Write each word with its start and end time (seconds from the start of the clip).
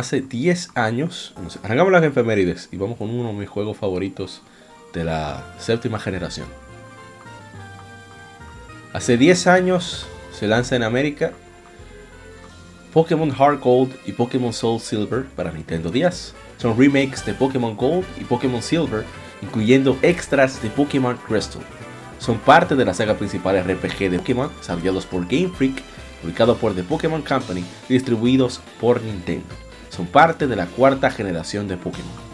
Hace 0.00 0.20
10 0.20 0.70
años, 0.74 1.34
arrancamos 1.62 1.92
las 1.92 2.02
efemérides 2.02 2.68
y 2.72 2.76
vamos 2.76 2.98
con 2.98 3.10
uno 3.10 3.28
de 3.28 3.34
mis 3.34 3.48
juegos 3.48 3.76
favoritos 3.76 4.42
de 4.92 5.04
la 5.04 5.54
séptima 5.58 6.00
generación. 6.00 6.46
Hace 8.92 9.16
10 9.16 9.46
años 9.46 10.06
se 10.32 10.48
lanza 10.48 10.74
en 10.74 10.82
América 10.82 11.32
Pokémon 12.92 13.30
Heart 13.30 13.60
Gold 13.62 13.94
y 14.04 14.12
Pokémon 14.12 14.52
Soul 14.52 14.80
Silver 14.80 15.24
para 15.36 15.52
Nintendo 15.52 15.90
10. 15.90 16.34
Son 16.56 16.76
remakes 16.76 17.24
de 17.24 17.34
Pokémon 17.34 17.76
Gold 17.76 18.04
y 18.20 18.24
Pokémon 18.24 18.60
Silver, 18.60 19.04
incluyendo 19.42 19.96
extras 20.02 20.60
de 20.60 20.70
Pokémon 20.70 21.16
Crystal. 21.28 21.62
Son 22.18 22.38
parte 22.38 22.74
de 22.74 22.84
la 22.84 22.94
saga 22.94 23.14
principal 23.14 23.62
RPG 23.62 24.10
de 24.10 24.18
Pokémon, 24.18 24.50
desarrollados 24.58 25.06
por 25.06 25.22
Game 25.28 25.50
Freak, 25.50 25.80
publicados 26.20 26.58
por 26.58 26.74
The 26.74 26.82
Pokémon 26.82 27.22
Company 27.22 27.64
y 27.88 27.92
distribuidos 27.92 28.60
por 28.80 29.00
Nintendo 29.02 29.69
son 29.90 30.06
parte 30.06 30.46
de 30.46 30.56
la 30.56 30.66
cuarta 30.66 31.10
generación 31.10 31.68
de 31.68 31.76
Pokémon. 31.76 32.30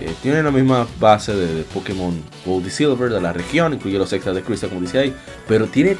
Eh, 0.00 0.12
tienen 0.22 0.44
la 0.44 0.50
misma 0.50 0.88
base 0.98 1.34
de, 1.34 1.62
Pokémon 1.62 2.20
Gold 2.44 2.66
y 2.66 2.70
Silver 2.70 3.10
de 3.10 3.20
la 3.20 3.32
región, 3.32 3.74
incluye 3.74 3.96
los 3.96 4.12
extras 4.12 4.34
de 4.34 4.42
Crystal 4.42 4.68
como 4.68 4.80
dice 4.80 4.98
ahí, 4.98 5.14
pero 5.46 5.66
tiene 5.66 5.96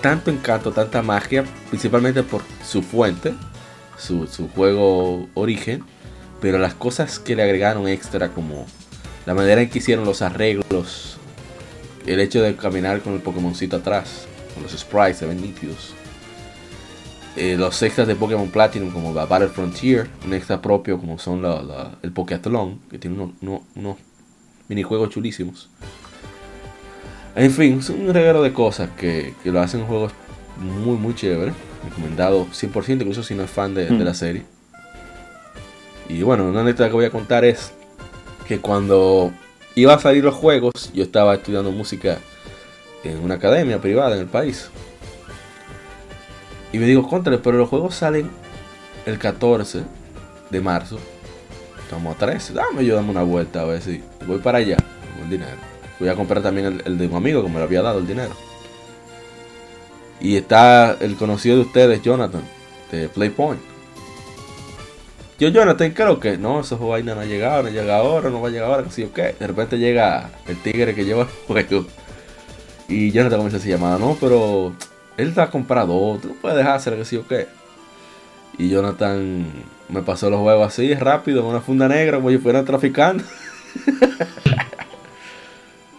tanto 0.00 0.30
encanto, 0.30 0.70
tanta 0.70 1.02
magia, 1.02 1.44
principalmente 1.68 2.22
por 2.22 2.42
su 2.64 2.82
fuente, 2.82 3.34
su, 3.98 4.26
juego 4.54 5.28
origen, 5.34 5.84
pero 6.40 6.58
las 6.58 6.74
cosas 6.74 7.18
que 7.18 7.34
le 7.34 7.42
agregaron 7.42 7.88
extra 7.88 8.28
como 8.28 8.66
la 9.26 9.34
manera 9.34 9.60
en 9.60 9.70
que 9.70 9.78
hicieron 9.78 10.04
los 10.04 10.22
arreglos, 10.22 11.18
el 12.06 12.20
hecho 12.20 12.42
de 12.42 12.54
caminar 12.54 13.00
con 13.00 13.14
el 13.14 13.20
Pokémoncito 13.20 13.76
atrás, 13.76 14.26
con 14.54 14.62
los 14.62 14.72
sprites 14.72 15.18
se 15.18 15.26
ven 15.26 15.40
nítidos 15.40 15.94
eh, 17.36 17.56
los 17.58 17.82
extras 17.82 18.06
de 18.06 18.14
Pokémon 18.14 18.48
Platinum 18.48 18.90
como 18.90 19.14
la 19.14 19.24
Battle 19.24 19.48
Frontier, 19.48 20.08
un 20.26 20.34
extra 20.34 20.60
propio 20.60 20.98
como 20.98 21.18
son 21.18 21.42
la, 21.42 21.92
el 22.02 22.12
Pokéathlon, 22.12 22.78
que 22.90 22.98
tiene 22.98 23.30
unos, 23.40 23.96
minijuegos 24.68 25.10
chulísimos. 25.10 25.70
En 27.34 27.50
fin, 27.50 27.78
es 27.78 27.88
un 27.88 28.12
regalo 28.12 28.42
de 28.42 28.52
cosas 28.52 28.90
que, 28.90 29.34
lo 29.44 29.60
hacen 29.60 29.86
juegos 29.86 30.12
muy 30.58 30.96
muy 30.96 31.14
chévere, 31.14 31.52
recomendado 31.88 32.46
100%, 32.46 33.00
incluso 33.00 33.22
si 33.22 33.34
no 33.34 33.42
es 33.42 33.50
fan 33.50 33.74
de, 33.74 33.86
de 33.86 34.04
la 34.04 34.12
serie. 34.12 34.42
Y 36.08 36.22
bueno, 36.22 36.44
una 36.44 36.60
anécdota 36.60 36.88
que 36.88 36.94
voy 36.94 37.06
a 37.06 37.10
contar 37.10 37.44
es 37.44 37.72
que 38.46 38.58
cuando 38.58 39.32
iba 39.74 39.94
a 39.94 39.98
salir 39.98 40.22
los 40.22 40.34
juegos, 40.34 40.92
yo 40.92 41.02
estaba 41.02 41.34
estudiando 41.34 41.72
música 41.72 42.18
en 43.04 43.18
una 43.18 43.34
academia 43.34 43.80
privada 43.80 44.14
en 44.16 44.20
el 44.20 44.28
país. 44.28 44.70
Y 46.72 46.78
me 46.78 46.86
digo, 46.86 47.06
contra, 47.06 47.36
pero 47.40 47.58
los 47.58 47.68
juegos 47.68 47.94
salen 47.94 48.30
el 49.04 49.18
14 49.18 49.82
de 50.50 50.60
marzo. 50.60 50.98
Estamos 51.82 52.16
a 52.16 52.18
13. 52.18 52.54
Dame 52.54 52.84
yo, 52.84 52.96
dame 52.96 53.10
una 53.10 53.22
vuelta 53.22 53.60
a 53.60 53.64
ver 53.64 53.82
si 53.82 54.02
voy 54.26 54.38
para 54.38 54.58
allá 54.58 54.76
con 54.76 55.24
el 55.24 55.30
dinero. 55.30 55.58
Voy 56.00 56.08
a 56.08 56.14
comprar 56.14 56.42
también 56.42 56.80
el, 56.84 56.98
de 56.98 57.06
un 57.06 57.16
amigo 57.16 57.42
que 57.42 57.48
me 57.50 57.58
lo 57.58 57.64
había 57.64 57.82
dado 57.82 57.98
el 57.98 58.06
dinero. 58.06 58.32
Y 60.20 60.36
está 60.36 60.96
el 61.00 61.16
conocido 61.16 61.56
de 61.56 61.62
ustedes, 61.62 62.02
Jonathan, 62.02 62.42
de 62.90 63.08
Playpoint. 63.08 63.60
Yo, 65.38 65.48
Jonathan, 65.48 65.90
creo 65.90 66.20
que 66.20 66.38
no, 66.38 66.60
esos 66.60 66.80
vainas 66.80 67.16
no 67.16 67.22
ha 67.22 67.24
llegado, 67.24 67.64
no 67.64 67.68
llega 67.68 67.96
ahora, 67.96 68.30
no 68.30 68.40
va 68.40 68.48
a 68.48 68.50
llegar 68.50 68.70
ahora, 68.70 68.84
que 68.84 68.90
sí 68.90 69.02
o. 69.02 69.10
De 69.14 69.46
repente 69.46 69.78
llega 69.78 70.30
el 70.46 70.56
tigre 70.62 70.94
que 70.94 71.04
lleva 71.04 71.22
el 71.22 71.28
juego. 71.46 71.86
Y 72.88 73.10
Jonathan 73.10 73.38
comienza 73.40 73.58
así 73.58 73.68
llamada, 73.68 73.98
no, 73.98 74.16
pero 74.20 74.72
él 75.22 75.30
está 75.30 75.50
comprado, 75.50 76.18
tú 76.20 76.28
no 76.28 76.34
puedes 76.34 76.56
dejar 76.56 76.76
hacer 76.76 76.96
que 76.96 77.04
sí 77.04 77.16
o 77.16 77.26
qué. 77.26 77.48
Y 78.58 78.68
Jonathan 78.68 79.46
me 79.88 80.02
pasó 80.02 80.30
los 80.30 80.40
juegos 80.40 80.68
así, 80.68 80.94
rápido, 80.94 81.40
en 81.40 81.46
una 81.46 81.60
funda 81.60 81.88
negra, 81.88 82.18
como 82.18 82.30
si 82.30 82.38
fuera 82.38 82.64
traficando. 82.64 83.24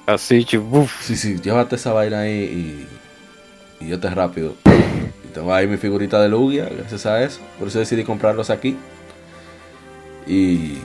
así, 0.05 0.45
chibuf. 0.45 1.01
Sí, 1.01 1.15
sí, 1.15 1.39
llévate 1.41 1.75
esa 1.75 1.93
vaina 1.93 2.21
ahí 2.21 2.87
y, 3.79 3.85
y 3.85 3.89
yo 3.89 3.99
te 3.99 4.09
rápido. 4.09 4.55
Y 5.23 5.33
tengo 5.33 5.53
ahí 5.53 5.67
mi 5.67 5.77
figurita 5.77 6.21
de 6.21 6.29
Lugia, 6.29 6.69
gracias 6.69 7.05
a 7.05 7.23
eso. 7.23 7.39
Por 7.57 7.67
eso 7.67 7.79
decidí 7.79 8.03
comprarlos 8.03 8.49
aquí. 8.49 8.77
Y, 10.27 10.33
y 10.33 10.81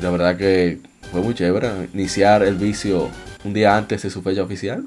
la 0.00 0.10
verdad 0.10 0.36
que 0.36 0.78
fue 1.10 1.20
muy 1.20 1.34
chévere 1.34 1.88
iniciar 1.94 2.42
el 2.42 2.56
vicio 2.56 3.08
un 3.44 3.52
día 3.52 3.76
antes 3.76 4.02
de 4.02 4.10
su 4.10 4.22
fecha 4.22 4.42
oficial. 4.42 4.84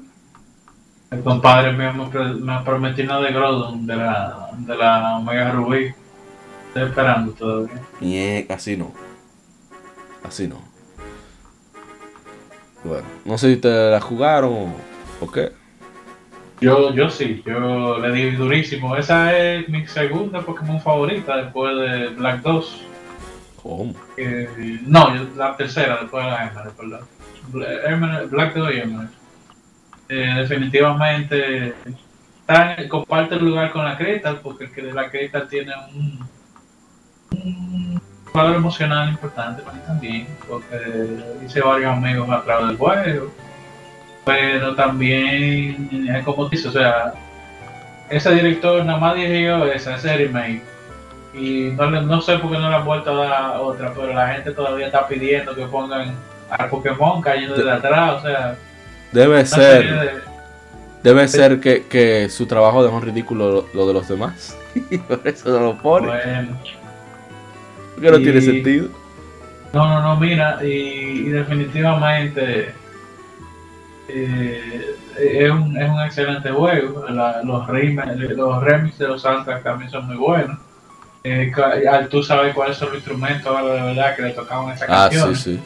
El 1.12 1.22
compadre 1.22 1.72
mío 1.72 1.92
me, 1.92 2.58
prometió 2.64 3.04
una 3.04 3.20
de 3.20 3.32
Groudon 3.32 3.86
de 3.86 3.96
la, 3.96 4.48
de 4.56 4.76
la 4.76 5.18
Omega 5.18 5.50
Rubí. 5.52 5.92
Estoy 6.68 6.84
esperando 6.84 7.32
todavía. 7.32 7.82
Y 8.00 8.50
así 8.50 8.78
no. 8.78 8.92
Así 10.24 10.48
no. 10.48 10.56
Bueno, 12.82 13.06
no 13.26 13.36
sé 13.36 13.54
si 13.54 13.60
te 13.60 13.90
la 13.90 14.00
jugaron 14.00 14.72
o, 15.20 15.30
qué. 15.30 15.52
Yo, 16.62 16.94
yo 16.94 17.10
sí, 17.10 17.42
yo 17.44 17.98
le 17.98 18.10
di 18.12 18.30
durísimo. 18.30 18.96
Esa 18.96 19.36
es 19.36 19.68
mi 19.68 19.86
segunda 19.86 20.40
Pokémon 20.40 20.80
favorita 20.80 21.36
después 21.36 21.76
de 21.76 22.08
Black 22.08 22.40
2. 22.40 22.86
¿Cómo? 23.62 23.94
no, 24.86 25.14
la 25.36 25.56
tercera 25.58 25.98
después 26.00 26.24
de 26.24 26.30
la 26.30 27.04
Emerald. 27.84 28.30
Black 28.30 28.54
2 28.54 28.74
y 28.74 28.78
Emerald. 28.78 29.21
Eh, 30.14 30.34
definitivamente 30.36 31.74
comparte 32.90 33.36
el 33.36 33.46
lugar 33.46 33.72
con 33.72 33.82
la 33.82 33.96
Crystal, 33.96 34.40
porque 34.42 34.64
el 34.64 34.72
que 34.72 34.82
de 34.82 34.92
la 34.92 35.08
Crystal 35.08 35.48
tiene 35.48 35.72
un, 37.30 37.98
valor 38.34 38.56
emocional 38.56 39.08
importante 39.08 39.62
para 39.62 39.74
mí 39.74 39.80
también, 39.86 40.26
porque 40.46 41.16
hice 41.46 41.62
varios 41.62 41.96
amigos 41.96 42.28
a 42.28 42.42
través 42.42 42.68
del 42.68 42.76
juego. 42.76 43.32
Pero 44.26 44.74
también 44.74 45.88
es 46.14 46.24
como 46.26 46.46
dice, 46.50 46.68
o 46.68 46.72
sea, 46.72 47.14
ese 48.10 48.34
director 48.34 48.84
nada 48.84 48.98
más 48.98 49.14
dirigió 49.14 49.64
esa, 49.64 49.94
ese 49.94 50.14
remake. 50.14 50.62
Y 51.32 51.70
no, 51.70 51.90
no 51.90 52.20
sé 52.20 52.36
por 52.36 52.50
qué 52.50 52.58
no 52.58 52.68
le 52.68 52.76
han 52.76 52.84
vuelto 52.84 53.12
a 53.12 53.26
dar 53.26 53.56
otra, 53.60 53.94
pero 53.94 54.12
la 54.12 54.28
gente 54.34 54.52
todavía 54.52 54.86
está 54.88 55.08
pidiendo 55.08 55.54
que 55.54 55.64
pongan 55.64 56.14
al 56.50 56.68
Pokémon 56.68 57.22
cayendo 57.22 57.56
de 57.56 57.72
atrás, 57.72 58.16
o 58.18 58.20
sea 58.20 58.58
Debe 59.12 59.44
ser. 59.46 60.22
Debe 61.02 61.26
ser 61.26 61.60
que, 61.60 61.84
que, 61.86 62.28
su 62.28 62.46
trabajo 62.46 62.84
dejó 62.84 62.98
en 62.98 63.02
ridículo 63.02 63.66
lo, 63.74 63.86
de 63.86 63.92
los 63.92 64.08
demás. 64.08 64.56
y 64.90 64.98
por 64.98 65.20
eso 65.24 65.50
no 65.50 65.60
lo 65.60 65.78
pone. 65.78 66.06
Bueno. 66.06 66.58
Porque 67.94 68.10
no 68.10 68.18
tiene 68.18 68.40
sentido. 68.40 68.88
No, 69.72 69.88
no, 69.88 70.02
no, 70.02 70.16
mira, 70.20 70.58
y, 70.62 71.24
definitivamente 71.30 72.72
eh, 74.08 74.96
es, 75.18 75.50
un, 75.50 75.76
es 75.76 75.90
un 75.90 76.00
excelente 76.02 76.50
juego. 76.50 77.06
los, 77.08 77.66
remix, 77.66 78.06
los 78.36 78.62
remix 78.62 78.98
de 78.98 79.08
los 79.08 79.22
soundtracks 79.22 79.64
también 79.64 79.90
son 79.90 80.06
muy 80.06 80.16
buenos. 80.16 80.58
Eh, 81.24 81.52
tú 82.10 82.22
sabes 82.22 82.54
cuáles 82.54 82.76
son 82.76 82.88
los 82.88 82.96
instrumentos 82.96 83.46
ahora 83.46 83.74
de 83.74 83.82
verdad 83.82 84.16
que 84.16 84.22
le 84.22 84.30
tocaban 84.30 84.74
esa 84.74 84.86
canción. 84.86 85.30
Ah, 85.30 85.34
sí, 85.34 85.42
sí. 85.42 85.60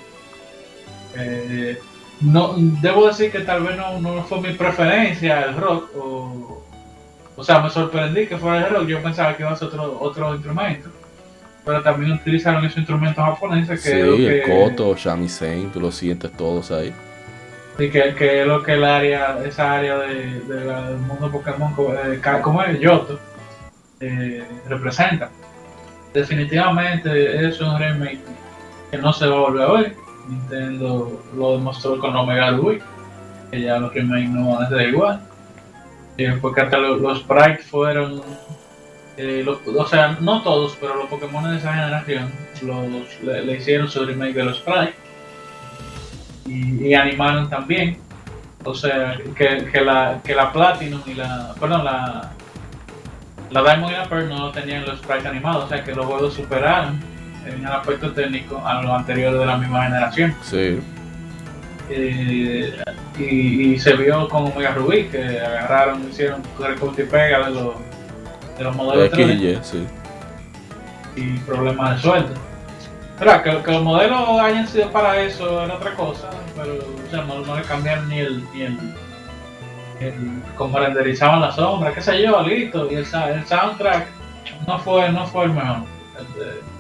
Eh, 1.17 1.79
no 2.21 2.55
debo 2.57 3.07
decir 3.09 3.31
que 3.31 3.41
tal 3.41 3.63
vez 3.63 3.77
no, 3.77 4.23
fue 4.25 4.41
mi 4.41 4.53
preferencia 4.55 5.43
el 5.43 5.57
rock 5.57 5.91
o, 5.97 6.65
o 7.37 7.45
sea 7.45 7.61
me 7.61 7.71
sorprendí 7.71 8.27
que 8.27 8.39
fuera 8.39 8.67
el 8.67 8.75
rock 8.75 8.87
yo 8.87 9.03
pensaba 9.03 9.37
que 9.37 9.43
iba 9.43 9.53
a 9.53 9.57
ser 9.57 9.69
otro, 9.69 9.99
otro 10.01 10.35
instrumento 10.35 10.89
pero 11.65 11.83
también 11.83 12.13
utilizaron 12.13 12.65
esos 12.65 12.79
instrumentos 12.79 13.23
japoneses 13.25 13.83
que 13.83 13.91
sí 13.91 14.27
el 14.27 14.43
koto 14.43 14.95
shamisen 14.97 15.71
tú 15.71 15.81
lo 15.81 15.93
sientes 15.93 16.33
todos 16.33 16.71
ahí 16.71 16.95
Y 17.79 17.91
que, 17.91 18.15
que 18.15 18.41
es 18.41 18.47
lo 18.47 18.63
que 18.63 18.73
el 18.73 18.85
área, 18.85 19.39
esa 19.45 19.75
área 19.75 19.99
de, 19.99 20.41
del 20.41 20.97
mundo 20.97 21.31
Pokémon, 21.31 21.75
eh, 22.07 22.21
como 22.43 22.63
es 22.63 22.81
Yoto, 22.81 23.21
eh, 24.01 24.43
representa. 24.69 25.31
Definitivamente 26.15 27.47
es 27.47 27.61
un 27.61 27.79
remake 27.79 28.21
que 28.91 28.97
no 28.97 29.13
se 29.13 29.27
va 29.27 29.37
a 29.37 29.41
volver 29.41 29.63
a 29.63 29.73
ver. 29.73 29.97
Nintendo 30.29 31.23
lo 31.37 31.53
demostró 31.53 31.99
con 31.99 32.15
Omega 32.17 32.51
Ruby, 32.51 32.81
que 33.51 33.61
ya 33.61 33.79
los 33.79 33.93
remakes 33.93 34.31
no 34.31 34.55
van 34.55 34.65
a 34.65 34.69
ser 34.69 34.89
igual. 34.89 35.21
Eh, 36.19 36.39
porque 36.41 36.63
hasta 36.63 36.79
los, 36.79 37.19
sprites 37.19 37.67
fueron, 37.67 38.23
eh, 39.19 39.45
o 39.47 39.87
sea, 39.87 40.17
no 40.21 40.43
todos, 40.43 40.77
pero 40.81 40.97
los 40.97 41.09
Pokémon 41.09 41.51
de 41.51 41.59
esa 41.59 41.75
generación 41.75 42.31
los, 42.63 43.23
le, 43.23 43.55
hicieron 43.55 43.87
su 43.89 44.05
remake 44.05 44.33
de 44.33 44.45
los 44.45 44.59
sprites 44.59 44.95
y, 46.47 46.95
animaron 46.95 47.51
también. 47.51 47.99
O 48.65 48.75
sea, 48.75 49.19
que, 49.37 49.69
que, 49.71 49.81
la, 49.81 50.21
que 50.25 50.35
la 50.35 50.53
Platinum 50.53 51.03
y 51.07 51.15
la, 51.15 51.55
perdón, 51.61 51.85
la, 51.85 52.33
la 53.51 53.63
Diamond 53.63 53.93
y 53.93 53.97
la 53.97 54.09
Pearl 54.09 54.29
no 54.29 54.51
tenían 54.51 54.85
los 54.87 54.99
sprites 54.99 55.27
animados, 55.27 55.65
o 55.65 55.69
sea 55.69 55.85
que 55.85 55.95
los 55.95 56.07
juegos 56.07 56.35
superaron 56.35 57.01
en 57.47 57.65
el 57.65 57.73
aspecto 57.73 58.13
técnico 58.13 58.61
a 58.65 58.83
los 58.83 58.91
anteriores 58.91 59.39
de 59.39 59.47
la 59.47 59.57
misma 59.57 59.85
generación. 59.85 60.35
Sí. 60.43 60.81
Eh, 61.89 62.83
y, 63.19 63.79
se 63.79 63.95
vio 63.95 64.29
con 64.29 64.47
Omega 64.47 64.75
Rubí 64.75 65.05
que 65.05 65.41
agarraron, 65.41 66.09
hicieron 66.09 66.43
recorte 66.59 67.03
y 67.03 67.07
pega 67.07 67.47
de 67.47 67.55
los, 67.55 67.75
de 68.59 68.65
los 68.65 68.75
modelos 68.75 69.11
de 69.11 69.17
3D, 69.17 69.63
sí. 69.63 69.87
y 71.15 71.39
problemas 71.39 71.97
de 71.97 72.03
sueldo. 72.03 72.35
Pero 73.19 73.43
que, 73.43 73.63
que, 73.63 73.73
los 73.73 73.83
modelos 73.83 74.29
hayan 74.41 74.67
sido 74.67 74.91
para 74.91 75.21
eso 75.23 75.65
era 75.65 75.75
otra 75.75 75.95
cosa, 75.95 76.29
pero 76.57 76.75
o 76.75 77.11
sea, 77.11 77.23
no, 77.23 77.57
le 77.57 77.63
cambiaron 77.63 78.09
ni 78.09 78.19
el, 78.19 78.45
ni 78.53 78.63
el, 78.63 78.79
el 80.01 80.15
como 80.57 80.79
renderizaban 80.79 81.41
las 81.41 81.55
sombras, 81.55 81.95
qué 81.95 82.03
sé 82.03 82.23
yo, 82.23 82.43
listo, 82.43 82.91
y 82.91 82.97
el, 82.97 83.07
el 83.07 83.47
soundtrack 83.47 84.09
no 84.67 84.79
fue, 84.81 85.11
no 85.11 85.27
fue 85.27 85.45
el 85.45 85.53
mejor. 85.53 85.85
El 86.19 86.41
de, 86.41 86.76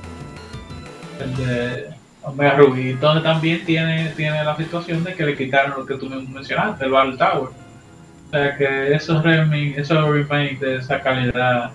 el 1.20 1.36
de 1.36 1.88
Omega 2.22 2.56
Ruby, 2.56 2.92
donde 2.94 3.22
también 3.22 3.64
tiene, 3.64 4.10
tiene 4.16 4.42
la 4.42 4.56
situación 4.56 5.04
de 5.04 5.14
que 5.14 5.24
le 5.24 5.36
quitaron 5.36 5.78
lo 5.78 5.86
que 5.86 5.94
tú 5.94 6.08
mencionaste, 6.08 6.84
el 6.84 6.90
Battle 6.90 7.16
Tower. 7.16 7.50
O 7.50 8.30
sea 8.30 8.56
que 8.56 8.94
esos 8.94 9.22
remakes, 9.22 9.78
esos 9.78 10.08
remakes 10.08 10.60
de 10.60 10.76
esa 10.76 11.00
calidad, 11.00 11.70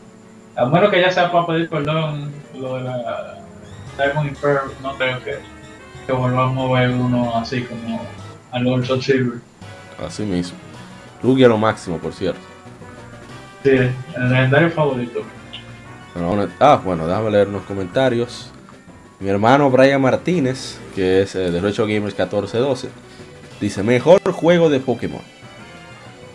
a 0.56 0.66
menos 0.66 0.90
que 0.90 1.00
ya 1.00 1.12
sea 1.12 1.32
para 1.32 1.48
pedir 1.48 1.70
perdón, 1.70 2.32
lo 2.54 2.76
de 2.76 2.84
la 2.84 3.38
Diamond 3.98 4.38
Pearl, 4.38 4.72
no 4.82 4.96
creo 4.98 5.24
que, 5.24 5.40
que 6.06 6.12
volvamos 6.12 6.70
a 6.70 6.82
ver 6.82 6.90
uno 6.92 7.36
así 7.36 7.64
como 7.64 8.06
al 8.52 8.86
Soul 8.86 9.02
Silver. 9.02 9.40
Así 10.06 10.24
mismo. 10.24 10.58
Lugia 11.24 11.48
lo 11.48 11.58
máximo, 11.58 11.98
por 11.98 12.14
cierto. 12.14 12.42
Sí, 13.64 13.70
el 13.70 14.30
legendario 14.30 14.72
favorito. 14.72 15.22
ah, 16.60 16.82
bueno, 16.84 17.08
déjame 17.08 17.32
leer 17.32 17.48
unos 17.48 17.64
comentarios. 17.64 18.51
Mi 19.22 19.30
hermano 19.30 19.70
Brian 19.70 20.02
Martínez, 20.02 20.80
que 20.96 21.22
es 21.22 21.36
eh, 21.36 21.52
de 21.52 21.62
Retro 21.62 21.86
Gamers 21.86 22.18
1412, 22.18 22.90
dice: 23.62 23.84
Mejor 23.84 24.20
juego 24.32 24.68
de 24.72 24.80
Pokémon. 24.80 25.22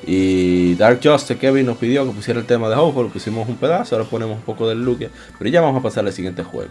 Y 0.07 0.77
Dark 0.77 1.01
Justice 1.03 1.37
Kevin 1.37 1.67
nos 1.67 1.79
pidió 1.79 2.07
que 2.07 2.13
pusiera 2.13 2.39
el 2.39 2.47
tema 2.47 2.69
de 2.69 2.77
Ho 2.77 2.93
lo 3.03 3.09
pusimos 3.09 3.49
un 3.49 3.57
pedazo, 3.57 3.97
ahora 3.97 4.09
ponemos 4.09 4.37
un 4.37 4.45
poco 4.45 4.69
del 4.69 4.85
Lugia, 4.85 5.11
pero 5.37 5.51
ya 5.51 5.61
vamos 5.61 5.81
a 5.81 5.83
pasar 5.83 6.07
al 6.07 6.13
siguiente 6.13 6.45
juego. 6.45 6.71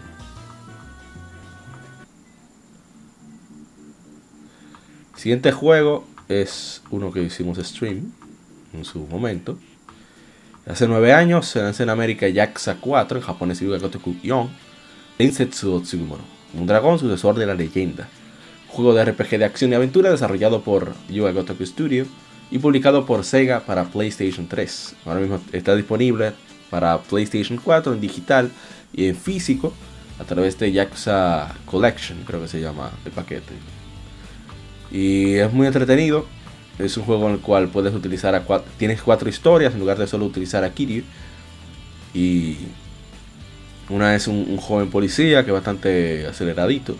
siguiente 5.16 5.50
juego 5.50 6.06
es 6.28 6.82
uno 6.90 7.12
que 7.12 7.20
hicimos 7.22 7.58
stream 7.58 8.12
en 8.72 8.84
su 8.84 9.00
momento. 9.00 9.58
Hace 10.66 10.86
nueve 10.86 11.12
años 11.12 11.46
se 11.46 11.60
lanzó 11.60 11.82
en 11.82 11.90
América 11.90 12.28
Yakuza 12.28 12.76
4, 12.80 13.18
en 13.18 13.24
japonés 13.24 13.60
Yuga 13.60 13.78
Gotoku 13.78 14.14
Yon 14.22 14.48
Densetsu 15.18 15.80
Tsugumoro, 15.80 16.22
un 16.52 16.66
dragón 16.66 16.98
sucesor 16.98 17.36
de 17.36 17.46
la 17.46 17.54
leyenda. 17.54 18.08
Juego 18.68 18.92
de 18.92 19.04
RPG 19.04 19.38
de 19.38 19.44
acción 19.46 19.72
y 19.72 19.74
aventura 19.74 20.10
desarrollado 20.10 20.60
por 20.60 20.92
Yuga 21.08 21.32
Gotoku 21.32 21.64
Studio 21.64 22.04
y 22.50 22.58
publicado 22.58 23.06
por 23.06 23.24
Sega 23.24 23.60
para 23.60 23.84
PlayStation 23.84 24.46
3. 24.46 24.96
Ahora 25.06 25.20
mismo 25.20 25.40
está 25.52 25.74
disponible 25.74 26.32
para 26.68 26.98
PlayStation 26.98 27.58
4 27.62 27.94
en 27.94 28.00
digital 28.00 28.50
y 28.92 29.06
en 29.06 29.16
físico 29.16 29.72
a 30.18 30.24
través 30.24 30.58
de 30.58 30.72
Yakuza 30.72 31.54
Collection, 31.64 32.18
creo 32.26 32.40
que 32.42 32.48
se 32.48 32.60
llama 32.60 32.90
el 33.04 33.12
paquete. 33.12 33.54
Y 34.90 35.34
es 35.34 35.52
muy 35.52 35.66
entretenido. 35.66 36.26
Es 36.78 36.96
un 36.98 37.04
juego 37.04 37.26
en 37.28 37.34
el 37.34 37.40
cual 37.40 37.68
puedes 37.68 37.94
utilizar 37.94 38.34
a 38.34 38.42
cuatro, 38.42 38.70
tienes 38.76 39.00
cuatro 39.00 39.30
historias 39.30 39.72
en 39.72 39.80
lugar 39.80 39.98
de 39.98 40.06
solo 40.06 40.26
utilizar 40.26 40.62
a 40.62 40.72
Kiryu. 40.72 41.04
Y 42.12 42.58
una 43.88 44.14
es 44.14 44.26
un, 44.26 44.56
joven 44.56 44.90
policía 44.90 45.44
que 45.44 45.50
es 45.50 45.54
bastante 45.54 46.26
aceleradito. 46.26 46.96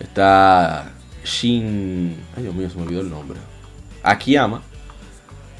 Está 0.00 0.92
Shin. 1.24 2.16
Ay, 2.36 2.44
Dios 2.44 2.54
mío, 2.54 2.70
se 2.70 2.76
me 2.76 2.84
olvidó 2.84 3.00
el 3.02 3.10
nombre. 3.10 3.38
Akiyama, 4.02 4.62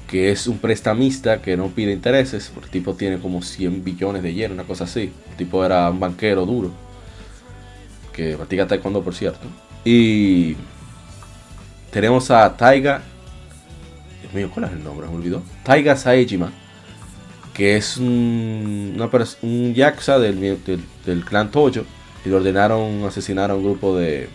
que 0.08 0.30
es 0.30 0.46
un 0.46 0.58
prestamista 0.58 1.42
que 1.42 1.56
no 1.56 1.68
pide 1.68 1.92
intereses. 1.92 2.52
El 2.60 2.68
tipo 2.70 2.94
tiene 2.94 3.18
como 3.18 3.42
100 3.42 3.84
billones 3.84 4.22
de 4.22 4.34
yen, 4.34 4.52
una 4.52 4.64
cosa 4.64 4.84
así. 4.84 5.12
El 5.30 5.36
tipo 5.36 5.64
era 5.64 5.90
un 5.90 6.00
banquero 6.00 6.46
duro. 6.46 6.70
Que 8.12 8.36
practica 8.36 8.66
taekwondo, 8.66 9.02
por 9.02 9.14
cierto. 9.14 9.46
Y 9.84 10.56
tenemos 11.90 12.30
a 12.30 12.56
Taiga. 12.56 13.02
Dios 14.22 14.32
mío, 14.32 14.50
¿cuál 14.52 14.66
es 14.66 14.72
el 14.72 14.84
nombre? 14.84 15.06
Me 15.06 15.14
olvidó. 15.14 15.42
Taiga 15.64 15.96
Saejima 15.96 16.63
que 17.54 17.76
es 17.76 17.96
un, 17.96 19.00
un 19.42 19.74
yakuza 19.74 20.18
del, 20.18 20.58
del, 21.06 21.24
clan 21.24 21.50
Toyo 21.50 21.84
y 22.24 22.28
le 22.28 22.34
ordenaron 22.34 23.04
asesinar 23.04 23.50
a 23.50 23.54
un 23.54 23.62
grupo 23.62 23.96
de 23.96 24.28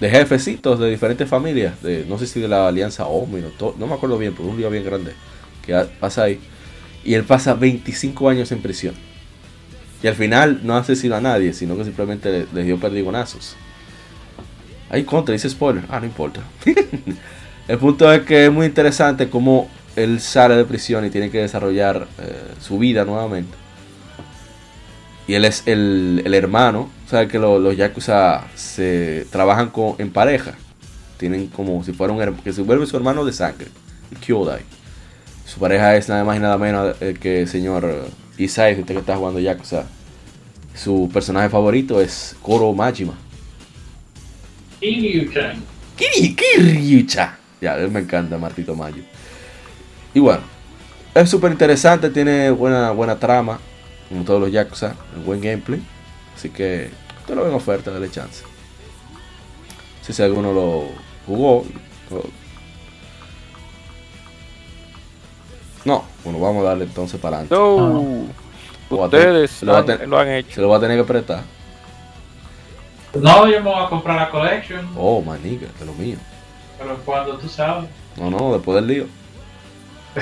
de 0.00 0.10
jefecitos 0.10 0.78
de 0.78 0.90
diferentes 0.90 1.28
familias, 1.28 1.82
de, 1.82 2.04
no 2.08 2.18
sé 2.18 2.26
si 2.26 2.40
de 2.40 2.46
la 2.46 2.68
alianza 2.68 3.06
Omi, 3.06 3.40
no, 3.40 3.74
no 3.76 3.86
me 3.86 3.94
acuerdo 3.94 4.16
bien, 4.16 4.32
pero 4.32 4.48
un 4.48 4.56
lío 4.56 4.70
bien 4.70 4.84
grande 4.84 5.12
que 5.64 5.74
pasa 6.00 6.24
ahí. 6.24 6.40
Y 7.04 7.14
él 7.14 7.24
pasa 7.24 7.54
25 7.54 8.28
años 8.28 8.52
en 8.52 8.60
prisión. 8.60 8.94
Y 10.02 10.06
al 10.06 10.14
final 10.14 10.60
no 10.62 10.76
asesinó 10.76 11.16
a 11.16 11.20
nadie, 11.20 11.52
sino 11.52 11.76
que 11.76 11.84
simplemente 11.84 12.46
le, 12.52 12.62
dio 12.64 12.78
perdigonazos. 12.78 13.56
Hay 14.90 15.04
contra, 15.04 15.32
dice 15.32 15.50
spoiler. 15.50 15.84
Ah, 15.88 16.00
no 16.00 16.06
importa. 16.06 16.42
el 17.68 17.78
punto 17.78 18.10
es 18.12 18.22
que 18.22 18.46
es 18.46 18.52
muy 18.52 18.66
interesante 18.66 19.28
cómo 19.28 19.68
él 20.02 20.20
sale 20.20 20.56
de 20.56 20.64
prisión 20.64 21.04
y 21.04 21.10
tiene 21.10 21.30
que 21.30 21.38
desarrollar 21.38 22.06
eh, 22.18 22.54
su 22.60 22.78
vida 22.78 23.04
nuevamente. 23.04 23.56
Y 25.26 25.34
él 25.34 25.44
es 25.44 25.62
el, 25.66 26.22
hermano, 26.32 26.90
o 27.06 27.10
sea 27.10 27.28
que 27.28 27.38
los, 27.38 27.76
Yakuza 27.76 28.44
se 28.54 29.26
trabajan 29.30 29.68
con, 29.68 29.94
en 29.98 30.10
pareja. 30.10 30.54
Tienen 31.18 31.48
como 31.48 31.84
si 31.84 31.92
fuera 31.92 32.12
un 32.12 32.36
que 32.36 32.52
se 32.52 32.62
vuelve 32.62 32.86
su 32.86 32.96
hermano 32.96 33.24
de 33.24 33.32
sangre, 33.32 33.66
Kyodai. 34.24 34.62
Su 35.44 35.60
pareja 35.60 35.96
es 35.96 36.08
nada 36.08 36.24
más 36.24 36.36
y 36.36 36.40
nada 36.40 36.56
menos 36.56 36.96
eh, 37.00 37.14
que 37.20 37.42
el 37.42 37.48
señor 37.48 38.08
Isai, 38.38 38.72
este 38.72 38.94
que 38.94 39.00
está 39.00 39.16
jugando 39.16 39.40
Yakuza. 39.40 39.84
Su 40.74 41.10
personaje 41.12 41.48
favorito 41.48 42.00
es 42.00 42.36
Koro 42.40 42.72
Majima. 42.72 43.14
Kiryucha. 44.80 45.54
Kiryucha. 45.96 47.36
Ya, 47.60 47.76
él 47.76 47.90
me 47.90 48.00
encanta, 48.00 48.38
Martito 48.38 48.74
Mayo. 48.74 49.02
Y 50.14 50.20
bueno, 50.20 50.42
es 51.14 51.28
súper 51.30 51.52
interesante, 51.52 52.10
tiene 52.10 52.50
buena, 52.50 52.90
buena 52.92 53.18
trama, 53.18 53.58
como 54.08 54.24
todos 54.24 54.40
los 54.40 54.52
Yakuza, 54.52 54.94
un 55.16 55.24
buen 55.24 55.40
gameplay. 55.40 55.82
Así 56.36 56.50
que 56.50 56.90
te 57.26 57.34
lo 57.34 57.44
ven 57.44 57.54
oferta, 57.54 57.90
dale 57.90 58.10
chance. 58.10 58.44
Si 60.12 60.22
alguno 60.22 60.52
lo 60.52 60.84
jugó. 61.26 61.66
No, 65.84 66.04
bueno, 66.24 66.40
vamos 66.40 66.64
a 66.64 66.68
darle 66.68 66.84
entonces 66.84 67.20
para 67.20 67.40
adelante. 67.40 67.54
No, 67.54 69.04
ustedes 69.04 69.62
lo, 69.62 69.76
han, 69.76 70.28
hecho. 70.30 70.54
Se 70.54 70.60
lo 70.62 70.68
va 70.70 70.78
a 70.78 70.80
tener 70.80 70.98
que 70.98 71.04
prestar. 71.04 71.42
No, 73.14 73.46
yo 73.46 73.62
me 73.62 73.70
voy 73.70 73.84
a 73.84 73.88
comprar 73.88 74.16
la 74.16 74.30
collection. 74.30 74.88
Oh, 74.96 75.20
maniga, 75.20 75.68
de 75.78 75.84
lo 75.84 75.92
mío. 75.92 76.16
Pero 76.78 76.96
cuando 77.04 77.36
tú 77.36 77.48
sabes. 77.48 77.90
No, 78.16 78.30
no, 78.30 78.54
después 78.54 78.76
del 78.76 78.86
lío. 78.86 79.06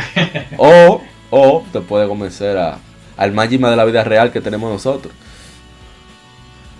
o, 0.58 1.02
o 1.30 1.64
te 1.72 1.80
puede 1.80 2.08
convencer 2.08 2.56
a, 2.56 2.78
al 3.16 3.32
Majima 3.32 3.70
de 3.70 3.76
la 3.76 3.84
vida 3.84 4.04
real 4.04 4.32
que 4.32 4.40
tenemos 4.40 4.70
nosotros. 4.70 5.12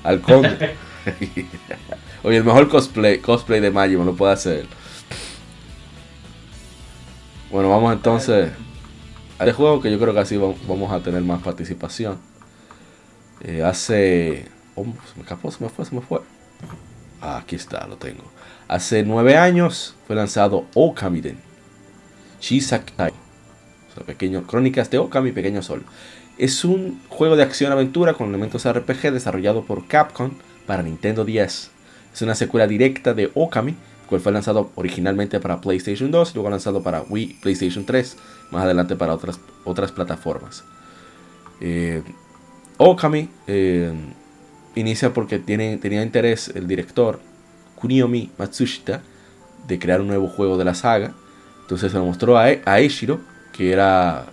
Al 0.03 0.21
conde. 0.21 0.77
Oye, 2.23 2.39
el 2.39 2.45
mejor 2.45 2.69
cosplay, 2.69 3.19
cosplay 3.19 3.61
de 3.61 3.71
Majima 3.71 4.05
lo 4.05 4.15
puede 4.15 4.33
hacer. 4.33 4.67
Bueno, 7.51 7.71
vamos 7.71 7.93
entonces 7.93 8.51
a 9.39 9.45
este 9.45 9.53
juego 9.53 9.81
que 9.81 9.91
yo 9.91 9.99
creo 9.99 10.13
que 10.15 10.21
así 10.21 10.37
vamos 10.37 10.93
a 10.93 11.01
tener 11.01 11.23
más 11.23 11.43
participación. 11.43 12.19
Eh, 13.41 13.63
hace... 13.63 14.49
Oh, 14.75 14.85
se 14.85 15.17
me 15.17 15.23
escapó, 15.23 15.51
se 15.51 15.63
me 15.63 15.71
fue, 15.71 15.85
se 15.85 15.95
me 15.95 16.01
fue. 16.01 16.21
Ah, 17.21 17.39
aquí 17.39 17.57
está, 17.57 17.87
lo 17.87 17.97
tengo. 17.97 18.25
Hace 18.69 19.03
nueve 19.05 19.37
años 19.37 19.95
fue 20.07 20.17
lanzado 20.17 20.67
Okamiden. 20.75 21.46
Shisakai. 22.41 23.13
O 23.99 24.05
pequeño, 24.05 24.47
Crónicas 24.47 24.91
de 24.91 24.99
Okami, 24.99 25.33
Pequeño 25.33 25.63
Sol. 25.63 25.83
Es 26.39 26.65
un 26.65 27.01
juego 27.09 27.37
de 27.37 27.43
acción-aventura 27.43 28.13
con 28.13 28.29
elementos 28.29 28.71
RPG 28.71 29.11
desarrollado 29.13 29.65
por 29.65 29.87
Capcom 29.87 30.33
para 30.67 30.83
Nintendo 30.83 31.25
10. 31.25 31.71
Es 32.13 32.23
una 32.23 32.35
secuela 32.35 32.67
directa 32.67 33.15
de 33.15 33.31
Okami, 33.35 33.75
cual 34.07 34.21
fue 34.21 34.33
lanzado 34.33 34.71
originalmente 34.75 35.41
para 35.41 35.61
PlayStation 35.61 36.11
2 36.11 36.31
y 36.31 36.35
luego 36.35 36.51
lanzado 36.51 36.83
para 36.83 37.03
Wii, 37.03 37.39
PlayStation 37.41 37.85
3, 37.85 38.17
más 38.51 38.65
adelante 38.65 38.97
para 38.97 39.15
otras, 39.15 39.41
otras 39.65 39.93
plataformas. 39.93 40.65
Eh, 41.61 42.03
Okami 42.77 43.31
eh, 43.47 43.93
inicia 44.75 45.15
porque 45.15 45.39
tiene, 45.39 45.79
tenía 45.79 46.03
interés 46.03 46.49
el 46.55 46.69
director 46.69 47.21
Kuniomi 47.77 48.31
Matsushita 48.39 49.03
de 49.67 49.79
crear 49.79 50.01
un 50.01 50.09
nuevo 50.09 50.29
juego 50.29 50.59
de 50.59 50.65
la 50.65 50.75
saga. 50.75 51.15
Entonces 51.67 51.91
se 51.91 51.99
lo 51.99 52.05
mostró 52.05 52.39
a, 52.39 52.49
e, 52.49 52.63
que 53.53 53.73
era 53.73 54.27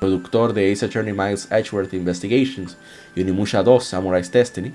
productor 0.00 0.54
de 0.54 0.72
Ace 0.72 0.86
Attorney 0.86 1.12
Miles 1.12 1.46
Edgeworth 1.50 1.92
Investigations 1.92 2.78
y 3.14 3.20
Unimusha 3.20 3.62
2 3.62 3.84
Samurai's 3.84 4.32
Destiny. 4.32 4.72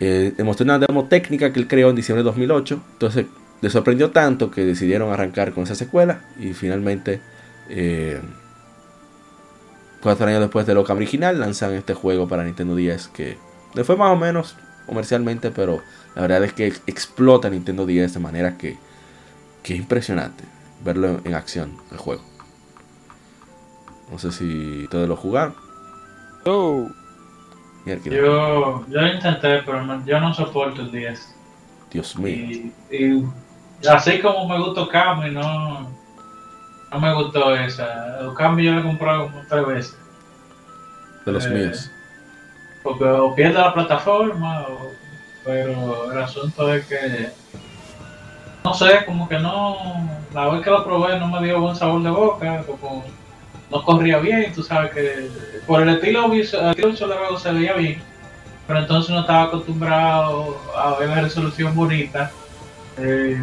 Eh, 0.00 0.32
demostró 0.36 0.64
una 0.64 0.80
demo 0.80 1.04
técnica 1.04 1.52
que 1.52 1.60
él 1.60 1.68
creó 1.68 1.90
en 1.90 1.96
diciembre 1.96 2.24
de 2.24 2.24
2008. 2.24 2.82
Entonces 2.94 3.26
le 3.60 3.70
sorprendió 3.70 4.10
tanto 4.10 4.50
que 4.50 4.64
decidieron 4.64 5.12
arrancar 5.12 5.52
con 5.52 5.62
esa 5.62 5.76
secuela 5.76 6.22
y 6.40 6.54
finalmente, 6.54 7.20
eh, 7.68 8.20
cuatro 10.02 10.26
años 10.26 10.40
después 10.40 10.66
del 10.66 10.78
Okami 10.78 11.02
original, 11.02 11.38
lanzan 11.38 11.74
este 11.74 11.94
juego 11.94 12.26
para 12.26 12.42
Nintendo 12.42 12.74
10 12.74 13.08
que 13.08 13.38
le 13.74 13.84
fue 13.84 13.96
más 13.96 14.10
o 14.12 14.16
menos 14.16 14.56
comercialmente, 14.86 15.52
pero 15.52 15.82
la 16.16 16.22
verdad 16.22 16.42
es 16.42 16.52
que 16.52 16.72
explota 16.88 17.48
Nintendo 17.48 17.86
10 17.86 18.14
de 18.14 18.18
manera 18.18 18.58
que, 18.58 18.76
que 19.62 19.74
es 19.74 19.80
impresionante 19.80 20.44
verlo 20.84 21.20
en 21.24 21.34
acción 21.34 21.76
el 21.90 21.98
juego. 21.98 22.22
No 24.10 24.18
sé 24.18 24.32
si 24.32 24.84
ustedes 24.84 25.08
lo 25.08 25.16
jugaron. 25.16 25.54
Oh. 26.46 26.88
Yo, 27.86 28.86
yo 28.88 29.06
intenté, 29.06 29.62
pero 29.62 30.04
yo 30.04 30.20
no 30.20 30.34
soporto 30.34 30.82
el 30.82 30.92
10. 30.92 31.34
Dios 31.90 32.16
mío. 32.16 32.70
Y, 32.90 33.24
así 33.88 34.20
como 34.20 34.46
me 34.46 34.58
gustó 34.62 34.88
Kami, 34.88 35.30
no, 35.30 35.88
no 36.92 37.00
me 37.00 37.14
gustó 37.14 37.54
esa. 37.54 38.20
El 38.20 38.34
Kami 38.34 38.64
yo 38.64 38.72
lo 38.72 38.80
he 38.80 38.82
comprado 38.82 39.26
como 39.26 39.42
tres 39.48 39.66
veces. 39.66 39.98
De 41.24 41.32
los 41.32 41.46
eh, 41.46 41.50
míos. 41.50 41.90
Porque 42.82 43.04
o 43.04 43.34
pierde 43.34 43.58
la 43.58 43.74
plataforma, 43.74 44.66
pero 45.44 46.12
el 46.12 46.18
asunto 46.18 46.72
es 46.74 46.86
que 46.86 47.30
no 48.64 48.74
sé, 48.74 49.04
como 49.06 49.28
que 49.28 49.38
no, 49.38 49.76
la 50.34 50.48
vez 50.48 50.62
que 50.62 50.70
lo 50.70 50.84
probé 50.84 51.18
no 51.18 51.28
me 51.28 51.44
dio 51.44 51.60
buen 51.60 51.76
sabor 51.76 52.02
de 52.02 52.10
boca, 52.10 52.64
como 52.66 53.04
no 53.70 53.84
corría 53.84 54.18
bien, 54.18 54.52
tú 54.52 54.62
sabes 54.62 54.90
que 54.92 55.28
por 55.66 55.80
el 55.82 55.88
estilo 55.90 56.28
visual, 56.28 56.74
el 56.76 56.90
estilo 56.90 57.38
se 57.38 57.52
veía 57.52 57.74
bien, 57.74 58.02
pero 58.66 58.80
entonces 58.80 59.10
no 59.10 59.20
estaba 59.20 59.44
acostumbrado 59.44 60.60
a 60.76 60.94
ver 60.96 61.08
la 61.08 61.22
resolución 61.22 61.74
bonita. 61.74 62.30
Eh, 62.98 63.40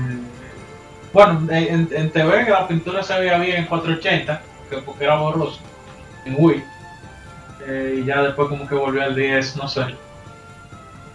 bueno, 1.14 1.48
en, 1.50 1.90
en, 1.92 2.12
TV 2.12 2.50
la 2.50 2.68
pintura 2.68 3.02
se 3.02 3.18
veía 3.20 3.38
bien 3.38 3.58
en 3.58 3.66
480, 3.66 4.42
porque 4.86 5.06
era 5.06 5.16
borroso, 5.16 5.60
en 6.26 6.36
Wii. 6.38 6.64
Eh, 7.66 8.00
y 8.02 8.06
ya 8.06 8.22
después 8.22 8.50
como 8.50 8.68
que 8.68 8.76
volvió 8.76 9.04
al 9.04 9.16
10, 9.16 9.56
no 9.58 9.68
sé. 9.68 9.86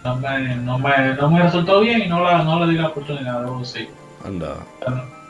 No 0.03 0.15
me, 0.17 0.55
no 0.57 0.79
me, 0.79 1.15
no 1.15 1.31
me 1.31 1.43
resultó 1.43 1.79
bien 1.79 2.01
y 2.01 2.07
no, 2.07 2.23
la, 2.23 2.43
no 2.43 2.65
le 2.65 2.71
di 2.71 2.77
la 2.77 2.87
oportunidad, 2.87 3.41
de 3.41 3.65
sí. 3.65 3.87
Anda. 4.25 4.57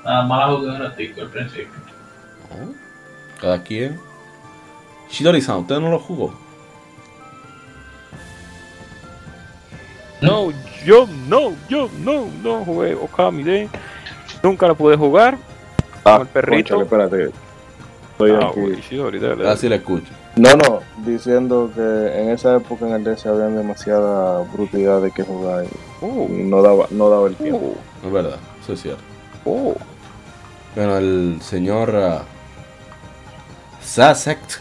Nada 0.04 0.24
más 0.24 0.40
la 0.40 0.56
jugué 0.56 0.70
un 0.70 0.80
ratito 0.80 1.22
al 1.22 1.30
principio. 1.30 1.80
Oh 2.52 2.84
cada 3.44 3.62
quien. 3.62 4.00
Shidori-san, 5.10 5.58
¿usted 5.58 5.78
no 5.82 5.92
lo 5.92 6.00
jugó? 6.00 6.34
No, 10.22 10.54
yo 10.86 11.06
no, 11.28 11.54
yo 11.68 11.90
no, 12.00 12.30
no 12.42 12.64
jugué 12.64 12.96
Okami 12.96 13.44
de. 13.44 13.70
Nunca 14.42 14.66
lo 14.68 14.76
pude 14.76 14.96
jugar. 14.96 15.38
Ah, 16.06 16.20
el 16.22 16.28
perrito. 16.28 16.82
espérate. 16.82 17.32
Estoy 18.12 18.32
ah, 18.32 18.48
aquí. 18.48 18.82
Shidori, 18.90 19.20
dale, 19.20 19.50
Así 19.50 19.68
le 19.68 19.76
escucho. 19.76 20.14
No, 20.36 20.56
no, 20.56 20.80
diciendo 21.06 21.72
que 21.76 21.82
en 21.82 22.30
esa 22.30 22.56
época 22.56 22.88
en 22.88 22.94
el 22.94 23.04
DS 23.04 23.28
había 23.28 23.46
demasiada 23.46 24.42
brutalidad 24.52 25.00
de 25.02 25.12
que 25.12 25.22
jugar 25.22 25.66
y 25.66 25.68
oh. 26.02 26.28
no, 26.28 26.64
daba, 26.64 26.88
no 26.90 27.08
daba 27.10 27.28
el 27.28 27.36
tiempo. 27.36 27.76
Oh. 27.76 28.08
Es 28.08 28.12
verdad, 28.12 28.40
eso 28.62 28.74
es 28.74 28.82
cierto. 28.82 29.04
Oh. 29.46 29.76
Bueno, 30.76 30.98
el 30.98 31.38
señor 31.42 31.90
uh, 31.90 33.84
Sasect 33.84 34.54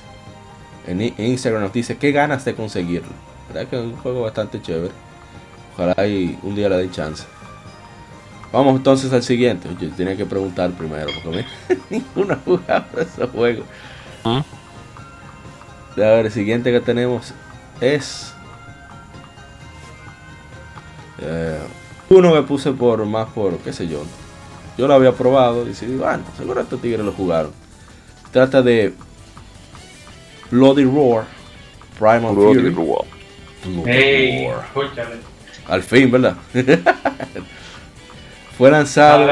en 0.87 1.01
Instagram 1.01 1.63
nos 1.63 1.73
dice 1.73 1.97
qué 1.97 2.13
ganas 2.13 2.45
de 2.45 2.55
conseguirlo. 2.55 3.13
¿Verdad 3.49 3.69
que 3.69 3.77
es 3.77 3.83
un 3.83 3.97
juego 3.97 4.23
bastante 4.23 4.61
chévere? 4.61 4.93
Ojalá 5.75 6.07
y 6.07 6.39
un 6.43 6.55
día 6.55 6.69
le 6.69 6.77
den 6.77 6.91
chance. 6.91 7.25
Vamos 8.53 8.77
entonces 8.77 9.11
al 9.15 9.23
siguiente. 9.23 9.71
Yo 9.81 9.91
tenía 9.93 10.17
que 10.19 10.27
preguntar 10.27 10.71
primero 10.73 11.11
porque 11.25 11.47
ninguno 11.91 12.35
ha 12.35 12.39
jugado 12.45 13.01
ese 13.01 13.27
juego. 13.27 13.65
¿Ah? 14.23 14.45
A 15.97 16.01
ver, 16.01 16.27
el 16.27 16.33
siguiente 16.33 16.73
que 16.73 16.81
tenemos 16.81 17.33
es 17.81 18.33
eh, 21.21 21.59
uno 22.09 22.33
que 22.33 22.43
puse 22.43 22.73
por 22.73 23.05
más 23.05 23.29
por 23.29 23.59
qué 23.59 23.73
sé 23.73 23.89
yo. 23.89 24.05
Yo 24.79 24.87
lo 24.89 24.95
había 24.95 25.13
probado 25.13 25.65
y 25.65 25.69
decidí, 25.69 25.97
bueno, 25.97 26.25
seguro 26.37 26.61
estos 26.61 26.81
tigres 26.81 27.05
lo 27.05 27.13
jugaron. 27.13 27.53
Trata 28.31 28.63
de 28.63 28.95
Bloody 30.51 30.85
Roar, 30.85 31.27
Primal 31.99 32.35
Fury. 32.35 32.71
Roar. 32.71 33.05
hey, 33.87 34.49
Al 35.69 35.83
fin, 35.83 36.11
¿verdad? 36.11 36.37
Fue 38.59 38.71
lanzado 38.71 39.29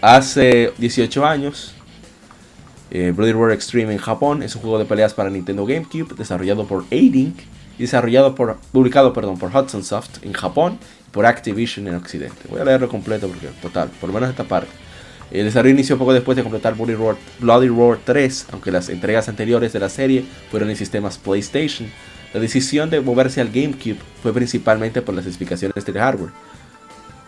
hace 0.00 0.72
18 0.78 1.26
años. 1.26 1.74
Eh, 2.90 3.12
Bloody 3.14 3.32
Roar 3.32 3.52
Extreme 3.52 3.92
en 3.92 3.98
Japón 3.98 4.42
es 4.42 4.56
un 4.56 4.62
juego 4.62 4.78
de 4.78 4.84
peleas 4.84 5.14
para 5.14 5.30
Nintendo 5.30 5.64
GameCube 5.64 6.14
desarrollado 6.16 6.66
por 6.66 6.84
A-Link 6.90 7.38
y 7.78 7.82
desarrollado 7.82 8.34
por, 8.34 8.56
publicado 8.72 9.12
perdón, 9.12 9.38
por 9.38 9.54
Hudson 9.54 9.84
Soft 9.84 10.24
en 10.24 10.32
Japón 10.32 10.78
y 11.08 11.10
por 11.12 11.24
Activision 11.24 11.86
en 11.86 11.94
Occidente. 11.94 12.36
Voy 12.48 12.60
a 12.60 12.64
leerlo 12.64 12.88
completo 12.88 13.28
porque, 13.28 13.48
total, 13.62 13.90
por 14.00 14.08
lo 14.08 14.14
menos 14.14 14.30
esta 14.30 14.44
parte. 14.44 14.70
El 15.30 15.44
desarrollo 15.44 15.74
inició 15.74 15.96
poco 15.96 16.12
después 16.12 16.36
de 16.36 16.42
completar 16.42 16.74
Bloody 16.74 16.94
Roar, 16.94 17.16
Bloody 17.38 17.68
Roar 17.68 18.00
3, 18.04 18.46
aunque 18.50 18.72
las 18.72 18.88
entregas 18.88 19.28
anteriores 19.28 19.72
de 19.72 19.78
la 19.78 19.88
serie 19.88 20.24
fueron 20.50 20.70
en 20.70 20.76
sistemas 20.76 21.18
PlayStation. 21.18 21.88
La 22.34 22.40
decisión 22.40 22.90
de 22.90 23.00
moverse 23.00 23.40
al 23.40 23.50
GameCube 23.50 23.98
fue 24.22 24.32
principalmente 24.32 25.02
por 25.02 25.14
las 25.14 25.26
especificaciones 25.26 25.84
del 25.84 25.98
hardware. 25.98 26.32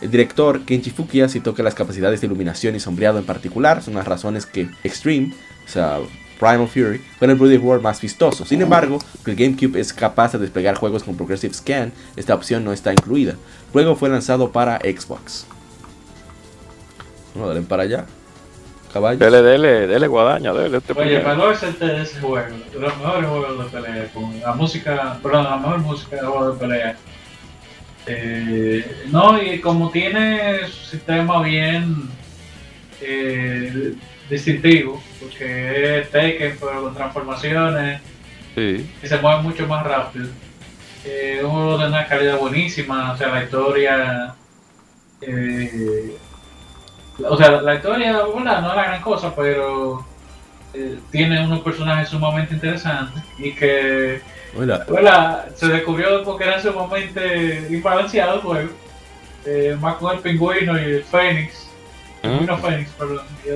El 0.00 0.10
director 0.10 0.64
Kenji 0.64 0.90
Fukiya 0.90 1.28
citó 1.28 1.54
que 1.54 1.62
las 1.62 1.76
capacidades 1.76 2.20
de 2.20 2.26
iluminación 2.26 2.74
y 2.74 2.80
sombreado 2.80 3.20
en 3.20 3.24
particular 3.24 3.84
son 3.84 3.94
las 3.94 4.06
razones 4.06 4.46
que 4.46 4.68
Extreme, 4.82 5.32
o 5.64 5.68
sea, 5.68 5.98
Primal 6.38 6.66
Fury, 6.66 7.00
fue 7.18 7.28
el 7.28 7.36
Bloody 7.36 7.56
Roar 7.56 7.80
más 7.80 8.00
vistoso. 8.00 8.44
Sin 8.44 8.60
embargo, 8.60 8.98
que 9.24 9.30
el 9.30 9.36
GameCube 9.36 9.78
es 9.78 9.92
capaz 9.92 10.32
de 10.32 10.38
desplegar 10.38 10.74
juegos 10.74 11.04
con 11.04 11.16
Progressive 11.16 11.54
Scan, 11.54 11.92
esta 12.16 12.34
opción 12.34 12.64
no 12.64 12.72
está 12.72 12.92
incluida. 12.92 13.36
Luego 13.72 13.94
fue 13.94 14.08
lanzado 14.08 14.50
para 14.50 14.78
Xbox. 14.78 15.46
No, 17.36 17.46
dale 17.46 17.62
para 17.62 17.84
allá. 17.84 18.06
Caballo. 18.92 19.18
Dele, 19.18 19.40
dele, 19.40 19.86
dele 19.86 20.06
guadaña, 20.06 20.52
dele. 20.52 20.78
Este 20.78 20.92
Oye, 20.92 21.20
para 21.20 21.36
no 21.36 21.50
ese, 21.50 21.68
ese 21.68 22.20
juego, 22.20 22.56
los 22.78 22.98
mejores 22.98 23.30
juegos 23.30 23.58
de 23.64 23.80
pelea, 23.80 24.08
con 24.12 24.40
la 24.40 24.52
música, 24.52 25.18
perdón, 25.22 25.44
la 25.44 25.56
mejor 25.56 25.78
música 25.78 26.16
de 26.16 26.22
juegos 26.22 26.54
de 26.54 26.66
pelea. 26.66 26.96
Eh, 28.06 29.06
no, 29.10 29.40
y 29.40 29.60
como 29.60 29.90
tiene 29.90 30.66
su 30.66 30.90
sistema 30.90 31.40
bien 31.42 32.10
eh, 33.00 33.94
distintivo, 34.28 35.02
porque 35.20 36.00
es 36.00 36.10
Tekken, 36.10 36.56
pero 36.60 36.82
con 36.82 36.94
transformaciones, 36.94 38.00
sí. 38.54 38.90
y 39.02 39.06
se 39.06 39.18
mueve 39.18 39.42
mucho 39.42 39.66
más 39.66 39.84
rápido. 39.84 40.28
Eh, 41.04 41.40
un 41.42 41.50
juego 41.50 41.78
de 41.78 41.86
una 41.88 42.06
calidad 42.06 42.38
buenísima, 42.38 43.12
o 43.12 43.16
sea, 43.16 43.28
la 43.28 43.42
historia. 43.42 44.34
Eh, 45.20 46.16
o 47.28 47.36
sea, 47.36 47.60
la 47.60 47.74
historia, 47.74 48.22
bueno, 48.22 48.60
no 48.60 48.70
es 48.70 48.76
la 48.76 48.84
gran 48.84 49.02
cosa, 49.02 49.34
pero 49.34 50.04
eh, 50.74 50.98
tiene 51.10 51.44
unos 51.44 51.60
personajes 51.60 52.08
sumamente 52.08 52.54
interesantes 52.54 53.22
y 53.38 53.52
que 53.52 54.22
se 55.54 55.68
descubrió 55.68 56.22
porque 56.24 56.44
era 56.44 56.60
sumamente 56.60 57.66
imbalanceado 57.70 58.36
el 58.36 58.40
juego. 58.40 58.70
Eh, 59.44 59.76
más 59.80 59.96
con 59.96 60.14
el 60.14 60.22
pingüino 60.22 60.78
y 60.78 60.84
el 60.84 61.04
Fénix. 61.04 61.68
El 62.22 62.30
ah. 62.30 62.38
pingüino 62.38 62.58
Fénix, 62.58 62.90
perdón, 62.90 63.24
y 63.44 63.48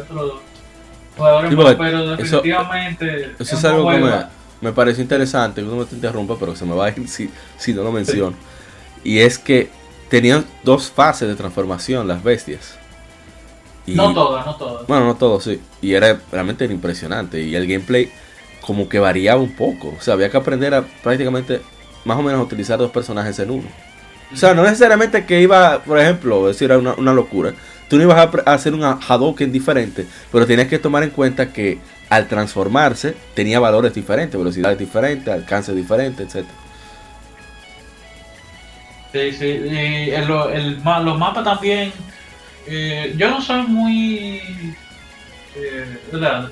jugadores 1.16 1.54
pero 1.78 2.16
definitivamente. 2.16 3.34
Eso, 3.38 3.56
es, 3.56 3.64
algo 3.64 3.90
que 3.90 3.98
me, 3.98 4.10
me 4.60 4.72
pareció 4.72 5.02
interesante, 5.02 5.62
no 5.62 5.76
me 5.76 5.84
te 5.84 5.94
interrumpa, 5.94 6.36
pero 6.38 6.54
se 6.54 6.64
me 6.64 6.74
va 6.74 6.86
a 6.86 6.88
ir 6.90 7.08
si, 7.08 7.30
si 7.56 7.72
no 7.72 7.82
lo 7.82 7.92
menciono. 7.92 8.36
Y 9.04 9.18
es 9.18 9.38
que 9.38 9.70
tenían 10.08 10.44
dos 10.62 10.90
fases 10.90 11.28
de 11.28 11.34
transformación 11.34 12.06
las 12.08 12.22
bestias. 12.22 12.78
no 13.86 14.12
todas, 14.12 14.46
no 14.46 14.56
todas. 14.56 14.86
Bueno, 14.86 15.06
no 15.06 15.14
todas, 15.16 15.44
sí. 15.44 15.60
Y 15.80 15.94
era 15.94 16.20
realmente 16.30 16.64
impresionante. 16.64 17.40
Y 17.40 17.54
el 17.54 17.66
gameplay 17.66 18.10
como 18.60 18.88
que 18.88 18.98
variaba 18.98 19.40
un 19.40 19.54
poco. 19.54 19.94
O 19.96 20.00
sea, 20.00 20.14
había 20.14 20.30
que 20.30 20.36
aprender 20.36 20.74
a 20.74 20.82
prácticamente 20.82 21.62
más 22.04 22.18
o 22.18 22.22
menos 22.22 22.44
utilizar 22.44 22.78
dos 22.78 22.90
personajes 22.90 23.38
en 23.38 23.50
uno. 23.50 23.68
O 24.32 24.36
sea, 24.36 24.54
no 24.54 24.64
necesariamente 24.64 25.24
que 25.24 25.40
iba, 25.40 25.82
por 25.84 26.00
ejemplo, 26.00 26.48
decir 26.48 26.72
una, 26.72 26.94
una 26.94 27.12
locura. 27.12 27.54
Tú 27.88 27.96
no 27.96 28.02
ibas 28.02 28.28
a, 28.46 28.52
hacer 28.52 28.74
un 28.74 28.82
Hadouken 28.82 29.52
diferente, 29.52 30.06
pero 30.32 30.46
tienes 30.46 30.68
que 30.68 30.78
tomar 30.78 31.02
en 31.02 31.10
cuenta 31.10 31.52
que 31.52 31.78
al 32.08 32.26
transformarse 32.26 33.14
tenía 33.34 33.60
valores 33.60 33.94
diferentes, 33.94 34.38
velocidades 34.38 34.78
diferentes, 34.78 35.32
alcances 35.32 35.74
diferentes, 35.74 36.34
etc. 36.34 36.46
Sí, 39.12 39.32
sí, 39.32 39.46
y 39.46 40.10
los 40.26 41.18
mapas 41.18 41.44
también. 41.44 41.92
Eh, 42.66 43.14
yo 43.16 43.30
no 43.30 43.40
soy 43.40 43.62
muy. 43.62 44.74
Eh, 45.54 45.98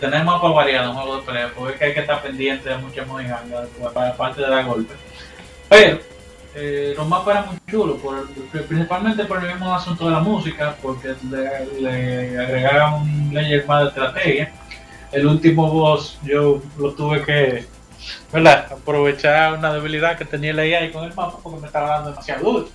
tener 0.00 0.24
mapas 0.24 0.54
variados 0.54 0.90
en 0.90 0.94
juegos 0.94 1.20
de 1.20 1.26
pelea, 1.26 1.50
porque 1.54 1.84
hay 1.84 1.94
que 1.94 2.00
estar 2.00 2.22
pendiente 2.22 2.68
de 2.68 2.78
muchas 2.78 3.06
modificaciones, 3.06 3.68
aparte 3.84 4.40
de 4.40 4.48
dar 4.48 4.64
golpes. 4.64 4.96
Pero 5.68 6.13
eh, 6.54 6.94
los 6.96 7.08
mapas 7.08 7.36
eran 7.36 7.46
muy 7.48 7.58
chulos, 7.68 7.96
principalmente 8.68 9.24
por 9.24 9.42
el 9.42 9.52
mismo 9.52 9.74
asunto 9.74 10.06
de 10.06 10.12
la 10.12 10.20
música, 10.20 10.76
porque 10.80 11.14
le, 11.28 11.80
le 11.80 12.38
agregaron 12.38 13.02
un 13.02 13.34
layer 13.34 13.66
más 13.66 13.82
de 13.82 13.88
estrategia. 13.88 14.52
El 15.10 15.26
último 15.26 15.68
boss 15.68 16.18
yo 16.22 16.62
lo 16.78 16.92
tuve 16.92 17.22
que 17.22 17.66
¿verdad? 18.32 18.66
aprovechar 18.72 19.58
una 19.58 19.72
debilidad 19.72 20.16
que 20.16 20.24
tenía 20.24 20.52
la 20.52 20.62
AI 20.62 20.92
con 20.92 21.04
el 21.04 21.14
mapa 21.14 21.38
porque 21.42 21.60
me 21.60 21.66
estaba 21.66 21.90
dando 21.90 22.10
demasiado 22.10 22.52
duro. 22.52 22.68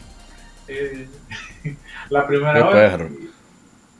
Eh, 0.67 1.07
la 2.09 2.27
primera 2.27 2.69
vez. 2.69 3.11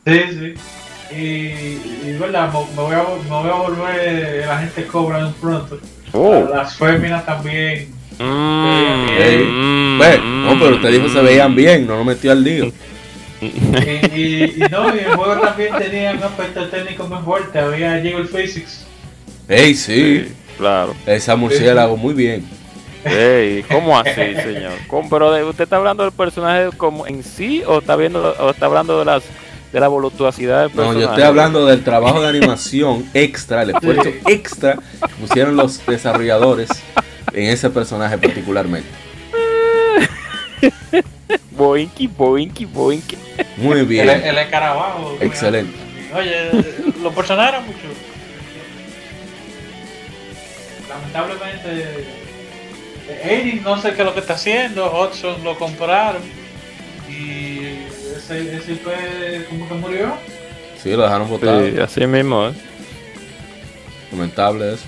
Sí, 0.05 0.23
sí. 0.29 1.15
Y, 1.15 2.07
y 2.07 2.17
¿verdad? 2.19 2.51
Me, 2.53 2.81
voy 2.81 2.95
a, 2.95 3.03
me 3.23 3.29
voy 3.29 3.49
a 3.49 3.53
volver 3.53 4.45
la 4.45 4.59
gente 4.59 4.87
cobra 4.87 5.25
de 5.25 5.31
pronto. 5.33 5.79
Oh. 6.13 6.47
Las 6.53 6.75
féminas 6.75 7.25
también 7.25 7.98
Mm, 8.19 9.97
no, 10.45 10.59
pero 10.59 10.75
usted 10.75 10.91
dijo 10.91 11.05
que 11.05 11.09
se 11.09 11.21
veían 11.21 11.55
bien, 11.55 11.87
no 11.87 11.97
lo 11.97 12.03
metió 12.03 12.31
al 12.31 12.43
lío. 12.43 12.71
y, 13.41 13.45
y, 13.45 14.65
no, 14.69 14.93
y 14.93 14.99
el 14.99 15.15
juego 15.15 15.39
también 15.39 15.73
tenía 15.77 16.11
un 16.11 16.23
aspecto 16.23 16.67
técnico 16.67 17.07
muy 17.07 17.19
fuerte, 17.23 17.59
había 17.59 18.01
Jiggle 18.01 18.25
Physics. 18.25 18.85
Ey, 19.47 19.73
sí, 19.73 20.27
claro. 20.57 20.93
Esa 21.05 21.35
murciélago 21.37 21.95
muy 21.95 22.13
bien. 22.13 22.45
Ey, 23.05 23.63
¿cómo 23.63 23.97
así, 23.97 24.11
señor? 24.11 24.73
pero 25.09 25.49
usted 25.49 25.63
está 25.63 25.77
hablando 25.77 26.03
del 26.03 26.11
personaje 26.11 26.75
como 26.75 27.07
en 27.07 27.23
sí 27.23 27.63
o 27.65 27.79
está 27.79 27.95
viendo 27.95 28.35
o 28.37 28.49
está 28.49 28.65
hablando 28.65 28.99
de 28.99 29.05
las 29.05 29.23
de 29.71 29.79
la 29.79 29.87
voluptuosidad 29.87 30.63
del 30.63 30.71
personaje? 30.71 30.95
No, 30.95 31.01
yo 31.05 31.09
estoy 31.09 31.23
hablando 31.23 31.65
del 31.65 31.83
trabajo 31.83 32.21
de 32.21 32.27
animación 32.27 33.05
extra, 33.13 33.61
el 33.61 33.69
esfuerzo 33.69 34.09
extra 34.27 34.73
que 34.75 35.13
pusieron 35.21 35.55
los 35.55 35.85
desarrolladores 35.85 36.69
en 37.33 37.49
ese 37.49 37.69
personaje 37.69 38.17
particularmente. 38.17 38.89
boinky, 41.51 42.07
boinky, 42.07 42.65
boinky. 42.65 43.17
Muy 43.57 43.83
bien. 43.83 44.09
El, 44.09 44.21
el 44.23 44.37
escarabajo. 44.37 45.17
Excelente. 45.19 45.77
Oye, 46.13 46.49
los 47.01 47.13
personajes 47.13 47.53
eran 47.53 47.65
muchos. 47.67 47.81
Lamentablemente, 50.89 52.05
Eddie 53.23 53.61
no 53.61 53.79
sé 53.81 53.93
qué 53.93 54.01
es 54.01 54.05
lo 54.05 54.13
que 54.13 54.19
está 54.21 54.33
haciendo, 54.33 54.91
Hudson 54.91 55.43
lo 55.43 55.57
compraron 55.57 56.21
y 57.09 57.85
ese, 58.17 58.55
ese 58.55 58.75
fue 58.75 59.45
como 59.49 59.67
que 59.67 59.73
murió. 59.75 60.13
Sí, 60.81 60.91
lo 60.91 61.03
dejaron 61.03 61.29
botado. 61.29 61.65
Sí, 61.65 61.77
así 61.79 62.07
mismo, 62.07 62.47
¿eh? 62.47 62.53
Lamentable 64.11 64.73
eso. 64.73 64.85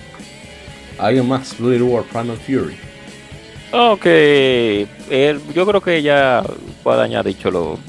¿Alguien 1.01 1.27
más? 1.27 1.57
Bloody 1.57 1.81
War, 1.81 2.03
Primal 2.03 2.37
Fury. 2.37 2.77
Ok, 3.73 4.05
yo 5.55 5.65
creo 5.65 5.81
que 5.81 6.01
ya 6.01 6.43
Guadaña 6.83 7.21
ha 7.21 7.23
dicho 7.23 7.49
lo, 7.49 7.79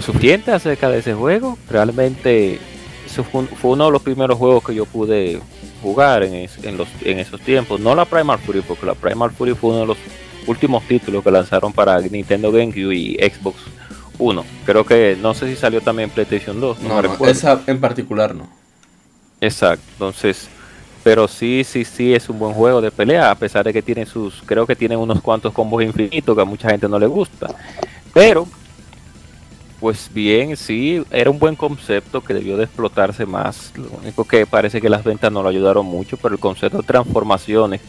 suficiente 0.00 0.52
acerca 0.52 0.90
de 0.90 0.98
ese 0.98 1.14
juego. 1.14 1.56
Realmente 1.68 2.58
eso 3.06 3.24
fue, 3.24 3.46
uno 3.62 3.86
de 3.86 3.92
los 3.92 4.02
primeros 4.02 4.38
juegos 4.38 4.64
que 4.64 4.74
yo 4.74 4.86
pude 4.86 5.40
jugar 5.82 6.22
en, 6.22 6.48
los, 6.76 6.88
en 7.02 7.18
esos 7.18 7.40
tiempos. 7.40 7.80
No 7.80 7.94
la 7.94 8.04
Primal 8.04 8.38
Fury, 8.38 8.60
porque 8.62 8.86
la 8.86 8.94
Primal 8.94 9.30
Fury 9.30 9.54
fue 9.54 9.70
uno 9.70 9.80
de 9.80 9.86
los 9.86 9.98
últimos 10.46 10.82
títulos 10.84 11.22
que 11.22 11.30
lanzaron 11.30 11.72
para 11.72 12.00
Nintendo 12.00 12.52
GameCube 12.52 12.94
y 12.94 13.14
Xbox 13.16 13.58
One. 14.18 14.42
Creo 14.66 14.84
que 14.84 15.16
no 15.20 15.32
sé 15.32 15.48
si 15.48 15.56
salió 15.56 15.80
también 15.80 16.10
PlayStation 16.10 16.60
2. 16.60 16.80
No, 16.80 17.00
no, 17.00 17.26
esa 17.26 17.62
en 17.66 17.80
particular 17.80 18.34
no. 18.34 18.48
Exacto, 19.40 19.86
entonces 19.92 20.48
pero 21.02 21.26
sí, 21.26 21.64
sí, 21.64 21.84
sí 21.84 22.14
es 22.14 22.28
un 22.28 22.38
buen 22.38 22.52
juego 22.52 22.80
de 22.80 22.90
pelea, 22.90 23.30
a 23.30 23.34
pesar 23.34 23.64
de 23.64 23.72
que 23.72 23.82
tiene 23.82 24.06
sus, 24.06 24.42
creo 24.44 24.66
que 24.66 24.76
tiene 24.76 24.96
unos 24.96 25.20
cuantos 25.20 25.52
combos 25.52 25.82
infinitos 25.82 26.34
que 26.34 26.42
a 26.42 26.44
mucha 26.44 26.70
gente 26.70 26.88
no 26.88 26.98
le 26.98 27.06
gusta. 27.06 27.48
Pero, 28.12 28.46
pues 29.78 30.10
bien, 30.12 30.56
sí, 30.56 31.02
era 31.10 31.30
un 31.30 31.38
buen 31.38 31.56
concepto 31.56 32.20
que 32.20 32.34
debió 32.34 32.56
de 32.56 32.64
explotarse 32.64 33.24
más. 33.24 33.72
Lo 33.76 33.88
único 34.02 34.24
que 34.24 34.46
parece 34.46 34.80
que 34.80 34.90
las 34.90 35.04
ventas 35.04 35.32
no 35.32 35.42
lo 35.42 35.48
ayudaron 35.48 35.86
mucho, 35.86 36.16
pero 36.18 36.34
el 36.34 36.40
concepto 36.40 36.78
de 36.78 36.84
transformaciones, 36.84 37.80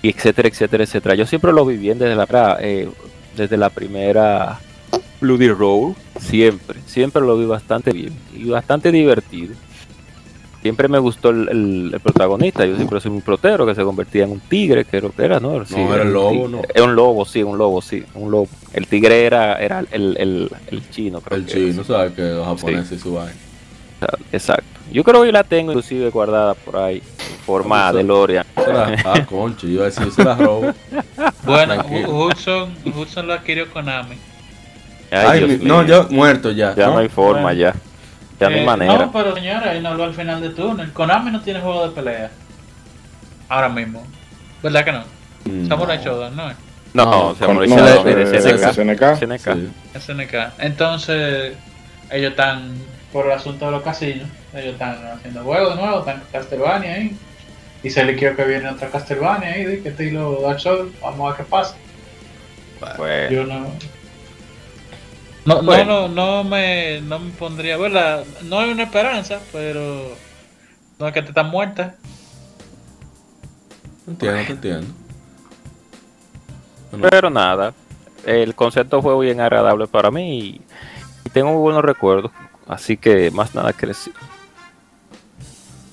y 0.00 0.10
etcétera, 0.10 0.48
etcétera, 0.48 0.84
etcétera. 0.84 1.14
Yo 1.14 1.26
siempre 1.26 1.52
lo 1.52 1.64
vi 1.64 1.76
bien 1.76 1.98
desde 1.98 2.14
la, 2.14 2.58
eh, 2.60 2.88
desde 3.36 3.56
la 3.56 3.70
primera 3.70 4.60
Bloody 5.20 5.48
Roll, 5.48 5.94
siempre, 6.20 6.80
siempre 6.86 7.22
lo 7.22 7.38
vi 7.38 7.46
bastante 7.46 7.92
bien 7.92 8.12
y 8.34 8.48
bastante 8.48 8.90
divertido 8.90 9.54
siempre 10.62 10.88
me 10.88 10.98
gustó 10.98 11.30
el, 11.30 11.98
protagonista. 12.02 12.64
Yo 12.64 12.76
siempre 12.76 13.00
soy 13.00 13.10
un 13.10 13.20
protero 13.20 13.66
que 13.66 13.74
se 13.74 13.82
convertía 13.82 14.24
en 14.24 14.30
un 14.30 14.40
tigre, 14.40 14.84
creo 14.84 15.10
que 15.10 15.24
era, 15.24 15.40
¿no? 15.40 15.58
no, 15.58 15.94
era 15.94 16.04
el 16.04 16.12
lobo, 16.12 16.48
¿no? 16.48 16.62
Era 16.72 16.84
un 16.84 16.94
lobo, 16.94 17.24
sí, 17.24 17.42
un 17.42 17.58
lobo, 17.58 17.82
sí, 17.82 18.04
un 18.14 18.30
lobo. 18.30 18.48
El 18.72 18.86
tigre 18.86 19.26
era, 19.26 19.56
era 19.56 19.80
el, 19.90 20.16
el, 20.16 20.50
el 20.68 20.90
chino, 20.90 21.20
creo 21.20 21.38
El 21.38 21.46
chino, 21.46 21.84
¿sabes? 21.84 22.12
Que 22.12 22.22
los 22.22 22.46
japoneses 22.46 22.88
sí. 22.88 22.98
su 22.98 23.18
Exacto. 24.32 24.64
Yo 24.90 25.04
creo 25.04 25.22
que 25.22 25.32
la 25.32 25.44
tengo 25.44 25.72
inclusive 25.72 26.10
guardada 26.10 26.54
por 26.54 26.76
ahí, 26.76 26.96
en 26.96 27.38
forma 27.44 27.92
de 27.92 28.02
Loria. 28.02 28.44
Ah, 28.56 29.24
concho, 29.28 29.66
yo 29.66 29.74
iba 29.74 29.82
a 29.84 29.86
decir, 29.86 30.10
se 30.10 30.24
la 30.24 30.36
robo. 30.36 30.72
Bueno, 31.44 31.74
Hudson, 32.08 32.72
Hudson 32.84 33.26
lo 33.26 33.32
adquirió 33.32 33.68
Konami. 33.72 34.16
Ay, 35.10 35.42
Ay 35.42 35.60
no, 35.62 35.84
yo 35.84 36.06
muerto 36.08 36.52
ya. 36.52 36.74
Ya 36.74 36.86
no, 36.86 36.98
hay 36.98 37.08
forma, 37.08 37.52
ya. 37.52 37.74
Eh, 38.48 38.66
no, 38.86 39.12
pero 39.12 39.34
señora, 39.34 39.72
él 39.72 39.82
no 39.82 39.90
habló 39.90 40.04
al 40.04 40.14
final 40.14 40.40
de 40.40 40.50
turno. 40.50 40.84
Konami 40.92 41.30
no 41.30 41.40
tiene 41.40 41.60
juego 41.60 41.88
de 41.88 41.94
pelea. 41.94 42.30
Ahora 43.48 43.68
mismo. 43.68 44.06
¿Verdad 44.62 44.84
que 44.84 44.92
no? 44.92 45.04
Mm. 45.44 45.68
Samurai 45.68 45.98
Shodown, 45.98 46.36
¿no? 46.36 46.48
No, 46.94 47.04
no 47.04 47.34
Samurai 47.34 47.70
es 48.22 48.44
SNK. 48.44 49.16
SNK. 49.16 49.98
SNK. 49.98 50.34
Entonces, 50.58 51.54
ellos 52.10 52.30
están, 52.30 52.74
por 53.12 53.26
el 53.26 53.32
asunto 53.32 53.66
de 53.66 53.70
los 53.72 53.82
casinos, 53.82 54.28
ellos 54.54 54.74
están 54.74 55.04
haciendo 55.06 55.42
juegos 55.42 55.76
nuevos, 55.76 56.00
están 56.00 56.22
en 56.22 56.26
Castlevania 56.32 56.94
ahí. 56.94 57.16
Y 57.82 57.90
se 57.90 58.04
le 58.04 58.14
quiere 58.14 58.36
que 58.36 58.44
viene 58.44 58.68
otra 58.68 58.88
Castlevania 58.88 59.50
ahí, 59.50 59.64
de 59.64 59.82
que 59.82 59.88
estilo 59.88 60.40
Dark 60.42 60.60
Souls. 60.60 60.92
Vamos 61.00 61.20
a 61.20 61.28
ver 61.28 61.44
qué 61.44 61.50
pasa. 61.50 61.76
Pues, 62.96 63.30
Yo 63.30 63.44
no. 63.44 63.66
No, 65.44 65.60
no, 65.60 65.84
no, 65.84 66.08
no, 66.08 66.44
me, 66.44 67.00
no 67.00 67.18
me 67.18 67.30
pondría, 67.32 67.76
¿verdad? 67.76 68.24
No 68.44 68.60
hay 68.60 68.70
una 68.70 68.84
esperanza, 68.84 69.40
pero 69.50 70.14
no 70.98 71.08
es 71.08 71.12
que 71.12 71.22
te 71.22 71.28
están 71.28 71.50
muerta. 71.50 71.96
Entiendo, 74.06 74.42
te 74.46 74.52
entiendo. 74.52 74.86
Pero 77.10 77.30
nada, 77.30 77.74
el 78.24 78.54
concepto 78.54 79.02
fue 79.02 79.18
bien 79.24 79.40
agradable 79.40 79.86
para 79.86 80.10
mí 80.10 80.38
y, 80.38 80.60
tengo 81.32 81.58
buenos 81.58 81.82
recuerdos, 81.82 82.30
así 82.66 82.96
que 82.98 83.30
más 83.30 83.54
nada 83.54 83.72
que 83.72 83.86
decir. 83.86 84.12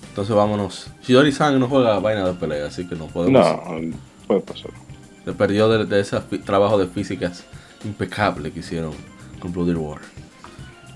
Entonces 0.09 0.35
vámonos. 0.35 0.91
Shidori-san 1.01 1.57
no 1.59 1.67
juega 1.69 1.97
vaina 1.99 2.27
de 2.27 2.33
pelea, 2.33 2.67
así 2.67 2.85
que 2.88 2.95
no 2.95 3.07
podemos. 3.07 3.41
No, 3.41 3.97
puede 4.27 4.41
pasar. 4.41 4.71
Se 5.23 5.31
perdió 5.33 5.69
de, 5.69 5.85
de 5.85 6.01
ese 6.01 6.19
trabajo 6.45 6.77
de 6.77 6.88
físicas 6.88 7.45
impecable 7.85 8.51
que 8.51 8.59
hicieron 8.59 8.91
con 9.39 9.54
Bloody 9.54 9.73
War. 9.73 10.02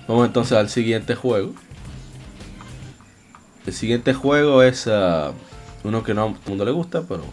Vamos 0.08 0.28
entonces 0.28 0.58
al 0.58 0.70
siguiente 0.70 1.16
juego. 1.16 1.54
El 3.66 3.74
siguiente 3.74 4.14
juego 4.14 4.62
es 4.62 4.88
uh, 4.88 5.34
uno 5.84 6.04
que 6.04 6.14
no 6.14 6.24
a 6.24 6.28
todo 6.28 6.40
el 6.44 6.50
mundo 6.50 6.66
le 6.66 6.72
gusta, 6.72 7.04
pero. 7.04 7.24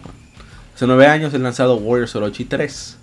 Hace 0.74 0.86
nueve 0.86 1.06
años 1.06 1.34
el 1.34 1.42
lanzado 1.42 1.76
Warriors 1.76 2.14
Orochi 2.16 2.44
3. 2.44 2.96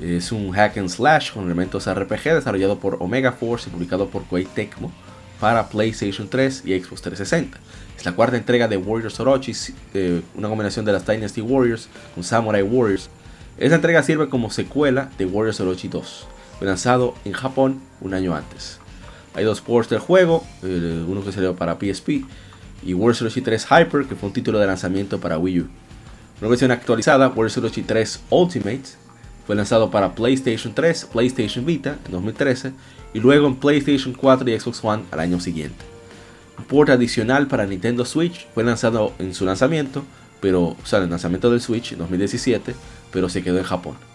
Es 0.00 0.32
un 0.32 0.50
hack 0.52 0.78
and 0.78 0.88
slash 0.88 1.32
con 1.32 1.44
elementos 1.44 1.86
RPG 1.88 2.34
desarrollado 2.34 2.78
por 2.78 2.96
Omega 3.00 3.32
Force 3.32 3.68
y 3.68 3.72
publicado 3.72 4.08
por 4.08 4.24
Koei 4.24 4.46
Tecmo 4.46 4.90
para 5.38 5.68
PlayStation 5.68 6.28
3 6.28 6.62
y 6.64 6.78
Xbox 6.78 7.02
360. 7.02 7.58
Es 7.96 8.06
la 8.06 8.12
cuarta 8.12 8.36
entrega 8.36 8.66
de 8.66 8.76
Warriors 8.76 9.20
Orochi, 9.20 9.52
eh, 9.94 10.22
una 10.34 10.48
combinación 10.48 10.84
de 10.84 10.92
las 10.92 11.06
Dynasty 11.06 11.42
Warriors 11.42 11.88
con 12.14 12.24
Samurai 12.24 12.62
Warriors 12.62 13.10
Esta 13.58 13.76
entrega 13.76 14.02
sirve 14.02 14.28
como 14.28 14.50
secuela 14.50 15.10
de 15.18 15.26
Warriors 15.26 15.60
Orochi 15.60 15.88
2, 15.88 16.26
fue 16.60 16.68
lanzado 16.68 17.14
en 17.24 17.32
Japón 17.32 17.80
un 18.02 18.12
año 18.12 18.36
antes. 18.36 18.80
Hay 19.32 19.44
dos 19.44 19.62
ports 19.62 19.88
del 19.88 19.98
juego, 19.98 20.44
uno 20.62 21.24
que 21.24 21.32
salió 21.32 21.56
para 21.56 21.78
PSP 21.80 22.26
y 22.82 22.92
Warriors 22.92 23.22
Orochi 23.22 23.40
3 23.40 23.64
Hyper, 23.64 24.04
que 24.04 24.14
fue 24.14 24.26
un 24.26 24.34
título 24.34 24.58
de 24.58 24.66
lanzamiento 24.66 25.18
para 25.18 25.38
Wii 25.38 25.60
U. 25.60 25.68
Una 26.38 26.50
versión 26.50 26.70
actualizada, 26.70 27.28
Warriors 27.28 27.56
Orochi 27.56 27.80
3 27.80 28.24
Ultimate, 28.28 28.82
fue 29.46 29.56
lanzado 29.56 29.90
para 29.90 30.14
PlayStation 30.14 30.74
3, 30.74 31.06
PlayStation 31.10 31.64
Vita 31.64 31.96
en 32.04 32.12
2013 32.12 32.72
y 33.14 33.20
luego 33.20 33.46
en 33.46 33.56
PlayStation 33.56 34.12
4 34.12 34.50
y 34.50 34.60
Xbox 34.60 34.84
One 34.84 35.04
al 35.12 35.20
año 35.20 35.40
siguiente. 35.40 35.82
Un 36.58 36.66
port 36.66 36.90
adicional 36.90 37.46
para 37.46 37.64
Nintendo 37.64 38.04
Switch 38.04 38.46
fue 38.52 38.64
lanzado 38.64 39.14
en 39.18 39.32
su 39.32 39.46
lanzamiento, 39.46 40.04
pero, 40.42 40.62
o 40.62 40.76
sea, 40.84 40.98
el 40.98 41.08
lanzamiento 41.08 41.50
del 41.50 41.62
Switch 41.62 41.92
en 41.92 42.00
2017, 42.00 42.74
pero 43.10 43.30
se 43.30 43.42
quedó 43.42 43.56
en 43.56 43.64
Japón. 43.64 44.09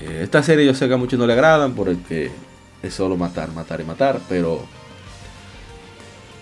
Eh, 0.00 0.20
esta 0.22 0.42
serie 0.42 0.66
yo 0.66 0.74
sé 0.74 0.88
que 0.88 0.94
a 0.94 0.96
muchos 0.96 1.18
no 1.18 1.26
le 1.26 1.32
agradan 1.32 1.74
porque 1.74 2.30
es 2.82 2.94
solo 2.94 3.16
matar, 3.16 3.52
matar 3.52 3.80
y 3.80 3.84
matar, 3.84 4.20
pero 4.28 4.64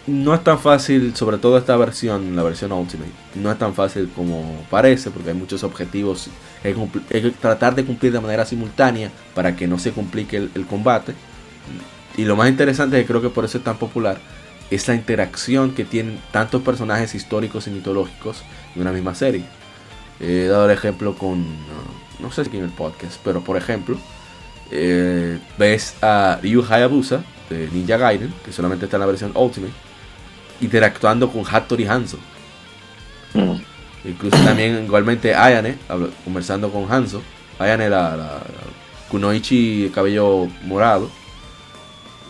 no 0.09 0.35
es 0.35 0.42
tan 0.42 0.59
fácil, 0.59 1.14
sobre 1.14 1.37
todo 1.37 1.59
esta 1.59 1.77
versión, 1.77 2.35
la 2.35 2.42
versión 2.42 2.73
Ultimate, 2.73 3.11
no 3.35 3.53
es 3.53 3.59
tan 3.59 3.75
fácil 3.75 4.11
como 4.16 4.64
parece, 4.71 5.11
porque 5.11 5.31
hay 5.31 5.37
muchos 5.37 5.62
objetivos. 5.62 6.31
Tratar 7.40 7.75
de 7.75 7.85
cumplir 7.85 8.12
de 8.12 8.21
manera 8.21 8.47
simultánea 8.47 9.11
para 9.35 9.55
que 9.55 9.68
no 9.68 9.79
se 9.79 9.92
complique 9.92 10.37
el, 10.37 10.66
combate. 10.66 11.14
Y 12.16 12.25
lo 12.25 12.37
más 12.37 12.49
interesante, 12.49 12.99
que 12.99 13.07
creo 13.07 13.21
que 13.21 13.29
por 13.29 13.44
eso 13.44 13.59
es 13.59 13.64
tan 13.64 13.77
popular, 13.77 14.18
es 14.71 14.88
la 14.88 14.94
interacción 14.94 15.75
que 15.75 15.85
tienen 15.85 16.18
tantos 16.33 16.62
personajes 16.62 17.14
históricos 17.14 17.66
y 17.66 17.71
mitológicos 17.71 18.42
en 18.75 18.83
una 18.83 18.92
misma 18.92 19.14
serie. 19.14 19.44
He 20.21 20.47
dado 20.47 20.67
el 20.67 20.73
ejemplo 20.73 21.15
con, 21.15 21.45
no, 22.19 22.33
sé 22.33 22.45
si 22.45 22.57
en 22.57 22.65
el 22.65 22.71
podcast, 22.71 23.21
pero 23.25 23.43
por 23.43 23.57
ejemplo, 23.57 23.97
eh, 24.71 25.39
ves 25.59 25.95
a 26.03 26.39
Ryu 26.43 26.65
Hayabusa 26.69 27.23
de 27.49 27.69
Ninja 27.73 27.97
Gaiden, 27.97 28.33
que 28.45 28.53
solamente 28.53 28.87
está 28.87 28.97
en 28.97 29.01
la 29.01 29.07
versión 29.07 29.33
Ultimate 29.35 29.73
interactuando 30.61 31.31
con 31.31 31.45
Hattori 31.45 31.87
Hanzo. 31.87 32.19
Mm. 33.35 33.61
Incluso 34.05 34.37
también 34.45 34.85
igualmente 34.85 35.35
Ayane, 35.35 35.77
conversando 36.25 36.71
con 36.71 36.91
Hanzo. 36.91 37.23
Ayane, 37.59 37.89
la, 37.89 38.17
la, 38.17 38.41
Kunoichi 39.11 39.91
cabello 39.95 40.49
morado, 40.65 41.11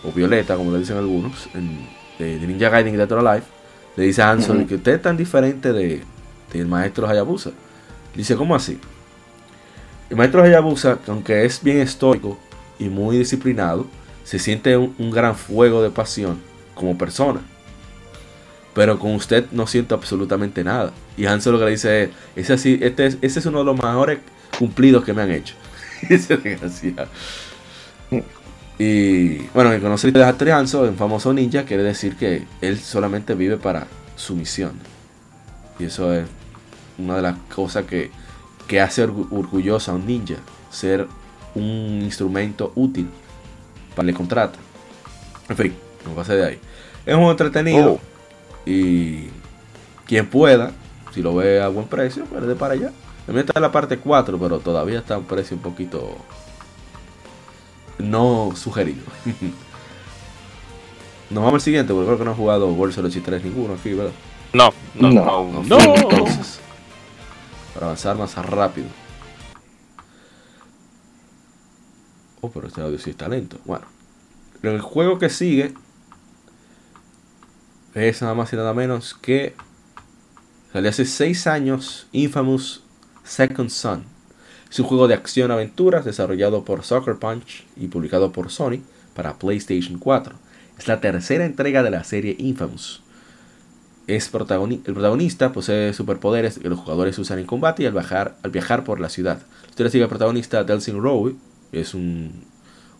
o 0.03 0.11
violeta, 0.11 0.55
como 0.55 0.71
le 0.71 0.79
dicen 0.79 0.97
algunos, 0.97 1.49
en, 1.53 1.87
de, 2.17 2.47
Ninja 2.47 2.69
Gaiden 2.69 2.93
y 2.93 2.97
Dead 2.97 3.11
or 3.11 3.27
Alive, 3.27 3.45
le 3.95 4.03
dice 4.03 4.21
a 4.21 4.31
Hanzo 4.31 4.55
que 4.67 4.75
usted 4.75 4.95
es 4.95 5.01
tan 5.01 5.17
diferente 5.17 5.73
de, 5.73 6.03
del 6.53 6.67
maestro 6.67 7.07
Hayabusa. 7.07 7.51
Dice, 8.15 8.35
¿cómo 8.35 8.55
así? 8.55 8.79
El 10.09 10.17
maestro 10.17 10.43
Hayabusa, 10.43 10.99
aunque 11.07 11.45
es 11.45 11.63
bien 11.63 11.79
estoico 11.79 12.37
y 12.79 12.89
muy 12.89 13.17
disciplinado, 13.17 13.87
se 14.23 14.39
siente 14.39 14.75
un 14.77 15.11
gran 15.11 15.35
fuego 15.35 15.81
de 15.81 15.89
pasión 15.89 16.39
como 16.73 16.97
persona. 16.97 17.41
Pero 18.73 18.97
con 18.99 19.15
usted 19.15 19.45
no 19.51 19.67
siento 19.67 19.95
absolutamente 19.95 20.63
nada. 20.63 20.93
Y 21.17 21.25
Hanzo 21.25 21.51
lo 21.51 21.59
que 21.59 21.65
le 21.65 21.71
dice 21.71 22.11
es, 22.35 22.49
ese, 22.49 22.85
este 22.85 23.05
es, 23.07 23.17
ese 23.21 23.39
es 23.39 23.45
uno 23.45 23.59
de 23.59 23.65
los 23.65 23.75
mejores 23.75 24.19
cumplidos 24.57 25.03
que 25.03 25.13
me 25.13 25.21
han 25.21 25.31
hecho. 25.31 25.55
Y 28.81 29.39
bueno, 29.53 29.73
el 29.73 29.81
conocer 29.81 30.13
de 30.13 30.23
Hattori 30.23 30.51
Hanzo, 30.51 30.83
un 30.83 30.95
famoso 30.95 31.33
ninja, 31.33 31.65
quiere 31.65 31.83
decir 31.83 32.15
que 32.15 32.47
él 32.61 32.79
solamente 32.79 33.35
vive 33.35 33.57
para 33.57 33.87
su 34.15 34.37
misión. 34.37 34.71
Y 35.77 35.83
eso 35.83 36.13
es 36.13 36.23
una 36.99 37.15
de 37.15 37.21
las 37.21 37.37
cosas 37.53 37.85
que, 37.85 38.11
que 38.67 38.79
hace 38.81 39.03
orgullosa 39.03 39.91
a 39.91 39.95
un 39.95 40.05
ninja. 40.05 40.35
Ser 40.69 41.07
un 41.55 42.01
instrumento 42.03 42.71
útil 42.75 43.09
para 43.95 44.09
el 44.09 44.15
contrato. 44.15 44.59
En 45.47 45.57
fin, 45.57 45.75
no 46.05 46.11
pase 46.11 46.35
de 46.35 46.45
ahí. 46.45 46.59
Es 47.05 47.15
un 47.15 47.23
entretenido. 47.23 47.93
Oh. 47.93 47.99
Y 48.65 49.29
quien 50.05 50.27
pueda, 50.27 50.71
si 51.13 51.21
lo 51.21 51.35
ve 51.35 51.61
a 51.61 51.69
buen 51.69 51.87
precio, 51.87 52.25
pues 52.25 52.45
de 52.45 52.55
para 52.55 52.73
allá. 52.75 52.91
También 53.25 53.45
está 53.45 53.57
en 53.59 53.63
la 53.63 53.71
parte 53.71 53.97
4, 53.97 54.37
pero 54.39 54.59
todavía 54.59 54.99
está 54.99 55.15
a 55.15 55.17
un 55.17 55.25
precio 55.25 55.55
un 55.55 55.63
poquito 55.63 56.17
no 57.99 58.51
sugerido. 58.55 59.03
Nos 61.29 61.43
vamos 61.43 61.55
al 61.55 61.61
siguiente, 61.61 61.93
porque 61.93 62.07
creo 62.07 62.17
que 62.17 62.25
no 62.25 62.31
he 62.31 62.35
jugado 62.35 62.71
World 62.71 63.23
3 63.23 63.43
ninguno 63.43 63.75
aquí, 63.75 63.93
¿verdad? 63.93 64.13
No, 64.51 64.73
no, 64.95 65.11
no. 65.11 65.63
no, 65.63 65.95
Entonces, 65.95 66.59
para 67.79 67.91
avanzar 67.91 68.17
más 68.17 68.35
rápido. 68.35 68.87
Oh, 72.41 72.51
pero 72.51 72.67
este 72.67 72.81
audio 72.81 72.99
sí 72.99 73.11
está 73.11 73.29
lento. 73.29 73.57
Bueno, 73.63 73.85
el 74.63 74.81
juego 74.81 75.17
que 75.17 75.29
sigue 75.29 75.73
es 77.93 78.21
nada 78.21 78.33
más 78.33 78.51
y 78.51 78.57
nada 78.57 78.73
menos 78.73 79.13
que 79.13 79.55
salió 80.73 80.89
hace 80.89 81.05
6 81.05 81.47
años 81.47 82.07
Infamous 82.11 82.83
Second 83.23 83.69
Son. 83.69 84.03
Es 84.69 84.77
un 84.81 84.85
juego 84.85 85.07
de 85.07 85.13
acción-aventuras 85.13 86.03
desarrollado 86.03 86.65
por 86.65 86.83
Soccer 86.83 87.15
Punch 87.15 87.65
y 87.77 87.87
publicado 87.87 88.33
por 88.33 88.51
Sony 88.51 88.81
para 89.15 89.39
PlayStation 89.39 89.99
4. 89.99 90.35
Es 90.77 90.89
la 90.89 90.99
tercera 90.99 91.45
entrega 91.45 91.81
de 91.81 91.91
la 91.91 92.03
serie 92.03 92.35
Infamous. 92.39 93.03
Es 94.09 94.31
el 94.33 94.93
protagonista 94.95 95.51
posee 95.51 95.93
superpoderes 95.93 96.57
que 96.57 96.67
los 96.67 96.79
jugadores 96.79 97.19
usan 97.19 97.37
en 97.37 97.45
combate 97.45 97.83
y 97.83 97.85
al 97.85 97.93
viajar, 97.93 98.37
al 98.41 98.49
viajar 98.49 98.83
por 98.83 98.99
la 98.99 99.07
ciudad. 99.07 99.37
La 99.37 99.69
historia 99.69 99.91
sigue 99.91 100.03
al 100.03 100.09
protagonista 100.09 100.63
Delsin 100.63 100.99
Rowe, 100.99 101.35
es 101.71 101.93
un, 101.93 102.31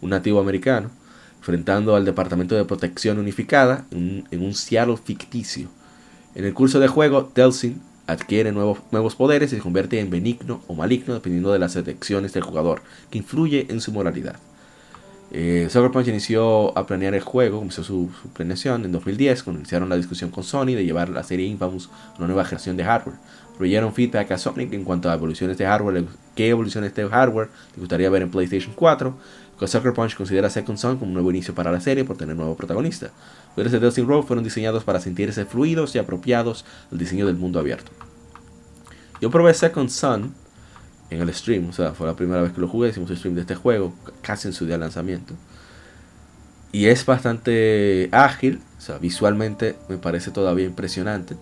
un 0.01 0.09
nativo 0.11 0.39
americano, 0.39 0.91
enfrentando 1.39 1.95
al 1.95 2.05
Departamento 2.05 2.53
de 2.53 2.63
Protección 2.63 3.17
Unificada 3.17 3.87
en, 3.89 4.27
un 4.31 4.53
Seattle 4.53 4.97
ficticio. 5.03 5.69
En 6.35 6.45
el 6.45 6.53
curso 6.53 6.79
de 6.79 6.87
juego, 6.87 7.31
Delsin 7.33 7.81
adquiere 8.05 8.51
nuevos, 8.51 8.77
nuevos 8.91 9.15
poderes 9.15 9.51
y 9.51 9.55
se 9.55 9.63
convierte 9.63 9.99
en 9.99 10.11
benigno 10.11 10.61
o 10.67 10.75
maligno 10.75 11.15
dependiendo 11.15 11.51
de 11.51 11.57
las 11.57 11.75
elecciones 11.75 12.33
del 12.33 12.43
jugador, 12.43 12.83
que 13.09 13.17
influye 13.17 13.65
en 13.71 13.81
su 13.81 13.91
moralidad. 13.91 14.35
Eh, 15.31 15.67
Sucker 15.69 15.91
Punch 15.91 16.07
inició 16.07 16.77
a 16.77 16.87
planear 16.87 17.13
el 17.13 17.21
juego, 17.21 17.57
comenzó 17.57 17.83
su, 17.83 18.09
planeación 18.33 18.85
en 18.85 18.91
2010, 18.91 19.43
cuando 19.43 19.59
iniciaron 19.59 19.89
la 19.89 19.95
discusión 19.95 20.31
con 20.31 20.43
Sony 20.43 20.67
de 20.67 20.83
llevar 20.83 21.09
la 21.09 21.23
serie 21.23 21.45
Infamous 21.45 21.89
a 22.13 22.17
una 22.17 22.27
nueva 22.27 22.45
generación 22.45 22.77
de 22.77 22.83
hardware. 22.83 23.17
Proyeron 23.57 23.93
feedback 23.93 24.31
a 24.31 24.37
Sonic 24.37 24.73
en 24.73 24.83
cuanto 24.83 25.09
a 25.09 25.13
evoluciones 25.13 25.57
de 25.57 25.65
hardware, 25.65 26.05
qué 26.35 26.49
evoluciones 26.49 26.95
de 26.95 27.07
hardware 27.07 27.49
le 27.75 27.79
gustaría 27.79 28.09
ver 28.09 28.23
en 28.23 28.31
PlayStation 28.31 28.73
4, 28.73 29.15
Sucker 29.67 29.93
Punch 29.93 30.15
considera 30.15 30.49
Second 30.49 30.77
Son 30.77 30.97
como 30.97 31.07
un 31.07 31.13
nuevo 31.13 31.29
inicio 31.29 31.53
para 31.53 31.71
la 31.71 31.81
serie 31.81 32.05
por 32.05 32.17
tener 32.17 32.35
nuevo 32.35 32.55
protagonista. 32.55 33.11
Los 33.55 33.71
de 33.71 33.79
Dustin 33.79 34.07
Road 34.07 34.23
fueron 34.23 34.43
diseñados 34.43 34.83
para 34.83 34.99
sentirse 34.99 35.45
fluidos 35.45 35.95
y 35.95 35.99
apropiados 35.99 36.65
al 36.91 36.97
diseño 36.97 37.25
del 37.25 37.35
mundo 37.35 37.59
abierto. 37.59 37.91
Yo 39.21 39.29
probé 39.29 39.53
Second 39.53 39.89
Son 39.89 40.33
en 41.09 41.21
el 41.21 41.33
stream, 41.33 41.69
o 41.69 41.73
sea, 41.73 41.93
fue 41.93 42.07
la 42.07 42.15
primera 42.15 42.41
vez 42.41 42.51
que 42.51 42.61
lo 42.61 42.67
jugué, 42.67 42.89
hicimos 42.89 43.09
el 43.09 43.17
stream 43.17 43.35
de 43.35 43.41
este 43.41 43.55
juego, 43.55 43.93
casi 44.21 44.47
en 44.47 44.53
su 44.53 44.65
día 44.65 44.75
de 44.75 44.81
lanzamiento. 44.81 45.33
Y 46.71 46.85
es 46.85 47.05
bastante 47.05 48.09
ágil, 48.11 48.61
o 48.77 48.81
sea, 48.81 48.97
visualmente 48.99 49.75
me 49.89 49.97
parece 49.97 50.31
todavía 50.31 50.65
impresionante 50.65 51.35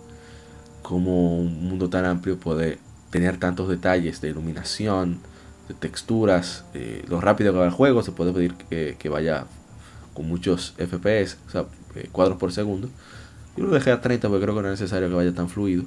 como 0.87 1.37
un 1.37 1.67
mundo 1.67 1.89
tan 1.89 2.05
amplio 2.05 2.39
puede 2.39 2.77
tener 3.09 3.37
tantos 3.37 3.67
detalles 3.67 4.21
de 4.21 4.29
iluminación, 4.29 5.19
de 5.67 5.73
texturas, 5.73 6.63
eh, 6.73 7.03
lo 7.09 7.19
rápido 7.19 7.51
que 7.51 7.59
va 7.59 7.65
el 7.65 7.71
juego, 7.71 8.03
se 8.03 8.13
puede 8.13 8.31
pedir 8.31 8.53
que, 8.53 9.09
vaya 9.09 9.45
con 10.13 10.29
muchos 10.29 10.75
FPS, 10.77 11.37
o 11.45 11.51
sea, 11.51 11.65
eh, 11.95 12.07
cuadros 12.09 12.37
por 12.37 12.53
segundo. 12.53 12.89
Yo 13.57 13.65
lo 13.65 13.71
dejé 13.73 13.91
a 13.91 13.99
30 13.99 14.29
porque 14.29 14.43
creo 14.43 14.55
que 14.55 14.61
no 14.61 14.71
es 14.71 14.79
necesario 14.79 15.09
que 15.09 15.15
vaya 15.15 15.33
tan 15.33 15.49
fluido. 15.49 15.83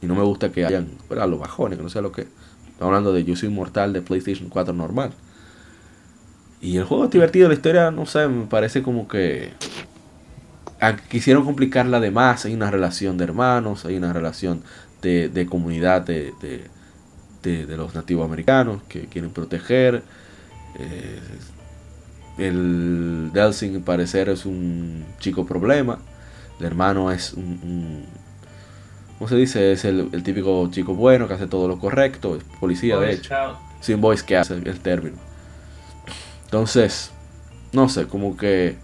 Y 0.00 0.06
no 0.06 0.14
me 0.14 0.22
gusta 0.22 0.52
que 0.52 0.64
hayan 0.64 0.88
a 1.10 1.26
los 1.26 1.40
bajones, 1.40 1.76
que 1.76 1.82
no 1.82 1.90
sea 1.90 2.02
lo 2.02 2.12
que. 2.12 2.28
Estamos 2.78 2.92
hablando 2.92 3.12
de 3.12 3.24
Yo 3.24 3.34
soy 3.34 3.48
inmortal 3.48 3.92
de 3.92 4.02
PlayStation 4.02 4.48
4 4.48 4.72
normal. 4.72 5.10
Y 6.60 6.76
el 6.76 6.84
juego 6.84 7.06
es 7.06 7.10
divertido, 7.10 7.48
la 7.48 7.54
historia, 7.54 7.90
no 7.90 8.06
sé, 8.06 8.28
me 8.28 8.46
parece 8.46 8.84
como 8.84 9.08
que. 9.08 9.52
Quisieron 11.10 11.44
complicarla 11.44 11.98
de 11.98 12.12
más. 12.12 12.44
Hay 12.44 12.54
una 12.54 12.70
relación 12.70 13.18
de 13.18 13.24
hermanos, 13.24 13.84
hay 13.84 13.96
una 13.96 14.12
relación 14.12 14.62
de, 15.02 15.28
de 15.28 15.46
comunidad, 15.46 16.02
de, 16.02 16.32
de, 17.42 17.76
los 17.76 17.96
nativos 17.96 18.24
americanos 18.24 18.80
que 18.88 19.06
quieren 19.06 19.32
proteger. 19.32 20.04
Eh, 20.78 21.18
el 22.38 23.32
Delsing, 23.32 23.74
al 23.74 23.82
parecer, 23.82 24.28
es 24.28 24.46
un 24.46 25.04
chico 25.18 25.44
problema. 25.44 25.98
El 26.60 26.66
hermano 26.66 27.10
es 27.10 27.32
un, 27.32 28.04
¿cómo 29.18 29.28
se 29.28 29.36
dice? 29.36 29.72
Es 29.72 29.84
el, 29.84 30.10
típico 30.22 30.68
chico 30.70 30.94
bueno 30.94 31.28
que 31.28 31.34
hace 31.34 31.46
todo 31.46 31.68
lo 31.68 31.78
correcto, 31.78 32.36
es 32.36 32.44
policía 32.60 32.98
de 32.98 33.12
hecho. 33.12 33.34
Sin 33.80 34.00
voice 34.00 34.24
que 34.24 34.36
hace 34.36 34.54
el 34.54 34.80
término. 34.80 35.16
Entonces, 36.44 37.10
no 37.72 37.88
sé, 37.88 38.06
como 38.06 38.36
que 38.36 38.76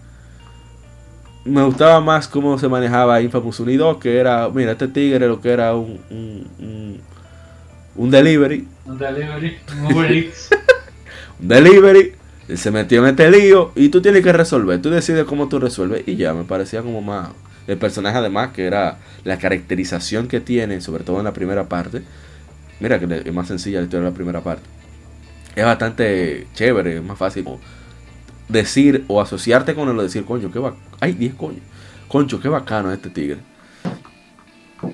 me 1.43 1.63
gustaba 1.63 1.99
más 2.01 2.27
cómo 2.27 2.57
se 2.57 2.67
manejaba 2.67 3.21
Infamous 3.21 3.59
Unido, 3.59 3.99
que 3.99 4.17
era, 4.17 4.49
mira, 4.49 4.73
este 4.73 4.87
tigre 4.87 5.27
lo 5.27 5.41
que 5.41 5.51
era 5.51 5.75
un, 5.75 5.99
un 7.95 8.11
delivery. 8.11 8.67
Un 8.85 8.97
delivery, 8.97 9.57
un 9.81 10.05
Eats. 10.05 10.49
un 11.39 11.47
delivery. 11.47 12.13
Él 12.47 12.57
se 12.57 12.71
metió 12.71 13.01
en 13.01 13.09
este 13.09 13.29
lío 13.31 13.71
y 13.75 13.89
tú 13.89 14.01
tienes 14.01 14.23
que 14.23 14.31
resolver. 14.31 14.81
Tú 14.81 14.89
decides 14.89 15.25
cómo 15.25 15.47
tú 15.47 15.59
resuelves. 15.59 16.03
Y 16.07 16.15
ya, 16.15 16.33
me 16.33 16.43
parecía 16.43 16.81
como 16.81 17.01
más. 17.01 17.29
El 17.67 17.77
personaje, 17.77 18.17
además, 18.17 18.51
que 18.51 18.65
era 18.65 18.99
la 19.23 19.37
caracterización 19.37 20.27
que 20.27 20.39
tiene, 20.39 20.81
sobre 20.81 21.03
todo 21.03 21.19
en 21.19 21.25
la 21.25 21.33
primera 21.33 21.67
parte. 21.67 22.03
Mira 22.79 22.99
que 22.99 23.23
es 23.25 23.33
más 23.33 23.47
sencilla 23.47 23.79
la 23.79 23.85
historia 23.85 24.05
de 24.05 24.11
la 24.11 24.15
primera 24.15 24.41
parte. 24.41 24.63
Es 25.55 25.63
bastante 25.63 26.47
chévere, 26.53 26.97
es 26.97 27.03
más 27.03 27.17
fácil 27.17 27.45
decir 28.49 29.05
o 29.07 29.21
asociarte 29.21 29.73
con 29.73 29.89
él 29.89 29.97
o 29.97 30.03
decir, 30.03 30.25
coño, 30.25 30.51
qué 30.51 30.59
bacano. 30.59 30.83
Ay, 30.99 31.13
10 31.13 31.35
coño. 31.35 31.59
Concho, 32.07 32.39
qué 32.39 32.49
bacano 32.49 32.91
este 32.91 33.09
tigre. 33.09 33.39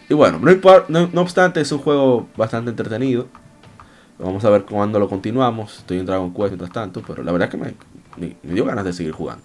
Y 0.08 0.14
bueno, 0.14 0.40
no, 0.88 1.22
obstante, 1.22 1.60
es 1.60 1.72
un 1.72 1.80
juego 1.80 2.30
bastante 2.38 2.70
entretenido. 2.70 3.28
Vamos 4.20 4.46
a 4.46 4.50
ver 4.50 4.64
cuándo 4.64 5.00
lo 5.00 5.10
continuamos. 5.10 5.80
Estoy 5.80 6.00
en 6.00 6.06
Dragon 6.06 6.34
Quest 6.34 6.50
mientras 6.50 6.72
tanto, 6.72 7.02
pero 7.06 7.24
la 7.24 7.32
verdad 7.32 7.50
es 7.50 7.60
que 7.60 7.76
me, 8.18 8.36
dio 8.44 8.64
ganas 8.64 8.86
de 8.86 8.94
seguir 8.94 9.12
jugando. 9.12 9.44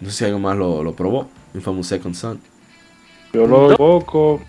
No 0.00 0.08
sé 0.10 0.16
si 0.16 0.24
alguien 0.24 0.40
más 0.40 0.56
lo 0.56 0.94
probó. 0.94 1.28
Infamous 1.56 1.88
Second 1.88 2.14
Son. 2.14 2.40
Yo 3.32 3.46
lo 3.46 3.76
poco. 3.76 4.40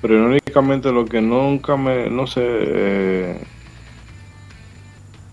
Pero 0.00 0.26
únicamente 0.26 0.90
lo 0.90 1.04
que 1.04 1.20
nunca 1.20 1.76
me. 1.76 2.08
No 2.08 2.26
sé. 2.26 2.42
Eh, 2.42 3.44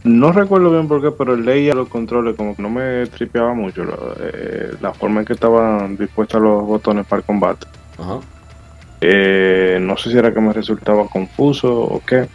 no 0.03 0.31
recuerdo 0.31 0.71
bien 0.71 0.87
por 0.87 1.01
qué, 1.01 1.11
pero 1.11 1.35
leía 1.35 1.73
los 1.73 1.89
controles 1.89 2.35
como 2.35 2.55
que 2.55 2.61
no 2.61 2.69
me 2.69 3.05
tripeaba 3.07 3.53
mucho 3.53 3.83
eh, 4.19 4.73
la 4.81 4.93
forma 4.93 5.19
en 5.19 5.25
que 5.25 5.33
estaban 5.33 5.97
dispuestos 5.97 6.41
los 6.41 6.63
botones 6.63 7.05
para 7.05 7.19
el 7.19 7.25
combate. 7.25 7.67
Eh, 9.01 9.79
no 9.81 9.97
sé 9.97 10.11
si 10.11 10.17
era 10.17 10.33
que 10.33 10.39
me 10.39 10.53
resultaba 10.53 11.07
confuso 11.07 11.81
o 11.81 12.01
qué. 12.05 12.27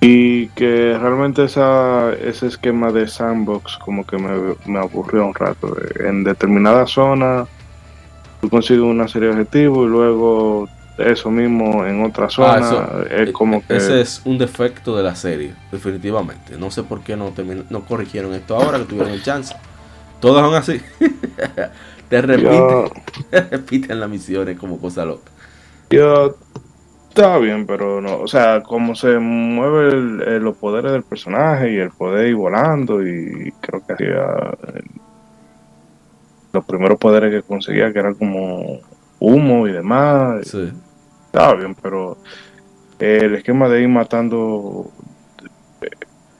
Y 0.00 0.48
que 0.48 0.96
realmente 0.96 1.44
esa, 1.44 2.12
ese 2.12 2.46
esquema 2.46 2.92
de 2.92 3.08
sandbox 3.08 3.78
como 3.78 4.06
que 4.06 4.16
me, 4.16 4.54
me 4.66 4.78
aburrió 4.78 5.26
un 5.26 5.34
rato. 5.34 5.76
En 5.98 6.22
determinada 6.22 6.86
zona 6.86 7.46
tú 8.40 8.48
consigues 8.48 8.82
una 8.82 9.08
serie 9.08 9.28
de 9.28 9.34
objetivos 9.34 9.86
y 9.86 9.90
luego 9.90 10.68
eso 10.98 11.30
mismo 11.30 11.86
en 11.86 12.04
otra 12.04 12.26
ah, 12.26 12.30
zona. 12.30 12.88
es 13.10 13.30
como 13.32 13.64
que... 13.64 13.76
Ese 13.76 14.00
es 14.00 14.20
un 14.24 14.36
defecto 14.36 14.96
de 14.96 15.02
la 15.02 15.14
serie, 15.14 15.54
definitivamente. 15.70 16.56
No 16.56 16.70
sé 16.70 16.82
por 16.82 17.00
qué 17.00 17.16
no, 17.16 17.32
no 17.70 17.84
corrigieron 17.84 18.34
esto 18.34 18.56
ahora 18.56 18.78
que 18.78 18.84
tuvieron 18.84 19.12
el 19.12 19.22
chance. 19.22 19.54
Todos 20.20 20.40
son 20.40 20.54
así. 20.54 20.80
Te 22.08 22.22
repiten, 22.22 22.84
repiten 23.50 24.00
las 24.00 24.08
misiones 24.08 24.58
como 24.58 24.78
cosa 24.78 25.04
loca. 25.04 25.30
Yo, 25.90 26.36
está 27.08 27.38
bien, 27.38 27.66
pero 27.66 28.00
no. 28.00 28.18
O 28.18 28.28
sea, 28.28 28.62
como 28.62 28.94
se 28.94 29.18
mueve 29.18 30.40
los 30.40 30.56
poderes 30.56 30.92
del 30.92 31.02
personaje 31.02 31.72
y 31.72 31.76
el 31.76 31.90
poder 31.90 32.28
ir 32.28 32.34
volando, 32.36 33.06
y 33.06 33.52
creo 33.60 33.84
que 33.86 33.92
hacía. 33.92 34.56
los 36.52 36.64
primeros 36.64 36.98
poderes 36.98 37.30
que 37.30 37.46
conseguía, 37.46 37.92
que 37.92 37.98
eran 37.98 38.14
como 38.14 38.80
humo 39.18 39.68
y 39.68 39.72
demás. 39.72 40.48
Sí 40.48 40.72
estaba 41.28 41.54
bien, 41.54 41.74
pero 41.80 42.16
el 42.98 43.34
esquema 43.34 43.68
de 43.68 43.82
ir 43.82 43.88
matando, 43.88 44.90
eh, 45.82 45.90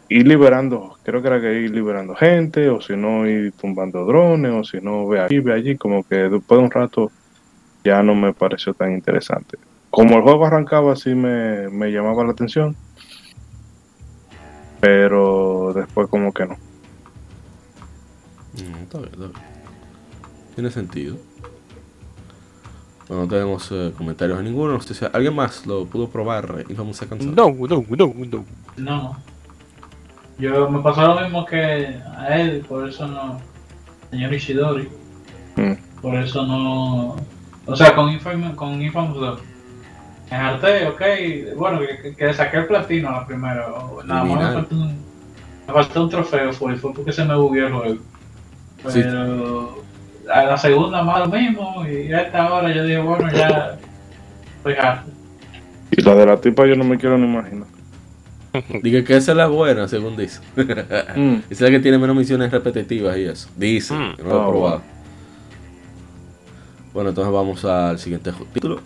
ir 0.09 0.27
liberando, 0.27 0.97
creo 1.03 1.21
que 1.21 1.29
era 1.29 1.41
que 1.41 1.61
ir 1.61 1.71
liberando 1.71 2.15
gente, 2.15 2.69
o 2.69 2.81
si 2.81 2.97
no 2.97 3.27
ir 3.27 3.53
tumbando 3.53 4.05
drones, 4.05 4.53
o 4.53 4.65
si 4.65 4.81
no 4.81 5.07
ve 5.07 5.21
aquí, 5.21 5.41
ve 5.41 5.53
allí, 5.53 5.77
como 5.77 6.03
que 6.03 6.17
después 6.17 6.59
de 6.59 6.65
un 6.65 6.71
rato 6.71 7.13
ya 7.85 8.03
no 8.03 8.15
me 8.15 8.33
pareció 8.33 8.75
tan 8.75 8.93
interesante. 8.93 9.59
Como 9.91 10.17
el 10.17 10.23
juego 10.23 10.47
arrancaba, 10.47 10.97
sí 10.97 11.15
me, 11.15 11.69
me 11.69 11.91
llamaba 11.91 12.25
la 12.25 12.33
atención, 12.33 12.77
pero 14.81 15.73
después 15.75 16.09
como 16.09 16.33
que 16.33 16.47
no. 16.47 16.57
Mm, 18.55 18.85
Tiene 20.55 20.71
sentido. 20.71 21.17
Bueno, 23.09 23.23
no 23.23 23.29
tenemos 23.29 23.69
eh, 23.73 23.93
comentarios 23.97 24.39
a 24.39 24.43
ninguno. 24.43 24.75
No 24.75 24.81
sé 24.81 25.09
¿Alguien 25.13 25.35
más 25.35 25.67
lo 25.67 25.87
pudo 25.87 26.09
probar 26.09 26.65
y 26.69 26.75
vamos 26.75 27.01
a 27.01 27.07
cansar? 27.07 27.29
No, 27.29 27.51
no, 27.51 27.85
no, 27.89 28.15
no. 28.15 28.45
No. 28.77 29.17
Yo 30.39 30.71
me 30.71 30.81
pasó 30.83 31.15
lo 31.15 31.21
mismo 31.21 31.45
que 31.47 31.57
a 31.57 32.39
él, 32.39 32.65
por 32.69 32.89
eso 32.89 33.07
no. 33.07 33.41
Señor 34.11 34.33
Ishidori. 34.35 34.89
Mm. 35.57 36.01
Por 36.03 36.15
eso 36.17 36.47
no. 36.47 37.17
O 37.67 37.77
sea, 37.77 37.95
con 37.95 38.11
Infamous, 38.11 38.55
con 38.55 38.81
Infamous 38.81 39.17
2. 39.19 39.41
Me 40.31 40.37
harté, 40.37 40.87
ok. 40.87 41.57
Bueno, 41.57 41.81
que, 41.81 42.15
que, 42.15 42.33
saqué 42.35 42.59
el 42.59 42.67
platino 42.67 43.11
la 43.11 43.27
primera. 43.27 43.67
Nada 44.05 44.25
más 44.25 44.39
me 44.39 44.53
faltó, 44.55 44.75
un, 44.75 44.97
me 45.67 45.73
faltó 45.73 46.03
un 46.05 46.11
trofeo, 46.11 46.53
fue, 46.53 46.77
fue 46.77 46.93
porque 46.93 47.13
se 47.13 47.25
me 47.25 47.35
bugueó 47.35 47.67
el 47.67 47.73
juego. 47.73 47.97
Pero 48.93 49.83
a 50.33 50.45
la 50.45 50.57
segunda 50.59 51.03
más 51.03 51.21
lo 51.21 51.27
mismo 51.29 51.87
y 51.87 52.13
a 52.13 52.23
esta 52.23 52.53
hora 52.53 52.73
yo 52.73 52.85
digo, 52.85 53.05
bueno, 53.05 53.33
ya 53.33 53.79
estoy 54.57 54.75
harto. 54.75 55.11
Y 55.91 56.03
la 56.03 56.15
de 56.15 56.27
la 56.27 56.41
tipa 56.41 56.67
yo 56.67 56.77
no 56.77 56.85
me 56.85 56.99
quiero 56.99 57.17
ni 57.17 57.27
imaginar. 57.27 57.67
Dice 58.83 59.05
que 59.05 59.17
esa 59.17 59.33
es 59.33 59.37
la 59.37 59.47
buena, 59.47 59.89
según 59.89 60.17
dice. 60.17 60.41
mm. 60.57 61.37
es 61.51 61.61
la 61.61 61.71
que 61.71 61.81
tiene 61.81 61.99
menos 61.99 62.17
misiones 62.17 62.51
repetitivas 62.51 63.17
y 63.17 63.25
eso. 63.25 63.49
Dice, 63.57 63.95
mm. 63.95 64.17
no 64.19 64.25
lo 64.25 64.31
he 64.31 64.43
ah, 64.43 64.49
probado. 64.49 64.83
Bueno, 66.93 67.11
entonces 67.11 67.33
vamos 67.33 67.65
al 67.65 67.99
siguiente 67.99 68.33
título 68.53 68.81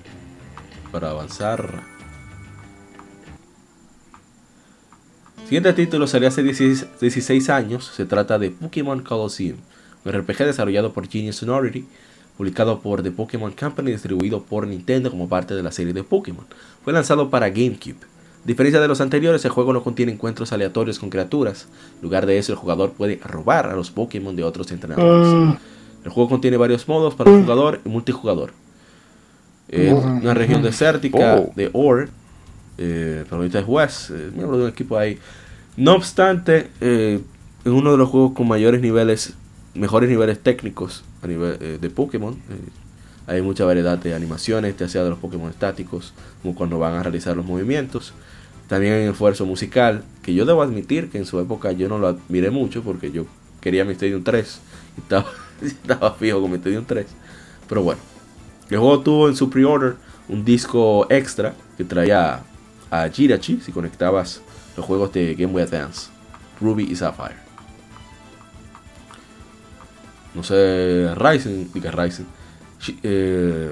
para 0.93 1.11
avanzar. 1.11 1.83
Siguiente 5.45 5.73
título 5.73 6.07
salió 6.07 6.29
hace 6.29 6.43
16 6.43 7.51
años. 7.51 7.91
Se 7.97 8.05
trata 8.05 8.39
de 8.39 8.51
Pokémon 8.51 9.03
Colosseum 9.03 9.57
un 10.05 10.13
RPG 10.13 10.39
desarrollado 10.39 10.93
por 10.93 11.09
Genius 11.09 11.37
Sonority, 11.37 11.85
publicado 12.37 12.81
por 12.81 13.03
The 13.03 13.11
Pokémon 13.11 13.53
Company 13.53 13.91
y 13.91 13.93
distribuido 13.93 14.43
por 14.43 14.67
Nintendo 14.67 15.11
como 15.11 15.29
parte 15.29 15.55
de 15.55 15.63
la 15.63 15.73
serie 15.73 15.93
de 15.93 16.03
Pokémon. 16.03 16.47
Fue 16.83 16.93
lanzado 16.93 17.31
para 17.31 17.49
GameCube. 17.51 17.99
A 18.45 18.47
diferencia 18.47 18.81
de 18.81 18.89
los 18.89 19.01
anteriores, 19.01 19.45
el 19.45 19.53
juego 19.53 19.73
no 19.73 19.85
contiene 19.85 20.13
encuentros 20.13 20.53
aleatorios 20.53 20.99
con 20.99 21.11
criaturas. 21.11 21.69
En 21.97 22.03
lugar 22.03 22.27
de 22.27 22.39
eso, 22.39 22.53
el 22.53 22.59
jugador 22.59 22.93
puede 22.93 23.21
robar 23.25 23.67
a 23.67 23.77
los 23.77 23.91
Pokémon 23.91 24.35
de 24.35 24.43
otros 24.43 24.73
entrenadores. 24.73 25.29
Ah. 25.33 25.59
El 26.05 26.11
juego 26.11 26.29
contiene 26.29 26.57
varios 26.57 26.89
modos 26.89 27.15
para 27.15 27.31
jugador 27.31 27.81
y 27.85 27.89
multijugador. 27.89 28.53
Una 29.71 30.35
región 30.35 30.63
desértica 30.63 31.37
oh. 31.37 31.53
de 31.55 31.71
Ore, 31.73 32.09
eh, 32.79 33.25
provincia 33.29 33.61
de 33.61 33.67
West, 33.67 34.11
eh, 34.11 34.31
miembro 34.35 34.59
de 34.59 34.65
un 34.65 34.71
equipo 34.71 34.99
ahí. 34.99 35.19
No 35.77 35.95
obstante, 35.95 36.69
eh, 36.81 37.21
en 37.65 37.73
uno 37.73 37.93
de 37.93 37.99
los 37.99 38.09
juegos 38.09 38.33
con 38.33 38.49
mayores 38.49 38.81
niveles 38.81 39.35
mejores 39.75 40.09
niveles 40.09 40.39
técnicos 40.39 41.05
a 41.23 41.27
nivel 41.27 41.57
eh, 41.61 41.79
de 41.81 41.91
Pokémon. 41.91 42.35
Eh, 42.35 42.69
hay 43.27 43.43
mucha 43.43 43.65
variedad 43.65 43.99
de 43.99 44.15
animaciones, 44.15 44.77
ya 44.77 44.89
sea 44.89 45.05
de 45.05 45.11
los 45.11 45.19
Pokémon 45.19 45.49
estáticos, 45.49 46.13
como 46.43 46.55
cuando 46.55 46.79
van 46.79 46.95
a 46.95 47.03
realizar 47.03 47.37
los 47.37 47.47
movimientos. 47.47 48.13
También 48.69 48.95
hay 48.95 49.05
un 49.05 49.13
esfuerzo 49.13 49.47
musical, 49.47 50.03
que 50.23 50.35
yo 50.35 50.45
debo 50.45 50.63
admitir 50.63 51.09
que 51.09 51.19
en 51.19 51.27
su 51.27 51.39
época 51.41 51.73
yo 51.73 51.89
no 51.89 51.99
lo 51.99 52.09
admiré 52.09 52.51
mucho, 52.51 52.83
porque 52.83 53.13
yo 53.13 53.27
quería 53.61 53.85
mi 53.85 53.93
Stadium 53.93 54.25
3, 54.25 54.61
y 54.97 55.01
estaba, 55.01 55.27
estaba 55.63 56.15
fijo 56.15 56.41
con 56.41 56.51
mi 56.51 56.57
Stadium 56.57 56.85
3. 56.85 57.07
Pero 57.69 57.83
bueno, 57.83 58.01
el 58.75 58.81
juego 58.81 59.01
tuvo 59.01 59.29
en 59.29 59.37
su 59.37 59.51
pre-order 59.51 59.97
un 60.29 60.45
disco 60.45 61.07
extra 61.11 61.55
que 61.77 61.85
traía 61.85 62.41
a 62.91 63.09
Jirachi 63.09 63.61
si 63.61 63.73
conectabas 63.73 64.43
los 64.77 64.87
juegos 64.87 65.13
de 65.13 65.35
Game 65.35 65.53
Boy 65.53 65.63
Advance, 65.63 66.11
Ruby 66.61 66.85
y 66.91 66.97
Sapphire 66.97 67.43
no 70.35 70.43
sé, 70.43 71.15
Ryzen, 71.15 71.71
diga 71.73 71.91
Ryzen, 71.91 72.27
eh, 73.03 73.71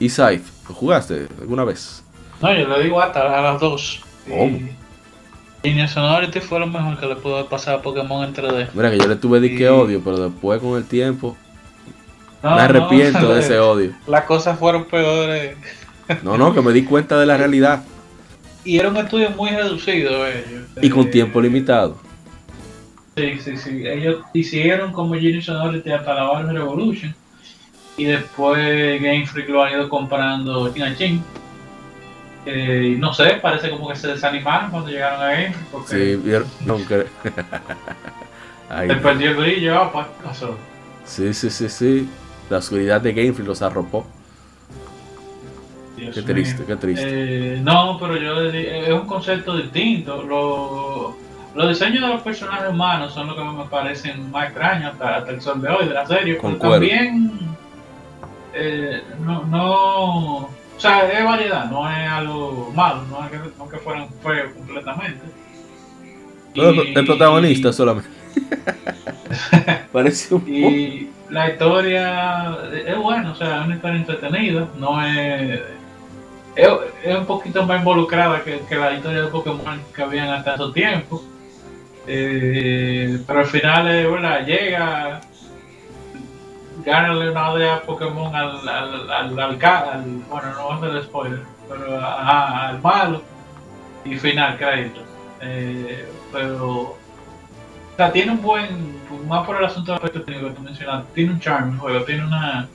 E-Scythe, 0.00 0.44
¿lo 0.68 0.74
jugaste 0.74 1.26
alguna 1.40 1.64
vez? 1.64 2.04
No, 2.40 2.54
yo 2.54 2.68
le 2.68 2.84
digo 2.84 3.00
hasta 3.00 3.38
a 3.38 3.42
las 3.42 3.60
dos. 3.60 4.00
¿Cómo? 4.28 4.58
Y 5.64 5.88
Sonority 5.88 6.40
fue 6.40 6.60
lo 6.60 6.68
mejor 6.68 7.00
que 7.00 7.06
le 7.06 7.16
pudo 7.16 7.48
pasar 7.48 7.76
a 7.76 7.82
Pokémon 7.82 8.24
en 8.24 8.32
3D. 8.32 8.68
Mira 8.74 8.90
que 8.92 8.98
yo 8.98 9.08
le 9.08 9.16
tuve 9.16 9.40
de 9.40 9.56
que 9.56 9.68
odio, 9.68 10.00
pero 10.04 10.28
después 10.30 10.60
con 10.60 10.78
el 10.78 10.84
tiempo 10.84 11.36
me 12.42 12.50
arrepiento 12.50 13.34
de 13.34 13.40
ese 13.40 13.58
odio. 13.58 13.92
Las 14.06 14.24
cosas 14.24 14.58
fueron 14.58 14.84
peores. 14.84 15.56
no, 16.22 16.36
no, 16.38 16.54
que 16.54 16.62
me 16.62 16.72
di 16.72 16.84
cuenta 16.84 17.18
de 17.18 17.26
la 17.26 17.36
realidad. 17.38 17.82
Y 18.64 18.78
era 18.78 18.88
un 18.88 18.96
estudio 18.96 19.30
muy 19.30 19.50
reducido 19.50 20.26
ellos. 20.26 20.64
Y 20.80 20.90
con 20.90 21.10
tiempo 21.10 21.40
limitado. 21.40 21.96
Sí, 23.16 23.38
sí, 23.40 23.56
sí. 23.56 23.86
Ellos 23.86 24.22
hicieron 24.32 24.92
como 24.92 25.14
Genius 25.14 25.46
Sonority 25.46 25.90
hasta 25.90 26.14
la 26.14 26.24
Barbie 26.24 26.52
Revolution. 26.52 27.14
Y 27.96 28.04
después 28.04 29.02
Game 29.02 29.26
Freak 29.26 29.48
lo 29.48 29.64
ha 29.64 29.72
ido 29.72 29.88
comparando 29.88 30.72
China 30.72 30.94
Chin. 30.96 31.22
Eh, 32.46 32.96
no 32.98 33.12
sé, 33.12 33.38
parece 33.42 33.70
como 33.70 33.88
que 33.88 33.96
se 33.96 34.08
desanimaron 34.08 34.70
cuando 34.70 34.90
llegaron 34.90 35.20
a 35.20 35.30
Game 35.30 35.52
Freak. 35.52 35.66
Porque 35.70 35.96
sí, 35.96 36.16
vieron. 36.16 36.46
No, 36.64 36.76
que... 36.86 37.06
Se 38.86 38.94
perdió 38.96 39.30
el 39.30 39.36
brillo, 39.36 39.80
ah, 39.80 39.90
pues, 39.90 40.06
pasó. 40.22 40.56
Sí, 41.04 41.32
sí, 41.32 41.48
sí, 41.48 41.68
sí. 41.70 42.08
La 42.50 42.58
oscuridad 42.58 43.00
de 43.00 43.12
Game 43.12 43.32
Freak 43.32 43.48
los 43.48 43.62
arropó. 43.62 44.06
qué 45.96 46.22
triste, 46.22 46.64
qué 46.64 46.76
triste. 46.76 47.56
Eh, 47.56 47.60
no, 47.62 47.98
pero 48.00 48.16
yo 48.16 48.42
es 48.50 48.92
un 48.92 49.06
concepto 49.06 49.56
distinto. 49.56 50.22
los 51.54 51.68
diseños 51.68 52.02
de 52.02 52.08
los 52.08 52.22
personajes 52.22 52.70
humanos 52.70 53.12
son 53.12 53.26
los 53.26 53.36
que 53.36 53.44
me 53.44 53.64
parecen 53.64 54.30
más 54.30 54.48
extraños 54.48 54.92
hasta, 54.92 55.30
el 55.30 55.40
sol 55.40 55.60
de 55.60 55.68
hoy 55.68 55.88
de 55.88 55.94
la 55.94 56.06
serie. 56.06 56.38
Pero 56.40 56.56
también 56.56 57.38
eh, 58.54 59.02
no, 59.24 59.44
no, 59.44 60.36
o 60.78 60.80
sea, 60.80 61.10
es 61.10 61.24
variedad, 61.24 61.70
no 61.70 61.90
es 61.90 62.08
algo 62.08 62.72
malo, 62.74 63.02
no 63.10 63.24
es 63.24 63.30
que, 63.30 63.38
no 63.58 63.68
que 63.68 63.76
fueran 63.78 64.08
feos 64.22 64.52
completamente. 64.54 65.20
el 66.54 67.04
protagonista 67.04 67.72
solamente. 67.72 68.08
Parece 69.92 70.34
un 70.34 70.48
Y 70.48 71.08
la 71.30 71.50
historia 71.50 72.56
es 72.86 72.96
buena, 72.96 73.32
o 73.32 73.34
sea, 73.34 73.60
es 73.60 73.66
una 73.66 73.76
historia 73.76 73.98
entretenida, 73.98 74.68
no 74.78 75.02
es 75.04 75.60
es, 76.58 77.16
un 77.16 77.26
poquito 77.26 77.64
más 77.64 77.78
involucrada 77.78 78.42
que, 78.42 78.76
la 78.76 78.92
historia 78.92 79.22
de 79.22 79.28
Pokémon 79.28 79.80
que 79.94 80.02
habían 80.02 80.28
hasta 80.28 80.54
esos 80.54 80.74
tiempos. 80.74 81.22
Eh, 82.06 83.20
pero 83.26 83.40
al 83.40 83.46
final, 83.46 83.88
eh, 83.88 84.06
bueno, 84.06 84.40
llega, 84.40 85.20
gánale 86.84 87.30
una 87.30 87.46
aldea 87.46 87.82
Pokémon 87.82 88.34
al, 88.34 88.68
al, 88.68 89.10
al, 89.10 89.38
al, 89.38 90.04
bueno, 90.28 90.52
no 90.54 90.68
va 90.68 90.76
a 90.76 90.80
ser 90.80 91.02
spoiler, 91.04 91.42
pero 91.68 92.00
al 92.00 92.80
malo, 92.80 93.22
y 94.04 94.16
final, 94.16 94.56
crédito. 94.56 95.00
Eh, 95.40 96.08
pero, 96.32 96.96
sea, 97.98 98.12
tiene 98.12 98.32
un 98.32 98.40
buen, 98.42 98.68
más 99.26 99.44
por 99.44 99.56
el 99.56 99.64
asunto 99.64 99.92
de 99.92 99.96
aspecto 99.96 100.22
técnico 100.22 100.48
que 100.48 100.54
tú 100.54 100.62
mencionaste, 100.62 101.12
tiene 101.14 101.32
un 101.32 101.40
charm 101.40 101.72
el 101.72 101.78
juego, 101.78 102.04
tiene 102.04 102.24
una, 102.24 102.68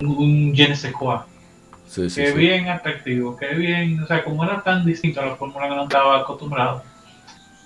un, 0.00 0.08
un 0.08 0.54
que 2.14 2.32
bien 2.32 2.68
atractivo, 2.68 3.36
que 3.36 3.54
bien, 3.54 4.00
o 4.02 4.06
sea, 4.06 4.22
como 4.22 4.44
era 4.44 4.62
tan 4.62 4.84
distinto 4.84 5.20
a 5.20 5.26
la 5.26 5.36
fórmula 5.36 5.68
que 5.68 5.74
no 5.74 5.82
estaba 5.84 6.20
acostumbrado, 6.20 6.82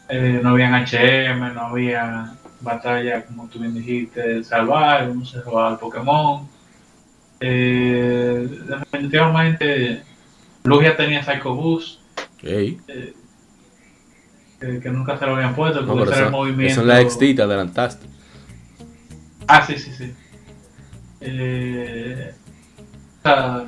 eh, 0.09 0.41
no 0.43 0.51
había 0.51 0.69
HM, 0.69 1.55
no 1.55 1.61
había 1.61 2.35
batalla, 2.61 3.25
como 3.27 3.49
tú 3.49 3.59
bien 3.59 3.75
dijiste, 3.75 4.43
salvar, 4.45 5.09
cómo 5.09 5.25
se 5.25 5.41
jugaba 5.41 5.73
el 5.73 5.79
Pokémon. 5.79 6.49
Eh, 7.41 8.49
definitivamente, 8.67 10.03
Lugia 10.63 10.97
tenía 10.97 11.23
Psycho 11.23 11.55
Boost. 11.55 12.01
Eh, 12.43 13.15
que, 14.83 14.91
nunca 14.91 15.19
se 15.19 15.27
lo 15.27 15.35
habían 15.35 15.55
puesto, 15.55 15.85
porque 15.87 16.11
no, 16.11 16.27
el 16.27 16.31
movimiento. 16.31 16.73
Eso 16.73 16.81
es 16.83 16.87
la 16.87 17.11
XT, 17.11 17.37
te 17.37 17.43
adelantaste. 17.43 18.07
Ah, 19.47 19.65
sí, 19.67 19.79
sí, 19.79 19.93
sí. 19.93 20.13
Eh, 21.21 22.35
o 23.19 23.23
sea, 23.23 23.65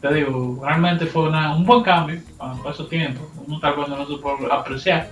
te 0.00 0.14
digo, 0.14 0.60
realmente 0.62 1.06
fue 1.06 1.28
un 1.28 1.64
buen 1.64 1.82
cambio 1.82 2.20
para, 2.36 2.70
esos 2.70 2.88
tiempos, 2.88 3.26
uno 3.46 3.58
tal 3.58 3.76
vez 3.76 3.88
no 3.88 3.96
lo 3.96 4.06
supo 4.06 4.36
apreciar. 4.50 5.10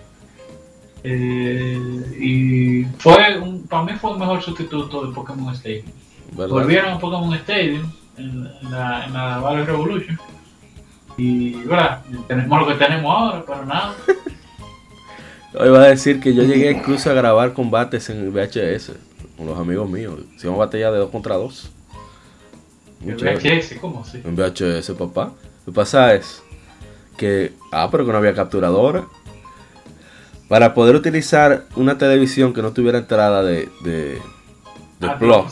Eh, 1.05 1.79
y 2.21 2.85
fue 2.99 3.38
un, 3.38 3.66
para 3.66 3.83
mí 3.83 3.92
fue 4.01 4.12
el 4.12 4.18
mejor 4.18 4.40
sustituto 4.42 5.07
de 5.07 5.14
Pokémon 5.14 5.53
Stadium. 5.55 5.87
Volvieron 6.33 6.92
a 6.92 6.99
Pokémon 6.99 7.35
Stadium 7.35 7.90
en, 8.16 8.45
la, 8.71 9.05
en 9.07 9.12
la 9.12 9.38
Battle 9.38 9.64
Revolution. 9.64 10.18
Y 11.16 11.55
bueno, 11.64 11.99
tenemos 12.27 12.61
lo 12.61 12.66
que 12.66 12.75
tenemos 12.75 13.14
ahora, 13.14 13.45
pero 13.47 13.66
nada. 13.66 13.95
Hoy 15.55 15.69
iba 15.69 15.83
a 15.83 15.88
decir 15.88 16.19
que 16.21 16.33
yo 16.33 16.45
llegué 16.45 16.71
incluso 16.71 17.11
a 17.11 17.12
grabar 17.12 17.53
combates 17.53 18.09
en 18.09 18.33
VHS 18.33 18.93
con 19.37 19.47
los 19.47 19.59
amigos 19.59 19.88
míos. 19.88 20.21
Hicimos 20.35 20.59
batalla 20.59 20.91
de 20.91 20.99
2 20.99 21.11
contra 21.11 21.37
2. 21.37 21.71
¿En 23.05 23.17
VHS? 23.17 23.75
¿Cómo 23.81 24.01
así? 24.01 24.23
En 24.25 24.35
VHS, 24.35 24.93
papá. 24.93 25.33
Lo 25.67 25.73
que 25.73 25.77
pasa 25.77 26.15
es 26.15 26.43
que. 27.19 27.53
Ah, 27.71 27.88
pero 27.91 28.07
que 28.07 28.12
no 28.12 28.19
había 28.19 28.35
capturadora. 28.35 29.05
Para 30.49 30.73
poder 30.73 30.97
utilizar 30.97 31.65
una 31.77 31.99
televisión 31.99 32.53
que 32.53 32.62
no 32.62 32.73
tuviera 32.73 32.99
entrada 32.99 33.43
de, 33.43 33.71
de, 33.85 34.19
de 35.01 35.09
ah, 35.09 35.49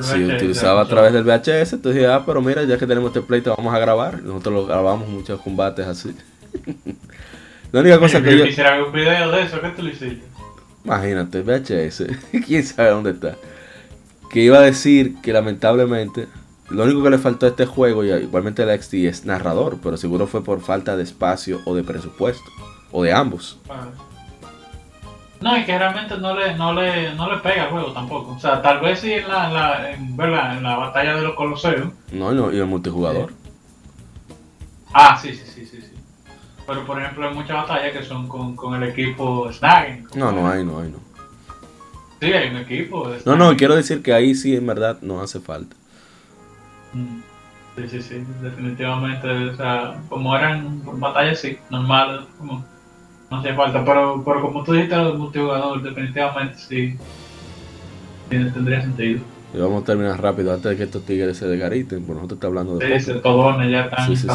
si 0.00 0.24
utilizaba 0.24 0.82
a 0.82 0.88
través 0.88 1.12
del 1.12 1.22
VHS, 1.22 1.74
entonces 1.74 1.94
dije, 1.94 2.06
ah, 2.08 2.24
pero 2.26 2.42
mira, 2.42 2.64
ya 2.64 2.76
que 2.76 2.86
tenemos 2.86 3.08
este 3.10 3.22
pleito, 3.22 3.54
vamos 3.56 3.72
a 3.72 3.78
grabar. 3.78 4.22
Nosotros 4.22 4.54
lo 4.54 4.66
grabamos 4.66 5.08
muchos 5.08 5.40
combates 5.40 5.86
así. 5.86 6.14
La 7.72 7.80
única 7.80 7.98
cosa 7.98 8.22
que 8.22 8.36
yo. 8.36 8.44
Quisiera 8.44 8.84
un 8.84 8.92
video 8.92 9.30
de 9.30 9.42
eso, 9.42 9.60
¿qué 9.60 9.68
tú 9.70 9.82
lo 9.82 9.88
hiciste? 9.90 10.22
Imagínate, 10.84 11.42
VHS, 11.42 12.04
quién 12.46 12.64
sabe 12.64 12.90
dónde 12.90 13.10
está. 13.10 13.36
Que 14.30 14.40
iba 14.40 14.58
a 14.58 14.62
decir 14.62 15.16
que 15.22 15.32
lamentablemente 15.32 16.26
lo 16.70 16.84
único 16.84 17.02
que 17.02 17.10
le 17.10 17.18
faltó 17.18 17.46
a 17.46 17.48
este 17.50 17.66
juego, 17.66 18.04
y 18.04 18.10
igualmente 18.10 18.64
la 18.64 18.80
XT, 18.80 18.94
es 18.94 19.24
narrador, 19.24 19.78
pero 19.82 19.96
seguro 19.96 20.26
fue 20.26 20.44
por 20.44 20.60
falta 20.60 20.96
de 20.96 21.02
espacio 21.02 21.60
o 21.64 21.74
de 21.74 21.82
presupuesto, 21.82 22.48
o 22.92 23.02
de 23.02 23.12
ambos. 23.12 23.58
No, 25.40 25.56
y 25.58 25.64
que 25.64 25.76
realmente 25.76 26.16
no 26.18 26.38
le, 26.38 26.54
no 26.54 26.72
le, 26.72 27.14
no 27.14 27.30
le 27.32 27.38
pega 27.38 27.64
al 27.64 27.70
juego 27.70 27.92
tampoco. 27.92 28.32
O 28.32 28.38
sea, 28.38 28.62
tal 28.62 28.80
vez 28.80 29.00
sí 29.00 29.12
en 29.12 29.26
la, 29.26 29.50
la 29.50 29.90
en, 29.90 30.14
en 30.20 30.62
la 30.62 30.76
batalla 30.76 31.16
de 31.16 31.22
los 31.22 31.34
Coloseos. 31.34 31.88
No, 32.12 32.32
no, 32.32 32.52
y 32.52 32.58
el 32.58 32.66
multijugador. 32.66 33.32
Ah, 34.92 35.18
sí, 35.20 35.34
sí, 35.34 35.44
sí, 35.46 35.66
sí, 35.66 35.80
sí. 35.80 35.89
Pero 36.70 36.86
por 36.86 37.02
ejemplo 37.02 37.26
hay 37.28 37.34
muchas 37.34 37.56
batallas 37.56 37.92
que 37.92 38.04
son 38.04 38.28
con, 38.28 38.54
con 38.54 38.80
el 38.80 38.88
equipo 38.88 39.52
Snagging. 39.52 40.06
No, 40.14 40.30
no 40.30 40.48
hay, 40.48 40.64
no 40.64 40.78
hay, 40.78 40.88
no. 40.88 40.98
Sí, 42.20 42.32
hay 42.32 42.48
un 42.50 42.58
equipo. 42.58 43.10
No, 43.26 43.34
no, 43.34 43.56
quiero 43.56 43.74
decir 43.74 44.04
que 44.04 44.12
ahí 44.12 44.36
sí 44.36 44.54
en 44.54 44.68
verdad 44.68 44.98
no 45.02 45.20
hace 45.20 45.40
falta. 45.40 45.74
Mm. 46.92 47.22
Sí, 47.74 47.88
sí, 47.88 48.02
sí, 48.02 48.24
definitivamente. 48.40 49.28
O 49.28 49.56
sea, 49.56 50.00
como 50.08 50.36
eran 50.36 50.80
batallas, 51.00 51.40
sí, 51.40 51.58
normal, 51.70 52.28
como 52.38 52.64
no 53.32 53.36
hacía 53.38 53.56
falta. 53.56 53.84
Pero, 53.84 54.22
pero 54.24 54.40
como 54.40 54.62
tú 54.62 54.72
dijiste, 54.72 54.94
el 54.94 55.18
multijugador, 55.18 55.82
definitivamente 55.82 56.56
sí, 56.56 56.96
tendría 58.28 58.82
sentido. 58.82 59.22
Y 59.52 59.58
vamos 59.58 59.82
a 59.82 59.86
terminar 59.86 60.22
rápido 60.22 60.54
antes 60.54 60.70
de 60.70 60.76
que 60.76 60.84
estos 60.84 61.04
tigres 61.04 61.36
se 61.36 61.48
desgariten, 61.48 62.04
porque 62.04 62.14
nosotros 62.14 62.36
estamos 62.36 62.58
hablando 62.58 62.78
de. 62.78 63.00
Sí, 63.00 63.12
todones 63.20 63.72
ya 63.72 63.80
están 63.86 64.16
sí, 64.16 64.28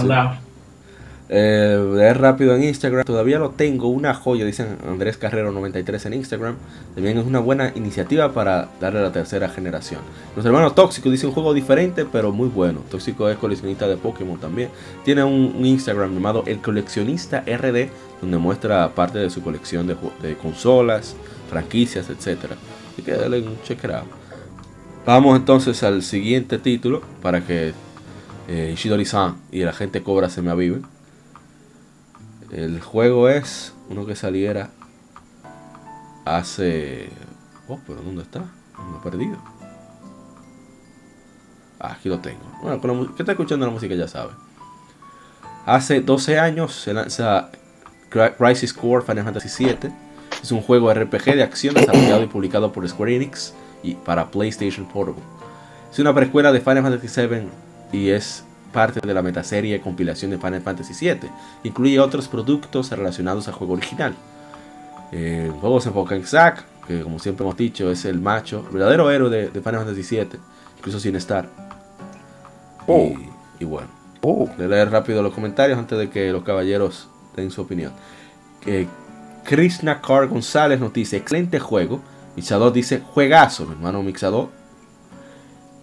eh, 1.28 2.14
rápido 2.14 2.56
en 2.56 2.64
Instagram. 2.64 3.04
Todavía 3.04 3.40
lo 3.40 3.50
tengo, 3.52 3.88
una 3.88 4.14
joya, 4.14 4.46
dicen 4.46 4.78
Andrés 4.88 5.18
Carrero 5.18 5.52
93 5.52 6.06
en 6.06 6.14
Instagram. 6.14 6.56
También 6.94 7.18
es 7.18 7.26
una 7.26 7.40
buena 7.40 7.72
iniciativa 7.76 8.32
para 8.34 8.70
darle 8.80 9.00
a 9.00 9.04
la 9.04 9.12
tercera 9.12 9.50
generación. 9.50 10.02
Los 10.36 10.46
hermanos 10.46 10.76
Tóxico 10.76 11.10
dice 11.10 11.26
un 11.26 11.34
juego 11.34 11.54
diferente, 11.54 12.06
pero 12.06 12.32
muy 12.32 12.50
bueno. 12.50 12.82
Tóxico 12.90 13.30
es 13.30 13.38
coleccionista 13.38 13.88
de 13.88 13.98
Pokémon 13.98 14.40
también. 14.40 14.70
Tiene 15.04 15.24
un, 15.24 15.66
Instagram 15.66 16.14
llamado 16.14 16.44
El 16.46 16.60
Coleccionista 16.60 17.42
RD, 17.42 17.90
donde 18.22 18.38
muestra 18.38 18.90
parte 18.94 19.18
de 19.18 19.30
su 19.30 19.42
colección 19.42 19.88
de, 19.88 20.36
consolas, 20.36 21.16
franquicias, 21.50 22.10
etc. 22.10 22.52
Así 22.92 23.02
que 23.02 23.12
dale 23.14 23.42
un 23.42 23.60
check 23.64 23.80
Vamos 25.06 25.38
entonces 25.38 25.84
al 25.84 26.02
siguiente 26.02 26.58
título 26.58 27.02
para 27.22 27.42
que 27.46 27.74
eh, 28.48 28.72
Ishidori-san 28.74 29.36
y 29.52 29.62
la 29.62 29.74
gente 29.74 30.02
Cobra 30.02 30.30
se 30.30 30.42
me 30.42 30.52
aviven. 30.52 30.95
El 32.52 32.82
juego 32.82 33.30
es 33.30 33.74
uno 33.90 34.06
que 34.06 34.16
saliera 34.16 34.70
hace... 36.26 37.10
Oh, 37.68 37.80
pero 37.86 38.02
¿dónde 38.02 38.24
está? 38.24 38.40
Me 38.40 38.98
he 38.98 39.02
perdido. 39.02 39.38
Ah, 41.80 41.96
aquí 42.00 42.10
lo 42.10 42.20
tengo. 42.20 42.42
Bueno, 42.62 42.80
con 42.80 43.02
la, 43.02 43.16
que 43.16 43.24
está 43.24 43.32
escuchando 43.32 43.66
la 43.66 43.72
música 43.72 43.96
ya 43.96 44.08
sabe. 44.08 44.32
Hace 45.66 46.02
12 46.02 46.40
años 46.40 46.74
se 46.74 46.94
lanza 46.94 47.50
Crisis 48.10 48.74
Core 48.74 49.04
Final 49.04 49.26
Fantasy 49.26 49.66
VII. 49.66 49.92
Es 50.42 50.52
un 50.52 50.62
juego 50.62 50.94
RPG 50.94 51.36
de 51.36 51.44
acción 51.44 51.74
desarrollado 51.74 52.24
y 52.24 52.28
publicado 52.28 52.72
por 52.72 52.88
Square 52.88 53.16
Enix 53.16 53.54
y 53.82 53.96
para 53.96 54.30
PlayStation 54.30 54.86
Portable. 54.86 55.24
Es 55.92 56.00
una 56.00 56.14
precuela 56.14 56.52
de 56.52 56.60
Final 56.60 56.84
Fantasy 56.84 57.28
VII 57.28 57.48
y 57.92 58.10
es 58.10 58.44
parte 58.76 59.00
de 59.00 59.14
la 59.14 59.22
metaserie 59.22 59.80
compilación 59.80 60.32
de 60.32 60.38
Final 60.38 60.62
Fantasy 60.62 60.94
VII. 60.94 61.30
Incluye 61.64 61.98
otros 61.98 62.28
productos 62.28 62.92
relacionados 62.92 63.48
al 63.48 63.54
juego 63.54 63.74
original. 63.74 64.14
Eh, 65.14 65.44
el 65.46 65.52
juego 65.54 65.80
se 65.80 65.88
enfoca 65.90 66.14
en 66.14 66.26
Zack, 66.26 66.66
que 66.86 67.02
como 67.02 67.18
siempre 67.18 67.46
hemos 67.46 67.56
dicho 67.56 67.90
es 67.90 68.04
el 68.04 68.20
macho, 68.20 68.68
verdadero 68.70 69.10
héroe 69.10 69.30
de, 69.30 69.50
Final 69.50 69.86
Fantasy 69.86 70.04
VII, 70.18 70.40
incluso 70.78 71.00
sin 71.00 71.16
estar. 71.16 71.48
Oh. 72.86 73.14
Y, 73.60 73.64
bueno, 73.64 73.88
oh. 74.22 74.50
a 74.60 74.62
leer 74.62 74.92
rápido 74.92 75.24
los 75.24 75.34
comentarios 75.34 75.80
antes 75.80 75.98
de 75.98 76.10
que 76.10 76.34
los 76.34 76.44
caballeros 76.44 77.08
den 77.38 77.52
su 77.52 77.62
opinión. 77.62 77.94
Eh, 78.66 78.88
Krishna 79.46 80.02
Car 80.02 80.28
González 80.28 80.82
nos 80.82 80.92
dice: 80.92 81.16
excelente 81.16 81.62
juego. 81.62 82.02
Mixador 82.36 82.74
dice: 82.74 83.00
juegazo, 83.00 83.66
mi 83.66 83.72
hermano 83.72 84.04
Mixador. 84.04 84.50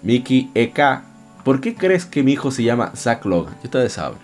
Mickey 0.02 0.50
EK 0.54 1.11
¿Por 1.44 1.60
qué 1.60 1.74
crees 1.74 2.06
que 2.06 2.22
mi 2.22 2.32
hijo 2.32 2.50
se 2.50 2.62
llama 2.62 2.92
Zack 2.94 3.24
Logan? 3.24 3.56
Ustedes 3.64 3.92
saben. 3.92 4.18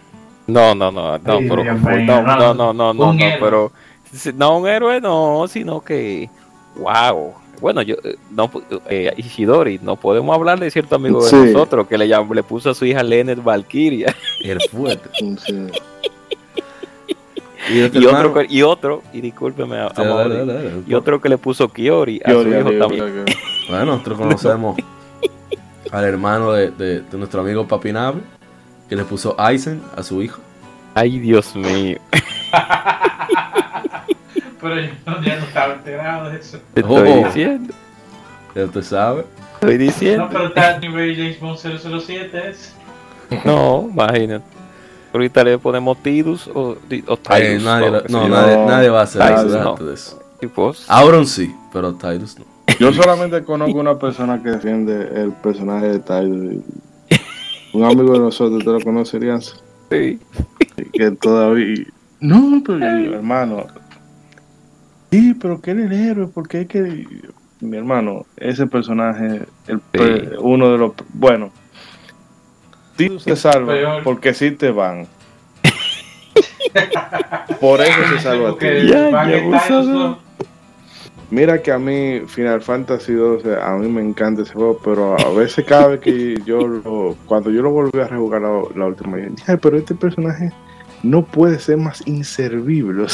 No, 0.46 0.74
no, 0.74 0.90
no, 0.90 1.18
no, 1.18 1.18
pero, 1.24 1.64
no, 1.64 2.22
no, 2.22 2.54
no, 2.54 2.54
no, 2.54 2.72
no, 2.72 2.94
no, 2.94 3.16
pero 3.38 3.70
no 4.34 4.58
un 4.58 4.66
héroe, 4.66 5.00
no, 5.00 5.46
sino 5.46 5.82
que, 5.82 6.30
wow, 6.76 7.34
bueno, 7.60 7.82
yo, 7.82 7.96
eh, 8.02 8.16
no, 8.30 8.50
eh, 8.88 9.12
Ishidori, 9.16 9.80
no 9.82 9.96
podemos 9.96 10.34
hablar 10.34 10.58
de 10.58 10.70
cierto 10.70 10.96
amigo 10.96 11.22
de 11.24 11.52
nosotros 11.52 11.86
que 11.86 11.98
le, 11.98 12.06
le 12.06 12.42
puso 12.42 12.70
a 12.70 12.74
su 12.74 12.86
hija 12.86 13.02
Lenet 13.02 13.42
Valkyria. 13.42 14.14
El 14.42 14.60
fuerte. 14.70 15.10
¿Y, 17.70 17.82
otro, 18.06 18.42
y 18.48 18.62
otro, 18.62 19.02
y 19.12 19.20
discúlpeme, 19.20 19.76
y 20.86 20.94
otro 20.94 21.20
que 21.20 21.28
le 21.28 21.36
puso 21.36 21.68
Kiori 21.68 22.18
a 22.24 22.30
su 22.30 22.48
hijo 22.48 22.70
también. 22.78 23.26
Bueno, 23.68 23.84
nosotros 23.84 24.18
conocemos 24.18 24.76
al 25.90 26.04
hermano 26.04 26.52
de, 26.52 26.70
de, 26.70 27.02
nuestro 27.12 27.40
amigo 27.40 27.66
Papinable, 27.66 28.22
que 28.88 28.96
le 28.96 29.04
puso 29.04 29.34
Aizen 29.38 29.82
a 29.96 30.02
su 30.02 30.22
hijo. 30.22 30.40
Ay, 30.94 31.18
Dios 31.18 31.54
mío. 31.54 31.98
Pero 34.60 34.80
yo 34.80 34.90
ya 35.22 35.36
no 35.36 35.46
estaba 35.46 35.74
enterado 35.74 36.30
de 36.30 36.38
eso. 36.38 36.58
Te 36.74 36.80
estoy 36.80 37.10
oh. 37.10 37.26
diciendo. 37.26 37.74
Ya 38.54 38.64
usted 38.64 38.82
sabe. 38.82 39.24
Estoy 39.54 39.78
diciendo. 39.78 40.24
No, 40.24 40.30
pero 40.30 40.46
está 40.48 40.78
nivel 40.78 41.16
James 41.16 41.40
Bond 41.40 41.58
007 41.58 42.48
es. 42.48 42.74
No, 43.44 43.88
imagínate. 43.90 44.44
Ahorita 45.12 45.44
le 45.44 45.58
ponemos 45.58 46.02
Tidus 46.02 46.48
o, 46.48 46.70
o 46.70 46.76
Tidus. 46.76 47.62
nadie, 47.62 47.90
no, 48.08 48.28
nadie, 48.28 48.56
nadie, 48.66 48.88
va 48.88 49.00
a 49.00 49.02
hacer 49.04 49.22
eso, 49.22 49.76
de 49.80 49.94
eso. 49.94 50.22
Auron 50.88 51.26
sí, 51.26 51.54
pero 51.72 51.94
Tidus 51.94 52.38
no. 52.38 52.44
Yo 52.78 52.92
solamente 52.92 53.42
conozco 53.42 53.78
una 53.78 53.98
persona 53.98 54.42
que 54.42 54.50
defiende 54.50 55.22
el 55.22 55.32
personaje 55.32 55.88
de 55.88 55.98
Tidus. 56.00 56.64
Un 57.72 57.84
amigo 57.84 58.12
de 58.12 58.18
nosotros, 58.20 58.64
¿te 58.64 58.70
lo 58.70 58.80
conocerías? 58.80 59.62
Sí. 59.90 60.18
Que 60.92 61.10
todavía. 61.12 61.84
No, 62.20 62.62
pero 62.64 62.84
hermano. 62.86 63.66
Sí, 65.10 65.34
pero 65.40 65.60
que 65.60 65.70
él 65.72 65.80
es 65.80 65.86
el 65.86 65.92
héroe, 65.92 66.28
porque 66.32 66.62
es 66.62 66.68
que. 66.68 67.06
Mi 67.60 67.76
hermano, 67.76 68.24
ese 68.36 68.66
personaje, 68.66 69.42
el, 69.66 69.80
uno 70.40 70.70
de 70.70 70.78
los. 70.78 70.92
Bueno, 71.12 71.50
se 73.18 73.36
salva 73.36 74.02
porque 74.02 74.34
si 74.34 74.52
te 74.52 74.70
van. 74.70 75.06
Por 77.60 77.80
eso 77.80 77.98
se 78.14 78.20
salva 78.20 78.56
Mira 81.30 81.60
que 81.60 81.70
a 81.70 81.78
mí 81.78 82.20
Final 82.26 82.62
Fantasy 82.62 83.12
12 83.12 83.56
a 83.60 83.76
mí 83.76 83.88
me 83.88 84.00
encanta 84.00 84.42
ese 84.42 84.54
juego, 84.54 84.78
pero 84.82 85.18
a 85.18 85.30
veces 85.34 85.64
cada 85.66 85.88
vez 85.88 86.00
que 86.00 86.40
yo 86.46 86.66
lo, 86.66 87.16
cuando 87.26 87.50
yo 87.50 87.60
lo 87.60 87.70
volví 87.70 88.00
a 88.00 88.08
rejugar 88.08 88.40
la, 88.40 88.86
última 88.86 89.16
vez, 89.16 89.36
dije, 89.36 89.58
pero 89.58 89.76
este 89.76 89.94
personaje 89.94 90.50
no 91.02 91.22
puede 91.24 91.58
ser 91.58 91.76
más 91.76 92.06
inservible. 92.06 93.06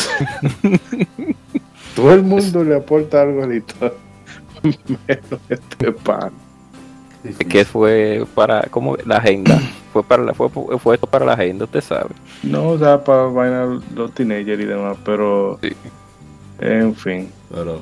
todo 1.97 2.13
el 2.13 2.23
mundo 2.23 2.63
le 2.63 2.77
aporta 2.77 3.23
algo 3.23 3.43
a 3.43 3.49
la 3.49 3.57
historia, 3.57 3.99
menos 4.63 5.41
este 5.49 5.91
pan 5.91 6.33
que 7.49 7.65
fue 7.65 8.25
para 8.35 8.63
como 8.63 8.97
la 9.07 9.17
agenda 9.17 9.59
fue 9.93 10.03
para 10.03 10.23
la, 10.23 10.35
fue, 10.35 10.49
fue 10.51 10.95
esto 10.95 11.07
para 11.07 11.25
la 11.25 11.33
agenda 11.33 11.65
usted 11.65 11.81
sabe 11.81 12.11
no 12.43 12.69
o 12.69 12.79
sea 12.79 13.03
para 13.03 13.25
bailar 13.25 13.79
los 13.95 14.13
teenagers 14.13 14.63
y 14.63 14.67
demás 14.67 14.99
pero 15.05 15.59
sí. 15.63 15.73
en 16.61 16.95
fin 16.95 17.31
pero 17.51 17.81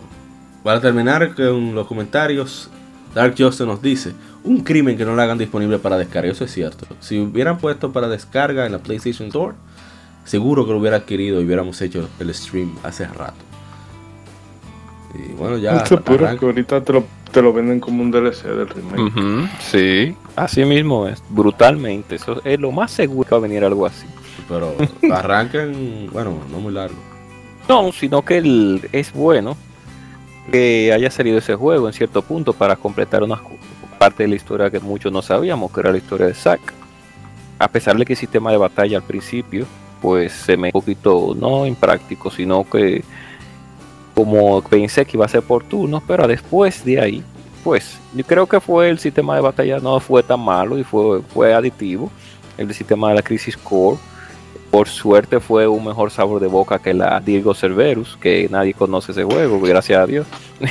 para 0.62 0.80
terminar 0.80 1.34
con 1.34 1.74
los 1.74 1.86
comentarios 1.86 2.70
Dark 3.14 3.34
Justice 3.36 3.66
nos 3.66 3.82
dice 3.82 4.12
un 4.44 4.60
crimen 4.60 4.96
que 4.96 5.04
no 5.04 5.14
lo 5.14 5.22
hagan 5.22 5.38
disponible 5.38 5.78
para 5.78 5.96
descarga 5.96 6.30
eso 6.30 6.44
es 6.44 6.52
cierto 6.52 6.86
si 7.00 7.20
hubieran 7.20 7.58
puesto 7.58 7.92
para 7.92 8.08
descarga 8.08 8.66
en 8.66 8.72
la 8.72 8.78
PlayStation 8.78 9.28
Store 9.28 9.54
seguro 10.24 10.64
que 10.64 10.72
lo 10.72 10.78
hubiera 10.78 10.98
adquirido 10.98 11.40
y 11.40 11.44
hubiéramos 11.44 11.80
hecho 11.82 12.08
el 12.18 12.34
stream 12.34 12.74
hace 12.82 13.06
rato 13.06 13.44
y 15.14 15.32
bueno 15.34 15.58
ya 15.58 15.78
ahorita 15.80 16.82
te 16.82 16.92
lo 16.92 17.04
te 17.32 17.42
lo 17.42 17.52
venden 17.52 17.80
como 17.80 18.02
un 18.02 18.10
DLC 18.10 18.44
del 18.44 18.68
remake. 18.68 19.48
sí, 19.58 20.14
así 20.36 20.64
mismo 20.64 21.08
es, 21.08 21.22
brutalmente. 21.30 22.16
Eso 22.16 22.40
es 22.44 22.60
lo 22.60 22.70
más 22.70 22.90
seguro 22.90 23.28
que 23.28 23.34
va 23.34 23.38
a 23.38 23.40
venir 23.40 23.64
algo 23.64 23.86
así. 23.86 24.06
Pero 24.48 24.74
arranquen, 25.12 26.10
bueno, 26.12 26.38
no 26.50 26.60
muy 26.60 26.72
largo. 26.72 26.96
No, 27.68 27.90
sino 27.92 28.22
que 28.22 28.38
el, 28.38 28.88
es 28.92 29.12
bueno 29.12 29.56
que 30.50 30.92
haya 30.92 31.10
salido 31.10 31.38
ese 31.38 31.54
juego 31.54 31.86
en 31.86 31.92
cierto 31.92 32.22
punto 32.22 32.52
para 32.52 32.76
completar 32.76 33.22
una 33.22 33.40
parte 33.98 34.24
de 34.24 34.28
la 34.30 34.34
historia 34.34 34.70
que 34.70 34.80
muchos 34.80 35.12
no 35.12 35.22
sabíamos, 35.22 35.70
que 35.70 35.80
era 35.80 35.92
la 35.92 35.98
historia 35.98 36.26
de 36.26 36.34
Zack. 36.34 36.60
A 37.58 37.68
pesar 37.68 37.96
de 37.96 38.04
que 38.04 38.14
el 38.14 38.18
sistema 38.18 38.50
de 38.50 38.56
batalla 38.56 38.96
al 38.96 39.04
principio, 39.04 39.66
pues 40.00 40.32
se 40.32 40.56
me 40.56 40.68
un 40.68 40.72
poquito 40.72 41.34
no 41.38 41.64
impráctico, 41.66 42.30
sino 42.30 42.68
que 42.68 43.04
como 44.14 44.60
pensé 44.62 45.04
que 45.04 45.16
iba 45.16 45.24
a 45.24 45.28
ser 45.28 45.42
por 45.42 45.64
turnos, 45.64 46.02
pero 46.06 46.26
después 46.26 46.84
de 46.84 47.00
ahí, 47.00 47.24
pues 47.62 47.98
yo 48.14 48.24
creo 48.24 48.46
que 48.46 48.60
fue 48.60 48.90
el 48.90 48.98
sistema 48.98 49.36
de 49.36 49.40
batalla 49.40 49.78
no 49.78 50.00
fue 50.00 50.22
tan 50.22 50.40
malo 50.40 50.78
y 50.78 50.84
fue, 50.84 51.22
fue 51.22 51.54
aditivo. 51.54 52.10
El 52.58 52.72
sistema 52.74 53.08
de 53.08 53.14
la 53.14 53.22
Crisis 53.22 53.56
Core, 53.56 53.98
por 54.72 54.88
suerte, 54.88 55.38
fue 55.38 55.68
un 55.68 55.84
mejor 55.84 56.10
sabor 56.10 56.40
de 56.40 56.46
boca 56.46 56.78
que 56.78 56.94
la 56.94 57.20
Diego 57.20 57.52
Cerberus, 57.52 58.16
que 58.16 58.48
nadie 58.50 58.72
conoce 58.72 59.12
ese 59.12 59.22
juego, 59.22 59.60
gracias 59.60 60.00
a 60.00 60.06
Dios. 60.06 60.26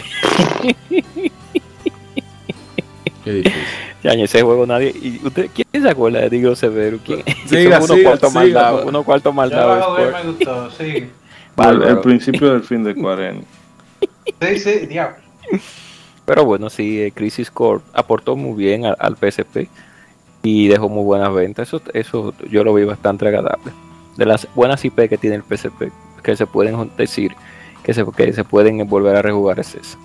Qué 3.23 3.31
difícil. 3.31 3.61
Ya 4.03 4.13
en 4.13 4.21
ese 4.21 4.41
juego 4.41 4.65
nadie. 4.65 4.91
¿Y 4.99 5.21
usted 5.23 5.51
quién 5.53 5.83
se 5.83 5.87
acuerda 5.87 6.21
de 6.21 6.31
Diego 6.31 6.55
Cerberus? 6.55 7.01
¿Quién? 7.05 7.21
Siga, 7.45 7.79
me 10.11 10.23
gustó, 10.31 10.71
sí. 10.71 11.07
El, 11.57 11.99
principio 11.99 12.53
del 12.53 12.63
fin 12.63 12.83
de 12.83 12.95
40. 12.95 13.45
Sí, 14.41 14.57
sí, 14.57 14.87
diablo. 14.87 15.17
Pero 16.25 16.43
bueno, 16.43 16.71
sí, 16.71 17.03
eh, 17.03 17.11
Crisis 17.11 17.51
Core 17.51 17.83
aportó 17.93 18.35
muy 18.35 18.57
bien 18.57 18.85
al, 18.85 19.15
PSP 19.15 19.69
y 20.41 20.69
dejó 20.69 20.89
muy 20.89 21.03
buenas 21.03 21.31
ventas. 21.31 21.67
Eso, 21.67 21.83
eso 21.93 22.33
yo 22.49 22.63
lo 22.63 22.73
vi 22.73 22.83
bastante 22.83 23.27
agradable. 23.27 23.71
De 24.21 24.27
las 24.27 24.47
buenas 24.53 24.85
IP 24.85 25.09
que 25.09 25.17
tiene 25.17 25.37
el 25.37 25.41
PSP, 25.41 25.91
que 26.21 26.35
se 26.35 26.45
pueden 26.45 26.91
decir, 26.95 27.31
que 27.81 27.91
se, 27.91 28.05
que 28.05 28.31
se 28.33 28.43
pueden 28.43 28.87
volver 28.87 29.15
a 29.15 29.23
rejugar 29.23 29.59
es 29.59 29.73
esa. 29.73 29.97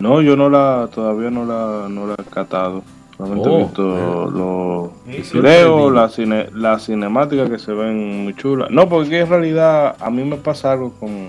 No, 0.00 0.20
yo 0.22 0.34
no 0.34 0.50
la, 0.50 0.88
todavía 0.92 1.30
no 1.30 1.44
la, 1.44 1.88
no 1.88 2.08
la 2.08 2.14
he 2.14 2.24
catado. 2.24 2.82
Solamente 3.16 3.48
he 3.48 3.52
oh, 3.52 3.58
visto 3.58 4.90
los 5.12 5.32
videos, 5.32 5.92
la, 5.92 6.08
cine, 6.08 6.48
la 6.52 6.80
cinemática 6.80 7.48
que 7.48 7.60
se 7.60 7.72
ven 7.72 8.24
muy 8.24 8.34
chulas. 8.34 8.68
No, 8.72 8.88
porque 8.88 9.20
en 9.20 9.28
realidad 9.28 9.94
a 10.00 10.10
mí 10.10 10.24
me 10.24 10.34
pasa 10.34 10.72
algo 10.72 10.92
con, 10.98 11.28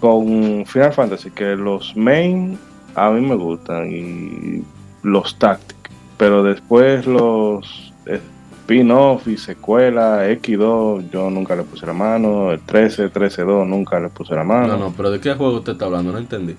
con 0.00 0.64
Final 0.64 0.94
Fantasy, 0.94 1.30
que 1.30 1.56
los 1.56 1.94
main 1.94 2.58
a 2.94 3.10
mí 3.10 3.20
me 3.20 3.34
gustan 3.34 3.92
y 3.92 4.64
los 5.02 5.38
tactics, 5.38 5.79
pero 6.20 6.42
después 6.42 7.06
los 7.06 7.94
spin-off 8.04 9.26
y 9.26 9.38
secuela 9.38 10.28
X2 10.28 11.08
yo 11.10 11.30
nunca 11.30 11.56
le 11.56 11.62
puse 11.62 11.86
la 11.86 11.94
mano, 11.94 12.52
el 12.52 12.60
13, 12.60 13.10
13-2 13.10 13.66
nunca 13.66 13.98
le 13.98 14.10
puse 14.10 14.34
la 14.34 14.44
mano. 14.44 14.66
No, 14.66 14.76
no, 14.76 14.94
pero 14.94 15.10
¿de 15.10 15.18
qué 15.18 15.32
juego 15.32 15.56
usted 15.56 15.72
está 15.72 15.86
hablando? 15.86 16.12
No 16.12 16.18
entendí. 16.18 16.56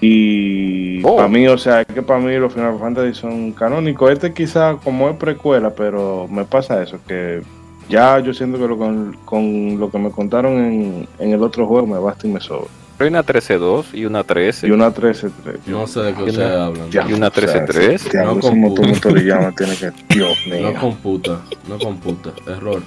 Y 0.00 1.00
oh. 1.04 1.14
para 1.14 1.28
mí, 1.28 1.46
o 1.46 1.56
sea, 1.56 1.82
es 1.82 1.86
que 1.86 2.02
para 2.02 2.18
mí 2.18 2.36
los 2.38 2.52
Final 2.52 2.76
Fantasy 2.76 3.14
son 3.14 3.52
canónicos. 3.52 4.10
Este 4.10 4.34
quizá 4.34 4.74
como 4.82 5.08
es 5.08 5.16
precuela, 5.16 5.70
pero 5.70 6.26
me 6.28 6.44
pasa 6.44 6.82
eso, 6.82 6.98
que 7.06 7.40
ya 7.88 8.18
yo 8.18 8.34
siento 8.34 8.58
que 8.58 8.66
lo, 8.66 8.76
con, 9.24 9.78
lo 9.78 9.92
que 9.92 9.98
me 9.98 10.10
contaron 10.10 10.58
en, 10.58 11.08
en, 11.20 11.32
el 11.32 11.42
otro 11.44 11.68
juego 11.68 11.86
me 11.86 12.00
basta 12.00 12.26
y 12.26 12.32
me 12.32 12.40
sobra. 12.40 12.68
Hay 13.00 13.06
una 13.06 13.24
13-2 13.24 13.86
y 13.92 14.04
una 14.06 14.24
13. 14.24 14.66
Y 14.66 14.70
una 14.72 14.92
13-3. 14.92 15.30
No 15.66 15.86
sé 15.86 16.00
de 16.00 16.14
qué 16.14 16.22
ustedes 16.24 16.50
hablan. 16.50 16.88
y 16.90 17.12
una 17.12 17.30
13-3. 17.30 18.24
no 18.24 18.40
computa. 18.40 19.52
tiene 19.56 19.76
que... 19.76 19.92
Dios 20.14 20.46
mío. 20.46 20.72
No 20.72 20.80
computa, 20.80 21.40
no 21.68 21.78
computa. 21.78 22.30
Error. 22.46 22.82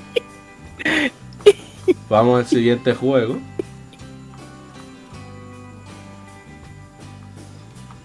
Vamos 2.09 2.39
al 2.39 2.45
siguiente 2.45 2.93
juego. 2.93 3.37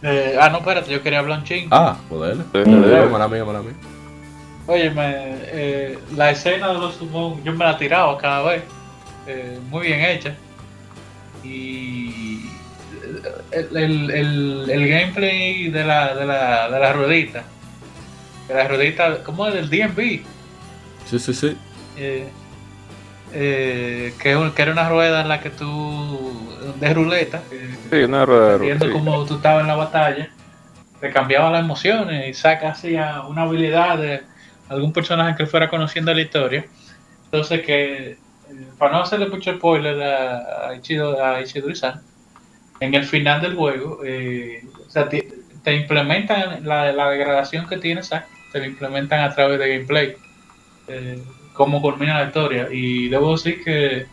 Eh, 0.03 0.37
ah, 0.41 0.49
no, 0.51 0.59
espérate, 0.59 0.93
yo 0.93 1.03
quería 1.03 1.19
hablar 1.19 1.41
un 1.41 1.45
ching. 1.45 1.67
Ah, 1.73 1.97
joder. 2.09 2.37
Mala 3.11 3.27
mía, 3.27 3.45
mala 3.45 3.63
mía. 3.63 3.75
Oye, 4.69 4.93
eh, 4.97 5.99
la 6.15 6.31
escena 6.31 6.69
de 6.69 6.75
los 6.75 6.95
sumón, 6.95 7.43
yo 7.43 7.53
me 7.53 7.65
la 7.65 7.73
he 7.73 7.77
tirado 7.77 8.17
cada 8.17 8.49
vez. 8.51 8.63
Eh, 9.27 9.59
muy 9.71 9.89
bien 9.89 10.01
hecha. 10.01 10.37
Y 11.47 12.51
el, 13.53 14.11
el, 14.11 14.70
el, 14.70 14.88
gameplay 14.88 15.68
de 15.70 15.84
la, 15.84 16.14
de, 16.14 16.26
la, 16.26 16.70
de 16.70 16.80
la 16.80 16.92
ruedita. 16.92 17.44
De 18.49 18.55
la 18.55 18.68
ruedita, 18.68 19.22
¿cómo 19.22 19.47
es? 19.47 19.55
Del 19.55 19.70
DMV. 19.70 20.20
Sí, 21.07 21.18
sí, 21.18 21.34
sí. 21.34 21.57
Eh, 21.97 22.28
eh, 23.32 24.14
que, 24.22 24.53
que, 24.55 24.62
era 24.62 24.72
una 24.72 24.88
rueda 24.88 25.22
en 25.22 25.28
la 25.28 25.40
que 25.40 25.51
tú 25.51 26.55
de 26.78 26.94
ruleta 26.94 27.42
sí, 27.90 27.97
una 27.97 28.24
rueda 28.24 28.57
viendo 28.57 28.90
como 28.92 29.24
tú 29.24 29.36
estabas 29.36 29.62
en 29.62 29.66
la 29.66 29.74
batalla 29.74 30.30
te 31.01 31.11
cambiaba 31.11 31.51
las 31.51 31.61
emociones 31.62 32.28
y 32.28 32.34
saca 32.34 32.70
así 32.70 32.94
una 33.28 33.42
habilidad 33.42 33.99
de 33.99 34.22
algún 34.68 34.92
personaje 34.92 35.36
que 35.36 35.47
fuera 35.47 35.68
conociendo 35.68 36.14
la 36.14 36.20
historia 36.20 36.66
entonces 37.24 37.62
que 37.62 38.16
para 38.78 38.92
no 38.92 39.03
hacerle 39.03 39.28
mucho 39.28 39.55
spoiler 39.55 40.03
a, 40.03 40.74
Ichido, 40.74 41.24
a 41.24 41.40
Ichidori-san, 41.40 42.01
en 42.80 42.94
el 42.94 43.05
final 43.05 43.40
del 43.40 43.55
juego, 43.55 44.01
eh, 44.05 44.62
o 44.86 44.90
sea, 44.90 45.09
te, 45.09 45.26
implementan 45.74 46.64
la, 46.64 46.92
la, 46.92 47.11
degradación 47.11 47.68
que 47.68 47.78
tienes, 47.78 48.11
te 48.53 48.59
lo 48.59 48.64
implementan 48.64 49.20
a 49.20 49.34
través 49.34 49.59
de 49.59 49.68
gameplay. 49.68 50.16
Eh, 50.88 51.20
cómo 51.57 51.80
culmina 51.80 52.20
la 52.20 52.26
historia. 52.26 52.68
Y 52.70 53.09
debo 53.09 53.32
decir 53.32 53.64
que 53.64 54.07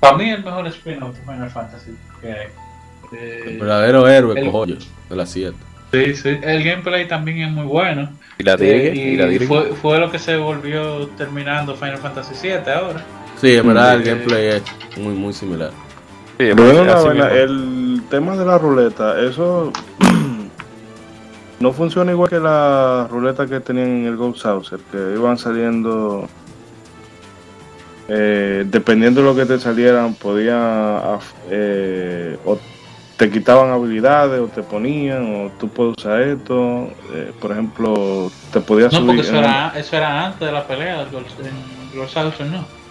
para 0.00 0.16
mí 0.16 0.30
el 0.30 0.42
mejor 0.42 0.66
spin-off 0.68 1.16
de 1.16 1.22
Final 1.22 1.50
Fantasy 1.50 1.92
que 2.20 2.28
hay. 2.28 2.46
Eh, 3.12 3.42
el 3.46 3.58
verdadero 3.58 4.08
héroe, 4.08 4.34
de 4.34 5.16
la 5.16 5.26
7. 5.26 5.56
Sí, 5.92 6.14
sí. 6.14 6.38
El 6.42 6.64
gameplay 6.64 7.06
también 7.06 7.42
es 7.42 7.50
muy 7.50 7.64
bueno. 7.64 8.10
¿Y 8.38 8.42
la 8.42 8.54
eh, 8.58 8.92
y, 8.94 9.38
fue, 9.46 9.74
fue, 9.74 9.98
lo 9.98 10.10
que 10.10 10.18
se 10.18 10.36
volvió 10.36 11.06
terminando 11.10 11.74
Final 11.74 11.98
Fantasy 11.98 12.34
7 12.34 12.70
ahora. 12.70 13.04
Sí, 13.40 13.54
en 13.54 13.66
verdad 13.66 13.94
el 13.94 14.02
gameplay 14.02 14.46
es 14.46 14.62
muy, 14.98 15.14
muy 15.14 15.32
similar. 15.32 15.70
Sí, 16.38 16.52
bueno, 16.52 17.10
el 17.30 18.02
tema 18.10 18.36
de 18.36 18.44
la 18.44 18.58
ruleta, 18.58 19.20
eso 19.20 19.72
no 21.60 21.72
funciona 21.72 22.12
igual 22.12 22.28
que 22.28 22.38
la 22.38 23.06
ruleta 23.10 23.46
que 23.46 23.60
tenían 23.60 23.88
en 23.88 24.06
el 24.06 24.16
Ghost 24.16 24.40
Saucer, 24.40 24.80
que 24.90 25.14
iban 25.14 25.38
saliendo 25.38 26.28
eh, 28.08 28.64
dependiendo 28.66 29.20
de 29.20 29.26
lo 29.26 29.34
que 29.34 29.46
te 29.46 29.58
salieran, 29.58 30.14
podía 30.14 31.18
eh, 31.50 32.38
o 32.44 32.58
te 33.16 33.30
quitaban 33.30 33.70
habilidades 33.70 34.40
o 34.40 34.46
te 34.46 34.62
ponían 34.62 35.46
o 35.46 35.50
tú 35.58 35.68
puedes 35.68 35.96
usar 35.98 36.20
esto. 36.20 36.88
Eh, 37.12 37.32
por 37.40 37.52
ejemplo, 37.52 38.30
te 38.52 38.60
podías 38.60 38.92
no, 38.92 39.06
Porque 39.06 39.22
eso, 39.22 39.36
era, 39.36 39.72
eso 39.76 39.96
era 39.96 40.26
antes 40.26 40.46
de 40.46 40.52
la 40.52 40.66
pelea, 40.66 41.06
los 41.94 42.10
Saucer 42.12 42.46
no. 42.46 42.85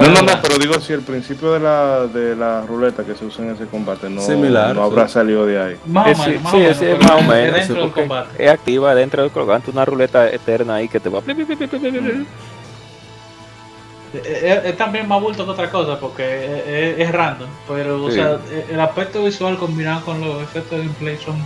No, 0.00 0.08
no, 0.08 0.22
no, 0.22 0.32
pero 0.42 0.58
digo 0.58 0.74
si 0.80 0.92
el 0.92 1.02
principio 1.02 1.52
de 1.52 1.60
la, 1.60 2.06
de 2.06 2.36
la 2.36 2.62
ruleta 2.62 3.04
que 3.04 3.14
se 3.14 3.24
usa 3.24 3.44
en 3.44 3.52
ese 3.52 3.66
combate 3.66 4.10
no, 4.10 4.22
no 4.74 4.82
habrá 4.82 5.08
salido 5.08 5.46
de 5.46 5.60
ahí. 5.60 5.76
Más 5.86 6.16
sí, 6.18 6.38
sí, 6.50 6.56
es 6.62 7.00
más 7.00 7.12
o 7.12 7.22
menos. 7.22 7.54
Dentro 7.54 7.82
del 7.82 7.92
combate. 7.92 8.44
Es 8.44 8.50
activa 8.50 8.94
dentro 8.94 9.22
del 9.22 9.30
combate 9.30 9.70
una 9.70 9.84
ruleta 9.84 10.28
eterna 10.30 10.76
ahí 10.76 10.88
que 10.88 11.00
te 11.00 11.08
va. 11.08 11.22
Es, 14.24 14.76
también 14.76 15.08
más 15.08 15.20
bulto 15.20 15.44
que 15.44 15.50
otra 15.50 15.70
cosa 15.70 15.98
porque 15.98 16.94
es, 16.98 17.12
random, 17.12 17.48
pero 17.68 18.02
o 18.02 18.10
sea, 18.10 18.38
el 18.70 18.80
aspecto 18.80 19.24
visual 19.24 19.58
combinado 19.58 20.04
con 20.04 20.20
los 20.20 20.42
efectos 20.42 20.78
de 20.78 20.84
gameplay 20.84 21.16
son. 21.18 21.36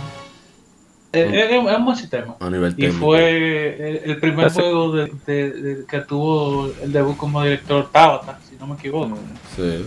Es, 1.13 1.57
un 1.57 1.85
buen 1.85 1.97
sistema. 1.97 2.35
y 2.77 2.87
fue 2.87 4.01
el, 4.05 4.17
primer 4.17 4.49
juego 4.51 4.93
de, 4.93 5.85
que 5.89 5.99
tuvo 6.07 6.71
el 6.81 6.93
debut 6.93 7.17
como 7.17 7.43
director 7.43 7.89
Tabata, 7.91 8.39
si 8.49 8.55
no 8.55 8.67
me 8.67 8.75
equivoco. 8.75 9.17
Sí. 9.55 9.85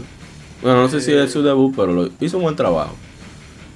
Bueno, 0.61 0.83
no 0.83 0.89
sé 0.89 1.01
si 1.01 1.13
es 1.13 1.33
su 1.33 1.43
debut, 1.43 1.75
pero 1.75 1.93
lo, 1.93 2.11
hizo 2.21 2.37
un 2.37 2.43
buen 2.43 2.57
trabajo. 2.57 2.95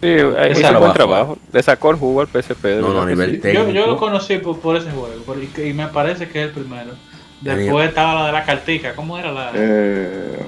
Sí, 0.02 0.08
hizo 0.08 0.70
un 0.72 0.78
buen 0.78 0.92
trabajo. 0.92 1.38
Le 1.52 1.62
sacó 1.62 1.90
el 1.90 1.96
juego 1.96 2.20
al 2.20 2.28
PSP. 2.28 2.64
No, 2.80 2.92
no, 2.92 3.02
a 3.02 3.06
nivel 3.06 3.40
técnico. 3.40 3.66
Yo, 3.68 3.72
yo, 3.72 3.86
lo 3.86 3.96
conocí 3.96 4.36
por, 4.38 4.60
por 4.60 4.76
ese 4.76 4.90
juego 4.90 5.08
y, 5.56 5.60
y 5.62 5.72
me 5.72 5.88
parece 5.88 6.28
que 6.28 6.42
es 6.42 6.48
el 6.48 6.52
primero. 6.52 6.92
Después 7.40 7.88
estaba 7.88 8.14
la 8.14 8.26
de 8.26 8.32
la 8.32 8.44
cartica, 8.44 8.94
¿cómo 8.94 9.16
era 9.16 9.32
la? 9.32 9.52
Eh, 9.54 10.38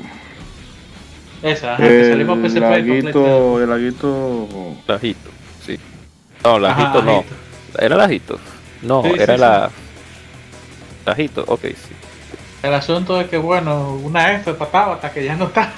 Esa, 1.42 1.74
ajá, 1.74 1.82
que 1.82 2.10
salimos 2.10 2.38
PSP 2.38 2.60
laguito, 2.60 3.62
El 3.62 3.70
laguito. 3.70 4.48
Lajito, 4.86 5.30
sí. 5.30 5.39
No, 6.44 6.58
lajito 6.58 7.02
no. 7.02 7.24
¿Era 7.78 7.96
lajito? 7.96 8.38
No, 8.82 9.04
era 9.04 9.36
la. 9.36 9.70
Lajito, 11.06 11.44
ok, 11.46 11.62
sí. 11.62 11.94
El 12.62 12.74
asunto 12.74 13.20
es 13.20 13.28
que, 13.28 13.38
bueno, 13.38 13.94
una 13.94 14.34
F 14.34 14.52
pataba 14.54 14.94
hasta 14.94 15.12
que 15.12 15.24
ya 15.24 15.34
no 15.36 15.46
está. 15.46 15.72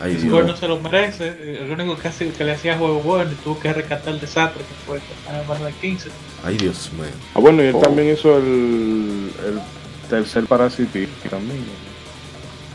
Ay, 0.00 0.12
el 0.12 0.28
no 0.28 0.56
se 0.56 0.68
lo 0.68 0.78
merece. 0.80 1.60
El 1.60 1.70
único 1.72 1.96
que, 1.96 2.10
que 2.30 2.44
le 2.44 2.52
hacía 2.52 2.76
juego 2.76 3.00
bueno 3.00 3.32
y 3.32 3.34
tuvo 3.36 3.58
que 3.58 3.72
rescatar 3.72 4.14
el 4.14 4.20
desastre 4.20 4.62
que 4.62 4.74
fue 4.86 4.98
el 4.98 5.74
15. 5.74 6.10
Ay, 6.44 6.56
Dios 6.56 6.92
mío. 6.92 7.06
Ah, 7.34 7.40
bueno, 7.40 7.62
y 7.62 7.66
él 7.66 7.74
oh. 7.74 7.80
también 7.80 8.14
hizo 8.14 8.36
el, 8.36 9.32
el 9.44 9.60
tercer 10.08 10.46
Parasite 10.46 11.08
también. 11.28 11.64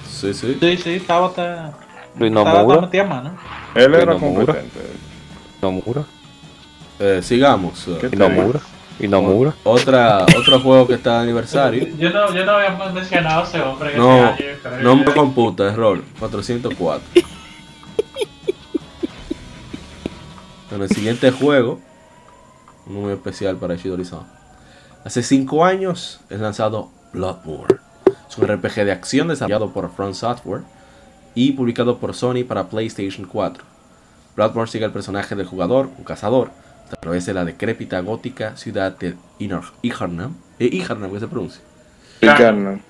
Sí, 0.09 0.34
sí. 0.34 0.57
Sí, 0.59 0.78
sí, 0.78 0.89
estaba 0.95 1.28
hasta. 1.28 1.74
Luis 2.17 2.32
Nomura. 2.32 2.63
¿no? 2.63 3.38
Él 3.76 3.95
era 3.95 4.15
competente. 4.15 4.80
Nomura. 5.61 6.03
Eh, 7.00 7.22
sigamos. 7.24 7.88
Y 8.12 8.16
Nomura. 8.16 8.60
Y 9.00 9.08
Nomura. 9.08 9.54
Otra, 9.64 10.26
otro 10.38 10.60
juego 10.60 10.88
que 10.88 10.94
está 10.96 11.18
de 11.18 11.24
aniversario. 11.24 11.88
Yo 11.98 12.10
no, 12.12 12.34
yo 12.34 12.46
no 12.46 12.54
había 12.54 12.91
mencionado 12.91 13.41
a 13.41 13.44
ese 13.44 13.62
hombre. 13.62 13.91
Que 13.91 13.98
no, 13.98 14.36
no 14.82 14.96
me 14.96 15.06
computa, 15.06 15.66
error. 15.66 16.02
404. 16.20 17.24
en 20.72 20.82
el 20.82 20.89
siguiente 20.89 21.32
juego, 21.32 21.80
muy 22.86 23.14
especial 23.14 23.58
para 23.58 23.76
Shidori-san. 23.76 24.22
Hace 25.06 25.22
5 25.22 25.66
años 25.66 26.22
es 26.30 26.39
lanzado 26.39 26.89
Bloodborne. 27.14 27.80
Es 28.28 28.38
un 28.38 28.48
RPG 28.48 28.86
de 28.86 28.91
acción 28.91 29.28
desarrollado 29.28 29.72
por 29.72 29.91
Front 29.91 30.16
Software 30.16 30.62
y 31.36 31.52
publicado 31.52 31.98
por 31.98 32.16
Sony 32.16 32.44
para 32.48 32.70
PlayStation 32.70 33.28
4. 33.28 33.64
Bloodborne 34.36 34.72
sigue 34.72 34.86
al 34.86 34.91
personaje 34.91 35.36
del 35.36 35.46
jugador, 35.46 35.89
un 35.98 36.04
cazador, 36.04 36.52
través 36.96 37.26
de 37.26 37.34
la 37.34 37.46
decrépita 37.46 38.00
gótica 38.00 38.56
ciudad 38.58 38.98
de 38.98 39.16
Ijarnam. 39.82 40.36
Eh, 40.60 40.70
Ijarnam, 40.72 41.12
¿qué 41.12 41.20
se 41.20 41.28
pronuncia? 41.28 41.62
Ijarnam. 42.22 42.82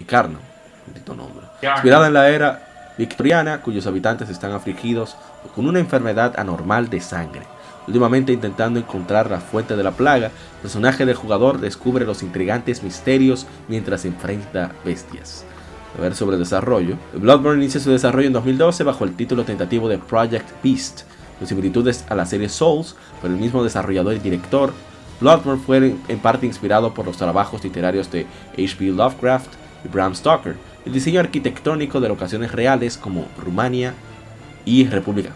Ijarnam. 0.00 0.40
Maldito 0.86 1.14
nombre. 1.14 1.46
Inspirada 1.62 2.06
en 2.06 2.14
la 2.14 2.28
era 2.28 2.94
victoriana, 2.98 3.60
cuyos 3.62 3.86
habitantes 3.86 4.30
están 4.30 4.52
afligidos 4.52 5.16
con 5.54 5.66
una 5.66 5.78
enfermedad 5.78 6.38
anormal 6.38 6.88
de 6.88 7.00
sangre 7.00 7.42
Últimamente 7.86 8.32
intentando 8.32 8.80
encontrar 8.80 9.30
la 9.30 9.40
fuente 9.40 9.76
de 9.76 9.84
la 9.84 9.92
plaga, 9.92 10.26
el 10.26 10.62
personaje 10.62 11.06
del 11.06 11.14
jugador 11.14 11.60
descubre 11.60 12.04
los 12.04 12.22
intrigantes 12.22 12.82
misterios 12.82 13.46
mientras 13.68 14.04
enfrenta 14.04 14.72
bestias. 14.84 15.44
A 15.96 16.00
ver 16.00 16.14
sobre 16.14 16.36
desarrollo. 16.36 16.96
Bloodborne 17.14 17.62
inicia 17.62 17.80
su 17.80 17.90
desarrollo 17.90 18.26
en 18.26 18.32
2012 18.32 18.82
bajo 18.82 19.04
el 19.04 19.14
título 19.14 19.44
tentativo 19.44 19.88
de 19.88 19.98
Project 19.98 20.48
Beast, 20.64 21.02
con 21.38 21.46
similitudes 21.46 22.04
a 22.08 22.14
la 22.14 22.26
serie 22.26 22.48
Souls 22.48 22.96
por 23.20 23.30
el 23.30 23.36
mismo 23.36 23.62
desarrollador 23.62 24.14
y 24.14 24.18
director. 24.18 24.72
Bloodborne 25.20 25.62
fue 25.64 25.94
en 26.08 26.18
parte 26.18 26.46
inspirado 26.46 26.92
por 26.92 27.06
los 27.06 27.16
trabajos 27.16 27.64
literarios 27.64 28.10
de 28.10 28.26
H.P. 28.52 28.86
Lovecraft 28.86 29.52
y 29.84 29.88
Bram 29.88 30.14
Stoker, 30.14 30.56
el 30.84 30.92
diseño 30.92 31.20
arquitectónico 31.20 32.00
de 32.00 32.08
locaciones 32.08 32.52
reales 32.52 32.98
como 32.98 33.26
Rumania 33.38 33.94
y 34.64 34.86
República 34.86 35.30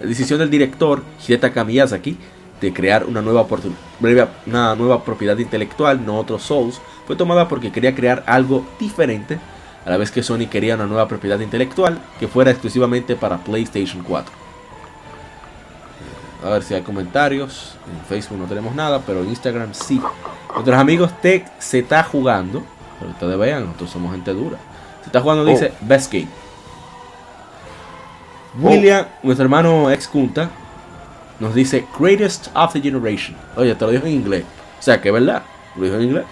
la 0.00 0.06
decisión 0.06 0.38
del 0.38 0.50
director 0.50 1.02
Hidetaka 1.26 1.64
Miyazaki 1.64 2.16
de 2.60 2.72
crear 2.72 3.04
una 3.04 3.22
nueva, 3.22 3.46
propiedad 5.04 5.38
intelectual, 5.38 6.04
no 6.04 6.18
otros 6.18 6.42
Souls, 6.42 6.80
fue 7.06 7.14
tomada 7.14 7.48
porque 7.48 7.70
quería 7.70 7.94
crear 7.94 8.24
algo 8.26 8.66
diferente, 8.80 9.38
a 9.86 9.90
la 9.90 9.96
vez 9.96 10.10
que 10.10 10.24
Sony 10.24 10.48
quería 10.50 10.74
una 10.74 10.86
nueva 10.86 11.06
propiedad 11.06 11.38
intelectual 11.38 11.98
que 12.18 12.26
fuera 12.26 12.50
exclusivamente 12.50 13.14
para 13.14 13.38
PlayStation 13.38 14.02
4. 14.02 14.47
A 16.48 16.50
ver 16.52 16.62
si 16.62 16.72
hay 16.72 16.80
comentarios. 16.80 17.74
En 17.92 18.06
Facebook 18.06 18.38
no 18.38 18.46
tenemos 18.46 18.74
nada, 18.74 19.02
pero 19.04 19.20
en 19.20 19.28
Instagram 19.28 19.74
sí. 19.74 20.00
Nuestros 20.54 20.78
amigos 20.78 21.10
Tech 21.20 21.46
se 21.58 21.80
está 21.80 22.02
jugando. 22.02 22.62
Pero 22.98 23.10
ustedes 23.10 23.38
vean, 23.38 23.66
nosotros 23.66 23.90
somos 23.90 24.12
gente 24.12 24.32
dura. 24.32 24.56
Se 25.02 25.08
está 25.08 25.20
jugando, 25.20 25.44
dice 25.44 25.74
oh. 25.74 25.86
Best 25.86 26.10
Game. 26.10 26.28
William, 28.58 29.04
nuestro 29.22 29.44
hermano 29.44 29.90
ex 29.90 30.08
Kunta, 30.08 30.48
nos 31.38 31.54
dice 31.54 31.84
Greatest 31.98 32.48
of 32.54 32.72
the 32.72 32.80
Generation. 32.80 33.36
Oye, 33.54 33.74
te 33.74 33.84
lo 33.84 33.90
dijo 33.90 34.06
en 34.06 34.12
inglés. 34.14 34.44
O 34.80 34.82
sea, 34.82 35.02
que 35.02 35.08
es 35.08 35.14
verdad. 35.14 35.42
Lo 35.76 35.84
dijo 35.84 35.96
en 35.96 36.02
inglés. 36.02 36.24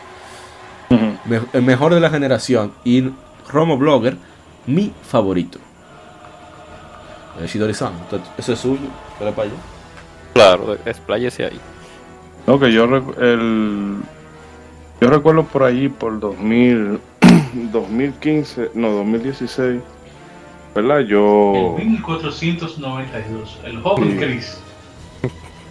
el 1.52 1.62
mejor 1.62 1.92
de 1.92 2.00
la 2.00 2.08
generación. 2.08 2.72
Y 2.84 3.10
Romo 3.50 3.76
Blogger, 3.76 4.16
mi 4.64 4.94
favorito. 5.02 5.58
Shidori-san, 7.44 7.92
eso 8.38 8.54
es 8.54 8.58
suyo. 8.58 8.88
¿Qué 9.18 9.30
para 9.30 9.42
allá? 9.42 9.75
Claro, 10.36 10.76
expláyese 10.84 11.46
ahí. 11.46 11.60
No, 12.46 12.60
que 12.60 12.70
yo, 12.70 12.84
el, 12.84 13.96
yo 15.00 15.08
recuerdo 15.08 15.44
por 15.44 15.62
allí, 15.62 15.88
por 15.88 16.20
2000, 16.20 17.00
2015, 17.72 18.70
no, 18.74 18.90
2016 18.90 19.80
¿verdad? 20.74 21.00
Yo... 21.00 21.76
En 21.78 21.92
1492, 21.92 23.60
el 23.64 23.80
joven 23.80 24.16
Chris. 24.18 24.60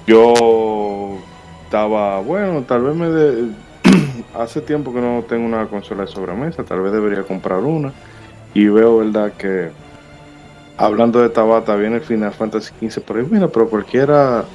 Yo 0.07 1.19
estaba, 1.63 2.19
bueno, 2.21 2.63
tal 2.63 2.81
vez 2.85 2.95
me... 2.95 3.09
De... 3.09 3.51
Hace 4.33 4.61
tiempo 4.61 4.91
que 4.91 4.99
no 4.99 5.23
tengo 5.29 5.45
una 5.45 5.67
consola 5.67 6.05
de 6.05 6.07
sobremesa, 6.07 6.63
tal 6.63 6.81
vez 6.81 6.91
debería 6.91 7.21
comprar 7.21 7.59
una. 7.59 7.93
Y 8.55 8.65
veo, 8.65 8.97
¿verdad? 8.97 9.31
Que 9.33 9.69
hablando 10.77 11.21
de 11.21 11.29
Tabata, 11.29 11.75
viene 11.75 11.97
el 11.97 12.01
Final 12.01 12.33
Fantasy 12.33 12.73
XV 12.79 13.01
por 13.01 13.17
ahí, 13.17 13.27
mira, 13.29 13.47
pero 13.47 13.69
cualquiera 13.69 14.45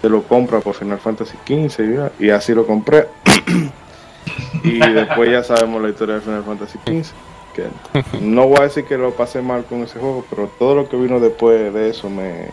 te 0.00 0.08
lo 0.08 0.22
compra 0.22 0.60
por 0.60 0.74
Final 0.74 0.98
Fantasy 0.98 1.36
XV 1.46 2.10
y, 2.20 2.30
así 2.30 2.54
lo 2.54 2.66
compré. 2.66 3.06
Y 4.62 4.78
después 4.78 5.30
ya 5.30 5.42
sabemos 5.42 5.80
la 5.80 5.88
historia 5.88 6.16
de 6.16 6.20
Final 6.20 6.44
Fantasy 6.44 6.78
XV. 6.84 7.14
Que 7.54 7.66
no 8.20 8.46
voy 8.46 8.58
a 8.58 8.62
decir 8.64 8.84
que 8.84 8.98
lo 8.98 9.12
pasé 9.12 9.40
mal 9.40 9.64
con 9.64 9.82
ese 9.82 9.98
juego, 9.98 10.24
pero 10.28 10.50
todo 10.58 10.74
lo 10.74 10.88
que 10.88 10.96
vino 10.96 11.18
después 11.18 11.72
de 11.72 11.88
eso 11.88 12.10
me. 12.10 12.50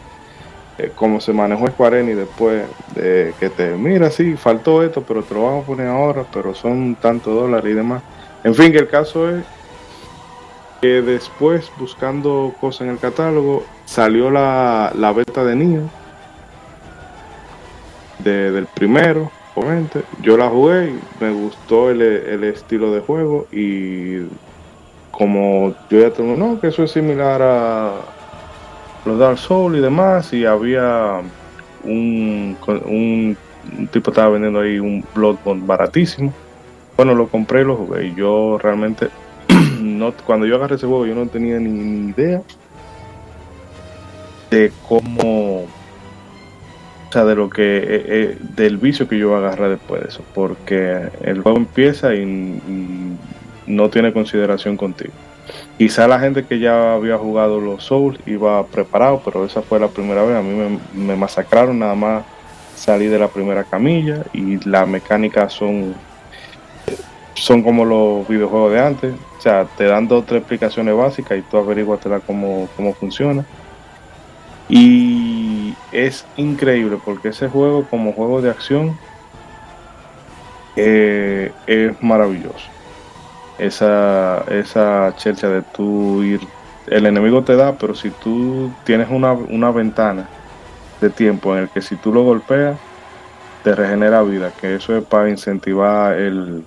Eh, 0.78 0.92
como 0.96 1.20
se 1.20 1.34
manejó 1.34 1.68
Square 1.68 2.02
Enix 2.02 2.18
después 2.18 2.64
de 2.96 3.34
que 3.40 3.50
te. 3.50 3.76
Mira, 3.76 4.10
sí, 4.10 4.36
faltó 4.36 4.84
esto, 4.84 5.04
pero 5.04 5.22
te 5.24 5.34
lo 5.34 5.44
vamos 5.44 5.64
a 5.64 5.68
poner 5.68 5.88
ahora, 5.88 6.26
pero 6.32 6.56
son 6.56 6.96
tantos 6.96 7.34
dólares 7.36 7.72
y 7.72 7.76
demás. 7.76 8.02
En 8.44 8.56
fin, 8.56 8.72
que 8.72 8.80
el 8.80 8.88
caso 8.88 9.30
es 9.30 9.44
que 10.82 11.02
después, 11.02 11.72
buscando 11.78 12.54
cosas 12.60 12.82
en 12.82 12.90
el 12.90 13.00
catálogo, 13.00 13.64
salió 13.86 14.32
la, 14.32 14.92
la 14.96 15.12
beta 15.14 15.44
de 15.44 15.56
Nio. 15.56 15.90
De, 18.20 18.52
del 18.52 18.66
primero 18.68 19.30
obviamente. 19.56 20.04
Yo 20.22 20.38
la 20.38 20.50
jugué 20.50 20.90
y 20.90 21.24
me 21.24 21.32
gustó 21.32 21.90
el, 21.90 22.44
estilo 22.44 22.92
de 22.92 23.02
juego 23.02 23.48
y 23.52 24.28
como 25.12 25.74
yo 25.90 26.00
ya 26.00 26.12
tengo, 26.12 26.36
no, 26.36 26.60
que 26.60 26.68
eso 26.68 26.84
es 26.84 26.92
similar 26.92 27.42
a 27.42 27.94
los 29.06 29.18
Dark 29.18 29.38
Souls 29.38 29.78
y 29.78 29.82
demás 29.82 30.34
y 30.34 30.46
había 30.46 31.22
un, 31.84 32.58
un, 32.68 33.38
tipo 33.92 34.12
estaba 34.12 34.30
vendiendo 34.30 34.60
ahí 34.60 34.80
un 34.80 35.04
Bloodborne 35.16 35.66
baratísimo. 35.66 36.34
Bueno, 36.98 37.14
lo 37.14 37.28
compré 37.28 37.62
y 37.62 37.66
lo 37.66 37.76
jugué 37.76 38.08
y 38.08 38.16
yo 38.16 38.58
realmente 38.62 39.10
cuando 40.26 40.46
yo 40.46 40.56
agarré 40.56 40.76
ese 40.76 40.88
juego 40.88 41.06
yo 41.06 41.16
no 41.16 41.28
tenía 41.28 41.60
ni 41.60 42.10
idea 42.10 42.42
de 44.50 44.72
cómo 44.88 45.68
de 47.24 47.36
lo 47.36 47.50
que 47.50 47.78
eh, 47.78 47.86
eh, 47.88 48.38
del 48.56 48.78
vicio 48.78 49.08
que 49.08 49.18
yo 49.18 49.30
voy 49.30 49.38
a 49.38 49.48
agarrar 49.48 49.70
después 49.70 50.02
de 50.02 50.10
eso, 50.10 50.24
porque 50.34 51.10
el 51.22 51.42
juego 51.42 51.58
empieza 51.58 52.14
y, 52.14 53.18
no 53.68 53.90
tiene 53.90 54.14
consideración 54.14 54.78
contigo. 54.78 55.14
Quizá 55.80 56.08
la 56.08 56.20
gente 56.20 56.46
que 56.46 56.60
ya 56.60 56.94
había 56.94 57.18
jugado 57.18 57.60
los 57.60 57.84
Souls 57.84 58.20
iba 58.28 58.64
preparado, 58.68 59.24
pero 59.26 59.44
esa 59.44 59.64
fue 59.64 59.80
la 59.80 59.88
primera 59.88 60.22
vez. 60.22 60.36
A 60.36 60.42
mí 60.44 60.80
me, 60.94 61.16
masacraron 61.16 61.80
nada 61.80 61.96
más 61.96 62.24
salí 62.76 63.08
de 63.08 63.18
la 63.18 63.28
primera 63.28 63.64
camilla 63.64 64.24
y 64.34 64.64
las 64.70 64.88
mecánicas 64.88 65.54
son 65.54 65.96
son 67.34 67.64
como 67.64 67.86
los 67.86 68.28
videojuegos 68.28 68.74
de 68.74 68.80
antes. 68.80 69.14
Sea, 69.46 69.68
te 69.78 69.84
dan 69.84 70.08
dos 70.08 70.24
o 70.24 70.26
tres 70.26 70.40
explicaciones 70.40 70.98
básicas 70.98 71.38
y 71.38 71.44
tú 71.44 71.58
averiguas 71.58 72.00
cómo, 72.26 72.68
cómo 72.76 72.96
funciona. 72.96 73.46
Y 74.68 75.76
es 75.92 76.26
increíble 76.36 76.98
porque 77.06 77.28
ese 77.28 77.48
juego 77.48 77.86
como 77.88 78.12
juego 78.14 78.42
de 78.42 78.50
acción 78.50 78.98
eh, 80.76 81.52
es 81.68 82.02
maravilloso. 82.02 82.68
Esa, 83.60 84.44
esa 84.50 85.14
chelcha 85.16 85.48
de 85.48 85.62
tú 85.62 86.24
ir, 86.24 86.40
el 86.88 87.06
enemigo 87.06 87.44
te 87.44 87.56
da, 87.56 87.74
pero 87.74 87.94
si 87.94 88.10
tú 88.10 88.72
tienes 88.84 89.12
una, 89.12 89.34
una 89.34 89.70
ventana 89.70 90.28
de 91.02 91.12
tiempo 91.12 91.56
en 91.56 91.66
el 91.66 91.70
que 91.70 91.84
si 91.84 91.98
tú 91.98 92.12
lo 92.12 92.24
golpeas, 92.24 92.80
te 93.64 93.76
regenera 93.76 94.24
vida, 94.24 94.52
que 94.60 94.74
eso 94.74 94.98
es 94.98 95.04
para 95.06 95.30
incentivar 95.30 96.18
el, 96.18 96.66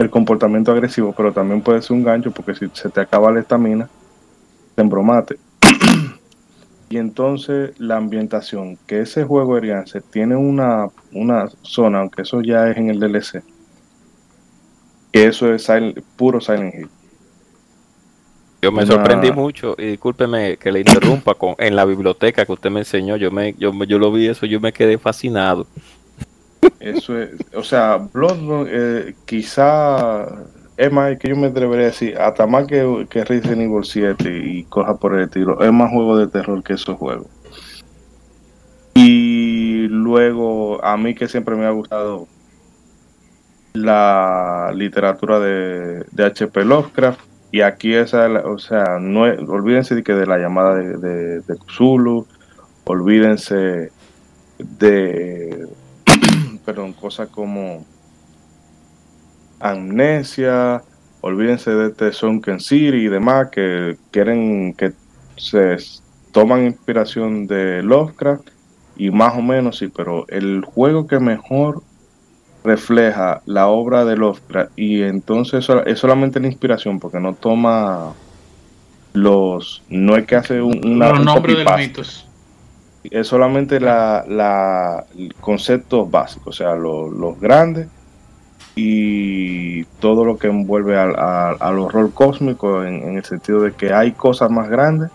el 0.00 0.10
comportamiento 0.10 0.72
agresivo, 0.72 1.14
pero 1.16 1.32
también 1.32 1.60
puede 1.60 1.82
ser 1.82 1.96
un 1.96 2.02
gancho 2.02 2.30
porque 2.30 2.54
si 2.54 2.68
se 2.72 2.88
te 2.88 3.00
acaba 3.00 3.30
la 3.30 3.40
estamina, 3.40 3.88
te 4.74 4.82
embromate. 4.82 5.38
Y 6.92 6.96
entonces 6.96 7.78
la 7.78 7.98
ambientación, 7.98 8.76
que 8.88 9.02
ese 9.02 9.22
juego 9.22 9.56
Eriance 9.56 10.00
tiene 10.00 10.34
una, 10.34 10.88
una 11.12 11.48
zona, 11.62 12.00
aunque 12.00 12.22
eso 12.22 12.42
ya 12.42 12.68
es 12.68 12.76
en 12.76 12.90
el 12.90 12.98
DLC, 12.98 13.44
que 15.12 15.26
eso 15.26 15.54
es 15.54 15.70
puro 16.16 16.40
Silent 16.40 16.74
Hill. 16.74 16.88
Yo 18.60 18.72
me 18.72 18.84
sorprendí 18.84 19.30
mucho, 19.30 19.76
y 19.78 19.86
discúlpeme 19.86 20.56
que 20.56 20.72
le 20.72 20.80
interrumpa, 20.80 21.34
con, 21.34 21.54
en 21.58 21.76
la 21.76 21.84
biblioteca 21.84 22.44
que 22.44 22.52
usted 22.52 22.72
me 22.72 22.80
enseñó, 22.80 23.16
yo 23.16 23.30
me 23.30 23.54
yo, 23.56 23.72
yo 23.84 23.98
lo 24.00 24.10
vi 24.10 24.26
eso, 24.26 24.44
yo 24.44 24.58
me 24.58 24.72
quedé 24.72 24.98
fascinado. 24.98 25.68
Eso 26.78 27.18
es, 27.18 27.30
o 27.54 27.62
sea, 27.62 27.96
Bloodborne 28.12 28.70
eh, 28.72 29.14
quizá 29.26 30.26
es 30.80 30.90
más 30.90 31.18
que 31.18 31.28
yo 31.28 31.36
me 31.36 31.48
atrevería 31.48 31.86
a 31.86 31.90
decir, 31.90 32.18
hasta 32.18 32.46
más 32.46 32.66
que, 32.66 33.06
que 33.10 33.22
Resident 33.22 33.60
Evil 33.60 33.84
7 33.84 34.42
y 34.44 34.64
coja 34.64 34.96
por 34.96 35.14
el 35.14 35.24
estilo, 35.24 35.62
es 35.62 35.70
más 35.72 35.90
juego 35.90 36.16
de 36.16 36.26
terror 36.26 36.62
que 36.62 36.72
esos 36.72 36.96
juegos. 36.96 37.26
Y 38.94 39.88
luego, 39.88 40.82
a 40.82 40.96
mí 40.96 41.14
que 41.14 41.28
siempre 41.28 41.54
me 41.54 41.66
ha 41.66 41.70
gustado 41.70 42.28
la 43.74 44.72
literatura 44.74 45.38
de, 45.38 46.06
de 46.10 46.24
H.P. 46.24 46.64
Lovecraft, 46.64 47.20
y 47.52 47.60
aquí 47.60 47.92
esa, 47.92 48.26
o 48.46 48.58
sea, 48.58 48.96
olvídense 48.96 49.94
de 49.94 50.02
que 50.02 50.14
de 50.14 50.26
la 50.26 50.38
llamada 50.38 50.76
de, 50.76 50.96
de, 50.96 51.40
de 51.40 51.58
Cthulhu, 51.58 52.26
olvídense 52.84 53.92
de, 54.58 55.66
perdón, 56.70 56.92
cosas 56.92 57.28
como 57.28 57.84
Amnesia, 59.58 60.82
olvídense 61.20 61.72
de 61.72 61.88
este 61.88 62.12
Sunken 62.12 62.60
City 62.60 62.96
y 62.96 63.08
demás 63.08 63.48
que 63.50 63.96
quieren 64.12 64.72
que 64.74 64.92
se 65.36 65.76
toman 66.30 66.66
inspiración 66.66 67.48
de 67.48 67.82
Lovecraft 67.82 68.50
y 68.96 69.10
más 69.10 69.36
o 69.36 69.42
menos 69.42 69.78
sí, 69.78 69.88
pero 69.88 70.26
el 70.28 70.64
juego 70.64 71.08
que 71.08 71.18
mejor 71.18 71.82
refleja 72.62 73.42
la 73.46 73.66
obra 73.66 74.04
de 74.04 74.16
Lovecraft 74.16 74.70
y 74.78 75.02
entonces 75.02 75.66
es 75.86 75.98
solamente 75.98 76.38
la 76.38 76.46
inspiración 76.46 77.00
porque 77.00 77.18
no 77.18 77.34
toma 77.34 78.12
los 79.12 79.82
no 79.88 80.16
es 80.16 80.24
que 80.24 80.36
hace 80.36 80.62
un, 80.62 80.86
una, 80.86 81.08
los 81.08 81.24
nombres 81.24 81.58
de 81.58 81.64
los 81.64 81.76
mitos 81.76 82.29
es 83.04 83.26
solamente 83.26 83.80
la, 83.80 84.24
la 84.28 85.04
conceptos 85.40 86.10
básicos 86.10 86.48
o 86.48 86.52
sea 86.52 86.74
los 86.74 87.40
grandes 87.40 87.88
y 88.76 89.84
todo 90.00 90.24
lo 90.24 90.38
que 90.38 90.46
envuelve 90.46 90.98
al, 90.98 91.14
al, 91.18 91.78
horror 91.78 92.12
cósmico 92.12 92.84
en, 92.84 93.16
el 93.16 93.24
sentido 93.24 93.62
de 93.62 93.72
que 93.72 93.92
hay 93.92 94.12
cosas 94.12 94.50
más 94.50 94.68
grandes 94.68 95.10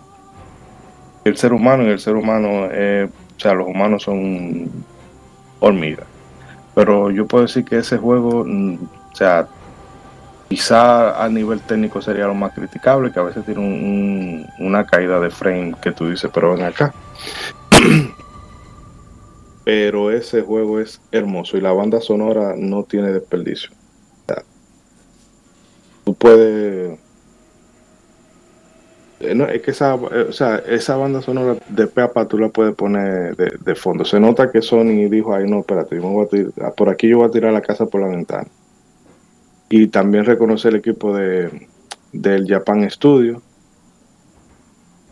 que 1.23 1.29
el 1.29 1.37
ser 1.37 1.53
humano 1.53 1.83
y 1.83 1.87
el 1.87 1.99
ser 1.99 2.15
humano, 2.15 2.67
eh, 2.71 3.09
o 3.35 3.39
sea, 3.39 3.53
los 3.53 3.67
humanos 3.67 4.03
son 4.03 4.69
hormigas. 5.59 6.05
Pero 6.75 7.09
yo 7.09 7.25
puedo 7.25 7.45
decir 7.45 7.65
que 7.65 7.77
ese 7.77 7.97
juego, 7.97 8.43
mm, 8.45 8.77
o 9.11 9.15
sea, 9.15 9.47
quizá 10.49 11.23
a 11.23 11.27
nivel 11.29 11.61
técnico 11.61 12.01
sería 12.01 12.27
lo 12.27 12.35
más 12.35 12.53
criticable, 12.53 13.11
que 13.11 13.19
a 13.19 13.23
veces 13.23 13.45
tiene 13.45 14.45
una 14.59 14.85
caída 14.85 15.19
de 15.19 15.31
frame 15.31 15.75
que 15.81 15.91
tú 15.91 16.09
dices, 16.09 16.29
pero 16.33 16.53
ven 16.53 16.65
acá. 16.65 16.93
pero 19.65 20.11
ese 20.11 20.41
juego 20.41 20.79
es 20.79 21.01
hermoso 21.11 21.57
y 21.57 21.61
la 21.61 21.73
banda 21.73 21.99
sonora 21.99 22.55
no 22.57 22.83
tiene 22.83 23.11
desperdicio. 23.11 23.71
tú 26.03 26.13
puedes... 26.13 26.99
Eh, 29.19 29.47
es 29.53 29.61
que 29.61 29.71
esa, 29.71 29.95
eh, 29.95 30.25
o 30.29 30.31
sea, 30.31 30.57
esa 30.67 30.97
banda 30.97 31.21
sonora 31.21 31.57
de 31.69 31.87
Peapa 31.87 32.27
tú 32.27 32.37
la 32.37 32.49
puedes 32.49 32.75
poner 32.75 33.35
de, 33.35 33.75
fondo. 33.75 34.05
Se 34.05 34.19
nota 34.19 34.51
que 34.51 34.61
Sony 34.61 35.09
dijo, 35.09 35.33
ay 35.33 35.49
no, 35.49 35.61
espérate, 35.61 35.99
por 36.77 36.89
aquí 36.89 37.07
yo 37.07 37.17
voy 37.17 37.27
a 37.27 37.31
tirar 37.31 37.53
la 37.53 37.61
casa 37.61 37.87
por 37.87 38.01
la 38.01 38.07
ventana. 38.07 38.47
Y 39.69 39.87
también 39.87 40.25
reconoce 40.25 40.67
el 40.67 40.75
equipo 40.75 41.15
de, 41.15 41.67
del 42.11 42.47
Japan 42.47 42.89
Studio, 42.89 43.41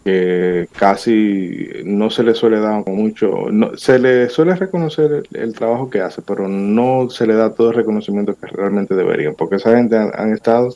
que 0.04 0.68
casi 0.78 1.68
no 1.86 2.10
se 2.10 2.24
le 2.24 2.34
suele 2.34 2.60
dar 2.60 2.86
mucho, 2.88 3.50
no, 3.52 3.78
se 3.78 4.00
le 4.00 4.30
suele 4.30 4.56
reconocer 4.56 5.24
el, 5.32 5.54
trabajo 5.54 5.90
que 5.90 6.02
hace, 6.02 6.22
pero 6.22 6.48
no 6.48 7.10
se 7.10 7.26
le 7.26 7.36
da 7.36 7.54
todo 7.54 7.70
el 7.70 7.76
reconocimiento 7.76 8.36
que 8.36 8.48
realmente 8.48 8.96
deberían, 8.96 9.36
porque 9.36 9.56
esa 9.56 9.76
gente 9.76 9.96
han, 9.96 10.34
estado 10.34 10.76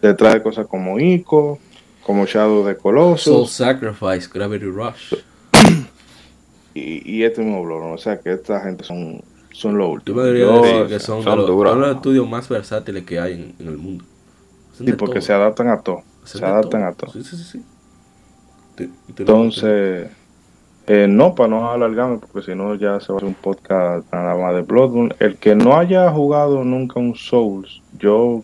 detrás 0.00 0.34
de 0.34 0.42
cosas 0.42 0.66
como 0.66 0.98
ICO, 0.98 1.58
como 2.02 2.24
Shadow 2.24 2.64
de 2.64 2.76
Colossus, 2.76 3.22
Soul 3.22 3.48
Sacrifice, 3.48 4.28
Gravity 4.32 4.66
Rush. 4.66 5.14
Y, 6.74 7.18
y 7.18 7.24
este 7.24 7.42
mismo 7.42 7.62
blog, 7.62 7.82
o 7.92 7.98
sea 7.98 8.18
que 8.18 8.32
esta 8.32 8.58
gente 8.60 8.82
son, 8.82 9.22
son 9.52 9.76
lo 9.76 9.90
último. 9.90 10.22
que 10.22 10.98
son, 10.98 11.22
los, 11.22 11.96
estudios 11.96 12.26
más 12.26 12.48
versátiles 12.48 13.04
que 13.04 13.20
hay 13.20 13.54
en, 13.58 13.68
el 13.68 13.76
mundo. 13.76 14.04
Sí, 14.72 14.90
porque 14.94 15.20
se 15.20 15.34
adaptan 15.34 15.68
a 15.68 15.82
todo. 15.82 16.02
Se 16.24 16.42
adaptan 16.42 16.84
a 16.84 16.94
todo. 16.94 17.12
Sí, 17.12 17.22
sí, 17.22 17.36
sí. 17.36 17.62
Entonces, 19.08 20.10
eh, 20.86 21.06
no, 21.08 21.34
para 21.34 21.48
no 21.48 21.70
alargarme, 21.70 22.18
porque 22.18 22.42
si 22.42 22.56
no 22.56 22.74
ya 22.74 22.98
se 23.00 23.12
va 23.12 23.14
a 23.14 23.16
hacer 23.18 23.28
un 23.28 23.34
podcast 23.34 24.12
nada 24.12 24.36
más 24.36 24.54
de 24.54 24.62
Bloodborne. 24.62 25.14
El 25.18 25.36
que 25.36 25.54
no 25.54 25.76
haya 25.76 26.10
jugado 26.10 26.64
nunca 26.64 26.98
un 26.98 27.14
Souls, 27.14 27.82
yo 27.98 28.42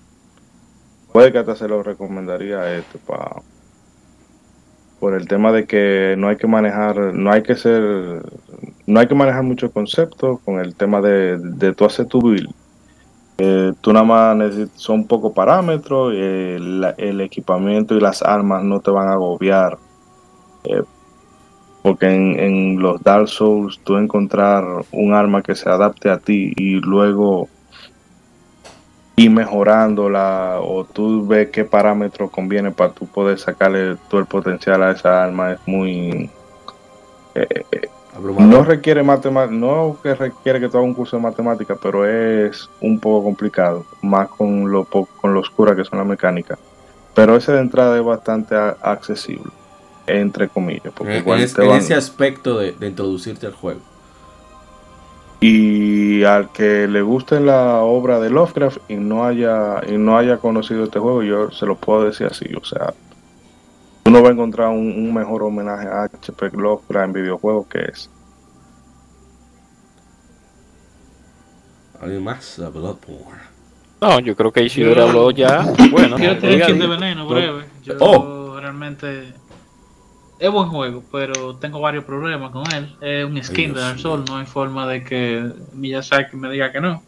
puede 1.12 1.32
que 1.32 1.38
hasta 1.38 1.56
se 1.56 1.68
lo 1.68 1.82
recomendaría 1.82 2.76
este 2.76 2.98
para 2.98 3.42
por 5.00 5.14
el 5.14 5.28
tema 5.28 5.52
de 5.52 5.66
que 5.66 6.16
no 6.18 6.28
hay 6.28 6.36
que 6.36 6.46
manejar, 6.46 6.96
no 7.14 7.30
hay 7.30 7.42
que 7.42 7.54
ser, 7.54 8.22
no 8.86 9.00
hay 9.00 9.06
que 9.06 9.14
manejar 9.14 9.42
mucho 9.44 9.70
concepto 9.70 10.40
con 10.44 10.58
el 10.58 10.74
tema 10.74 11.00
de, 11.00 11.38
de 11.38 11.72
tú 11.72 11.84
hacer 11.84 12.06
tu 12.06 12.20
build 12.20 12.50
Eh, 13.38 13.72
tú 13.80 13.92
nada 13.92 14.04
más 14.04 14.54
son 14.74 15.06
pocos 15.06 15.32
parámetros, 15.32 16.12
el, 16.14 17.20
equipamiento 17.20 17.94
y 17.94 18.00
las 18.00 18.22
armas 18.22 18.64
no 18.64 18.80
te 18.80 18.90
van 18.90 19.08
a 19.08 19.12
agobiar. 19.12 19.78
Eh, 20.68 20.82
porque 21.82 22.06
en, 22.06 22.38
en, 22.38 22.80
los 22.80 23.02
Dark 23.02 23.28
Souls 23.28 23.80
tú 23.84 23.96
encontrar 23.96 24.64
un 24.92 25.14
arma 25.14 25.42
que 25.42 25.54
se 25.54 25.68
adapte 25.68 26.10
a 26.10 26.18
ti 26.18 26.52
y 26.56 26.74
luego 26.80 27.48
ir 29.18 29.30
mejorándola 29.30 30.60
o 30.62 30.84
tú 30.84 31.26
ves 31.26 31.48
qué 31.50 31.64
parámetros 31.64 32.30
conviene 32.30 32.70
para 32.70 32.92
tú 32.92 33.06
poder 33.06 33.38
sacarle 33.38 33.96
todo 34.08 34.20
el 34.20 34.26
potencial 34.26 34.82
a 34.82 34.92
esa 34.92 35.24
arma 35.24 35.52
es 35.52 35.58
muy... 35.66 36.30
Eh, 37.34 37.64
no 38.38 38.64
requiere 38.64 39.02
matemática, 39.02 39.54
no 39.54 39.96
que 40.02 40.14
requiere 40.14 40.60
que 40.60 40.68
tú 40.68 40.78
hagas 40.78 40.88
un 40.88 40.94
curso 40.94 41.16
de 41.16 41.22
matemática, 41.22 41.76
pero 41.80 42.06
es 42.06 42.68
un 42.80 42.98
poco 42.98 43.24
complicado, 43.24 43.84
más 44.02 44.28
con 44.28 44.70
lo 44.70 44.84
con 44.84 45.34
lo 45.34 45.40
oscura 45.40 45.76
que 45.76 45.84
son 45.84 45.98
las 45.98 46.08
mecánicas. 46.08 46.58
Pero 47.14 47.36
ese 47.36 47.52
de 47.52 47.60
entrada 47.60 47.96
es 47.96 48.04
bastante 48.04 48.56
accesible, 48.56 49.50
entre 50.08 50.48
comillas. 50.48 50.92
Porque 50.94 51.18
en, 51.18 51.70
ese 51.72 51.94
aspecto 51.94 52.58
de, 52.58 52.74
introducirte 52.80 53.46
al 53.46 53.52
juego. 53.52 53.80
Y 55.40 56.24
al 56.24 56.50
que 56.50 56.88
le 56.88 57.00
guste 57.02 57.38
la 57.38 57.80
obra 57.82 58.18
de 58.18 58.28
Lovecraft 58.28 58.78
y 58.88 58.96
no 58.96 59.24
haya 59.24 59.80
y 59.86 59.96
no 59.96 60.18
haya 60.18 60.38
conocido 60.38 60.84
este 60.84 60.98
juego, 60.98 61.22
yo 61.22 61.50
se 61.52 61.64
lo 61.64 61.76
puedo 61.76 62.04
decir 62.04 62.26
así, 62.26 62.46
o 62.60 62.64
sea, 62.64 62.92
uno 64.04 64.20
va 64.20 64.30
a 64.30 64.32
encontrar 64.32 64.70
un, 64.70 65.14
mejor 65.14 65.44
homenaje 65.44 65.86
a 65.86 66.04
HP 66.04 66.50
Lovecraft 66.56 67.06
en 67.06 67.12
videojuegos 67.12 67.66
que 67.68 67.78
es. 67.82 68.10
¿Alguien 72.00 72.24
más? 72.24 72.56
Bloodborne. 72.58 73.48
No, 74.00 74.20
yo 74.20 74.36
creo 74.36 74.52
que 74.52 74.62
Isidoro 74.62 75.02
habló 75.02 75.30
ya. 75.30 75.66
Bueno, 75.90 76.16
quiero 76.16 76.38
tener 76.38 76.78
de 76.78 76.86
veneno 76.86 77.26
breve. 77.26 77.64
Yo 77.82 77.94
oh. 78.00 78.58
realmente 78.60 79.32
es 80.38 80.50
buen 80.50 80.68
juego, 80.68 81.02
pero 81.10 81.56
tengo 81.56 81.80
varios 81.80 82.04
problemas 82.04 82.52
con 82.52 82.64
él. 82.72 82.96
Es 83.00 83.24
un 83.24 83.42
skin 83.42 83.74
de 83.74 83.80
Dark 83.80 83.98
Souls, 83.98 84.28
no 84.28 84.36
hay 84.36 84.46
forma 84.46 84.86
de 84.86 85.02
que 85.02 85.50
Miyazaki 85.72 86.36
me 86.36 86.50
diga 86.50 86.70
que 86.70 86.80
no. 86.80 87.02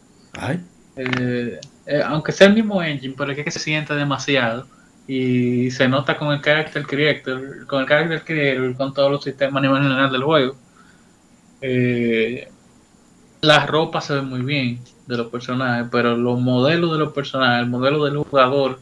Eh, 0.97 1.59
eh, 1.85 2.03
aunque 2.05 2.31
sea 2.31 2.47
el 2.47 2.53
mismo 2.53 2.83
engine, 2.83 3.15
pero 3.17 3.31
es 3.31 3.43
que 3.43 3.51
se 3.51 3.59
siente 3.59 3.93
demasiado 3.95 4.67
y 5.07 5.71
se 5.71 5.87
nota 5.87 6.17
con 6.17 6.31
el 6.31 6.41
character 6.41 6.85
creator, 6.85 7.65
con 7.67 7.81
el 7.81 7.87
character 7.87 8.23
creator, 8.23 8.75
con 8.75 8.93
todos 8.93 9.11
los 9.11 9.23
sistemas 9.23 9.63
a 9.63 9.67
nivel 9.67 9.81
general 9.81 10.11
del 10.11 10.23
juego. 10.23 10.55
Eh, 11.61 12.49
las 13.41 13.67
ropas 13.67 14.05
se 14.05 14.15
ven 14.15 14.25
muy 14.25 14.41
bien 14.41 14.79
de 15.07 15.17
los 15.17 15.27
personajes, 15.27 15.87
pero 15.91 16.15
los 16.15 16.39
modelos 16.39 16.91
de 16.91 16.99
los 16.99 17.13
personajes, 17.13 17.63
el 17.63 17.69
modelo 17.69 18.05
del 18.05 18.17
jugador 18.17 18.79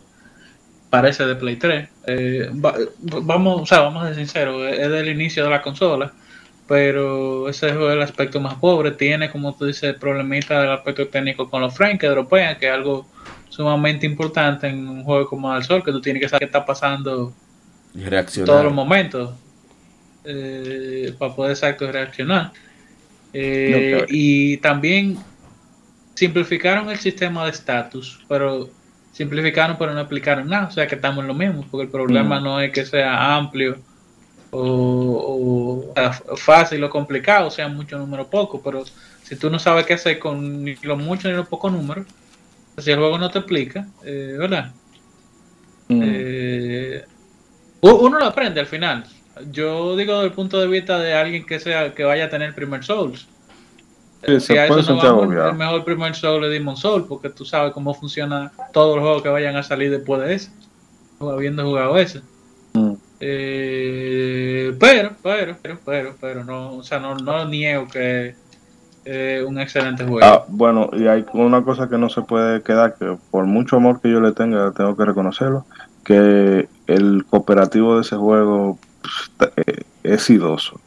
parece 0.90 1.26
de 1.26 1.36
Play 1.36 1.56
3. 1.58 1.90
Eh, 2.08 2.50
vamos, 2.52 3.62
o 3.62 3.66
sea, 3.66 3.82
vamos 3.82 4.04
a 4.04 4.08
ser 4.08 4.16
sinceros, 4.16 4.72
es 4.72 4.90
del 4.90 5.10
inicio 5.10 5.44
de 5.44 5.50
la 5.50 5.62
consola, 5.62 6.12
pero 6.68 7.50
ese 7.50 7.70
es 7.70 7.76
el 7.76 8.02
aspecto 8.02 8.40
más 8.40 8.56
pobre. 8.56 8.92
Tiene, 8.92 9.30
como 9.30 9.56
tú 9.56 9.66
dices, 9.66 9.96
problemita 9.96 10.62
del 10.62 10.72
aspecto 10.72 11.08
técnico 11.08 11.50
con 11.50 11.62
los 11.62 11.76
frames 11.76 12.00
que 12.00 12.08
dropean, 12.08 12.58
que 12.58 12.68
es 12.68 12.74
algo 12.74 13.08
sumamente 13.50 14.06
importante 14.06 14.68
en 14.68 14.88
un 14.88 15.04
juego 15.04 15.28
como 15.28 15.52
Al 15.52 15.64
Sol, 15.64 15.84
que 15.84 15.92
tú 15.92 16.02
tienes 16.02 16.22
que 16.22 16.30
saber 16.30 16.40
qué 16.40 16.46
está 16.46 16.66
pasando 16.66 17.34
en 17.96 18.46
todos 18.46 18.64
los 18.64 18.74
momentos 18.74 19.34
eh, 20.24 21.14
para 21.18 21.36
poder 21.36 21.52
exacto 21.52 21.92
reaccionar. 21.92 22.52
Eh, 23.34 24.06
y 24.10 24.58
también 24.58 25.18
simplificaron 26.16 26.90
el 26.90 26.98
sistema 26.98 27.46
de 27.46 27.52
estatus, 27.52 28.20
pero 28.28 28.70
simplificaron 29.20 29.76
pero 29.78 29.94
no 29.94 30.00
aplicaron 30.00 30.48
nada, 30.48 30.68
o 30.68 30.72
sea 30.72 30.88
que 30.88 30.96
estamos 30.96 31.20
en 31.24 31.28
lo 31.28 31.34
mismo, 31.34 31.66
porque 31.70 31.84
el 31.84 31.92
problema 31.92 32.40
mm. 32.40 32.44
no 32.44 32.62
es 32.62 32.72
que 32.72 32.86
sea 32.86 33.36
amplio 33.36 33.78
o, 34.50 35.94
fácil 36.38 36.82
o 36.86 36.90
complicado, 36.90 37.48
o 37.48 37.52
sea 37.52 37.68
mucho 37.68 38.00
número 38.00 38.30
poco, 38.30 38.62
pero 38.64 38.86
si 39.22 39.36
tú 39.36 39.50
no 39.50 39.60
sabes 39.60 39.86
qué 39.86 39.96
hacer 39.96 40.20
con 40.20 40.64
ni 40.64 40.76
lo 40.84 40.96
mucho 40.96 41.28
ni 41.28 41.34
lo 41.34 41.44
poco 41.44 41.70
número, 41.70 42.06
si 42.78 42.92
el 42.92 42.98
juego 42.98 43.18
no 43.18 43.30
te 43.30 43.40
explica, 43.40 43.90
eh, 44.06 44.38
¿verdad? 44.40 44.72
Mm. 45.90 46.02
Eh, 46.02 47.06
uno 47.82 48.20
lo 48.20 48.26
aprende 48.26 48.62
al 48.62 48.68
final. 48.68 49.04
Yo 49.52 49.98
digo 49.98 50.14
desde 50.14 50.28
el 50.28 50.34
punto 50.34 50.62
de 50.62 50.68
vista 50.68 50.98
de 50.98 51.14
alguien 51.14 51.46
que 51.46 51.60
sea 51.60 51.94
que 51.94 52.06
vaya 52.06 52.26
a 52.26 52.30
tener 52.30 52.56
primer 52.56 52.86
Souls. 52.86 53.28
Sí, 54.26 54.40
se 54.40 54.68
puede 54.68 54.82
el 54.82 55.56
mejor 55.56 55.86
primer 55.86 56.14
Soul 56.14 56.44
es 56.44 56.52
Demon 56.52 56.76
Soul, 56.76 57.06
porque 57.08 57.30
tú 57.30 57.46
sabes 57.46 57.72
cómo 57.72 57.94
funciona 57.94 58.52
todos 58.74 58.96
los 58.98 59.04
juegos 59.04 59.24
que 59.24 59.30
vayan 59.30 59.56
a 59.56 59.64
salir 59.64 59.90
después 59.92 60.22
de 60.22 60.34
ese, 60.34 60.52
habiendo 61.22 61.64
jugado 61.64 61.98
ese. 61.98 62.22
Mm. 62.74 62.94
Eh, 63.22 64.76
pero, 64.80 65.12
pero, 65.24 65.56
pero, 65.62 65.78
pero, 65.86 66.16
pero, 66.20 66.44
no, 66.44 66.74
o 66.74 66.84
sea, 66.84 67.00
no, 67.00 67.16
no 67.16 67.46
niego 67.46 67.88
que 67.88 68.36
es 69.06 69.44
un 69.46 69.60
excelente 69.60 70.04
juego. 70.04 70.20
Ah, 70.24 70.46
bueno, 70.48 70.90
y 70.94 71.08
hay 71.08 71.26
una 71.34 71.64
cosa 71.64 71.90
que 71.90 71.98
no 71.98 72.10
se 72.10 72.22
puede 72.22 72.62
quedar, 72.62 72.96
que 72.96 73.18
por 73.32 73.46
mucho 73.46 73.78
amor 73.78 74.02
que 74.02 74.12
yo 74.12 74.20
le 74.20 74.34
tenga, 74.34 74.72
tengo 74.72 74.96
que 74.96 75.06
reconocerlo, 75.06 75.66
que 76.04 76.68
el 76.88 77.26
cooperativo 77.30 77.96
de 77.96 78.02
ese 78.02 78.16
juego 78.16 78.78
pues, 79.02 79.54
eh, 79.58 79.84
es 80.04 80.30
idoso. 80.30 80.80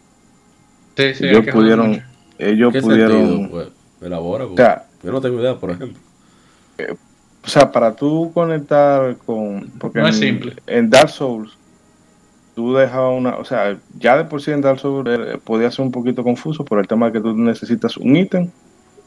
Sí, 0.97 1.15
sí, 1.15 1.27
ellos 1.27 1.47
pudieron, 1.53 2.03
ellos 2.51 2.75
pudieron. 2.81 3.49
Pues, 3.49 3.69
elabora, 4.01 4.47
o 4.47 4.57
sea, 4.57 4.87
yo 5.03 5.13
no 5.13 5.21
tengo 5.21 5.41
idea, 5.41 5.57
por 5.57 5.71
ejemplo. 5.71 5.99
Eh, 6.79 6.95
o 7.45 7.49
sea, 7.49 7.71
para 7.71 7.95
tú 7.95 8.31
conectar 8.33 9.17
con. 9.27 9.71
Porque 9.79 10.01
no 10.01 10.07
en, 10.07 10.11
es 10.11 10.19
simple. 10.19 10.57
En 10.67 10.91
Dark 10.91 11.11
Souls, 11.11 11.57
tú 12.55 12.75
dejabas 12.75 13.19
una. 13.19 13.37
O 13.37 13.45
sea, 13.45 13.77
ya 13.99 14.17
de 14.17 14.25
por 14.25 14.41
sí 14.41 14.51
en 14.51 14.61
Dark 14.61 14.79
Souls 14.79 15.09
eh, 15.09 15.39
podía 15.43 15.71
ser 15.71 15.85
un 15.85 15.93
poquito 15.93 16.23
confuso 16.23 16.65
por 16.65 16.79
el 16.79 16.87
tema 16.87 17.07
de 17.07 17.13
que 17.13 17.21
tú 17.21 17.35
necesitas 17.37 17.97
un 17.97 18.17
ítem, 18.17 18.51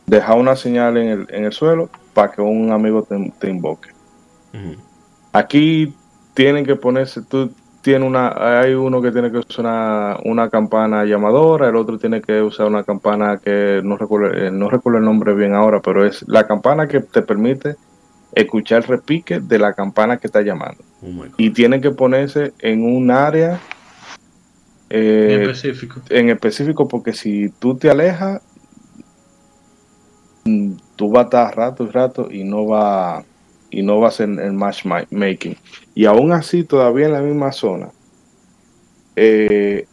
dejar 0.05 0.38
una 0.38 0.55
señal 0.55 0.97
en 0.97 1.07
el, 1.07 1.27
en 1.29 1.45
el 1.45 1.53
suelo 1.53 1.89
para 2.13 2.31
que 2.31 2.41
un 2.41 2.71
amigo 2.71 3.07
te, 3.39 3.49
invoque. 3.49 3.89
Aquí 5.33 5.93
tienen 6.33 6.65
que 6.65 6.75
ponerse. 6.75 7.21
Tú 7.21 7.51
tiene 7.86 8.03
una, 8.03 8.61
hay 8.61 8.73
uno 8.73 8.99
que 8.99 9.11
tiene 9.11 9.31
que 9.31 9.38
usar 9.38 10.19
una, 10.25 10.49
campana 10.49 11.05
llamadora, 11.05 11.69
el 11.69 11.75
otro 11.75 11.99
tiene 11.99 12.19
que 12.19 12.41
usar 12.41 12.65
una 12.65 12.83
campana 12.83 13.38
que 13.38 13.79
no 13.83 13.95
recuerdo, 13.95 14.36
eh, 14.36 14.49
no 14.49 14.71
recuerdo 14.71 14.97
el 14.97 15.05
nombre 15.05 15.36
bien 15.36 15.53
ahora, 15.53 15.83
pero 15.83 16.03
es 16.03 16.27
la 16.27 16.47
campana 16.47 16.88
que 16.88 17.01
te 17.01 17.21
permite 17.21 17.75
escuchar 18.33 18.81
el 18.81 18.88
repique 18.88 19.39
de 19.39 19.59
la 19.59 19.73
campana 19.73 20.17
que 20.17 20.25
está 20.25 20.41
llamando. 20.41 20.83
Oh 21.03 21.25
y 21.38 21.51
tiene 21.51 21.79
que 21.79 21.91
ponerse 21.91 22.53
en 22.57 22.83
un 22.83 23.11
área 23.11 23.59
eh, 24.89 25.36
en 25.36 25.41
específico. 25.43 26.01
En 26.09 26.29
específico, 26.29 26.88
porque 26.88 27.13
si 27.13 27.49
tú 27.59 27.77
te 27.77 27.91
alejas, 27.91 28.41
mm, 30.45 30.71
tú 30.95 31.11
vas 31.11 31.25
a 31.25 31.25
estar 31.25 31.55
rato 31.55 31.83
y 31.83 31.89
rato 31.91 32.31
y 32.31 32.43
no 32.43 32.65
va 32.65 33.23
y 33.76 33.82
no 33.82 33.99
va 33.99 34.07
a 34.07 34.11
ser 34.11 34.30
el 34.30 34.53
matchmaking. 34.53 35.57
Y 35.93 36.05
aún 36.05 36.32
así, 36.32 36.63
todavía 36.63 37.07
en 37.07 37.11
la 37.11 37.21
misma 37.21 37.51
zona, 37.51 37.89
eh, 39.17 39.86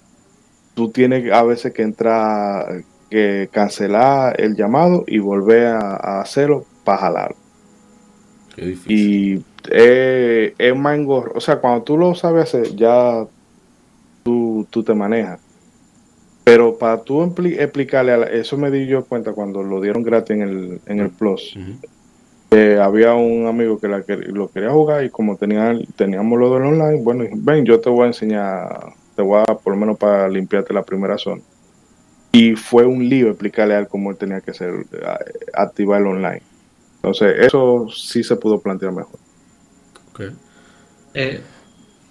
tú 0.74 0.91
tienes 0.91 1.33
a 1.33 1.43
veces 1.43 1.72
que 1.72 1.83
entrar, 1.83 2.85
que 3.11 3.49
cancelar 3.51 4.41
el 4.41 4.55
llamado 4.55 5.03
y 5.09 5.18
volver 5.18 5.66
a, 5.66 6.20
hacerlo 6.20 6.64
para 6.85 6.99
jalarlo. 6.99 7.37
Y 8.87 9.43
es 9.68 10.76
más 10.76 10.97
engorro. 10.97 11.33
O 11.35 11.41
sea, 11.41 11.57
cuando 11.57 11.83
tú 11.83 11.99
lo 11.99 12.14
sabes 12.14 12.45
hacer, 12.45 12.76
ya 12.76 13.26
tú, 14.22 14.64
te 14.87 14.95
manejas. 14.95 15.41
Pero 16.45 16.78
para 16.78 17.03
tú 17.03 17.24
explicarle, 17.24 18.39
eso 18.39 18.57
me 18.57 18.70
di 18.70 18.87
yo 18.87 19.05
cuenta 19.07 19.33
cuando 19.33 19.64
lo 19.64 19.80
dieron 19.80 20.05
gratis 20.05 20.37
en 20.37 20.43
el, 20.43 20.80
en 20.87 21.01
el 21.01 21.11
Plus. 21.11 21.57
Eh, 22.55 22.78
había 22.78 23.14
un 23.14 23.46
amigo 23.46 23.80
que, 23.80 23.88
la, 23.88 24.05
lo 24.07 24.50
quería 24.50 24.70
jugar 24.70 25.03
y 25.05 25.09
como 25.09 25.38
tenía, 25.38 25.74
teníamos 25.96 26.38
lo 26.38 26.53
del 26.53 26.64
online, 26.64 27.00
bueno, 27.00 27.24
ven, 27.32 27.64
yo 27.64 27.80
te 27.80 27.88
voy 27.88 28.05
a 28.05 28.07
enseñar, 28.09 28.92
te 29.16 29.22
voy 29.22 29.40
a 29.40 29.55
por 29.55 29.72
lo 29.72 29.80
menos 29.80 29.96
para 29.96 30.28
limpiarte 30.28 30.74
la 30.74 30.82
primera 30.82 31.16
zona. 31.16 31.40
Y 32.30 32.55
fue 32.55 32.84
un 32.84 33.09
lío 33.09 33.28
explicarle 33.28 33.74
a 33.74 33.78
él 33.78 33.88
cómo 33.88 34.11
él 34.11 34.18
tenía 34.18 34.42
que 34.42 34.50
hacer, 34.50 34.70
activar 35.55 36.03
el 36.03 36.09
online. 36.09 36.42
Entonces, 36.96 37.36
eso 37.38 37.88
sí 37.90 38.22
se 38.22 38.36
pudo 38.36 38.61
plantear 38.61 38.92
mejor. 38.92 39.18
Eh, 41.14 41.40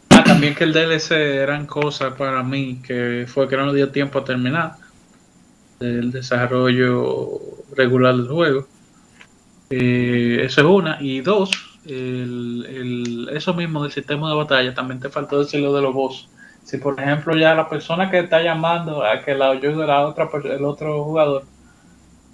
ah, 0.10 0.24
también 0.24 0.56
que 0.56 0.64
el 0.64 0.74
DLC 0.74 1.12
eran 1.12 1.68
cosas 1.68 2.16
para 2.16 2.42
mí 2.42 2.82
que 2.82 3.26
fue 3.28 3.48
que 3.48 3.58
no 3.58 3.66
nos 3.66 3.76
dio 3.76 3.92
tiempo 3.92 4.18
a 4.18 4.24
terminar 4.24 4.74
el 5.80 6.12
desarrollo 6.12 7.40
regular 7.76 8.16
del 8.16 8.28
juego. 8.28 8.68
Eh, 9.72 10.44
eso 10.44 10.62
es 10.62 10.68
una. 10.68 10.98
Y 11.02 11.22
dos, 11.22 11.52
el, 11.86 13.30
eso 13.34 13.54
mismo 13.54 13.84
del 13.84 13.92
sistema 13.92 14.30
de 14.30 14.36
batalla, 14.36 14.74
también 14.74 15.00
te 15.00 15.10
faltó 15.10 15.40
decir 15.40 15.62
lo 15.62 15.74
de 15.74 15.82
los 15.82 15.94
boss. 15.94 16.30
Si 16.64 16.78
por 16.78 17.00
ejemplo 17.00 17.36
ya 17.36 17.56
la 17.56 17.68
persona 17.70 18.12
que 18.12 18.20
está 18.20 18.42
llamando 18.42 19.04
a 19.04 19.22
que 19.24 19.34
la 19.34 19.50
ayude 19.50 19.88
la 19.88 20.06
otra 20.06 20.30
el 20.44 20.64
otro 20.64 21.04
jugador 21.04 21.44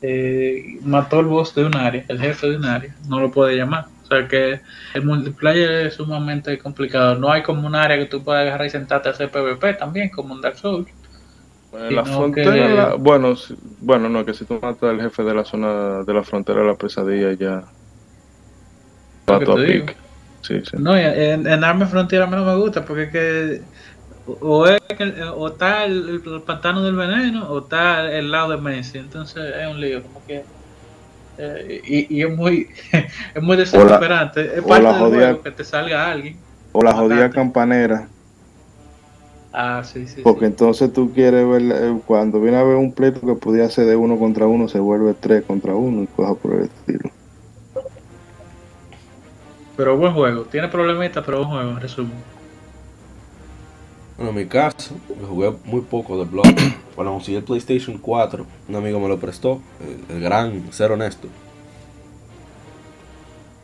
eh, 0.01 0.79
mató 0.83 1.21
el 1.21 1.27
boss 1.27 1.55
de 1.55 1.65
un 1.65 1.75
área, 1.75 2.03
el 2.07 2.19
jefe 2.19 2.49
de 2.49 2.57
un 2.57 2.65
área, 2.65 2.95
no 3.07 3.19
lo 3.19 3.31
puede 3.31 3.55
llamar. 3.55 3.85
O 4.03 4.07
sea 4.07 4.27
que 4.27 4.61
el 4.93 5.05
multiplayer 5.05 5.87
es 5.87 5.95
sumamente 5.95 6.57
complicado. 6.59 7.15
No 7.15 7.31
hay 7.31 7.43
como 7.43 7.67
un 7.67 7.75
área 7.75 7.97
que 7.97 8.05
tú 8.05 8.23
puedas 8.23 8.41
agarrar 8.41 8.67
y 8.67 8.69
sentarte 8.69 9.09
a 9.09 9.11
hacer 9.11 9.29
PvP 9.31 9.73
también, 9.73 10.09
como 10.09 10.33
un 10.33 10.41
Dark 10.41 10.57
Souls. 10.57 10.87
La 11.73 12.05
frontera, 12.05 12.95
bueno, 12.95 13.35
bueno, 13.81 14.09
no, 14.09 14.25
que 14.25 14.33
si 14.33 14.45
tú 14.45 14.59
matas 14.61 14.89
al 14.89 15.01
jefe 15.01 15.23
de 15.23 15.33
la 15.33 15.43
zona 15.43 16.03
de 16.03 16.13
la 16.13 16.23
frontera 16.23 16.61
de 16.61 16.67
la 16.67 16.75
pesadilla 16.75 17.33
ya 17.33 17.63
va 19.29 19.35
a 19.35 19.39
pique. 19.39 19.95
Sí, 20.41 20.61
sí. 20.63 20.77
No, 20.77 20.95
en, 20.95 21.45
en 21.45 21.63
Arma 21.63 21.87
Frontera 21.87 22.23
a 22.23 22.27
mí 22.27 22.35
no 22.35 22.45
me 22.45 22.55
gusta 22.55 22.85
porque 22.85 23.03
es 23.03 23.11
que 23.11 23.61
o, 24.41 24.67
es 24.67 24.81
o 25.35 25.47
está 25.47 25.85
el, 25.85 26.21
pantano 26.45 26.83
del 26.83 26.95
veneno 26.95 27.49
o 27.49 27.59
está 27.59 28.11
el 28.11 28.31
lado 28.31 28.51
de 28.51 28.57
Messi. 28.57 28.97
Entonces 28.97 29.53
es 29.55 29.67
un 29.67 29.79
lío, 29.79 30.03
como 30.03 30.25
que. 30.25 30.43
Eh, 31.39 31.81
y, 31.85 32.17
y, 32.17 32.23
es 32.23 32.35
muy 32.35 32.67
es 33.35 33.43
muy 33.43 33.57
desesperante. 33.57 34.57
es 34.57 34.63
parte 34.63 34.85
del 34.85 34.95
juego 34.95 35.41
que 35.41 35.51
te 35.51 35.63
salga 35.63 36.11
alguien. 36.11 36.37
O 36.71 36.81
la 36.81 36.93
jodida 36.93 37.29
campanera. 37.29 38.07
Ah, 39.53 39.83
sí, 39.83 40.07
sí. 40.07 40.21
Porque 40.21 40.45
entonces 40.45 40.91
tú 40.93 41.11
quieres 41.13 41.47
ver, 41.47 41.61
eh, 41.63 41.99
cuando 42.05 42.39
viene 42.41 42.57
a 42.57 42.63
ver 42.63 42.75
un 42.75 42.91
pleito 42.91 43.21
que 43.21 43.33
podía 43.33 43.69
ser 43.69 43.85
de 43.85 43.95
uno 43.95 44.19
contra 44.19 44.45
uno, 44.45 44.67
se 44.67 44.79
vuelve 44.79 45.13
tres 45.13 45.43
contra 45.45 45.75
uno 45.75 46.03
y 46.03 46.07
cosas 46.07 46.37
por 46.37 46.53
el 46.53 46.63
estilo. 46.63 47.09
Pero 49.77 49.95
buen 49.95 50.13
juego. 50.13 50.43
Tiene 50.43 50.67
problemitas, 50.67 51.23
pero 51.23 51.37
buen 51.37 51.49
juego, 51.49 51.69
en 51.71 51.79
resumen. 51.79 52.37
Bueno, 54.17 54.31
en 54.31 54.37
mi 54.37 54.45
caso, 54.47 54.95
me 55.09 55.27
jugué 55.27 55.53
muy 55.65 55.81
poco 55.81 56.17
de 56.17 56.25
Blood. 56.25 56.47
Cuando 56.95 57.13
conseguí 57.13 57.37
el 57.37 57.43
PlayStation 57.43 57.99
4, 57.99 58.45
un 58.67 58.75
amigo 58.75 58.99
me 58.99 59.07
lo 59.07 59.19
prestó, 59.19 59.61
el, 60.09 60.19
gran 60.19 60.73
ser 60.73 60.91
honesto. 60.91 61.27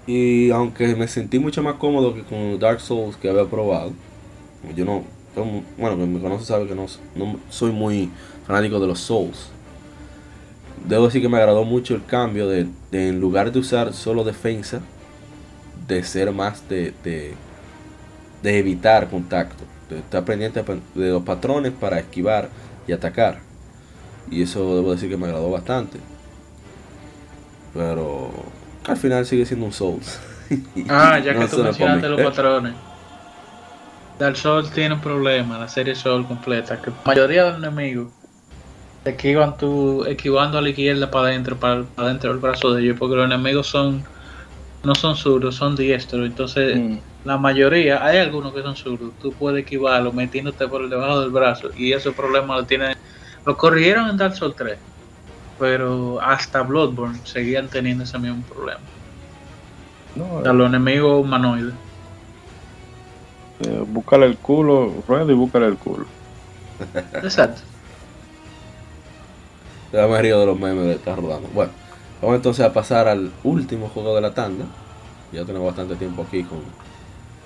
Y 0.05 0.51
aunque 0.51 0.95
me 0.95 1.07
sentí 1.07 1.39
mucho 1.39 1.63
más 1.63 1.75
cómodo 1.75 2.13
que 2.13 2.21
con 2.21 2.59
Dark 2.59 2.79
Souls 2.79 3.17
que 3.17 3.29
había 3.29 3.45
probado, 3.45 3.93
yo 4.75 4.86
no, 4.86 5.03
bueno, 5.36 5.95
quien 5.97 6.13
me 6.13 6.19
conoce 6.19 6.45
sabe 6.45 6.67
que 6.67 6.75
no, 6.75 6.86
no 7.15 7.39
soy 7.49 7.71
muy 7.71 8.09
fanático 8.45 8.79
de 8.79 8.88
los 8.88 8.99
Souls. 8.99 9.49
Debo 10.88 11.05
decir 11.05 11.21
que 11.21 11.29
me 11.29 11.38
agradó 11.38 11.63
mucho 11.63 11.95
el 11.95 12.05
cambio 12.05 12.47
de, 12.47 12.67
en 12.91 13.19
lugar 13.19 13.51
de 13.51 13.59
usar 13.59 13.93
solo 13.93 14.23
defensa, 14.23 14.81
de 15.88 16.03
ser 16.03 16.31
más 16.31 16.67
de, 16.69 16.93
de, 17.03 17.34
de 18.41 18.59
evitar 18.59 19.09
contacto 19.09 19.63
estar 19.97 20.23
pendiente 20.23 20.63
de 20.95 21.09
los 21.09 21.23
patrones 21.23 21.71
para 21.71 21.99
esquivar 21.99 22.49
y 22.88 22.91
atacar. 22.91 23.39
Y 24.29 24.43
eso 24.43 24.75
debo 24.75 24.91
decir 24.91 25.09
que 25.09 25.17
me 25.17 25.25
agradó 25.25 25.51
bastante. 25.51 25.99
Pero 27.73 28.31
al 28.88 28.97
final 28.97 29.25
sigue 29.25 29.45
siendo 29.45 29.65
un 29.65 29.73
Souls. 29.73 30.19
Ah, 30.89 31.19
ya 31.19 31.34
que 31.38 31.47
tú 31.47 31.63
mencionaste 31.63 32.09
los 32.09 32.21
patrones. 32.21 32.73
Dark 34.20 34.38
Souls 34.38 34.72
tiene 34.72 34.95
un 34.95 35.01
problema, 35.01 35.57
la 35.57 35.68
serie 35.68 35.95
Soul 35.95 36.28
completa, 36.28 36.82
que 36.82 36.91
la 36.91 36.95
mayoría 37.05 37.45
de 37.45 37.51
los 37.51 37.59
enemigos 37.59 38.11
esquivan 39.05 39.57
tú, 39.57 40.05
esquivando 40.05 40.57
a 40.57 40.61
la 40.61 40.70
izquierda 40.70 41.09
para 41.11 41.28
adentro, 41.28 41.57
para, 41.57 41.84
adentro 41.97 42.32
del 42.32 42.39
brazo 42.39 42.74
de 42.74 42.84
ellos, 42.84 42.97
porque 42.99 43.16
los 43.16 43.26
enemigos 43.26 43.68
son 43.68 44.03
no 44.84 44.95
son 44.95 45.16
zurdos, 45.16 45.55
son 45.55 45.76
diestros. 45.76 46.26
Entonces, 46.26 46.78
mm. 46.78 46.97
la 47.26 47.38
mayoría, 47.38 48.05
hay 48.05 48.18
algunos 48.18 48.53
que 48.53 48.61
son 48.61 48.76
zurdos. 48.76 49.11
Tú 49.22 49.32
puedes 49.32 49.64
esquivarlo 49.64 50.11
metiéndote 50.11 50.68
por 50.68 50.88
debajo 50.89 51.22
del 51.22 51.32
brazo. 51.32 51.70
Y 51.76 51.93
ese 51.93 52.11
problema 52.11 52.57
lo 52.57 52.66
tienen. 52.66 52.95
Lo 53.45 53.57
corrigieron 53.57 54.09
en 54.09 54.18
Dark 54.18 54.36
Souls 54.36 54.55
3. 54.55 54.78
Pero 55.57 56.20
hasta 56.22 56.61
Bloodborne 56.61 57.20
seguían 57.24 57.68
teniendo 57.70 58.03
ese 58.03 58.20
mismo 58.20 58.43
problema. 58.43 58.82
No, 60.16 60.47
a 60.47 60.53
los 60.53 60.68
enemigos 60.68 61.22
humanoides. 61.22 61.74
Eh, 63.66 63.84
búscale 63.88 64.26
el 64.26 64.38
culo, 64.38 65.03
rueda 65.07 65.32
y 65.32 65.36
búscale 65.36 65.68
el 65.68 65.78
culo. 65.78 66.05
Exacto. 67.24 67.61
Ya 69.91 70.07
me 70.07 70.22
río 70.22 70.39
de 70.39 70.45
los 70.45 70.59
memes 70.59 70.86
de 70.86 70.93
estar 70.93 71.16
rodando. 71.16 71.49
Bueno. 71.53 71.84
Vamos 72.24 72.38
entonces 72.38 72.66
a 72.66 72.72
pasar 72.72 73.09
al 73.09 73.34
último 73.43 73.89
juego 73.89 74.16
de 74.16 74.22
la 74.22 74.34
tanda. 74.34 74.64
Ya 75.34 75.43
tenemos 75.43 75.68
bastante 75.68 75.97
tiempo 75.97 76.24
aquí 76.26 76.45
con, 76.45 76.61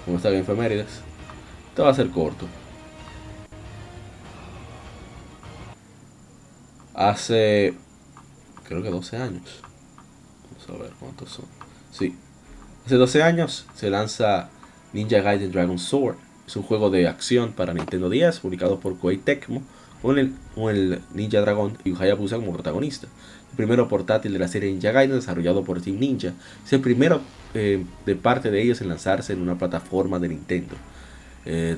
con 0.05 0.15
esta 0.15 0.29
Efemérides. 0.29 1.01
Esto 1.69 1.83
va 1.83 1.89
a 1.89 1.95
ser 1.95 2.11
corto. 2.11 2.45
Hace, 6.93 7.73
creo 8.65 8.83
que 8.83 8.91
12 8.91 9.17
años. 9.17 9.63
Vamos 10.43 10.79
a 10.79 10.83
ver 10.83 10.91
cuántos 10.99 11.31
son. 11.31 11.45
Sí. 11.91 12.15
Hace 12.85 12.95
12 12.97 13.23
años 13.23 13.65
se 13.73 13.89
lanza 13.89 14.51
Ninja 14.97 15.21
Gaiden 15.21 15.51
Dragon 15.51 15.79
Sword. 15.79 16.15
Es 16.45 16.55
un 16.55 16.63
juego 16.63 16.89
de 16.89 17.07
acción 17.07 17.53
para 17.53 17.73
Nintendo 17.73 18.09
10 18.09 18.39
publicado 18.39 18.79
por 18.79 18.97
Koei 18.97 19.17
Tecmo 19.17 19.61
con 20.01 20.17
el, 20.17 20.33
el 20.55 21.01
Ninja 21.13 21.41
Dragon 21.41 21.77
y 21.83 21.93
Hayabusa 21.95 22.37
como 22.37 22.53
protagonista 22.53 23.07
primero 23.57 23.87
portátil 23.87 24.31
de 24.31 24.39
la 24.39 24.47
serie 24.47 24.71
Ninja 24.71 24.91
Gaiden 24.91 25.17
desarrollado 25.17 25.65
por 25.65 25.81
Team 25.81 25.99
Ninja. 25.99 26.33
Es 26.65 26.71
el 26.71 26.79
primero 26.79 27.21
eh, 27.53 27.83
de 28.05 28.15
parte 28.15 28.51
de 28.51 28.61
ellos 28.61 28.79
en 28.79 28.87
lanzarse 28.87 29.33
en 29.33 29.41
una 29.41 29.57
plataforma 29.57 30.19
de 30.19 30.29
Nintendo. 30.29 30.75
Eh, 31.45 31.75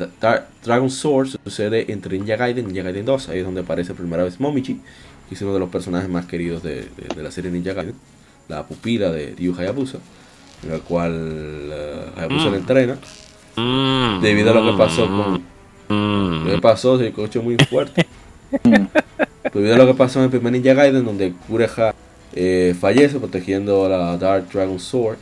Dragon 0.64 0.90
Sword 0.90 1.30
sucede 1.44 1.92
entre 1.92 2.18
Ninja 2.18 2.36
Gaiden 2.36 2.66
y 2.66 2.68
Ninja 2.68 2.84
Gaiden 2.84 3.06
2, 3.06 3.30
ahí 3.30 3.40
es 3.40 3.46
donde 3.46 3.62
aparece 3.62 3.94
por 3.94 4.02
primera 4.02 4.24
vez 4.24 4.40
Momichi, 4.40 4.82
que 5.28 5.36
es 5.36 5.42
uno 5.42 5.54
de 5.54 5.60
los 5.60 5.70
personajes 5.70 6.10
más 6.10 6.26
queridos 6.26 6.62
de, 6.64 6.88
la 7.16 7.32
serie 7.32 7.52
Ninja 7.52 7.74
Gaiden, 7.74 7.96
la 8.48 8.68
pupila 8.68 9.12
de 9.12 9.36
Ryu 9.38 9.56
Hayabusa, 9.58 10.00
la 10.68 10.80
cual 10.80 11.14
uh, 11.70 12.20
Hayabusa 12.20 12.46
le 12.46 12.52
mm. 12.52 12.56
entrena, 12.56 12.98
mm. 13.56 14.22
debido 14.22 14.52
a 14.52 14.54
lo 14.54 14.72
que 14.72 14.78
pasó 14.78 15.08
con... 15.08 15.44
Mm. 15.90 16.46
Lo 16.46 16.56
que 16.56 16.62
pasó, 16.62 16.98
se 16.98 17.08
escuchó 17.08 17.42
muy 17.42 17.58
fuerte. 17.70 18.06
Debido 19.54 19.76
a 19.76 19.78
lo 19.78 19.88
que 19.88 19.94
pasó 19.94 20.20
en 20.20 20.26
el 20.26 20.32
primer 20.32 20.54
Ninja 20.54 20.74
Gaiden, 20.74 21.06
donde 21.06 21.34
Kureha 21.48 21.96
eh, 22.34 22.76
fallece 22.80 23.20
protegiendo 23.20 23.86
a 23.86 23.90
la 23.90 24.18
Dark 24.18 24.50
Dragon 24.52 24.80
Sword, 24.80 25.18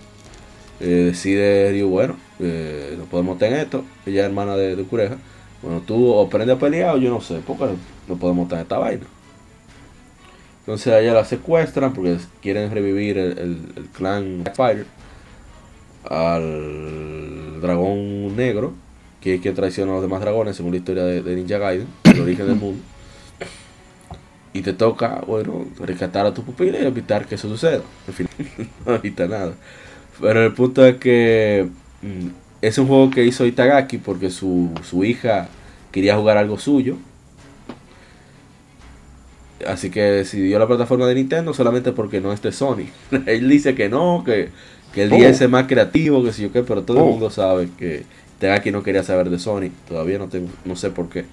eh, 0.79 0.85
decide 0.85 1.71
Ryu, 1.71 1.87
bueno, 1.87 2.17
eh, 2.39 2.95
no 2.97 3.05
podemos 3.05 3.37
tener 3.37 3.59
esto, 3.59 3.85
ella 4.05 4.21
es 4.21 4.25
hermana 4.27 4.57
de, 4.57 4.75
de 4.75 4.83
Kureha. 4.83 5.17
Bueno, 5.61 5.81
tú 5.85 6.11
o 6.11 6.25
aprendes 6.25 6.55
a 6.55 6.59
pelear 6.59 6.95
o 6.95 6.97
yo 6.97 7.09
no 7.09 7.21
sé, 7.21 7.39
porque 7.45 7.65
no 8.07 8.15
podemos 8.15 8.47
tener 8.47 8.63
esta 8.63 8.77
vaina. 8.77 9.05
Entonces 10.67 10.93
a 10.93 10.99
ella 10.99 11.13
la 11.13 11.23
secuestran 11.23 11.93
porque 11.93 12.17
quieren 12.41 12.69
revivir 12.71 13.17
el, 13.17 13.87
clan 13.93 14.43
Fighter 14.53 14.85
al 16.09 17.61
dragón 17.61 18.35
negro, 18.35 18.73
que 19.21 19.35
es 19.35 19.41
quien 19.41 19.55
traiciona 19.55 19.91
a 19.91 19.95
los 19.95 20.03
demás 20.03 20.21
dragones 20.21 20.55
según 20.55 20.71
la 20.71 20.77
historia 20.77 21.03
de, 21.03 21.21
de 21.21 21.35
Ninja 21.35 21.57
Gaiden, 21.57 21.87
el 22.03 22.21
origen 22.21 22.47
del 22.47 22.55
mundo 22.55 22.81
y 24.57 24.61
te 24.61 24.73
toca, 24.73 25.21
bueno, 25.27 25.67
rescatar 25.79 26.25
a 26.25 26.33
tu 26.33 26.43
pupila 26.43 26.79
y 26.79 26.85
evitar 26.85 27.27
que 27.27 27.35
eso 27.35 27.47
suceda. 27.47 27.81
En 28.07 28.13
fin, 28.13 28.27
no 28.85 28.95
evita 28.95 29.27
nada. 29.27 29.53
Pero 30.19 30.43
el 30.43 30.53
punto 30.53 30.85
es 30.85 30.97
que 30.97 31.67
mm, 32.01 32.27
es 32.61 32.77
un 32.77 32.87
juego 32.87 33.11
que 33.11 33.23
hizo 33.23 33.45
Itagaki 33.45 33.99
porque 33.99 34.31
su, 34.31 34.71
su 34.83 35.03
hija 35.03 35.47
quería 35.91 36.17
jugar 36.17 36.37
algo 36.37 36.57
suyo. 36.57 36.97
Así 39.67 39.89
que 39.89 40.01
decidió 40.01 40.59
la 40.59 40.67
plataforma 40.67 41.07
de 41.07 41.15
Nintendo 41.15 41.53
solamente 41.53 41.91
porque 41.91 42.19
no 42.19 42.33
es 42.33 42.41
de 42.41 42.51
Sony. 42.51 42.87
Él 43.27 43.47
dice 43.47 43.75
que 43.75 43.89
no, 43.89 44.23
que, 44.25 44.49
que 44.93 45.03
el 45.03 45.09
10 45.09 45.41
es 45.41 45.49
más 45.49 45.67
creativo, 45.67 46.23
que 46.23 46.33
si 46.33 46.43
yo 46.43 46.51
qué, 46.51 46.63
pero 46.63 46.83
todo 46.83 46.97
el 46.97 47.03
oh. 47.03 47.07
mundo 47.07 47.29
sabe 47.29 47.69
que 47.77 48.03
Itagaki 48.37 48.71
no 48.71 48.83
quería 48.83 49.03
saber 49.03 49.29
de 49.29 49.39
Sony. 49.39 49.69
Todavía 49.87 50.17
no, 50.17 50.27
tengo, 50.27 50.49
no 50.65 50.75
sé 50.75 50.89
por 50.89 51.09
qué. 51.09 51.25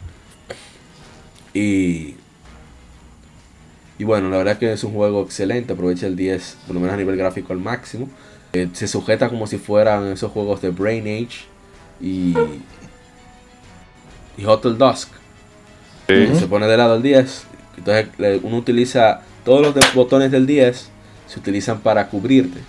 Y 1.53 2.17
y 3.99 4.05
bueno, 4.05 4.29
la 4.29 4.39
verdad 4.39 4.55
es 4.55 4.59
que 4.59 4.73
es 4.73 4.83
un 4.83 4.93
juego 4.93 5.23
excelente, 5.23 5.73
aprovecha 5.73 6.07
el 6.07 6.17
10, 6.17 6.59
por 6.67 6.75
lo 6.75 6.81
menos 6.81 6.95
a 6.95 6.97
nivel 6.97 7.17
gráfico 7.17 7.53
al 7.53 7.61
máximo. 7.61 8.09
Eh, 8.53 8.69
se 8.73 8.89
sujeta 8.89 9.29
como 9.29 9.47
si 9.47 9.59
fueran 9.59 10.09
esos 10.09 10.33
juegos 10.33 10.61
de 10.63 10.71
Brain 10.71 11.05
Age 11.05 11.47
y, 12.01 12.35
y 14.37 14.45
Hotel 14.45 14.79
Dusk. 14.79 15.11
Se 16.09 16.47
pone 16.49 16.67
de 16.67 16.77
lado 16.77 16.97
el 16.97 17.03
10. 17.03 17.47
Entonces 17.79 18.09
uno 18.43 18.57
utiliza 18.57 19.23
todos 19.45 19.63
los 19.63 19.95
botones 19.95 20.31
del 20.31 20.47
10 20.47 20.91
se 21.27 21.39
utilizan 21.39 21.81
para 21.81 22.09
cubrirte. 22.09 22.61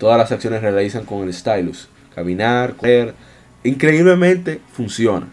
Todas 0.00 0.18
las 0.18 0.32
acciones 0.32 0.62
realizan 0.62 1.04
con 1.04 1.22
el 1.22 1.32
stylus. 1.32 1.88
Caminar, 2.14 2.74
correr. 2.74 3.14
Increíblemente 3.62 4.60
funciona. 4.72 5.28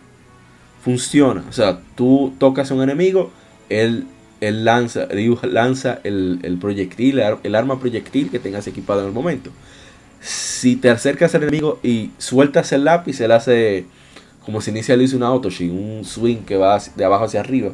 Funciona. 0.83 1.43
O 1.49 1.53
sea, 1.53 1.79
tú 1.95 2.33
tocas 2.37 2.69
a 2.69 2.75
un 2.75 2.83
enemigo, 2.83 3.31
él 3.69 4.05
él 4.39 4.65
lanza, 4.65 5.07
lanza 5.43 5.99
el, 6.03 6.57
proyectil, 6.61 7.19
el 7.43 7.55
arma 7.55 7.79
proyectil 7.79 8.29
que 8.29 8.39
tengas 8.39 8.67
equipado 8.67 9.01
en 9.01 9.07
el 9.07 9.13
momento. 9.13 9.49
Si 10.19 10.75
te 10.75 10.89
acercas 10.89 11.33
al 11.35 11.43
enemigo 11.43 11.79
y 11.83 12.11
sueltas 12.17 12.71
el 12.71 12.83
lápiz, 12.83 13.19
él 13.21 13.31
hace 13.31 13.85
como 14.45 14.61
si 14.61 14.71
inicia 14.71 14.95
hizo 14.95 15.17
una 15.17 15.27
autoshin, 15.27 15.71
un 15.71 16.05
swing 16.05 16.37
que 16.37 16.55
va 16.55 16.79
de 16.95 17.03
abajo 17.03 17.25
hacia 17.25 17.39
arriba. 17.39 17.71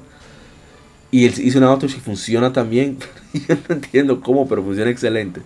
Y 1.11 1.25
él 1.25 1.33
hizo 1.37 1.59
una 1.59 1.67
autoshin 1.67 2.01
funciona 2.01 2.51
también 2.51 2.97
Yo 3.33 3.55
no 3.67 3.75
entiendo 3.75 4.21
cómo, 4.21 4.47
pero 4.47 4.63
funciona 4.63 4.89
excelente. 4.89 5.41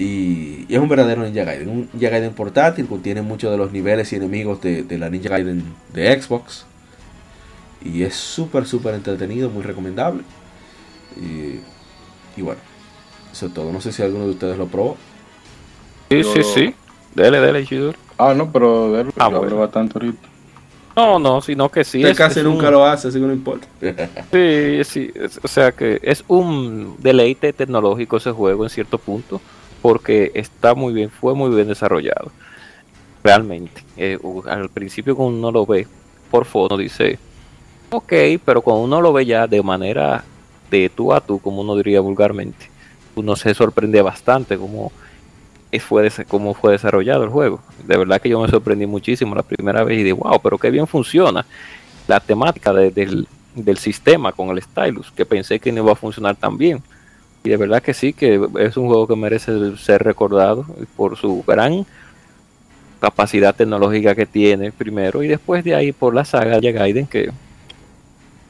Y, 0.00 0.64
es 0.70 0.78
un 0.78 0.88
verdadero 0.88 1.22
Ninja 1.22 1.44
Gaiden. 1.44 1.68
Un 1.68 1.90
Ninja 1.92 2.08
Gaiden 2.08 2.32
portátil, 2.32 2.86
contiene 2.86 3.20
muchos 3.20 3.50
de 3.50 3.58
los 3.58 3.70
niveles 3.70 4.10
y 4.14 4.16
enemigos 4.16 4.58
de, 4.62 4.86
la 4.98 5.10
Ninja 5.10 5.28
Gaiden 5.28 5.62
de 5.92 6.20
Xbox. 6.20 6.64
Y 7.84 8.02
es 8.02 8.14
súper, 8.14 8.64
súper 8.64 8.94
entretenido, 8.94 9.50
muy 9.50 9.62
recomendable. 9.62 10.22
Y, 11.16 12.40
bueno, 12.40 12.60
eso 13.30 13.46
es 13.46 13.52
todo. 13.52 13.70
No 13.72 13.82
sé 13.82 13.92
si 13.92 14.02
alguno 14.02 14.24
de 14.24 14.30
ustedes 14.30 14.56
lo 14.56 14.68
probó. 14.68 14.96
Sí, 16.08 16.24
sí, 16.24 16.42
sí. 16.42 16.74
Dele, 17.14 17.38
dele, 17.38 17.66
Shidur. 17.66 17.94
Ah, 18.16 18.32
no, 18.34 18.50
pero 18.50 18.92
dele, 18.92 19.10
ah, 19.18 19.28
bueno. 19.28 19.56
bastante 19.56 19.98
ahorita. 19.98 20.28
No, 20.96 21.18
no, 21.18 21.42
sino 21.42 21.68
que 21.68 21.84
sí. 21.84 22.02
Casi 22.14 22.42
nunca 22.42 22.70
lo 22.70 22.86
hace, 22.86 23.08
así 23.08 23.20
que 23.20 23.26
no 23.26 23.32
importa. 23.34 23.66
sí, 24.32 24.80
sí. 24.84 25.12
o 25.42 25.48
sea 25.48 25.72
que 25.72 26.00
es 26.02 26.24
un 26.26 26.96
deleite 26.98 27.52
tecnológico 27.52 28.16
ese 28.16 28.30
juego 28.30 28.64
en 28.64 28.70
cierto 28.70 28.96
punto 28.96 29.42
porque 29.82 30.30
está 30.34 30.74
muy 30.74 30.92
bien, 30.92 31.10
fue 31.10 31.34
muy 31.34 31.54
bien 31.54 31.68
desarrollado. 31.68 32.30
Realmente. 33.22 33.84
Eh, 33.96 34.18
al 34.46 34.70
principio 34.70 35.14
cuando 35.14 35.38
uno 35.38 35.52
lo 35.52 35.66
ve 35.66 35.86
por 36.30 36.44
foto 36.44 36.76
dice, 36.76 37.18
ok, 37.90 38.12
pero 38.44 38.62
cuando 38.62 38.84
uno 38.84 39.00
lo 39.00 39.12
ve 39.12 39.26
ya 39.26 39.46
de 39.46 39.62
manera 39.62 40.24
de 40.70 40.88
tú 40.88 41.12
a 41.12 41.20
tú, 41.20 41.38
como 41.38 41.60
uno 41.60 41.76
diría 41.76 42.00
vulgarmente, 42.00 42.70
uno 43.16 43.36
se 43.36 43.52
sorprende 43.54 44.00
bastante 44.00 44.56
cómo 44.56 44.92
fue, 45.78 46.10
cómo 46.26 46.54
fue 46.54 46.72
desarrollado 46.72 47.24
el 47.24 47.30
juego. 47.30 47.60
De 47.86 47.96
verdad 47.96 48.20
que 48.20 48.28
yo 48.28 48.40
me 48.40 48.48
sorprendí 48.48 48.86
muchísimo 48.86 49.34
la 49.34 49.42
primera 49.42 49.84
vez 49.84 49.98
y 49.98 50.02
dije, 50.04 50.12
wow, 50.12 50.40
pero 50.42 50.58
qué 50.58 50.70
bien 50.70 50.86
funciona 50.86 51.44
la 52.08 52.20
temática 52.20 52.72
del, 52.72 53.28
del 53.54 53.78
sistema 53.78 54.32
con 54.32 54.48
el 54.50 54.62
stylus, 54.62 55.10
que 55.12 55.26
pensé 55.26 55.58
que 55.60 55.70
no 55.70 55.82
iba 55.82 55.92
a 55.92 55.96
funcionar 55.96 56.36
tan 56.36 56.56
bien. 56.56 56.82
Y 57.42 57.48
de 57.48 57.56
verdad 57.56 57.82
que 57.82 57.94
sí, 57.94 58.12
que 58.12 58.40
es 58.58 58.76
un 58.76 58.86
juego 58.86 59.06
que 59.06 59.16
merece 59.16 59.76
ser 59.76 60.02
recordado 60.02 60.66
por 60.96 61.16
su 61.16 61.42
gran 61.46 61.86
capacidad 63.00 63.54
tecnológica 63.54 64.14
que 64.14 64.26
tiene 64.26 64.72
primero 64.72 65.22
y 65.22 65.28
después 65.28 65.64
de 65.64 65.74
ahí 65.74 65.90
por 65.90 66.14
la 66.14 66.24
saga 66.24 66.60
de 66.60 66.70
Gaiden 66.70 67.06
que 67.06 67.24
es 67.24 67.30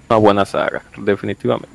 una 0.09 0.19
buena 0.19 0.45
saga, 0.45 0.83
definitivamente. 0.99 1.69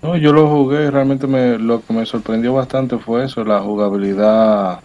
No, 0.00 0.16
yo 0.16 0.32
lo 0.32 0.48
jugué, 0.48 0.90
realmente 0.90 1.26
me, 1.26 1.58
lo 1.58 1.84
que 1.84 1.92
me 1.92 2.06
sorprendió 2.06 2.54
bastante 2.54 2.98
fue 2.98 3.24
eso, 3.24 3.44
la 3.44 3.60
jugabilidad 3.60 4.80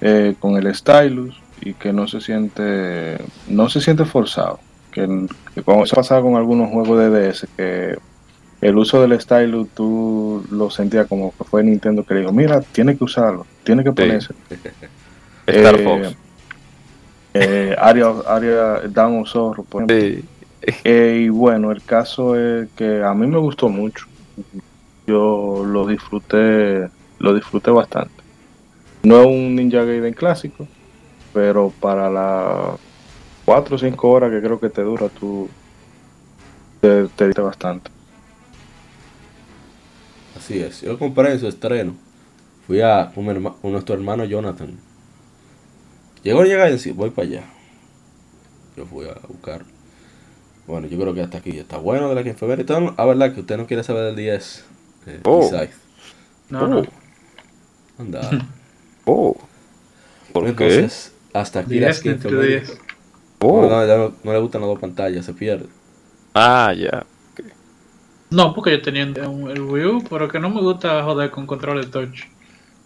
eh, 0.00 0.34
con 0.38 0.56
el 0.56 0.74
stylus 0.74 1.38
y 1.60 1.74
que 1.74 1.92
no 1.92 2.08
se 2.08 2.22
siente 2.22 3.18
no 3.48 3.68
se 3.68 3.82
siente 3.82 4.06
forzado, 4.06 4.58
que, 4.90 5.26
que 5.54 5.62
como 5.62 5.84
se 5.84 5.94
pasaba 5.94 6.22
con 6.22 6.36
algunos 6.36 6.70
juegos 6.70 6.98
de 6.98 7.10
DS 7.10 7.46
que 7.56 7.98
el 8.60 8.76
uso 8.76 9.00
del 9.02 9.20
stylus 9.20 9.68
tú 9.74 10.44
lo 10.50 10.70
sentías 10.70 11.06
como 11.06 11.32
que 11.36 11.44
fue 11.44 11.62
Nintendo 11.62 12.04
que 12.04 12.14
le 12.14 12.20
dijo, 12.20 12.32
mira, 12.32 12.60
tiene 12.60 12.96
que 12.96 13.04
usarlo, 13.04 13.46
tiene 13.64 13.84
que 13.84 13.92
ponerse. 13.92 14.34
Star 15.46 15.80
eh, 15.80 15.84
Fox. 15.84 16.16
Eh, 17.34 17.76
área, 17.78 18.12
área 18.26 18.80
Down 18.88 19.26
Zorro, 19.26 19.62
por 19.62 19.82
ejemplo. 19.82 20.24
Eh, 20.84 21.22
y 21.24 21.28
bueno, 21.28 21.70
el 21.70 21.82
caso 21.82 22.34
es 22.34 22.68
que 22.74 23.02
a 23.02 23.14
mí 23.14 23.26
me 23.26 23.38
gustó 23.38 23.68
mucho. 23.68 24.06
Yo 25.06 25.62
lo 25.64 25.86
disfruté, 25.86 26.88
lo 27.18 27.34
disfruté 27.34 27.70
bastante. 27.70 28.14
No 29.02 29.20
es 29.20 29.26
un 29.26 29.54
Ninja 29.54 29.84
Gaiden 29.84 30.14
clásico, 30.14 30.66
pero 31.32 31.72
para 31.78 32.10
las 32.10 32.80
4 33.44 33.76
o 33.76 33.78
5 33.78 34.08
horas 34.08 34.30
que 34.32 34.40
creo 34.40 34.58
que 34.58 34.70
te 34.70 34.82
dura, 34.82 35.08
tú 35.08 35.48
te, 36.80 37.06
te 37.08 37.26
diste 37.26 37.42
bastante. 37.42 37.95
Así 40.36 40.60
es. 40.60 40.82
Yo 40.82 40.98
compré 40.98 41.32
en 41.32 41.40
su 41.40 41.48
estreno. 41.48 41.94
Fui 42.66 42.80
a 42.80 43.12
con, 43.14 43.26
nuestro 43.72 43.94
hermano 43.94 44.24
Jonathan. 44.24 44.76
Llegó 46.22 46.40
a 46.40 46.44
llegar 46.44 46.68
y 46.68 46.72
decir, 46.72 46.94
voy 46.94 47.10
para 47.10 47.28
allá. 47.28 47.44
Yo 48.76 48.84
fui 48.86 49.06
a 49.06 49.14
buscar. 49.28 49.64
Bueno, 50.66 50.88
yo 50.88 50.98
creo 50.98 51.14
que 51.14 51.22
hasta 51.22 51.38
aquí 51.38 51.56
está 51.56 51.78
bueno 51.78 52.08
de 52.08 52.16
la 52.16 52.24
que 52.24 52.30
en 52.30 52.36
febrero. 52.36 52.64
A 52.74 52.94
ah, 52.96 53.06
verdad 53.06 53.32
que 53.32 53.40
usted 53.40 53.56
no 53.56 53.66
quiere 53.66 53.84
saber 53.84 54.04
del 54.06 54.16
10. 54.16 54.64
Eh, 55.06 55.20
oh. 55.24 55.50
No, 56.50 56.66
no. 56.66 56.82
Anda. 57.98 58.48
oh. 59.04 59.36
¿Por 60.32 60.48
Entonces, 60.48 61.12
hasta 61.32 61.60
aquí 61.60 61.78
las 61.78 62.00
15 62.00 62.28
Oh. 63.38 63.62
No, 63.62 63.86
no, 63.86 64.14
no, 64.24 64.32
le 64.32 64.38
gustan 64.40 64.62
las 64.62 64.68
dos 64.68 64.80
pantallas, 64.80 65.24
se 65.24 65.34
pierde. 65.34 65.66
Ah, 66.34 66.72
ya. 66.76 67.04
No, 68.36 68.52
porque 68.52 68.72
yo 68.72 68.82
tenía 68.82 69.04
el 69.04 69.62
Wii 69.62 69.86
U, 69.86 70.04
pero 70.10 70.28
que 70.28 70.38
no 70.38 70.50
me 70.50 70.60
gusta 70.60 71.02
joder 71.02 71.30
con 71.30 71.46
control 71.46 71.80
de 71.80 71.86
touch. 71.86 72.24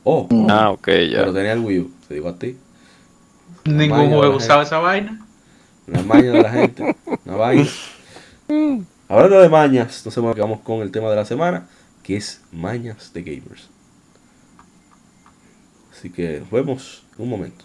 Oh, 0.05 0.28
ah, 0.48 0.70
ok, 0.70 0.86
ya. 1.11 1.18
Pero 1.18 1.34
tenía 1.34 1.55
el 1.55 1.59
Wii 1.59 1.78
U, 1.80 1.90
te 2.07 2.14
digo 2.14 2.28
a 2.28 2.38
ti. 2.38 2.57
Ningún 3.64 4.11
juego 4.11 4.36
usaba 4.36 4.62
esa 4.62 4.78
vaina. 4.78 5.26
Una 5.88 6.03
maña 6.05 6.30
de 6.30 6.42
la 6.42 6.51
gente, 6.53 6.96
una 7.24 7.36
vaina. 7.36 7.68
Hablando 9.09 9.40
de 9.40 9.48
mañas, 9.48 9.96
entonces 9.96 10.22
vamos 10.38 10.61
con 10.61 10.82
el 10.82 10.92
tema 10.92 11.11
de 11.11 11.16
la 11.16 11.24
semana, 11.24 11.66
que 12.05 12.16
es 12.16 12.42
mañas 12.53 13.12
de 13.12 13.22
gamers. 13.24 13.68
Así 15.90 16.11
que 16.11 16.44
vemos 16.53 17.03
un 17.18 17.28
momento. 17.28 17.64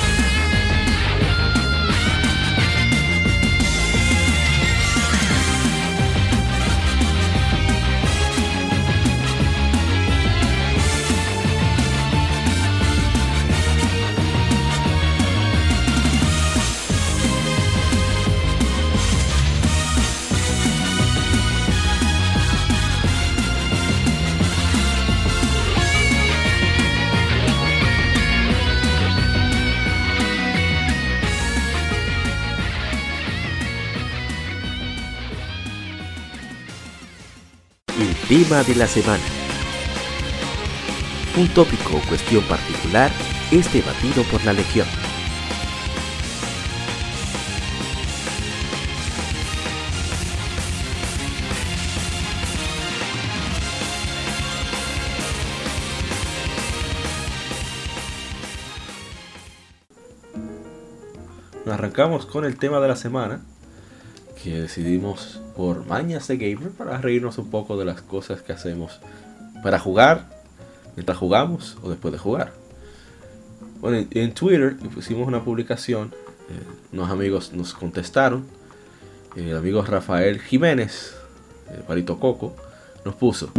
Tema 38.31 38.63
de 38.63 38.75
la 38.75 38.87
semana. 38.87 39.21
Un 41.37 41.49
tópico 41.49 41.97
o 41.97 42.07
cuestión 42.07 42.41
particular 42.45 43.11
es 43.51 43.73
debatido 43.73 44.23
por 44.31 44.41
la 44.45 44.53
Legión. 44.53 44.87
arrancamos 61.69 62.25
con 62.25 62.45
el 62.45 62.57
tema 62.57 62.79
de 62.79 62.87
la 62.87 62.95
semana, 62.95 63.41
que 64.43 64.61
decidimos 64.61 65.41
por 65.55 65.85
mañas 65.85 66.27
de 66.27 66.37
gamer 66.37 66.71
para 66.71 66.97
reírnos 66.97 67.37
un 67.37 67.49
poco 67.49 67.77
de 67.77 67.85
las 67.85 68.01
cosas 68.01 68.41
que 68.41 68.53
hacemos 68.53 68.99
para 69.63 69.79
jugar, 69.79 70.27
mientras 70.95 71.17
jugamos 71.17 71.77
o 71.83 71.89
después 71.89 72.11
de 72.11 72.17
jugar. 72.17 72.53
Bueno, 73.79 74.05
en 74.09 74.33
Twitter 74.33 74.77
pusimos 74.93 75.27
una 75.27 75.43
publicación, 75.43 76.13
eh, 76.49 76.93
unos 76.93 77.09
amigos 77.09 77.53
nos 77.53 77.73
contestaron, 77.73 78.45
el 79.35 79.55
amigo 79.55 79.81
Rafael 79.83 80.39
Jiménez, 80.39 81.15
eh, 81.69 81.81
Parito 81.87 82.19
Coco, 82.19 82.55
nos 83.05 83.15
puso, 83.15 83.51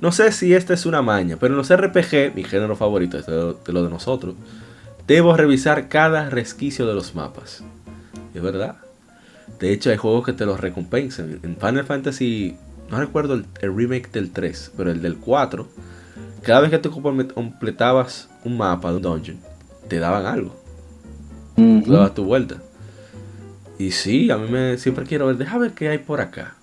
no 0.00 0.12
sé 0.12 0.32
si 0.32 0.54
esta 0.54 0.74
es 0.74 0.86
una 0.86 1.02
maña, 1.02 1.36
pero 1.38 1.54
en 1.54 1.58
los 1.58 1.74
RPG, 1.74 2.34
mi 2.34 2.44
género 2.44 2.76
favorito 2.76 3.18
es 3.18 3.26
de 3.26 3.72
lo 3.72 3.82
de 3.84 3.90
nosotros, 3.90 4.34
debo 5.06 5.36
revisar 5.36 5.88
cada 5.88 6.30
resquicio 6.30 6.86
de 6.86 6.94
los 6.94 7.14
mapas. 7.14 7.62
Es 8.34 8.42
verdad. 8.42 8.76
De 9.58 9.72
hecho, 9.72 9.90
hay 9.90 9.96
juegos 9.96 10.24
que 10.24 10.32
te 10.32 10.46
los 10.46 10.60
recompensan. 10.60 11.40
En 11.42 11.56
Final 11.56 11.84
Fantasy, 11.84 12.56
no 12.90 12.98
recuerdo 12.98 13.34
el, 13.34 13.44
remake 13.60 14.10
del 14.10 14.30
3, 14.30 14.72
pero 14.76 14.90
el 14.90 15.02
del 15.02 15.16
4, 15.16 15.68
cada 16.42 16.60
vez 16.60 16.70
que 16.70 16.78
tú 16.78 16.90
completabas 16.90 18.28
un 18.44 18.56
mapa 18.56 18.90
de 18.90 18.96
un 18.96 19.02
dungeon, 19.02 19.38
te 19.88 19.98
daban 19.98 20.26
algo. 20.26 20.56
Tú 21.56 21.92
dabas 21.92 22.14
tu 22.14 22.24
vuelta. 22.24 22.56
Y 23.78 23.90
sí, 23.92 24.30
a 24.30 24.38
mí 24.38 24.50
me 24.50 24.78
siempre 24.78 25.04
quiero 25.04 25.26
ver, 25.26 25.36
déjame 25.36 25.62
ver 25.62 25.72
qué 25.72 25.88
hay 25.88 25.98
por 25.98 26.20
acá. 26.20 26.54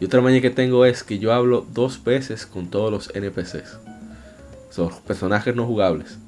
Y 0.00 0.06
otra 0.06 0.20
manía 0.20 0.40
que 0.40 0.50
tengo 0.50 0.84
es 0.84 1.02
que 1.02 1.18
yo 1.18 1.32
hablo 1.32 1.66
dos 1.72 2.02
veces 2.02 2.46
con 2.46 2.68
todos 2.68 2.90
los 2.90 3.14
NPCs. 3.14 3.78
Son 4.70 4.90
personajes 5.06 5.54
no 5.54 5.66
jugables. 5.66 6.18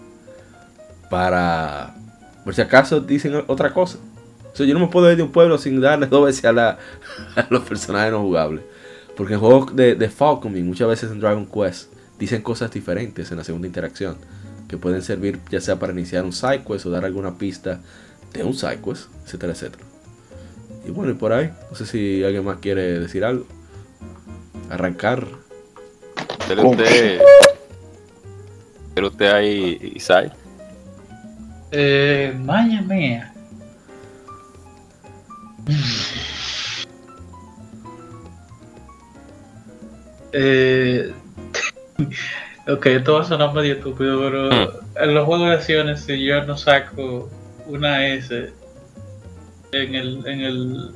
Para. 1.10 1.94
Por 2.44 2.54
si 2.54 2.60
acaso 2.60 3.00
dicen 3.00 3.42
otra 3.48 3.72
cosa 3.74 3.98
yo 4.64 4.74
no 4.74 4.80
me 4.80 4.88
puedo 4.88 5.10
ir 5.10 5.16
de 5.16 5.22
un 5.22 5.32
pueblo 5.32 5.58
sin 5.58 5.80
darle 5.80 6.06
dos 6.10 6.26
veces 6.26 6.44
a, 6.44 6.52
la, 6.52 6.78
los 7.50 7.62
personajes 7.62 8.12
no 8.12 8.20
jugables. 8.22 8.62
Porque 9.16 9.34
en 9.34 9.40
juegos 9.40 9.74
de, 9.74 9.94
de 9.94 10.08
Falcon 10.10 10.52
muchas 10.66 10.88
veces 10.88 11.10
en 11.10 11.20
Dragon 11.20 11.46
Quest, 11.46 11.92
dicen 12.18 12.42
cosas 12.42 12.70
diferentes 12.70 13.30
en 13.30 13.38
la 13.38 13.44
segunda 13.44 13.66
interacción. 13.66 14.16
Que 14.68 14.76
pueden 14.76 15.02
servir 15.02 15.38
ya 15.50 15.60
sea 15.60 15.78
para 15.78 15.92
iniciar 15.92 16.24
un 16.24 16.32
side 16.32 16.64
quest 16.66 16.86
o 16.86 16.90
dar 16.90 17.04
alguna 17.04 17.38
pista 17.38 17.80
de 18.32 18.42
un 18.42 18.52
side 18.52 18.80
quest, 18.84 19.08
etcétera, 19.24 19.52
etcétera. 19.52 19.84
Y 20.86 20.90
bueno, 20.90 21.12
y 21.12 21.14
por 21.14 21.32
ahí, 21.32 21.52
no 21.70 21.76
sé 21.76 21.86
si 21.86 22.24
alguien 22.24 22.44
más 22.44 22.58
quiere 22.58 22.98
decir 23.00 23.24
algo. 23.24 23.46
Arrancar. 24.70 25.26
¿Pero 26.48 26.70
usted, 26.70 27.20
¿Pero 28.94 29.08
usted 29.08 29.26
ahí, 29.26 29.92
Isai? 29.94 30.32
Eh, 31.70 32.34
maña 32.40 32.82
mía. 32.82 33.35
Eh, 40.32 41.12
ok, 42.68 42.86
esto 42.86 43.14
va 43.14 43.20
a 43.22 43.24
sonar 43.24 43.54
medio 43.54 43.74
estúpido, 43.74 44.20
pero 44.20 44.50
hmm. 44.50 45.02
en 45.02 45.14
los 45.14 45.24
juegos 45.24 45.48
de 45.48 45.54
acciones, 45.54 46.00
si 46.00 46.24
yo 46.24 46.44
no 46.44 46.56
saco 46.56 47.30
una 47.66 48.06
S 48.06 48.52
en 49.72 49.94
el, 49.94 50.26
en 50.26 50.40
el, 50.40 50.90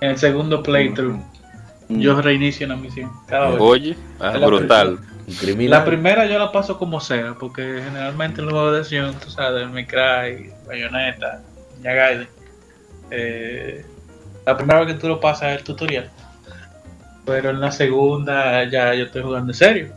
en 0.00 0.10
el 0.10 0.18
segundo 0.18 0.62
playthrough, 0.62 1.20
hmm. 1.88 2.00
yo 2.00 2.20
reinicio 2.22 2.66
una 2.66 2.76
misión. 2.76 3.10
Cada 3.28 3.50
vez. 3.50 3.60
Oye, 3.60 3.96
ah, 4.20 4.38
brutal. 4.38 4.98
La 5.58 5.84
primera 5.84 6.26
yo 6.26 6.38
la 6.38 6.50
paso 6.50 6.78
como 6.78 7.00
sea, 7.00 7.34
porque 7.34 7.62
generalmente 7.84 8.40
en 8.40 8.46
los 8.46 8.54
juegos 8.54 8.72
de 8.72 8.80
acción, 8.80 9.14
tú 9.20 9.30
sabes, 9.30 9.68
Me 9.70 9.86
Cry, 9.86 10.50
Bayonetta, 10.66 11.42
Ya 11.82 11.92
Gaiden, 11.92 12.28
eh, 13.10 13.84
la 14.46 14.56
primera 14.56 14.80
vez 14.80 14.94
que 14.94 15.00
tú 15.00 15.08
lo 15.08 15.20
pasas 15.20 15.52
es 15.52 15.58
el 15.58 15.64
tutorial. 15.64 16.10
Pero 17.24 17.50
en 17.50 17.60
la 17.60 17.70
segunda 17.70 18.64
ya 18.68 18.94
yo 18.94 19.04
estoy 19.04 19.22
jugando 19.22 19.52
en 19.52 19.56
serio. 19.56 19.92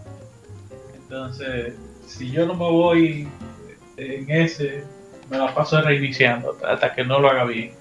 Entonces, 0.96 1.74
si 2.08 2.32
yo 2.32 2.46
no 2.46 2.54
me 2.54 2.70
voy 2.70 3.28
en 3.98 4.30
ese, 4.30 4.84
me 5.30 5.38
la 5.38 5.54
paso 5.54 5.82
reiniciando 5.82 6.58
hasta 6.68 6.94
que 6.94 7.04
no 7.04 7.20
lo 7.20 7.30
haga 7.30 7.46
bien. 7.46 7.72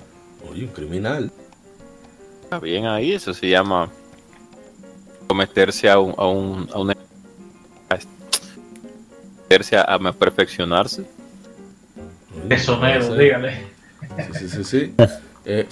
Oye, 0.50 0.64
un 0.64 0.70
criminal. 0.70 1.30
Está 2.42 2.58
bien 2.58 2.86
ahí, 2.86 3.12
eso 3.12 3.34
se 3.34 3.48
llama 3.48 3.90
cometerse 5.26 5.90
a 5.90 5.98
un 5.98 6.14
a 6.16 6.26
un 6.26 6.68
a, 6.72 6.78
un, 6.78 6.90
a, 6.90 6.94
a 9.94 10.12
perfeccionarse. 10.12 11.04
Eso 12.48 12.78
mero, 12.78 13.14
dígale. 13.14 13.66
Sí, 14.32 14.48
sí, 14.48 14.48
sí, 14.48 14.64
sí. 14.64 14.94
Eh, 15.45 15.68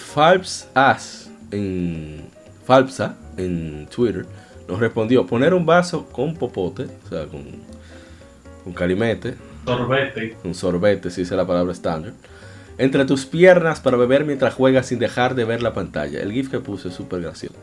As 0.75 1.31
en 1.51 2.25
Falpsa 2.67 3.17
en 3.37 3.87
Twitter 3.95 4.27
nos 4.69 4.79
respondió 4.79 5.27
poner 5.27 5.55
un 5.55 5.67
vaso 5.67 6.07
con 6.07 6.35
popote, 6.35 6.87
o 7.05 7.09
sea, 7.09 7.27
con, 7.27 7.45
con 8.65 8.73
calimete. 8.73 9.35
Sorbete. 9.65 10.37
Un 10.45 10.55
sorbete, 10.55 11.11
si 11.11 11.23
dice 11.23 11.37
la 11.37 11.47
palabra 11.47 11.73
estándar. 11.73 12.13
Entre 12.79 13.05
tus 13.05 13.27
piernas 13.27 13.81
para 13.81 13.97
beber 13.97 14.25
mientras 14.25 14.55
juegas 14.55 14.87
sin 14.87 14.99
dejar 14.99 15.35
de 15.35 15.45
ver 15.45 15.63
la 15.63 15.75
pantalla. 15.75 16.21
El 16.21 16.33
GIF 16.33 16.51
que 16.51 16.61
puse 16.61 16.89
es 16.89 16.95
súper 16.95 17.21
gracioso. 17.21 17.55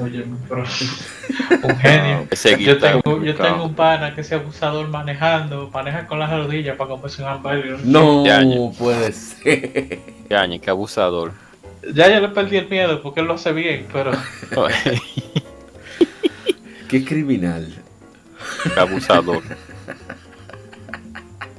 Oye, 0.00 0.24
un 1.62 1.76
genio. 1.76 2.26
yo, 2.58 2.78
tengo, 2.78 3.22
yo 3.22 3.34
tengo, 3.36 3.64
un 3.64 3.74
pana 3.74 4.14
que 4.14 4.22
es 4.22 4.32
abusador 4.32 4.88
manejando, 4.88 5.70
maneja 5.72 6.06
con 6.06 6.18
las 6.18 6.30
rodillas 6.30 6.76
para 6.76 6.90
comerse 6.90 7.22
un 7.22 7.28
hamburger. 7.28 7.78
No, 7.84 8.72
puede 8.76 9.12
ser. 9.12 9.42
Qué 9.42 10.60
qué 10.60 10.70
abusador. 10.70 11.32
Ya 11.92 12.12
yo 12.12 12.20
le 12.20 12.28
perdí 12.28 12.56
el 12.56 12.68
miedo 12.68 13.02
porque 13.02 13.20
él 13.20 13.26
lo 13.26 13.34
hace 13.34 13.52
bien, 13.52 13.86
pero. 13.92 14.12
Qué 16.88 17.04
criminal. 17.04 17.74
Qué 18.62 18.80
abusador. 18.80 19.42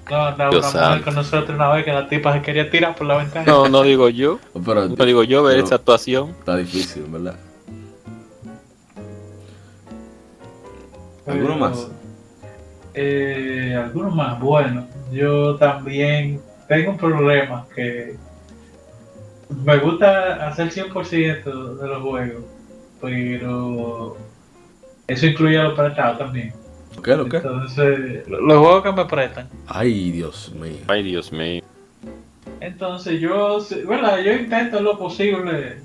No, 0.09 0.27
andaba 0.27 0.57
una 0.57 0.71
mujer 0.71 1.03
con 1.03 1.15
nosotros 1.15 1.55
una 1.55 1.69
vez 1.73 1.83
que 1.83 1.91
la 1.91 2.07
tipa 2.07 2.33
se 2.33 2.41
quería 2.41 2.69
tirar 2.69 2.95
por 2.95 3.07
la 3.07 3.17
ventana. 3.17 3.45
No, 3.45 3.67
no 3.67 3.81
digo 3.81 4.09
yo. 4.09 4.39
no 4.53 5.05
digo 5.05 5.23
yo 5.23 5.43
ver 5.43 5.59
esa 5.59 5.75
actuación. 5.75 6.29
Está 6.39 6.55
difícil, 6.57 7.03
¿verdad? 7.07 7.35
¿Alguno 11.25 11.57
más? 11.57 11.87
Eh, 12.93 13.75
alguno 13.75 14.11
más. 14.11 14.39
Bueno, 14.39 14.87
yo 15.11 15.55
también 15.55 16.39
tengo 16.67 16.91
un 16.91 16.97
problema 16.97 17.65
que 17.75 18.15
me 19.49 19.77
gusta 19.77 20.47
hacer 20.47 20.69
100% 20.69 21.77
de 21.77 21.87
los 21.87 22.01
juegos, 22.01 22.43
pero 23.01 24.17
eso 25.07 25.25
incluye 25.25 25.57
a 25.57 25.63
los 25.63 25.73
prestados 25.73 26.17
también. 26.17 26.53
¿Qué, 27.03 27.15
lo 27.15 27.27
que? 27.27 27.37
Entonces, 27.37 28.27
los 28.27 28.59
juegos 28.59 28.83
que 28.83 28.91
me 28.91 29.05
prestan. 29.05 29.49
Ay, 29.67 30.11
Dios 30.11 30.51
mío. 30.53 30.77
Ay, 30.87 31.03
Dios 31.03 31.31
mío. 31.31 31.61
Entonces, 32.59 33.19
yo, 33.19 33.59
bueno, 33.85 34.19
yo 34.21 34.33
intento 34.33 34.81
lo 34.81 34.97
posible. 34.97 35.77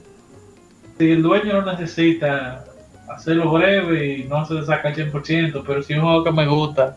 Si 0.98 1.10
el 1.10 1.22
dueño 1.22 1.60
lo 1.60 1.72
necesita, 1.72 2.64
hacerlo 3.08 3.50
breve 3.50 4.18
y 4.18 4.24
no 4.24 4.44
se 4.46 4.54
le 4.54 4.64
saca 4.64 4.90
el 4.90 5.12
100%, 5.12 5.64
pero 5.66 5.82
si 5.82 5.92
es 5.92 5.98
un 5.98 6.04
juego 6.04 6.24
que 6.24 6.32
me 6.32 6.46
gusta, 6.46 6.96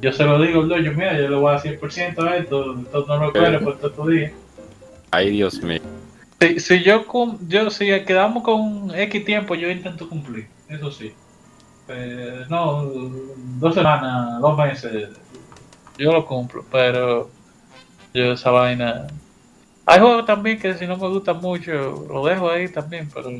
yo 0.00 0.12
se 0.12 0.24
lo 0.24 0.40
digo 0.40 0.60
al 0.60 0.68
dueño, 0.68 0.92
mira, 0.92 1.18
yo 1.18 1.28
le 1.28 1.36
voy 1.36 1.50
a 1.50 1.52
dar 1.54 1.62
100% 1.62 2.22
a 2.22 2.36
esto, 2.36 2.78
esto 2.80 3.04
no 3.06 3.16
lo 3.18 3.32
quiero 3.32 3.60
por 3.60 3.78
todo 3.78 4.08
día. 4.08 4.32
Ay, 5.10 5.30
Dios 5.30 5.62
mío. 5.62 5.80
Si, 6.40 6.60
si 6.60 6.82
yo, 6.82 7.04
yo, 7.48 7.70
si 7.70 7.86
quedamos 8.04 8.42
con 8.42 8.94
X 8.94 9.24
tiempo, 9.24 9.54
yo 9.54 9.68
intento 9.68 10.08
cumplir, 10.08 10.46
eso 10.68 10.90
sí. 10.90 11.12
Eh, 11.88 12.44
no, 12.48 12.84
dos 13.58 13.74
semanas, 13.74 14.40
dos 14.40 14.56
meses, 14.56 15.08
yo 15.98 16.12
lo 16.12 16.24
cumplo, 16.24 16.64
pero 16.70 17.28
yo 18.14 18.32
esa 18.32 18.50
vaina... 18.50 19.08
Hay 19.86 19.98
juegos 19.98 20.24
también 20.24 20.58
que 20.58 20.74
si 20.74 20.86
no 20.86 20.96
me 20.96 21.08
gusta 21.08 21.34
mucho, 21.34 22.06
lo 22.08 22.24
dejo 22.24 22.48
ahí 22.48 22.68
también, 22.68 23.08
pero 23.12 23.30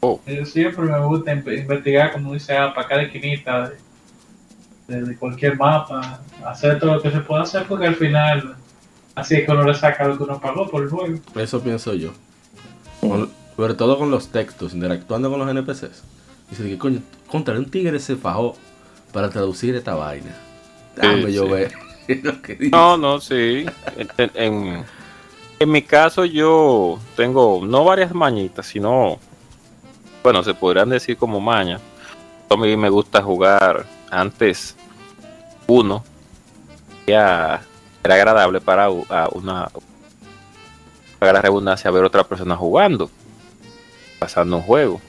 oh. 0.00 0.20
siempre 0.44 0.84
me 0.84 0.98
gusta 1.00 1.32
investigar, 1.32 2.12
como 2.12 2.34
dice, 2.34 2.54
para 2.74 2.88
cada 2.88 3.02
esquinita 3.02 3.70
de, 4.88 5.02
de, 5.02 5.16
cualquier 5.16 5.56
mapa, 5.56 6.20
hacer 6.44 6.80
todo 6.80 6.96
lo 6.96 7.02
que 7.02 7.12
se 7.12 7.20
pueda 7.20 7.42
hacer, 7.42 7.66
porque 7.68 7.86
al 7.86 7.94
final 7.94 8.56
Así 9.16 9.34
es 9.34 9.46
que 9.46 9.50
uno 9.50 9.64
le 9.64 9.74
saca 9.74 10.06
lo 10.06 10.18
que 10.18 10.24
uno 10.24 10.38
pagó 10.38 10.68
por 10.68 10.82
el 10.82 10.90
juego. 10.90 11.18
Eso 11.34 11.62
pienso 11.62 11.94
yo. 11.94 12.12
sobre 13.56 13.74
todo 13.74 13.98
con 13.98 14.10
los 14.10 14.28
textos, 14.28 14.74
interactuando 14.74 15.30
con 15.30 15.40
los 15.40 15.48
NPCs. 15.48 16.02
Dice 16.50 16.62
que 16.62 16.78
coño, 16.78 17.00
contra 17.26 17.58
un 17.58 17.64
tigre 17.64 17.98
se 17.98 18.16
fajó 18.16 18.54
para 19.12 19.30
traducir 19.30 19.74
esta 19.74 19.94
vaina. 19.94 20.36
Déjame 20.94 21.32
yo 21.32 21.48
ver 21.48 21.72
lo 22.22 22.42
que 22.42 22.56
dice. 22.56 22.70
No, 22.70 22.98
no, 22.98 23.18
sí. 23.18 23.64
En, 24.18 24.84
en, 25.58 25.70
mi 25.70 25.80
caso 25.80 26.26
yo 26.26 26.98
tengo 27.16 27.62
no 27.66 27.84
varias 27.84 28.14
mañitas, 28.14 28.66
sino, 28.66 29.18
bueno, 30.22 30.42
se 30.42 30.52
podrían 30.52 30.90
decir 30.90 31.16
como 31.16 31.40
maña. 31.40 31.80
A 32.50 32.56
mí 32.56 32.76
me 32.76 32.90
gusta 32.90 33.22
jugar 33.22 33.86
antes 34.10 34.76
uno. 35.66 36.04
Ya 37.06 37.62
era 38.06 38.14
agradable 38.14 38.60
para 38.60 38.88
una 38.88 39.68
la 41.20 41.40
redundancia, 41.40 41.90
ver 41.90 42.04
otra 42.04 42.24
persona 42.24 42.56
jugando, 42.56 43.10
pasando 44.18 44.56
un 44.56 44.62
juego. 44.62 45.00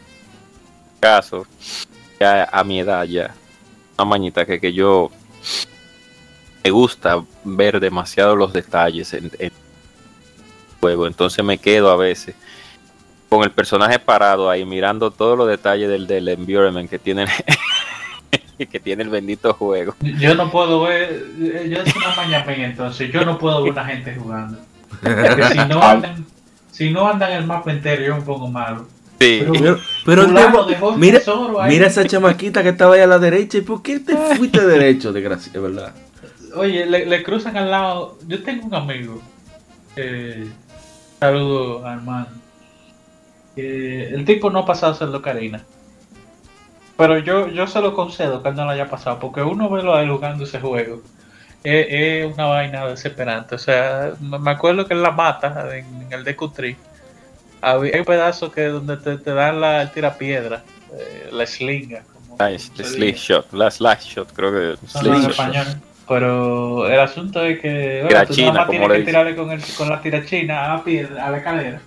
Caso, 0.99 1.45
ya 2.19 2.49
a 2.51 2.63
mi 2.63 2.79
edad 2.79 3.03
ya, 3.03 3.35
una 3.97 4.05
mañita 4.05 4.45
que, 4.45 4.59
que 4.59 4.73
yo 4.73 5.11
me 6.63 6.71
gusta 6.71 7.23
ver 7.43 7.79
demasiado 7.79 8.35
los 8.35 8.51
detalles 8.51 9.13
en, 9.13 9.31
en 9.39 9.51
juego, 10.79 11.07
entonces 11.07 11.43
me 11.45 11.57
quedo 11.57 11.91
a 11.91 11.97
veces 11.97 12.35
con 13.29 13.43
el 13.43 13.51
personaje 13.51 13.99
parado 13.99 14.49
ahí 14.49 14.65
mirando 14.65 15.11
todos 15.11 15.37
los 15.37 15.47
detalles 15.47 15.89
del, 15.89 16.07
del 16.07 16.29
environment 16.29 16.89
que 16.89 16.97
tiene 16.97 17.25
que 18.65 18.79
tiene 18.79 19.03
el 19.03 19.09
bendito 19.09 19.53
juego. 19.53 19.95
Yo 20.01 20.33
no 20.35 20.49
puedo 20.49 20.81
ver, 20.81 21.25
yo 21.69 21.85
soy 21.85 21.93
una 21.97 22.15
maña 22.15 22.43
entonces 22.47 23.11
yo 23.11 23.23
no 23.23 23.37
puedo 23.37 23.61
ver 23.61 23.73
una 23.73 23.85
gente 23.85 24.15
jugando. 24.15 24.57
Porque 25.01 25.43
si 25.51 25.57
no 25.57 25.81
andan, 25.83 26.25
si 26.71 26.89
no 26.89 27.07
andan 27.07 27.31
el 27.33 27.45
mapa 27.45 27.71
entero, 27.71 28.03
yo 28.03 28.15
un 28.15 28.23
poco 28.23 28.47
malo. 28.47 28.87
Sí. 29.19 29.43
Pero, 29.51 29.79
pero 30.05 30.27
mira, 30.95 31.19
mira 31.67 31.87
esa 31.87 32.05
chamaquita 32.05 32.61
que 32.61 32.69
estaba 32.69 32.95
ahí 32.95 33.01
a 33.01 33.07
la 33.07 33.19
derecha. 33.19 33.57
¿Y 33.57 33.61
por 33.61 33.81
qué 33.81 33.99
te 33.99 34.15
fuiste 34.15 34.61
derecho, 34.67 35.11
desgracia, 35.11 35.59
verdad? 35.59 35.93
Oye, 36.55 36.85
le, 36.85 37.05
le, 37.05 37.23
cruzan 37.23 37.57
al 37.57 37.71
lado. 37.71 38.17
Yo 38.27 38.43
tengo 38.43 38.67
un 38.67 38.75
amigo. 38.75 39.21
Eh, 39.95 40.47
saludo 41.19 41.87
hermano. 41.87 42.27
Eh, 43.55 44.11
el 44.13 44.23
tipo 44.23 44.51
no 44.51 44.59
ha 44.59 44.65
pasado 44.65 44.93
a 44.93 44.95
ser 44.95 45.21
Karina. 45.21 45.63
Pero 46.97 47.19
yo, 47.19 47.47
yo 47.47 47.67
se 47.67 47.79
lo 47.79 47.93
concedo 47.93 48.41
que 48.41 48.49
él 48.49 48.55
no 48.55 48.65
lo 48.65 48.71
haya 48.71 48.89
pasado. 48.89 49.19
Porque 49.19 49.43
uno 49.43 49.69
ve 49.69 49.83
lo 49.83 49.95
ahí 49.95 50.07
jugando 50.07 50.43
ese 50.43 50.59
juego. 50.59 51.01
Es, 51.63 52.33
una 52.33 52.45
vaina 52.45 52.87
desesperante. 52.87 53.55
O 53.55 53.59
sea, 53.59 54.13
me 54.19 54.51
acuerdo 54.51 54.87
que 54.87 54.93
en 54.93 55.03
la 55.03 55.11
mata, 55.11 55.69
en, 55.75 56.11
el 56.11 56.25
DQ3, 56.25 56.75
había 57.61 57.99
un 57.99 58.05
pedazo 58.05 58.51
que 58.51 58.65
donde 58.65 58.97
te, 58.97 59.17
te 59.17 59.33
dan 59.33 59.61
la 59.61 59.81
el 59.81 59.91
tirapiedra, 59.91 60.63
eh, 60.93 61.29
la 61.31 61.45
slinga. 61.45 62.03
Como 62.13 62.37
slingshot, 62.57 63.51
la 63.53 63.69
slash 63.71 64.13
shot, 64.13 64.31
creo 64.33 64.51
que 64.51 64.73
es 64.73 65.27
español. 65.27 65.65
Pero 66.07 66.87
el 66.87 66.99
asunto 66.99 67.43
es 67.43 67.59
que 67.59 68.01
bueno, 68.03 68.25
tú 68.27 68.33
China, 68.33 68.51
nada 68.53 68.67
tienes 68.67 68.91
que 68.91 69.03
tirarle 69.03 69.35
con, 69.35 69.51
el, 69.51 69.61
con 69.77 69.89
la 69.89 70.01
tirachina 70.01 70.65
a 70.65 70.77
la 70.77 70.83
piedra, 70.83 71.25
a 71.25 71.31
la 71.31 71.37
escalera. 71.37 71.81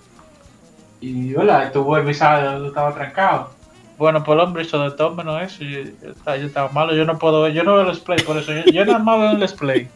Y 1.00 1.34
hola, 1.34 1.72
tú 1.72 1.84
vuelves 1.84 2.16
y 2.16 2.18
sabes 2.18 2.44
dónde 2.44 2.68
estaba 2.68 2.94
trancado. 2.94 3.59
Bueno, 4.00 4.24
pues 4.24 4.34
el 4.34 4.40
hombre 4.40 4.62
hizo 4.62 4.82
de 4.82 4.96
todo 4.96 5.14
menos 5.14 5.42
eso. 5.42 5.62
Yo, 5.62 5.82
yo, 5.82 6.46
estaba 6.46 6.70
malo, 6.70 6.96
yo 6.96 7.04
no 7.04 7.18
puedo 7.18 7.42
ver, 7.42 7.52
yo 7.52 7.64
no 7.64 7.74
veo 7.74 7.82
el 7.82 7.90
display, 7.90 8.18
por 8.22 8.38
eso 8.38 8.50
yo, 8.50 8.64
yo 8.72 8.86
nada 8.86 8.98
más 8.98 9.20
veo 9.20 9.32
el 9.32 9.40
display. 9.40 9.90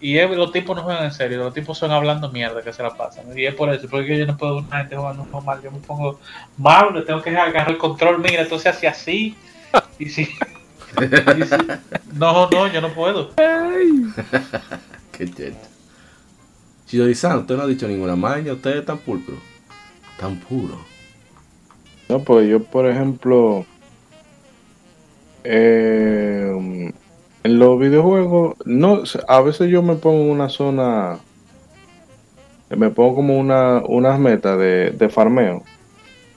Y 0.00 0.20
los 0.20 0.50
tipos 0.50 0.74
no 0.74 0.82
juegan 0.82 1.04
en 1.04 1.12
serio, 1.12 1.38
los 1.38 1.54
tipos 1.54 1.78
son 1.78 1.92
hablando 1.92 2.32
mierda 2.32 2.62
que 2.62 2.72
se 2.72 2.82
la 2.82 2.96
pasan. 2.96 3.26
Y 3.38 3.46
es 3.46 3.54
por 3.54 3.72
eso, 3.72 3.86
porque 3.88 4.18
yo 4.18 4.26
no 4.26 4.36
puedo 4.36 4.56
ver 4.56 4.64
una 4.64 4.78
gente 4.78 4.96
jugando 4.96 5.22
un 5.22 5.30
juego 5.30 5.46
mal, 5.46 5.62
yo 5.62 5.70
me 5.70 5.78
pongo 5.78 6.18
mal, 6.58 6.94
le 6.94 7.02
tengo 7.02 7.22
que 7.22 7.30
agarrar 7.30 7.70
el 7.70 7.78
control, 7.78 8.18
mira, 8.18 8.42
entonces 8.42 8.74
hace 8.74 8.88
así. 8.88 9.36
Y 10.00 10.06
si, 10.06 10.28
no, 12.12 12.50
no, 12.50 12.66
yo 12.66 12.80
no 12.80 12.92
puedo. 12.92 13.30
Qué 15.12 15.26
jet. 15.26 15.54
Chido-san, 16.88 17.38
usted 17.38 17.56
no 17.56 17.62
ha 17.62 17.66
dicho 17.68 17.86
ninguna 17.86 18.16
maña, 18.16 18.52
usted 18.52 18.78
es 18.78 18.84
tan 18.84 18.98
pulcro. 18.98 19.36
Tan 20.18 20.40
puro. 20.40 20.93
No, 22.08 22.20
pues 22.20 22.48
yo, 22.48 22.62
por 22.62 22.86
ejemplo, 22.86 23.64
eh, 25.44 26.92
en 27.44 27.58
los 27.58 27.78
videojuegos, 27.78 28.56
no, 28.64 29.02
a 29.28 29.40
veces 29.42 29.70
yo 29.70 29.82
me 29.82 29.96
pongo 29.96 30.30
una 30.30 30.48
zona, 30.48 31.18
me 32.70 32.90
pongo 32.90 33.16
como 33.16 33.38
una, 33.38 33.82
unas 33.86 34.18
metas 34.18 34.58
de, 34.58 34.90
de 34.90 35.08
farmeo. 35.08 35.62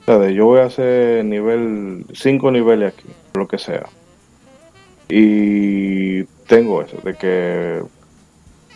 O 0.02 0.06
sea, 0.06 0.20
de 0.20 0.34
yo 0.34 0.46
voy 0.46 0.62
a 0.62 0.66
hacer 0.66 1.26
nivel, 1.26 2.06
5 2.14 2.52
niveles 2.52 2.94
aquí, 2.94 3.08
lo 3.34 3.48
que 3.48 3.58
sea. 3.58 3.88
Y 5.10 6.24
tengo 6.48 6.82
eso, 6.82 6.98
de 7.04 7.14
que 7.16 7.82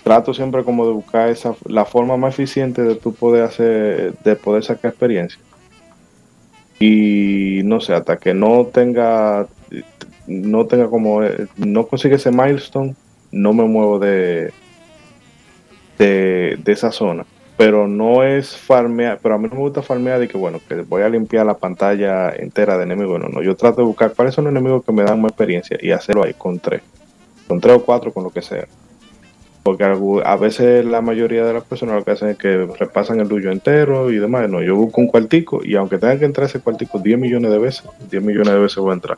trato 0.04 0.34
siempre 0.34 0.64
como 0.64 0.86
de 0.86 0.94
buscar 0.94 1.30
esa, 1.30 1.56
la 1.66 1.86
forma 1.86 2.18
más 2.18 2.34
eficiente 2.34 2.84
de 2.84 2.96
tu 2.96 3.14
poder 3.14 3.44
hacer, 3.44 4.14
de 4.24 4.36
poder 4.36 4.64
sacar 4.64 4.92
experiencia. 4.92 5.40
Y 6.82 7.62
no 7.64 7.80
sé, 7.80 7.94
hasta 7.94 8.18
que 8.18 8.34
no 8.34 8.66
tenga, 8.66 9.46
no 10.26 10.66
tenga 10.66 10.90
como, 10.90 11.22
no 11.56 11.86
consigue 11.86 12.16
ese 12.16 12.32
milestone, 12.32 12.96
no 13.32 13.54
me 13.54 13.66
muevo 13.66 14.00
de, 14.00 14.52
de, 16.00 16.60
esa 16.66 16.92
zona 16.92 17.26
pero 17.58 17.88
no 17.88 18.24
es 18.24 18.58
farmear, 18.58 19.20
pero 19.22 19.36
a 19.36 19.38
mí 19.38 19.48
no 19.48 19.54
me 19.54 19.62
gusta 19.62 19.84
farmear 19.84 20.20
de 20.20 20.28
que 20.28 20.36
bueno, 20.36 20.60
que 20.68 20.82
voy 20.82 21.04
a 21.04 21.10
limpiar 21.10 21.46
la 21.46 21.58
pantalla 21.58 22.32
entera 22.32 22.76
de 22.76 22.86
enemigos, 22.86 23.20
no, 23.20 23.30
no, 23.30 23.44
yo 23.44 23.56
trato 23.56 23.82
de 23.82 23.88
buscar 23.88 24.14
cuáles 24.16 24.34
son 24.34 24.46
los 24.46 24.52
enemigos 24.52 24.84
que 24.84 24.92
me 24.92 25.04
dan 25.04 25.22
más 25.22 25.30
experiencia 25.30 25.78
y 25.80 25.92
hacerlo 25.92 26.24
ahí 26.24 26.34
con 26.34 26.58
tres, 26.58 26.82
con 27.48 27.62
tres 27.62 27.76
o 27.76 27.86
cuatro, 27.86 28.12
con 28.12 28.24
lo 28.24 28.32
que 28.32 28.42
sea. 28.42 28.66
Porque 29.64 29.84
a 29.84 30.36
veces 30.38 30.84
la 30.86 31.02
mayoría 31.02 31.46
de 31.46 31.54
las 31.54 31.64
personas 31.64 31.96
lo 31.96 32.04
que 32.04 32.12
hacen 32.12 32.30
es 32.30 32.38
que 32.38 32.66
repasan 32.80 33.20
el 33.20 33.28
duyo 33.28 33.52
entero 33.52 34.12
y 34.12 34.18
demás. 34.18 34.50
No, 34.50 34.62
yo 34.64 34.76
busco 34.76 35.02
un 35.02 35.08
cuartico 35.08 35.62
y 35.64 35.76
aunque 35.76 36.00
tengan 36.00 36.18
que 36.18 36.26
entrar 36.26 36.48
ese 36.48 36.60
cuartico 36.60 36.98
10 36.98 37.20
millones 37.20 37.52
de 37.52 37.60
veces, 37.60 37.84
10 38.10 38.24
millones 38.24 38.54
de 38.54 38.60
veces 38.60 38.78
voy 38.78 38.92
a 38.92 38.94
entrar. 38.96 39.18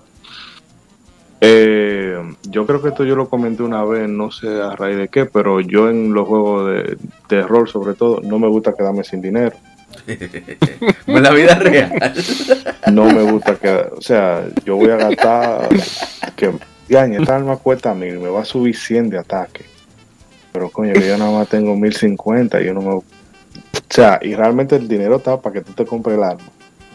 Eh, 1.45 2.17
yo 2.43 2.65
creo 2.65 2.81
que 2.81 2.89
esto 2.89 3.03
yo 3.03 3.15
lo 3.15 3.27
comenté 3.27 3.63
una 3.63 3.83
vez, 3.83 4.07
no 4.09 4.31
sé 4.31 4.47
a 4.61 4.77
raíz 4.77 4.97
de 4.97 5.09
qué, 5.09 5.25
pero 5.25 5.59
yo 5.59 5.89
en 5.89 6.13
los 6.13 6.25
juegos 6.25 6.71
de, 7.27 7.41
rol 7.41 7.67
sobre 7.67 7.95
todo 7.95 8.21
no 8.21 8.39
me 8.39 8.47
gusta 8.47 8.73
quedarme 8.73 9.03
sin 9.03 9.21
dinero. 9.21 9.55
en 10.07 11.23
la 11.23 11.31
vida 11.31 11.55
real. 11.55 11.91
No 12.91 13.05
me 13.05 13.23
gusta 13.23 13.55
quedar, 13.55 13.91
o 13.97 14.01
sea, 14.01 14.45
yo 14.65 14.75
voy 14.75 14.89
a 14.89 14.97
gastar 14.97 15.69
que 16.35 16.51
ya, 16.87 17.05
esta 17.05 17.35
arma 17.35 17.57
cuesta 17.57 17.93
mil, 17.93 18.19
me 18.19 18.29
va 18.29 18.41
a 18.41 18.45
subir 18.45 18.75
100 18.75 19.09
de 19.09 19.17
ataque. 19.19 19.72
Pero 20.53 20.69
coño, 20.69 20.93
yo 20.93 21.17
nada 21.17 21.31
más 21.31 21.49
tengo 21.49 21.75
1050 21.75 22.61
y 22.61 22.65
yo 22.65 22.73
no 22.73 22.81
me... 22.81 22.93
O 22.93 23.03
sea, 23.89 24.19
y 24.21 24.33
realmente 24.35 24.75
el 24.75 24.87
dinero 24.87 25.17
está 25.17 25.39
para 25.41 25.53
que 25.53 25.61
tú 25.61 25.73
te 25.73 25.85
compres 25.85 26.17
el 26.17 26.23
arma. 26.23 26.45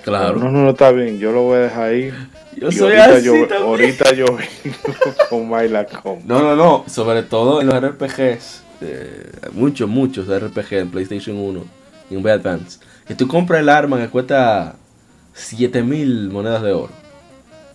Claro. 0.02 0.38
No, 0.38 0.50
no, 0.50 0.62
no 0.62 0.70
está 0.70 0.90
bien, 0.92 1.18
yo 1.18 1.32
lo 1.32 1.42
voy 1.42 1.58
a 1.58 1.60
dejar 1.62 1.90
ahí 1.90 2.12
yo 2.60 2.72
soy 2.72 2.96
ahorita 2.96 3.16
así. 3.16 3.24
Yo, 3.24 3.56
ahorita 3.56 4.14
yo 4.14 4.26
vengo 4.26 4.78
con 5.30 5.48
Mailacom. 5.48 6.20
No, 6.26 6.40
no, 6.40 6.56
no. 6.56 6.84
Sobre 6.88 7.22
todo 7.22 7.60
en 7.60 7.68
los 7.68 7.80
RPGs. 7.80 8.62
Eh, 8.80 9.30
muchos, 9.52 9.88
muchos 9.88 10.26
RPG 10.28 10.74
en 10.74 10.90
PlayStation 10.90 11.36
1 11.36 11.64
y 12.10 12.14
en 12.14 12.22
Game 12.22 12.32
Advance. 12.32 12.80
Que 13.06 13.14
tú 13.14 13.26
compras 13.26 13.60
el 13.60 13.68
arma 13.68 13.98
que 13.98 14.08
cuesta 14.08 14.76
7000 15.34 16.30
monedas 16.30 16.62
de 16.62 16.72
oro. 16.72 16.92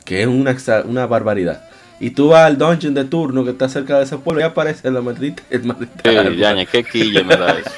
Que 0.06 0.22
es 0.22 0.28
una, 0.28 0.56
una 0.86 1.06
barbaridad. 1.08 1.64
Y 2.00 2.10
tú 2.12 2.30
vas 2.30 2.46
al 2.48 2.58
dungeon 2.58 2.94
de 2.94 3.06
turno 3.06 3.44
que 3.44 3.52
está 3.52 3.70
cerca 3.70 3.98
de 3.98 4.04
ese 4.04 4.18
pueblo 4.18 4.42
y 4.42 4.44
aparece 4.44 4.90
la 4.92 5.02
maldita. 5.02 5.44
El 5.50 5.64
maldita 5.64 6.02
sí, 6.04 6.36
Yaña, 6.38 6.66
qué 6.66 6.84
quille 6.84 7.24
me 7.24 7.38
da 7.38 7.58
eso. 7.58 7.72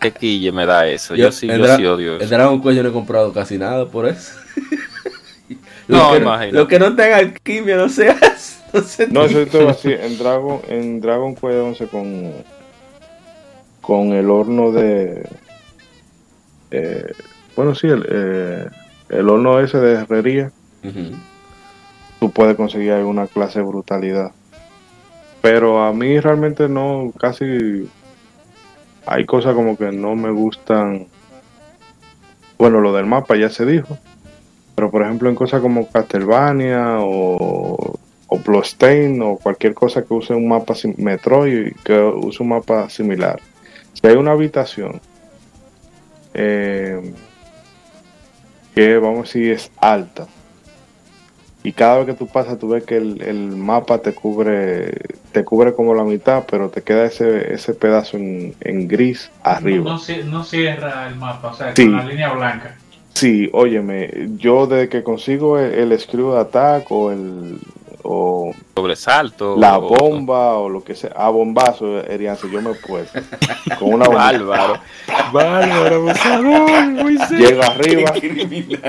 qué 0.00 0.12
quille 0.12 0.52
me 0.52 0.66
da 0.66 0.86
eso. 0.86 1.14
Yo, 1.14 1.32
sí, 1.32 1.48
yo 1.48 1.76
sí 1.76 1.86
odio 1.86 2.16
eso. 2.16 2.24
El 2.24 2.30
Dragon 2.30 2.62
Quest 2.62 2.76
yo 2.76 2.82
no 2.82 2.88
he 2.90 2.92
comprado 2.92 3.32
casi 3.32 3.58
nada 3.58 3.86
por 3.86 4.06
eso. 4.06 4.38
No, 5.88 6.18
lo 6.18 6.52
Lo 6.52 6.68
que 6.68 6.78
no 6.78 6.94
tenga 6.94 7.16
alquimia, 7.18 7.76
no 7.76 7.88
seas. 7.88 8.62
No, 9.10 9.24
eso 9.24 9.40
es 9.40 9.50
todo 9.50 9.68
así. 9.68 9.92
En 9.92 10.16
Dragon, 10.16 10.60
en 10.68 11.00
Dragon 11.00 11.34
Quest 11.34 11.44
11 11.44 11.86
con, 11.88 12.32
con 13.80 14.12
el 14.12 14.30
horno 14.30 14.72
de. 14.72 15.28
Eh, 16.70 17.12
bueno, 17.54 17.74
sí, 17.74 17.88
el, 17.88 18.06
eh, 18.08 18.66
el 19.10 19.28
horno 19.28 19.60
ese 19.60 19.78
de 19.78 19.92
herrería. 19.94 20.52
Tú 22.22 22.30
puedes 22.30 22.56
conseguir 22.56 22.92
alguna 22.92 23.26
clase 23.26 23.58
de 23.58 23.64
brutalidad. 23.64 24.30
Pero 25.40 25.82
a 25.82 25.92
mí 25.92 26.20
realmente 26.20 26.68
no, 26.68 27.12
casi. 27.18 27.90
Hay 29.06 29.26
cosas 29.26 29.56
como 29.56 29.76
que 29.76 29.90
no 29.90 30.14
me 30.14 30.30
gustan. 30.30 31.08
Bueno, 32.58 32.80
lo 32.80 32.92
del 32.92 33.06
mapa 33.06 33.34
ya 33.34 33.50
se 33.50 33.66
dijo. 33.66 33.98
Pero 34.76 34.88
por 34.88 35.02
ejemplo 35.02 35.28
en 35.28 35.34
cosas 35.34 35.60
como 35.60 35.88
Castlevania 35.88 36.98
o, 37.00 37.98
o 38.28 38.36
o 38.36 39.38
cualquier 39.38 39.74
cosa 39.74 40.04
que 40.04 40.14
use 40.14 40.32
un 40.32 40.46
mapa 40.46 40.74
Metroid 40.98 41.72
que 41.82 42.00
use 42.00 42.40
un 42.40 42.50
mapa 42.50 42.88
similar. 42.88 43.40
Si 43.94 44.06
hay 44.06 44.14
una 44.14 44.30
habitación 44.30 45.00
eh, 46.34 47.14
que 48.76 48.96
vamos 48.98 49.18
a 49.18 49.22
decir 49.22 49.50
es 49.50 49.72
alta 49.80 50.28
y 51.64 51.72
cada 51.72 51.98
vez 51.98 52.06
que 52.06 52.14
tú 52.14 52.26
pasas 52.26 52.58
tú 52.58 52.68
ves 52.68 52.84
que 52.84 52.96
el, 52.96 53.56
mapa 53.56 53.98
te 53.98 54.12
cubre 54.12 54.92
te 55.32 55.44
cubre 55.44 55.74
como 55.74 55.94
la 55.94 56.04
mitad 56.04 56.44
pero 56.50 56.68
te 56.68 56.82
queda 56.82 57.06
ese, 57.06 57.52
ese 57.54 57.74
pedazo 57.74 58.16
en, 58.16 58.88
gris 58.88 59.30
arriba. 59.42 59.98
No, 60.26 60.44
cierra 60.44 61.08
el 61.08 61.16
mapa 61.16 61.48
o 61.48 61.54
sea 61.54 61.74
con 61.74 61.92
la 61.92 62.04
línea 62.04 62.32
blanca. 62.32 62.76
Sí, 63.14 63.50
óyeme, 63.52 64.30
yo 64.38 64.66
desde 64.66 64.88
que 64.88 65.02
consigo 65.02 65.58
el, 65.58 65.92
el 65.92 66.00
Screw 66.00 66.34
Attack 66.36 66.90
o 66.90 67.12
el 67.12 67.58
o 68.02 68.52
sobresalto. 68.74 69.56
La 69.58 69.78
bomba 69.78 70.54
o 70.54 70.68
lo 70.68 70.82
que 70.82 70.94
sea. 70.94 71.12
A 71.16 71.28
bombazo, 71.30 72.00
Erianse, 72.00 72.50
yo 72.50 72.60
me 72.60 72.74
puesto. 72.74 73.20
Con 73.78 73.94
una 73.94 74.08
Bárbaro. 74.08 74.78
Bárbaro, 75.32 76.06
Llego 77.30 77.62
arriba, 77.62 78.12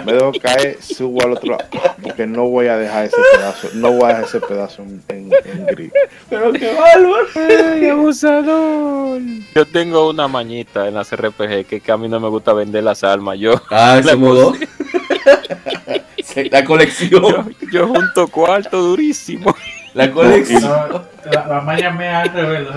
me 0.06 0.14
dejo 0.14 0.32
caer, 0.42 0.82
subo 0.82 1.22
al 1.24 1.34
otro 1.34 1.52
lado. 1.52 1.66
Porque 2.02 2.26
no 2.28 2.46
voy 2.46 2.68
a 2.68 2.78
dejar 2.78 3.06
ese 3.06 3.18
pedazo, 3.34 3.68
no 3.76 3.92
voy 3.92 4.04
a 4.04 4.08
dejar 4.08 4.24
ese 4.24 4.40
pedazo 4.42 4.82
en, 4.82 5.02
en, 5.10 5.66
gris. 5.68 5.92
Pero 6.30 6.52
qué 6.54 6.74
bárbaro. 6.74 7.28
Ay, 7.36 7.90
abusador. 7.90 9.22
Yo 9.56 9.66
tengo 9.66 10.10
una 10.10 10.28
mañita 10.28 10.88
en 10.88 10.96
las 10.96 11.16
RPG 11.16 11.66
que, 11.66 11.82
que 11.82 11.92
a 11.92 11.98
mí 11.98 12.08
no 12.08 12.20
me 12.20 12.30
gusta 12.30 12.54
vender 12.54 12.84
las 12.84 13.04
almas. 13.04 13.38
Yo. 13.40 13.62
Ah, 13.70 14.02
se 14.04 14.16
mudó. 14.18 14.54
la 16.52 16.64
colección. 16.64 17.56
Yo, 17.72 17.88
junto 17.88 18.28
cuarto 18.28 18.82
durísimo. 18.82 19.56
La 19.94 20.12
colección. 20.12 21.06
la, 21.32 21.48
la 21.48 21.62
maña 21.62 21.92
me 21.92 22.08
al 22.08 22.32
revés, 22.32 22.68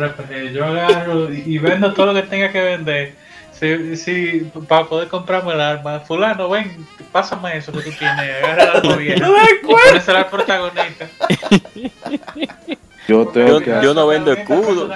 Yo 0.52 0.64
agarro 0.64 1.32
y, 1.32 1.58
vendo 1.58 1.92
todo 1.92 2.06
lo 2.06 2.14
que 2.14 2.22
tenga 2.22 2.52
que 2.52 2.60
vender. 2.60 3.14
Si, 3.52 3.96
si, 3.96 4.50
para 4.68 4.84
poder 4.84 5.08
comprarme 5.08 5.54
el 5.54 5.60
arma, 5.62 6.00
fulano, 6.00 6.50
ven, 6.50 6.86
pásame 7.10 7.56
eso 7.56 7.72
que 7.72 7.80
tú 7.80 7.90
tienes, 7.98 8.44
agarra 8.44 8.62
el 8.64 8.68
arma 8.76 8.96
bien. 8.96 9.18
No 9.20 9.32
me 9.32 10.12
la 10.12 10.28
protagonista. 10.28 11.06
Yo, 13.08 13.24
tengo 13.28 13.60
yo, 13.60 13.60
que 13.60 13.70
yo 13.84 13.94
no 13.94 14.08
vendo 14.08 14.32
escudo. 14.32 14.90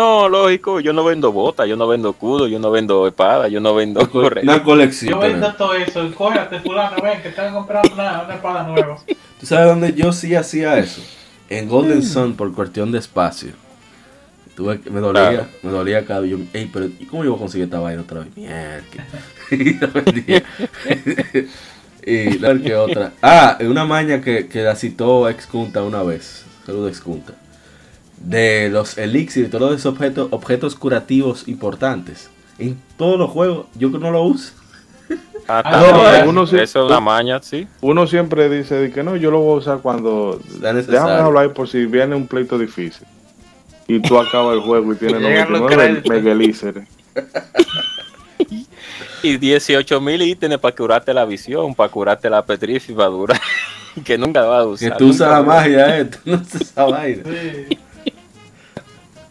No, 0.00 0.30
lógico, 0.30 0.80
yo 0.80 0.94
no 0.94 1.04
vendo 1.04 1.30
botas, 1.30 1.68
yo 1.68 1.76
no 1.76 1.86
vendo 1.86 2.08
escudo, 2.08 2.48
yo 2.48 2.58
no 2.58 2.70
vendo 2.70 3.06
espada, 3.06 3.48
yo 3.48 3.60
no 3.60 3.74
vendo 3.74 4.00
Una 4.42 4.62
colección. 4.62 5.12
Yo 5.12 5.18
vendo 5.18 5.52
todo 5.52 5.74
eso, 5.74 6.10
cógete 6.14 6.58
fulano, 6.60 6.96
ven, 7.02 7.20
que 7.20 7.28
te 7.28 7.38
van 7.38 7.50
a 7.50 7.54
comprar 7.54 7.82
una, 7.92 8.22
una 8.22 8.34
espada 8.34 8.62
nueva. 8.62 8.96
¿Tú 9.38 9.44
sabes 9.44 9.66
dónde 9.66 9.92
yo 9.92 10.10
sí 10.14 10.34
hacía 10.34 10.78
eso? 10.78 11.02
En 11.50 11.68
Golden 11.68 12.02
Sun 12.02 12.32
por 12.32 12.50
cuestión 12.54 12.90
de 12.92 12.98
espacio. 12.98 13.50
Tuve, 14.56 14.80
me 14.90 15.00
dolía, 15.00 15.28
claro. 15.28 15.46
me 15.62 15.70
dolía 15.70 16.06
cada 16.06 16.24
yo, 16.24 16.38
ey, 16.54 16.70
pero 16.72 16.86
¿y 16.86 17.04
cómo 17.04 17.22
yo 17.22 17.32
voy 17.32 17.36
a 17.36 17.40
conseguir 17.40 17.66
esta 17.66 17.80
vaina 17.80 18.00
otra 18.00 18.20
vez? 18.20 18.34
Mierda. 18.34 18.82
y 22.06 22.30
la 22.38 22.58
que 22.58 22.74
otra. 22.74 23.12
Ah, 23.20 23.58
una 23.60 23.84
maña 23.84 24.22
que, 24.22 24.48
que 24.48 24.62
la 24.62 24.76
citó 24.76 25.28
Excunta 25.28 25.82
una 25.82 26.02
vez. 26.02 26.46
Saludos 26.64 26.88
Excunta 26.88 27.34
de 28.20 28.68
los 28.70 28.98
elixirs 28.98 29.48
y 29.48 29.50
todos 29.50 29.74
esos 29.74 29.92
objetos, 29.92 30.28
objetos 30.30 30.76
curativos 30.76 31.48
importantes. 31.48 32.30
En 32.58 32.78
todos 32.96 33.18
los 33.18 33.30
juegos, 33.30 33.66
yo 33.74 33.88
no 33.88 34.10
lo 34.10 34.22
uso. 34.22 34.52
Ah, 35.48 35.62
ah 35.64 36.24
uno 36.28 36.44
eso 36.44 36.56
es 36.56 36.76
una 36.76 37.00
maña, 37.00 37.42
sí. 37.42 37.66
Uno 37.80 38.06
siempre 38.06 38.48
dice 38.48 38.92
que 38.92 39.02
no, 39.02 39.16
yo 39.16 39.30
lo 39.30 39.40
voy 39.40 39.54
a 39.54 39.58
usar 39.58 39.78
cuando. 39.80 40.40
Déjame 40.60 41.12
hablar 41.12 41.52
por 41.52 41.68
si 41.68 41.86
viene 41.86 42.14
un 42.14 42.26
pleito 42.26 42.58
difícil. 42.58 43.06
Y 43.88 44.00
tú 44.00 44.18
acabas 44.18 44.54
el 44.54 44.60
juego 44.60 44.92
y 44.92 44.96
tienes 44.96 45.20
99 45.20 46.02
Megalícer. 46.08 46.86
y 49.22 49.36
18 49.36 50.00
mil 50.00 50.22
ítems 50.22 50.58
para 50.58 50.76
curarte 50.76 51.12
la 51.12 51.24
visión, 51.24 51.74
para 51.74 51.90
curarte 51.90 52.30
la 52.30 52.44
petrificadura. 52.44 53.40
que 54.04 54.16
nunca 54.16 54.42
va 54.42 54.60
a 54.60 54.66
usar. 54.66 54.92
Que 54.92 54.98
tú 54.98 55.08
usas 55.08 55.30
la 55.30 55.42
magia, 55.42 55.98
eh. 55.98 56.04
Tú 56.04 56.18
no 56.24 56.36
usas 56.36 56.60
esa 56.60 56.84
vaina. 56.86 57.22
Sí. 57.24 57.78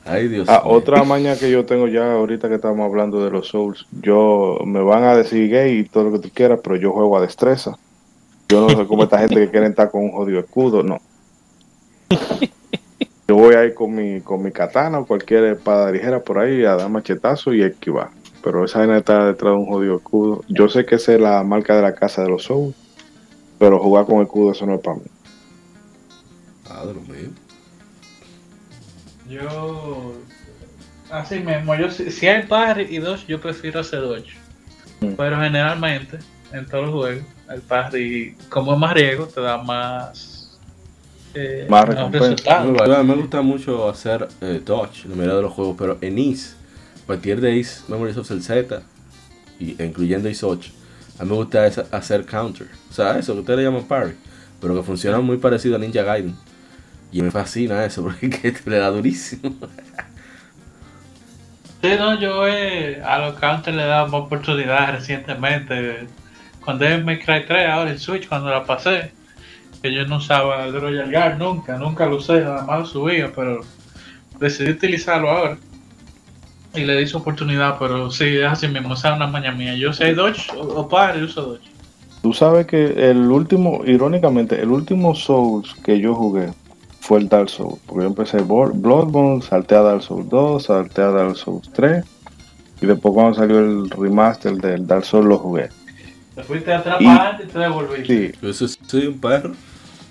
Ay, 0.09 0.27
Dios 0.27 0.49
ah, 0.49 0.63
otra 0.65 1.03
maña 1.03 1.37
que 1.37 1.51
yo 1.51 1.65
tengo 1.65 1.87
ya 1.87 2.13
ahorita 2.13 2.49
que 2.49 2.55
estamos 2.55 2.83
hablando 2.83 3.23
de 3.23 3.29
los 3.29 3.47
Souls, 3.49 3.85
yo 4.01 4.57
me 4.65 4.81
van 4.81 5.03
a 5.03 5.15
decir 5.15 5.51
gay 5.51 5.79
y 5.79 5.83
todo 5.83 6.05
lo 6.05 6.13
que 6.13 6.27
tú 6.27 6.33
quieras, 6.33 6.59
pero 6.63 6.75
yo 6.77 6.91
juego 6.91 7.15
a 7.15 7.21
destreza. 7.21 7.77
Yo 8.49 8.61
no 8.61 8.69
sé 8.69 8.87
cómo 8.87 9.03
esta 9.03 9.19
gente 9.19 9.35
que 9.35 9.51
quiere 9.51 9.67
estar 9.67 9.91
con 9.91 10.05
un 10.05 10.11
jodido 10.11 10.39
escudo, 10.39 10.81
no. 10.81 10.99
Yo 13.27 13.35
voy 13.35 13.53
a 13.53 13.63
ir 13.63 13.75
con 13.75 13.93
mi, 13.93 14.21
con 14.21 14.41
mi 14.41 14.51
katana 14.51 14.97
o 14.97 15.05
cualquier 15.05 15.43
espada 15.43 15.91
ligera 15.91 16.19
por 16.19 16.39
ahí 16.39 16.65
a 16.65 16.75
dar 16.75 16.89
machetazo 16.89 17.53
y 17.53 17.61
esquivar. 17.61 18.09
Pero 18.43 18.65
esa 18.65 18.79
gente 18.79 18.97
está 18.97 19.27
detrás 19.27 19.53
de 19.53 19.59
un 19.59 19.67
jodido 19.67 19.97
escudo. 19.97 20.43
Yo 20.47 20.67
sé 20.67 20.83
que 20.83 20.95
esa 20.95 21.13
es 21.13 21.21
la 21.21 21.43
marca 21.43 21.75
de 21.75 21.83
la 21.83 21.93
casa 21.93 22.23
de 22.23 22.29
los 22.29 22.45
Souls, 22.45 22.75
pero 23.59 23.77
jugar 23.77 24.07
con 24.07 24.23
escudo 24.23 24.53
eso 24.53 24.65
no 24.65 24.73
es 24.73 24.81
para 24.81 24.95
mí. 24.95 25.03
Ah, 26.67 26.83
de 26.87 26.95
lo 26.95 27.01
mismo. 27.01 27.35
Yo. 29.29 30.15
Así 31.09 31.39
mismo, 31.39 31.75
yo 31.75 31.89
si 31.89 32.27
hay 32.27 32.43
parry 32.43 32.87
y 32.89 32.99
dos, 32.99 33.25
yo 33.25 33.39
prefiero 33.39 33.79
hacer 33.79 33.99
ocho. 33.99 34.35
Mm. 35.01 35.13
Pero 35.17 35.39
generalmente, 35.39 36.19
en 36.51 36.65
todos 36.67 36.85
los 36.85 36.93
juegos, 36.93 37.23
el 37.49 37.61
parry, 37.61 38.35
como 38.49 38.73
es 38.73 38.79
más 38.79 38.93
riesgo, 38.93 39.25
te 39.25 39.41
da 39.41 39.57
más. 39.57 40.57
Eh, 41.33 41.67
más 41.69 41.87
resultados. 41.87 43.05
me 43.05 43.13
gusta 43.15 43.41
mucho 43.41 43.87
hacer 43.87 44.27
eh, 44.41 44.61
dodge, 44.63 45.05
la 45.05 45.15
mayoría 45.15 45.35
de 45.35 45.41
los 45.43 45.53
juegos, 45.53 45.75
pero 45.77 45.97
en 46.01 46.17
Is, 46.17 46.55
cualquier 47.05 47.39
de 47.39 47.55
Is, 47.55 47.83
Memories 47.87 48.17
of 48.17 48.29
el 48.31 48.41
Z, 48.41 48.81
y, 49.59 49.81
incluyendo 49.81 50.27
Is 50.27 50.43
8, 50.43 50.71
a 51.19 51.23
mí 51.23 51.29
me 51.29 51.35
gusta 51.35 51.65
hacer 51.91 52.25
counter. 52.25 52.67
O 52.89 52.93
sea, 52.93 53.17
eso 53.17 53.33
que 53.33 53.39
ustedes 53.41 53.59
le 53.59 53.65
llaman 53.65 53.83
parry, 53.83 54.15
pero 54.59 54.75
que 54.75 54.81
funciona 54.81 55.19
muy 55.19 55.37
parecido 55.37 55.75
a 55.75 55.79
Ninja 55.79 56.01
Gaiden. 56.01 56.35
Y 57.11 57.21
me 57.21 57.31
fascina 57.31 57.83
eso 57.85 58.03
porque 58.21 58.53
le 58.65 58.77
da 58.77 58.89
durísimo. 58.89 59.55
Sí, 61.81 61.87
no, 61.97 62.19
yo 62.19 62.45
eh, 62.47 63.01
a 63.01 63.19
los 63.19 63.39
counters 63.39 63.75
le 63.75 63.83
he 63.83 63.87
dado 63.87 64.07
más 64.07 64.21
oportunidades 64.21 64.99
recientemente. 64.99 66.07
Cuando 66.63 66.85
es 66.85 67.03
Make 67.03 67.23
Cry 67.23 67.45
3, 67.47 67.69
ahora 67.69 67.91
el 67.91 67.99
Switch, 67.99 68.27
cuando 68.27 68.49
la 68.49 68.65
pasé, 68.65 69.11
que 69.81 69.93
yo 69.93 70.05
no 70.05 70.17
usaba 70.17 70.65
el 70.65 70.79
Royal 70.79 71.09
Guard 71.09 71.37
nunca, 71.37 71.77
nunca 71.77 72.05
lo 72.05 72.17
usé, 72.17 72.41
nada 72.41 72.63
más 72.63 72.79
lo 72.79 72.85
subía, 72.85 73.31
pero 73.33 73.61
decidí 74.39 74.71
utilizarlo 74.71 75.29
ahora. 75.29 75.57
Y 76.75 76.81
le 76.81 76.97
di 76.97 77.07
su 77.07 77.17
oportunidad, 77.17 77.77
pero 77.79 78.11
sí, 78.11 78.37
es 78.37 78.45
así 78.45 78.67
mismo, 78.67 78.93
o 78.93 79.13
una 79.15 79.27
maña 79.27 79.53
mía. 79.53 79.73
Yo 79.75 79.93
sé 79.93 80.13
Dodge 80.13 80.51
o, 80.55 80.61
o 80.61 80.87
padre, 80.87 81.23
uso 81.23 81.41
Dodge. 81.43 81.69
Tú 82.21 82.33
sabes 82.33 82.67
que 82.67 83.09
el 83.09 83.31
último, 83.31 83.83
irónicamente, 83.85 84.61
el 84.61 84.69
último 84.69 85.15
Souls 85.15 85.73
que 85.75 85.99
yo 85.99 86.13
jugué 86.13 86.49
fue 87.09 87.17
el 87.17 87.27
Dark 87.27 87.49
Souls. 87.49 87.79
Porque 87.87 88.03
yo 88.03 88.07
empecé 88.07 88.37
Bloodborne, 88.37 89.41
salté 89.41 89.73
a 89.73 89.81
Dark 89.81 90.03
Souls 90.03 90.29
2, 90.29 90.63
salté 90.63 91.01
a 91.01 91.09
Dark 91.09 91.35
Souls 91.37 91.67
3. 91.73 92.05
Y 92.83 92.85
después 92.85 93.15
cuando 93.15 93.33
salió 93.33 93.57
el 93.57 93.89
remaster 93.89 94.53
del 94.53 94.85
Dark 94.85 95.05
Souls 95.05 95.25
lo 95.25 95.39
jugué. 95.39 95.69
Te 96.35 96.43
fuiste 96.43 96.71
atrás 96.71 96.97
y, 96.99 97.47
te 97.47 97.57
devolviste. 97.57 98.33
Sí. 98.39 98.47
Eso 98.47 98.67
soy 98.85 99.07
un 99.07 99.19
perro. 99.19 99.53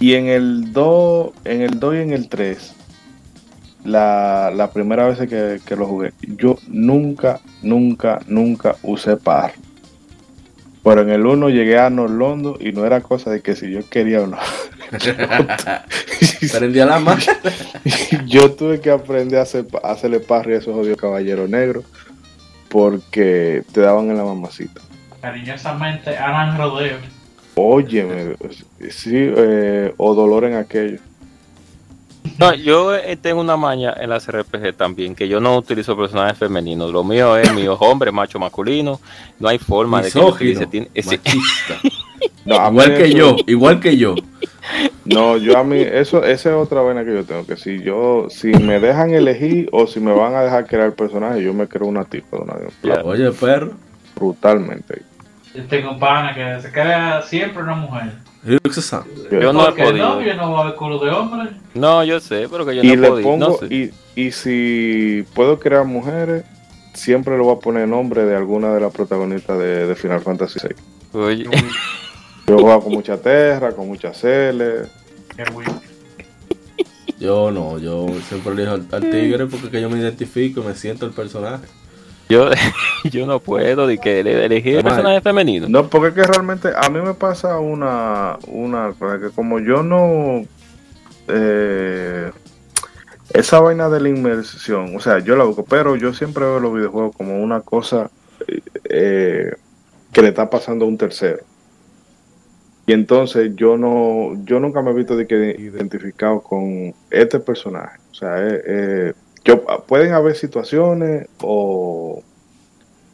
Y 0.00 0.14
en 0.14 0.26
el 0.26 0.72
2, 0.72 1.30
en 1.44 1.62
el 1.62 1.78
2 1.78 1.94
y 1.94 1.98
en 1.98 2.12
el 2.12 2.28
3, 2.28 2.74
la, 3.84 4.50
la 4.52 4.72
primera 4.72 5.06
vez 5.06 5.20
que, 5.20 5.60
que, 5.64 5.76
lo 5.76 5.86
jugué, 5.86 6.12
yo 6.20 6.58
nunca, 6.66 7.38
nunca, 7.62 8.18
nunca 8.26 8.74
usé 8.82 9.16
par. 9.16 9.52
Pero 10.82 11.02
en 11.02 11.10
el 11.10 11.24
1 11.24 11.48
llegué 11.50 11.78
a 11.78 11.90
Norlondo 11.90 12.56
y 12.58 12.72
no 12.72 12.84
era 12.84 13.02
cosa 13.02 13.30
de 13.30 13.40
que 13.40 13.54
si 13.54 13.70
yo 13.70 13.88
quería 13.88 14.22
o 14.22 14.26
no. 14.26 14.38
Prendí 16.52 16.80
a 16.80 16.86
la 16.86 16.98
mano. 16.98 17.20
yo 18.26 18.52
tuve 18.52 18.80
que 18.80 18.90
aprender 18.90 19.38
a, 19.38 19.42
hacer, 19.42 19.66
a 19.82 19.92
hacerle 19.92 20.20
parry 20.20 20.54
a 20.54 20.58
esos 20.58 20.74
odios 20.74 20.96
caballeros 20.96 21.48
negros 21.48 21.84
porque 22.68 23.62
te 23.72 23.80
daban 23.80 24.10
en 24.10 24.16
la 24.16 24.24
mamacita. 24.24 24.80
Cariñosamente, 25.20 26.16
Alan 26.16 26.56
Rodeo. 26.56 26.98
Óyeme, 27.54 28.36
sí, 28.88 29.14
eh, 29.14 29.92
o 29.96 30.14
dolor 30.14 30.44
en 30.44 30.54
aquello. 30.54 31.00
No, 32.38 32.54
yo 32.54 32.94
eh, 32.94 33.16
tengo 33.16 33.40
una 33.40 33.56
maña 33.56 33.94
en 33.98 34.10
las 34.10 34.30
RPG 34.30 34.76
también, 34.76 35.14
que 35.14 35.26
yo 35.26 35.40
no 35.40 35.56
utilizo 35.56 35.96
personajes 35.96 36.38
femeninos. 36.38 36.92
Lo 36.92 37.02
mío 37.02 37.36
es 37.36 37.52
mi 37.52 37.66
hombre, 37.66 38.12
macho 38.12 38.38
masculino. 38.38 39.00
No 39.40 39.48
hay 39.48 39.58
forma 39.58 40.02
de 40.02 40.10
que 40.12 40.18
yo 40.20 40.28
utilice. 40.28 40.68
no, 42.44 42.70
igual 42.70 42.96
que 42.96 43.12
yo, 43.12 43.36
igual 43.46 43.80
que 43.80 43.96
yo. 43.96 44.14
No, 45.04 45.36
yo 45.38 45.56
a 45.56 45.64
mí, 45.64 45.80
eso, 45.80 46.22
esa 46.24 46.50
es 46.50 46.54
otra 46.54 46.82
vaina 46.82 47.04
que 47.04 47.14
yo 47.14 47.24
tengo, 47.24 47.46
que 47.46 47.56
si 47.56 47.82
yo, 47.82 48.26
si 48.28 48.48
me 48.48 48.78
dejan 48.78 49.10
elegir 49.10 49.68
o 49.72 49.86
si 49.86 50.00
me 50.00 50.12
van 50.12 50.34
a 50.34 50.42
dejar 50.42 50.66
crear 50.66 50.92
personaje, 50.92 51.42
yo 51.42 51.54
me 51.54 51.66
creo 51.66 51.86
una 51.86 52.04
tipa 52.04 52.36
de 52.36 52.42
una 52.42 53.02
Oye, 53.04 53.30
perro. 53.32 53.72
Brutalmente. 54.14 55.02
Yo 55.54 55.64
tengo 55.64 55.98
pana 55.98 56.34
que 56.34 56.60
se 56.60 56.70
crea 56.70 57.22
siempre 57.22 57.62
una 57.62 57.74
mujer. 57.74 58.12
Yo 58.44 59.52
no 59.52 59.68
he 59.68 59.72
podido. 59.72 60.08
No, 60.08 60.20
yo 60.20 60.34
no 60.34 60.50
voy 60.50 60.60
a 60.60 60.64
ver 60.64 60.74
culo 60.74 60.98
de 60.98 61.10
hombre. 61.10 61.50
No, 61.74 62.04
yo 62.04 62.20
sé, 62.20 62.46
pero 62.50 62.64
que 62.66 62.76
yo 62.76 62.82
y 62.82 62.96
no 62.96 63.02
le 63.02 63.08
podido. 63.08 63.28
Pongo, 63.28 63.60
y, 63.68 63.90
y 64.14 64.30
si 64.30 65.24
puedo 65.34 65.58
crear 65.58 65.84
mujeres, 65.84 66.44
siempre 66.92 67.36
le 67.36 67.42
voy 67.42 67.56
a 67.56 67.60
poner 67.60 67.88
nombre 67.88 68.24
de 68.24 68.36
alguna 68.36 68.74
de 68.74 68.80
las 68.80 68.92
protagonistas 68.92 69.58
de, 69.58 69.86
de 69.86 69.94
Final 69.94 70.20
Fantasy 70.20 70.60
VI. 70.62 71.18
Oye. 71.18 71.44
Yo 72.48 72.58
juego 72.58 72.82
con 72.82 72.92
mucha 72.94 73.18
terra, 73.18 73.72
con 73.72 73.88
mucha 73.88 74.14
cele. 74.14 74.86
Qué 75.36 75.44
Yo 77.18 77.50
no, 77.50 77.78
yo 77.78 78.06
siempre 78.26 78.52
elijo 78.52 78.72
al, 78.72 78.86
al 78.90 79.10
tigre 79.10 79.46
porque 79.46 79.70
que 79.70 79.82
yo 79.82 79.90
me 79.90 79.98
identifico, 79.98 80.62
me 80.62 80.74
siento 80.74 81.04
el 81.04 81.12
personaje. 81.12 81.66
Yo, 82.30 82.48
yo 83.04 83.26
no 83.26 83.40
puedo 83.40 83.86
de 83.86 83.98
que 83.98 84.20
elegir 84.20 84.82
personaje 84.82 85.20
femenino. 85.20 85.68
No, 85.68 85.88
porque 85.88 86.08
es 86.08 86.14
que 86.14 86.22
realmente 86.22 86.70
a 86.74 86.88
mí 86.88 87.00
me 87.00 87.12
pasa 87.12 87.58
una, 87.58 88.38
una 88.46 88.94
cosa 88.98 89.18
que 89.18 89.28
como 89.28 89.60
yo 89.60 89.82
no 89.82 90.46
eh, 91.28 92.32
esa 93.34 93.60
vaina 93.60 93.90
de 93.90 94.00
la 94.00 94.08
inmersión, 94.08 94.96
o 94.96 95.00
sea, 95.00 95.18
yo 95.18 95.36
la 95.36 95.44
busco, 95.44 95.66
pero 95.66 95.96
yo 95.96 96.14
siempre 96.14 96.44
veo 96.44 96.60
los 96.60 96.72
videojuegos 96.74 97.14
como 97.14 97.42
una 97.42 97.60
cosa 97.60 98.10
eh, 98.84 99.52
que 100.12 100.22
le 100.22 100.28
está 100.28 100.48
pasando 100.48 100.86
a 100.86 100.88
un 100.88 100.96
tercero. 100.96 101.40
Y 102.88 102.94
entonces 102.94 103.54
yo 103.54 103.76
no, 103.76 104.42
yo 104.46 104.58
nunca 104.60 104.80
me 104.80 104.92
he 104.92 104.94
visto 104.94 105.20
identificado 105.20 106.40
con 106.40 106.94
este 107.10 107.38
personaje. 107.38 107.98
O 108.10 108.14
sea, 108.14 108.48
eh, 108.48 108.62
eh, 108.66 109.12
yo, 109.44 109.62
pueden 109.86 110.14
haber 110.14 110.34
situaciones 110.34 111.28
o, 111.42 112.22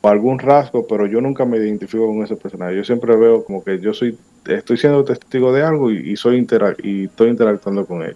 algún 0.03 0.39
rasgo, 0.39 0.87
pero 0.87 1.07
yo 1.07 1.21
nunca 1.21 1.45
me 1.45 1.57
identifico 1.57 2.07
con 2.07 2.23
ese 2.23 2.37
personaje. 2.37 2.77
Yo 2.77 2.85
siempre 2.85 3.17
veo 3.17 3.45
como 3.45 3.65
que 3.65 3.81
yo 3.81 3.93
soy, 3.93 4.17
estoy 4.47 4.77
siendo 4.77 5.05
testigo 5.05 5.53
de 5.53 5.65
algo 5.65 5.91
y, 5.91 6.17
soy 6.17 6.47
y 6.85 7.05
estoy 7.07 7.31
interactuando 7.31 7.85
con 7.85 8.03
él. 8.03 8.15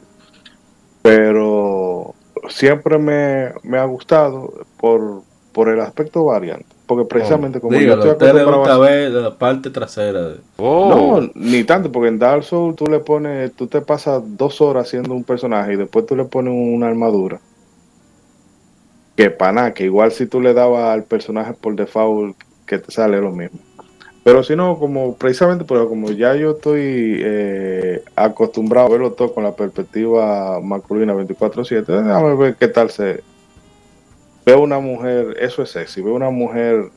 Pero 1.03 2.15
siempre 2.51 2.99
me, 2.99 3.53
me 3.65 3.79
ha 3.79 3.85
gustado 3.85 4.65
por, 4.77 5.23
por 5.59 5.71
el 5.71 5.81
aspecto 5.81 6.25
variante. 6.25 6.67
Porque 6.87 7.05
precisamente 7.05 7.59
como 7.59 7.77
yo 7.77 7.95
estoy 7.95 8.11
acostumbrado 8.11 8.65
a 8.65 8.79
ver 8.79 9.11
la 9.11 9.35
parte 9.35 9.71
trasera. 9.71 10.35
Oh. 10.57 11.19
No, 11.21 11.31
ni 11.35 11.65
tanto, 11.65 11.91
porque 11.91 12.07
en 12.07 12.21
Dark 12.21 12.45
Souls 12.45 12.77
tú 12.77 12.87
le 12.87 13.01
pones, 13.01 13.53
tú 13.55 13.67
te 13.67 13.81
pasas 13.81 14.23
dos 14.25 14.61
horas 14.61 14.87
haciendo 14.87 15.13
un 15.15 15.25
personaje 15.25 15.73
y 15.73 15.77
después 15.77 16.07
tú 16.07 16.15
le 16.15 16.27
pones 16.27 16.55
una 16.55 16.87
armadura. 16.87 17.41
Que 19.17 19.31
pana, 19.31 19.75
que 19.75 19.83
igual 19.83 20.13
si 20.13 20.27
tú 20.27 20.41
le 20.41 20.55
dabas 20.55 20.95
al 20.95 21.03
personaje 21.03 21.55
por 21.55 21.75
default 21.75 22.37
que 22.65 22.79
te 22.79 22.93
sale 22.93 23.21
lo 23.21 23.33
mismo. 23.33 23.59
Pero 24.23 24.45
si 24.45 24.55
no, 24.55 24.79
como 24.79 25.17
precisamente 25.17 25.65
pero 25.65 25.89
como 25.89 26.13
ya 26.13 26.37
yo 26.37 26.53
estoy 26.53 27.19
eh, 27.21 28.05
acostumbrado 28.15 28.87
a 28.87 28.91
verlo 28.91 29.11
todo 29.11 29.35
con 29.35 29.43
la 29.43 29.57
perspectiva 29.57 30.61
masculina 30.61 31.15
24/7, 31.15 31.85
déjame 31.85 32.37
ver 32.37 32.55
qué 32.55 32.69
tal 32.69 32.91
se, 32.91 33.25
veo 34.49 34.61
una 34.63 34.79
mujer, 34.79 35.37
eso 35.41 35.63
es 35.63 35.71
sexy, 35.71 36.01
veo 36.01 36.15
una 36.15 36.31
mujer 36.31 36.91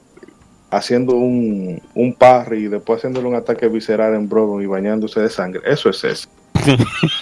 haciendo 0.70 1.16
un, 1.16 1.82
un 1.94 2.14
parry 2.14 2.66
y 2.66 2.68
después 2.70 3.00
haciéndole 3.00 3.28
un 3.28 3.36
ataque 3.36 3.68
visceral 3.68 4.16
en 4.16 4.30
Brogo 4.30 4.62
y 4.62 4.68
bañándose 4.68 5.20
de 5.20 5.30
sangre, 5.30 5.62
eso 5.66 5.90
es 5.90 5.98
sexy. 5.98 6.30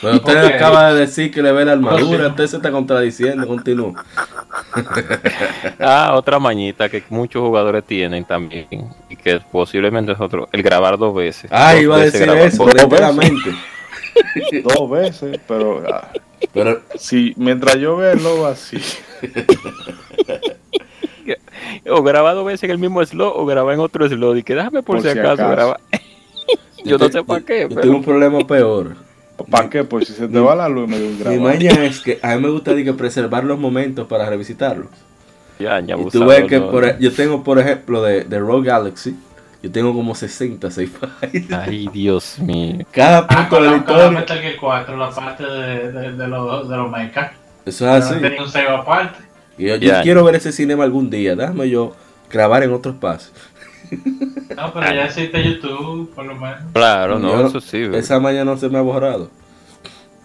Pero 0.01 0.15
usted 0.17 0.37
acaba 0.37 0.93
de 0.93 0.99
decir 0.99 1.31
que 1.31 1.41
le 1.41 1.51
ve 1.51 1.65
la 1.65 1.71
armadura, 1.71 2.27
usted 2.27 2.45
se 2.45 2.57
está 2.57 2.71
contradiciendo, 2.71 3.47
continúa. 3.47 4.05
ah, 5.79 6.11
otra 6.13 6.37
mañita 6.37 6.89
que 6.89 7.03
muchos 7.09 7.41
jugadores 7.41 7.83
tienen 7.85 8.23
también 8.25 8.67
y 9.09 9.15
que 9.15 9.41
posiblemente 9.51 10.11
es 10.11 10.19
otro, 10.19 10.47
el 10.51 10.61
grabar 10.61 10.97
dos 10.99 11.15
veces. 11.15 11.49
Ah, 11.51 11.75
iba 11.75 11.95
a 11.95 11.99
decir 12.01 12.29
eso, 12.29 12.65
veces. 12.65 13.55
dos 14.63 14.89
veces, 14.89 15.39
pero, 15.47 15.83
ah, 15.91 16.09
pero 16.53 16.81
si 16.97 17.33
mientras 17.37 17.75
yo 17.77 17.97
veo 17.97 18.11
el 18.11 18.23
lobo 18.23 18.47
así 18.47 18.77
o 21.89 22.03
graba 22.03 22.33
dos 22.33 22.45
veces 22.45 22.63
en 22.63 22.71
el 22.71 22.77
mismo 22.77 23.03
slot 23.05 23.33
o 23.35 23.45
graba 23.45 23.73
en 23.73 23.79
otro 23.79 24.07
slot. 24.07 24.37
Y 24.37 24.43
que 24.43 24.55
déjame 24.55 24.83
por, 24.83 25.01
si, 25.01 25.07
acaso, 25.07 25.49
graba. 25.49 25.79
yo, 26.85 26.97
no 26.97 27.09
sé 27.09 27.23
para 27.23 27.41
qué. 27.41 27.67
Yo 27.69 27.79
tengo 27.79 27.95
un 27.97 28.03
problema 28.03 28.39
peor. 28.45 28.95
¿Para 29.49 29.69
qué? 29.69 29.83
Pues 29.83 30.07
si 30.07 30.13
se 30.13 30.27
te 30.27 30.39
va 30.39 30.53
la 30.53 30.67
luz 30.67 30.89
me 30.89 30.99
dio 30.99 31.07
un 31.07 31.29
Mi 31.29 31.41
maña 31.41 31.85
es 31.85 32.01
que 32.01 32.19
a 32.21 32.35
mí 32.35 32.41
me 32.41 32.49
gusta 32.49 32.75
que 32.75 32.93
preservar 32.93 33.45
los 33.45 33.57
momentos 33.57 34.05
para 34.07 34.29
revisitarlos. 34.29 34.89
Ya, 35.59 35.79
ya 35.79 35.97
y 35.97 36.05
tú 36.09 36.25
ves 36.25 36.45
que 36.45 36.57
e, 36.57 36.95
yo 36.99 37.13
tengo, 37.13 37.43
por 37.43 37.59
ejemplo, 37.59 38.01
de, 38.01 38.23
de 38.23 38.39
Rogue 38.39 38.67
Galaxy, 38.67 39.15
yo 39.61 39.71
tengo 39.71 39.93
como 39.93 40.15
60 40.15 40.71
save 40.71 40.87
files. 40.87 41.51
Ay, 41.51 41.89
Dios 41.91 42.39
mío. 42.39 42.85
Cada 42.91 43.27
punto 43.27 43.57
ah, 43.57 43.61
de 43.61 43.69
la 43.69 43.77
historia. 43.77 44.11
Metal 44.11 44.39
Gear 44.39 44.55
4, 44.59 44.97
la 44.97 45.09
parte 45.09 45.43
de, 45.43 45.91
de, 45.91 46.11
de, 46.13 46.27
los, 46.27 46.69
de 46.69 46.77
los 46.77 46.91
mechas. 46.91 47.31
Eso 47.65 47.85
es 47.85 48.05
así. 48.05 48.19
Tenía 48.21 48.41
un 48.41 48.49
save 48.49 48.69
aparte. 48.69 49.19
Y 49.57 49.67
yo, 49.67 49.75
yo 49.75 50.01
quiero 50.01 50.23
ver 50.23 50.35
ese 50.35 50.51
cinema 50.51 50.85
algún 50.85 51.09
día. 51.09 51.35
Déjame 51.35 51.69
yo 51.69 51.95
grabar 52.31 52.63
en 52.63 52.73
otro 52.73 52.93
espacio. 52.93 53.33
No, 54.55 54.73
pero 54.73 54.93
ya 54.93 55.05
existe 55.05 55.43
YouTube, 55.43 56.13
por 56.13 56.25
lo 56.25 56.35
menos. 56.35 56.59
Claro, 56.73 57.19
no, 57.19 57.47
eso 57.47 57.59
sí. 57.59 57.81
Esa 57.93 58.19
mañana 58.19 58.51
no 58.51 58.57
se 58.57 58.69
me 58.69 58.77
ha 58.77 58.81
borrado. 58.81 59.29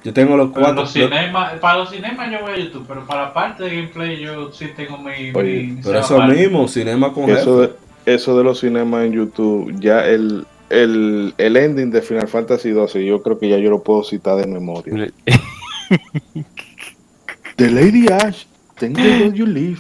Yo 0.04 0.12
tengo 0.12 0.36
los 0.36 0.50
cuatro. 0.50 0.82
Los 0.82 0.92
para 1.60 1.78
los 1.78 1.90
cinemas 1.90 2.30
yo 2.30 2.40
voy 2.40 2.52
a 2.52 2.56
YouTube, 2.58 2.84
pero 2.86 3.06
para 3.06 3.22
la 3.22 3.32
parte 3.32 3.64
de 3.64 3.70
gameplay 3.76 4.20
yo 4.20 4.52
sí 4.52 4.68
tengo 4.76 4.98
mi. 4.98 5.32
pero 5.32 5.98
eso 5.98 6.20
mismo, 6.22 6.68
cinema 6.68 7.12
con 7.12 7.30
eso 7.30 7.62
de, 7.62 7.70
eso 8.06 8.36
de 8.36 8.44
los 8.44 8.60
cinemas 8.60 9.06
en 9.06 9.12
YouTube, 9.12 9.74
ya 9.80 10.06
el, 10.06 10.46
el, 10.70 11.34
el 11.38 11.56
ending 11.56 11.90
de 11.90 12.02
Final 12.02 12.28
Fantasy 12.28 12.72
XII, 12.72 13.04
yo 13.04 13.22
creo 13.22 13.38
que 13.38 13.48
ya 13.48 13.58
yo 13.58 13.70
lo 13.70 13.82
puedo 13.82 14.02
citar 14.02 14.36
de 14.36 14.46
memoria. 14.46 15.10
The 17.56 17.70
Lady 17.70 18.06
Ash, 18.08 18.44
thank 18.78 18.98
you 18.98 19.32
you 19.32 19.46
live. 19.46 19.78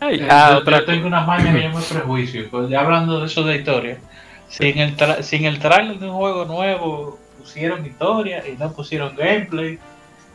Eh, 0.00 0.26
ah, 0.28 0.58
otra... 0.58 0.80
Yo 0.80 0.86
tengo 0.86 1.06
una 1.06 1.24
maña 1.24 1.52
que 1.52 1.60
llamo 1.60 1.78
prejuicio. 1.78 2.50
Pues 2.50 2.68
ya 2.68 2.80
hablando 2.80 3.20
de 3.20 3.26
eso 3.26 3.44
de 3.44 3.56
historia, 3.56 3.98
sin 4.48 4.78
el, 4.78 4.96
sin 5.22 5.44
el 5.44 5.60
trailer 5.60 5.98
de 5.98 6.06
un 6.06 6.16
juego 6.16 6.44
nuevo 6.44 7.18
pusieron 7.38 7.84
historia 7.86 8.42
y 8.48 8.56
no 8.56 8.72
pusieron 8.72 9.14
gameplay, 9.16 9.78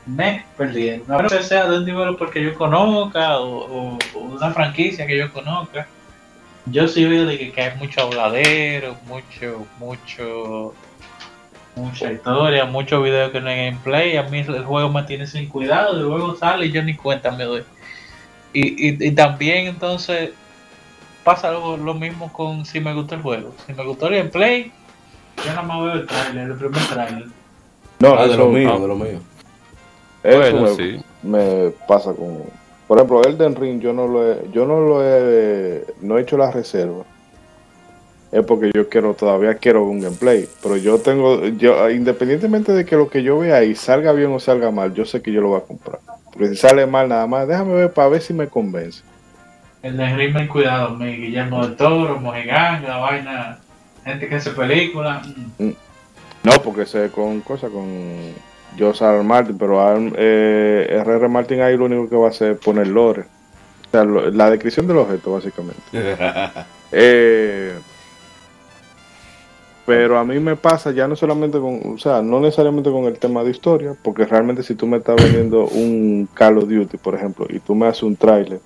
me 0.07 0.45
perdieron. 0.57 1.07
No 1.07 1.17
creo 1.17 1.29
que 1.29 1.43
sea 1.43 1.67
de 1.67 1.77
un 1.77 1.85
nivel 1.85 2.15
porque 2.15 2.43
yo 2.43 2.55
conozca 2.55 3.39
o, 3.39 3.97
una 4.15 4.51
franquicia 4.51 5.05
que 5.05 5.17
yo 5.17 5.31
conozca. 5.31 5.87
Yo 6.65 6.87
sí 6.87 7.05
veo 7.05 7.25
de 7.25 7.37
que, 7.37 7.51
que 7.51 7.61
hay 7.61 7.77
mucho 7.77 8.01
habladero, 8.01 8.95
mucho, 9.07 9.65
mucho 9.79 10.73
mucha 11.77 12.11
historia, 12.11 12.65
muchos 12.65 13.03
videos 13.03 13.31
que 13.31 13.39
no 13.39 13.49
hay 13.49 13.65
gameplay. 13.65 14.17
A 14.17 14.23
mí 14.23 14.39
el 14.39 14.65
juego 14.65 14.89
me 14.89 15.03
tiene 15.03 15.27
sin 15.27 15.47
cuidado, 15.47 15.97
el 15.97 16.05
juego 16.05 16.35
sale 16.35 16.65
y 16.65 16.71
yo 16.71 16.83
ni 16.83 16.95
cuenta 16.95 17.31
me 17.31 17.43
doy. 17.43 17.63
Y, 18.53 19.05
y, 19.05 19.11
también 19.11 19.67
entonces 19.67 20.31
pasa 21.23 21.51
lo, 21.51 21.77
lo, 21.77 21.93
mismo 21.93 22.31
con 22.33 22.65
si 22.65 22.79
me 22.79 22.93
gusta 22.93 23.15
el 23.15 23.21
juego. 23.21 23.53
Si 23.65 23.73
me 23.73 23.83
gustó 23.83 24.07
el 24.07 24.15
gameplay, 24.15 24.71
yo 25.37 25.45
nada 25.45 25.61
más 25.61 25.83
veo 25.83 25.93
el 25.93 26.07
trailer, 26.07 26.51
el 26.51 26.57
primer 26.57 26.83
trailer. 26.87 27.25
No, 27.99 28.13
ah, 28.17 28.27
de 28.27 28.37
lo 28.37 28.47
mío, 28.47 28.79
de 28.79 28.87
lo 28.87 28.95
mío. 28.95 29.19
Eso 30.23 30.77
me, 30.77 31.03
me, 31.23 31.69
pasa 31.87 32.13
con. 32.13 32.43
Por 32.87 32.97
ejemplo, 32.97 33.21
Elden 33.23 33.55
Ring, 33.55 33.81
yo 33.81 33.93
no 33.93 34.07
lo 34.07 34.31
he, 34.31 34.49
yo 34.51 34.65
no 34.65 34.79
lo 34.79 35.03
he, 35.03 35.83
no 36.01 36.17
he 36.17 36.21
hecho 36.21 36.37
la 36.37 36.51
reserva 36.51 37.03
es 38.31 38.45
porque 38.45 38.71
yo 38.73 38.89
quiero, 38.89 39.13
todavía 39.13 39.55
quiero 39.55 39.85
un 39.85 40.01
gameplay. 40.01 40.47
Pero 40.61 40.77
yo 40.77 40.99
tengo, 40.99 41.45
yo 41.45 41.89
independientemente 41.89 42.73
de 42.73 42.85
que 42.85 42.95
lo 42.95 43.09
que 43.09 43.23
yo 43.23 43.39
vea 43.39 43.57
ahí 43.57 43.75
salga 43.75 44.11
bien 44.11 44.31
o 44.31 44.39
salga 44.39 44.71
mal, 44.71 44.93
yo 44.93 45.05
sé 45.05 45.21
que 45.21 45.31
yo 45.31 45.41
lo 45.41 45.49
voy 45.49 45.61
a 45.61 45.63
comprar. 45.63 45.99
Porque 46.31 46.49
si 46.49 46.55
sale 46.55 46.85
mal 46.85 47.07
nada 47.07 47.25
más, 47.27 47.47
déjame 47.47 47.73
ver 47.73 47.93
para 47.93 48.09
ver 48.09 48.21
si 48.21 48.33
me 48.33 48.47
convence. 48.47 49.01
El 49.81 49.95
de 49.95 50.15
Rime, 50.15 50.47
cuidado, 50.47 50.95
mi 50.95 51.15
Guillermo 51.15 51.65
del 51.65 51.75
Toro, 51.75 52.19
Mojigán, 52.19 52.83
la 52.83 52.97
vaina, 52.97 53.59
gente 54.03 54.27
que 54.27 54.35
hace 54.35 54.51
películas. 54.51 55.27
Mm. 55.57 55.71
No, 56.43 56.51
porque 56.63 56.85
sé 56.85 57.09
con 57.09 57.41
cosas 57.41 57.71
con 57.71 57.87
Joe 58.77 59.23
Martin, 59.23 59.57
pero 59.57 59.79
eh, 60.15 60.87
R.R. 60.89 61.27
Martin 61.27 61.61
ahí 61.61 61.77
lo 61.77 61.85
único 61.85 62.09
que 62.09 62.15
va 62.15 62.27
a 62.27 62.29
hacer 62.29 62.51
es 62.53 62.57
poner 62.59 62.87
lore. 62.87 63.25
O 63.87 63.91
sea, 63.91 64.03
la 64.03 64.49
descripción 64.49 64.87
del 64.87 64.97
objeto, 64.97 65.33
básicamente. 65.33 65.81
eh, 66.91 67.73
pero 69.87 70.19
a 70.19 70.25
mí 70.25 70.37
me 70.39 70.57
pasa 70.57 70.91
ya 70.91 71.07
no 71.07 71.15
solamente 71.15 71.59
con, 71.59 71.93
o 71.95 71.97
sea, 71.97 72.21
no 72.21 72.41
necesariamente 72.41 72.91
con 72.91 73.05
el 73.05 73.17
tema 73.17 73.41
de 73.43 73.51
historia, 73.51 73.95
porque 74.03 74.25
realmente 74.25 74.61
si 74.61 74.75
tú 74.75 74.85
me 74.85 74.97
estás 74.97 75.15
vendiendo 75.15 75.65
un 75.65 76.27
Call 76.33 76.57
of 76.57 76.67
Duty, 76.67 76.97
por 76.97 77.15
ejemplo, 77.15 77.45
y 77.49 77.59
tú 77.59 77.73
me 77.73 77.87
haces 77.87 78.03
un 78.03 78.17
tráiler 78.17 78.59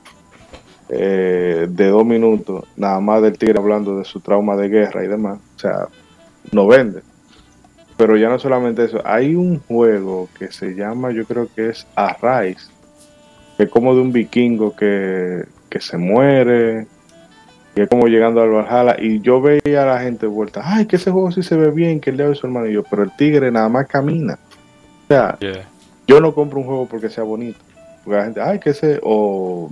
eh, 0.90 1.68
de 1.70 1.88
dos 1.90 2.04
minutos, 2.04 2.66
nada 2.76 3.00
más 3.00 3.22
del 3.22 3.38
tigre 3.38 3.60
hablando 3.60 4.00
de 4.00 4.04
su 4.04 4.20
trauma 4.20 4.56
de 4.56 4.68
guerra 4.68 5.06
y 5.06 5.08
demás, 5.08 5.40
o 5.56 5.60
sea, 5.60 5.88
no 6.52 6.66
vende. 6.66 7.04
Pero 8.02 8.18
ya 8.18 8.30
no 8.30 8.40
solamente 8.40 8.86
eso, 8.86 9.00
hay 9.06 9.36
un 9.36 9.60
juego 9.60 10.28
que 10.40 10.52
se 10.52 10.74
llama, 10.74 11.12
yo 11.12 11.24
creo 11.26 11.48
que 11.56 11.70
es 11.70 11.86
Arise, 11.94 12.72
que 13.56 13.66
es 13.66 13.70
como 13.70 13.94
de 13.94 14.02
un 14.02 14.12
vikingo 14.12 14.76
que, 14.76 15.46
que 15.70 15.80
se 15.80 16.00
muere, 16.00 16.88
y 17.76 17.82
es 17.82 17.88
como 17.88 18.08
llegando 18.08 18.42
al 18.42 18.50
Valhalla. 18.50 18.96
Y 19.00 19.22
yo 19.22 19.40
veía 19.40 19.84
a 19.84 19.86
la 19.86 20.00
gente 20.00 20.26
vuelta, 20.26 20.64
ay, 20.64 20.88
que 20.88 20.96
ese 20.96 21.12
juego 21.12 21.32
sí 21.32 21.44
se 21.44 21.56
ve 21.56 21.70
bien, 21.70 22.02
que 22.02 22.10
el 22.10 22.18
de 22.18 22.34
su 22.34 22.48
hermano 22.48 22.66
y 22.66 22.74
yo, 22.74 22.82
pero 22.82 23.04
el 23.04 23.16
tigre 23.16 23.52
nada 23.52 23.70
más 23.70 23.86
camina. 23.86 24.40
O 25.04 25.08
sea, 25.08 25.38
yo 26.08 26.20
no 26.20 26.34
compro 26.34 26.58
un 26.58 26.66
juego 26.66 26.88
porque 26.88 27.08
sea 27.08 27.24
bonito. 27.24 27.60
Porque 28.04 28.18
la 28.18 28.24
gente, 28.24 28.42
ay, 28.42 28.58
que 28.58 28.72
ese, 28.72 29.00
o, 29.04 29.70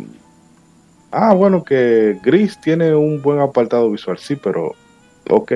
ah, 1.10 1.34
bueno, 1.34 1.64
que 1.64 2.20
Gris 2.22 2.62
tiene 2.62 2.94
un 2.94 3.24
buen 3.24 3.40
apartado 3.40 3.90
visual, 3.90 4.20
sí, 4.20 4.36
pero, 4.36 4.76
ok. 5.28 5.52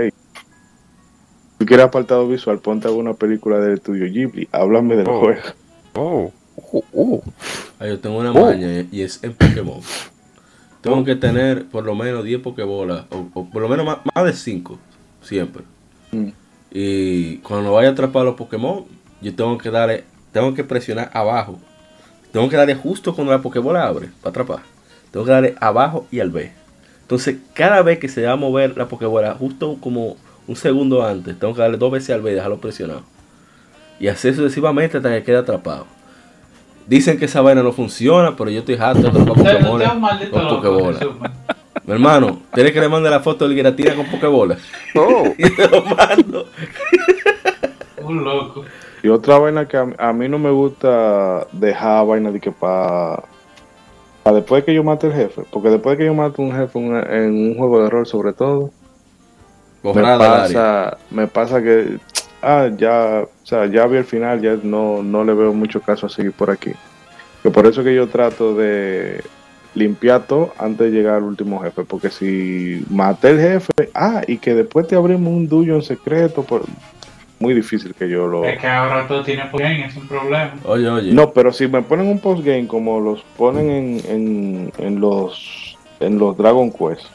Si 1.63 1.67
quieres 1.67 1.85
apartado 1.85 2.27
visual, 2.27 2.59
ponte 2.59 2.89
alguna 2.89 3.13
película 3.13 3.57
del 3.57 3.75
estudio 3.75 4.05
Ghibli, 4.11 4.49
háblame 4.51 4.97
del 4.97 5.07
oh. 5.07 5.19
juego. 5.21 5.41
Oh, 5.93 6.31
oh, 6.57 6.83
oh. 6.93 7.23
yo 7.79 7.99
tengo 8.01 8.17
una 8.17 8.33
maña 8.33 8.85
y 8.91 9.01
es 9.01 9.23
en 9.23 9.33
Pokémon 9.33 9.79
tengo 10.81 11.05
que 11.05 11.15
tener 11.15 11.65
por 11.67 11.85
lo 11.85 11.95
menos 11.95 12.25
10 12.25 12.41
pokebolas, 12.41 13.05
o, 13.09 13.45
por 13.45 13.61
lo 13.61 13.69
menos 13.69 13.85
más, 13.85 14.25
de 14.25 14.33
5, 14.33 14.77
siempre. 15.21 15.63
Mm. 16.11 16.27
Y 16.69 17.37
cuando 17.37 17.71
vaya 17.71 17.87
a 17.87 17.91
atrapar 17.93 18.23
a 18.23 18.25
los 18.25 18.35
Pokémon, 18.35 18.83
yo 19.21 19.33
tengo 19.33 19.57
que 19.57 19.71
darle, 19.71 20.03
tengo 20.33 20.53
que 20.53 20.65
presionar 20.65 21.11
abajo. 21.13 21.57
Tengo 22.33 22.49
que 22.49 22.57
darle 22.57 22.75
justo 22.75 23.15
cuando 23.15 23.31
la 23.31 23.41
Pokébola 23.41 23.87
abre 23.87 24.09
para 24.21 24.31
atrapar. 24.31 24.59
Tengo 25.11 25.25
que 25.25 25.31
darle 25.31 25.55
abajo 25.61 26.07
y 26.11 26.19
al 26.19 26.29
B. 26.29 26.51
Entonces, 27.03 27.37
cada 27.53 27.81
vez 27.83 27.99
que 27.99 28.09
se 28.09 28.25
va 28.25 28.33
a 28.33 28.35
mover 28.35 28.75
la 28.75 28.89
Pokébola, 28.89 29.33
justo 29.35 29.77
como 29.79 30.17
un 30.47 30.55
segundo 30.55 31.05
antes, 31.05 31.37
tengo 31.39 31.53
que 31.53 31.61
darle 31.61 31.77
dos 31.77 31.91
veces 31.91 32.11
al 32.11 32.21
B 32.21 32.31
y 32.31 32.35
dejarlo 32.35 32.57
presionado. 32.57 33.03
Y 33.99 34.07
así 34.07 34.33
sucesivamente 34.33 34.97
hasta 34.97 35.09
que 35.09 35.23
quede 35.23 35.37
atrapado. 35.37 35.85
Dicen 36.87 37.17
que 37.17 37.25
esa 37.25 37.41
vaina 37.41 37.63
no 37.63 37.71
funciona, 37.71 38.35
pero 38.35 38.49
yo 38.49 38.59
estoy 38.59 38.75
harto 38.75 39.01
de 39.01 39.07
atrapar 39.07 39.61
con 40.31 40.47
Pokébola. 40.49 40.99
Mi 41.85 41.93
hermano, 41.93 42.39
¿tienes 42.53 42.73
que 42.73 42.79
le 42.79 42.89
mande 42.89 43.09
la 43.09 43.19
foto 43.19 43.47
del 43.47 43.55
Giratina 43.55 43.95
con 43.95 44.05
Pokébola? 44.07 44.57
Oh. 44.95 45.33
y 45.37 45.49
te 45.49 45.67
lo 45.67 45.83
mando. 45.83 46.47
Un 48.01 48.23
loco. 48.23 48.65
Y 49.01 49.09
otra 49.09 49.37
vaina 49.37 49.67
que 49.67 49.77
a, 49.77 50.13
mí 50.13 50.29
no 50.29 50.39
me 50.39 50.49
gusta 50.49 51.47
dejar 51.51 52.05
vaina 52.05 52.31
de 52.31 52.39
que 52.39 52.51
para 52.51 53.23
para 54.23 54.37
después 54.37 54.63
que 54.63 54.73
yo 54.73 54.83
mate 54.85 55.07
el 55.07 55.13
jefe, 55.13 55.43
porque 55.51 55.69
después 55.69 55.97
que 55.97 56.05
yo 56.05 56.13
mate 56.13 56.41
un 56.41 56.53
jefe 56.53 56.79
en 56.79 57.49
un 57.49 57.55
juego 57.57 57.83
de 57.83 57.89
rol 57.89 58.05
sobre 58.05 58.31
todo, 58.31 58.71
me 59.83 60.01
pasa, 60.01 60.97
me 61.11 61.27
pasa 61.27 61.61
que 61.61 61.97
ah, 62.43 62.69
ya, 62.75 63.23
o 63.23 63.45
sea, 63.45 63.65
ya 63.65 63.87
vi 63.87 63.97
el 63.97 64.05
final, 64.05 64.41
ya 64.41 64.57
no, 64.61 65.01
no 65.01 65.23
le 65.23 65.33
veo 65.33 65.53
mucho 65.53 65.81
caso 65.81 66.05
a 66.05 66.09
seguir 66.09 66.33
por 66.33 66.51
aquí. 66.51 66.71
Que 67.41 67.49
por 67.49 67.65
eso 67.65 67.83
que 67.83 67.95
yo 67.95 68.07
trato 68.07 68.55
de 68.55 69.23
limpiar 69.75 70.23
todo 70.27 70.53
antes 70.59 70.91
de 70.91 70.97
llegar 70.97 71.15
al 71.15 71.23
último 71.23 71.59
jefe, 71.61 71.83
porque 71.83 72.09
si 72.09 72.85
maté 72.89 73.31
el 73.31 73.39
jefe, 73.39 73.89
ah, 73.93 74.21
y 74.27 74.37
que 74.37 74.53
después 74.53 74.87
te 74.87 74.95
abrimos 74.95 75.33
un 75.33 75.47
duyo 75.47 75.75
en 75.75 75.81
secreto, 75.81 76.43
por, 76.43 76.63
muy 77.39 77.53
difícil 77.53 77.93
que 77.93 78.07
yo 78.07 78.27
lo. 78.27 78.45
Es 78.45 78.59
que 78.59 78.67
ahora 78.67 79.07
todo 79.07 79.23
tiene 79.23 79.45
postgame, 79.45 79.85
es 79.85 79.95
un 79.97 80.07
problema. 80.07 80.53
Oye, 80.63 80.89
oye. 80.89 81.11
No, 81.11 81.31
pero 81.31 81.51
si 81.51 81.67
me 81.67 81.81
ponen 81.81 82.07
un 82.07 82.19
postgame 82.19 82.67
como 82.67 82.99
los 82.99 83.23
ponen 83.37 83.69
en, 83.69 84.01
en, 84.07 84.73
en 84.77 84.99
los 85.01 85.77
en 85.99 86.19
los 86.19 86.37
Dragon 86.37 86.71
Quest, 86.71 87.05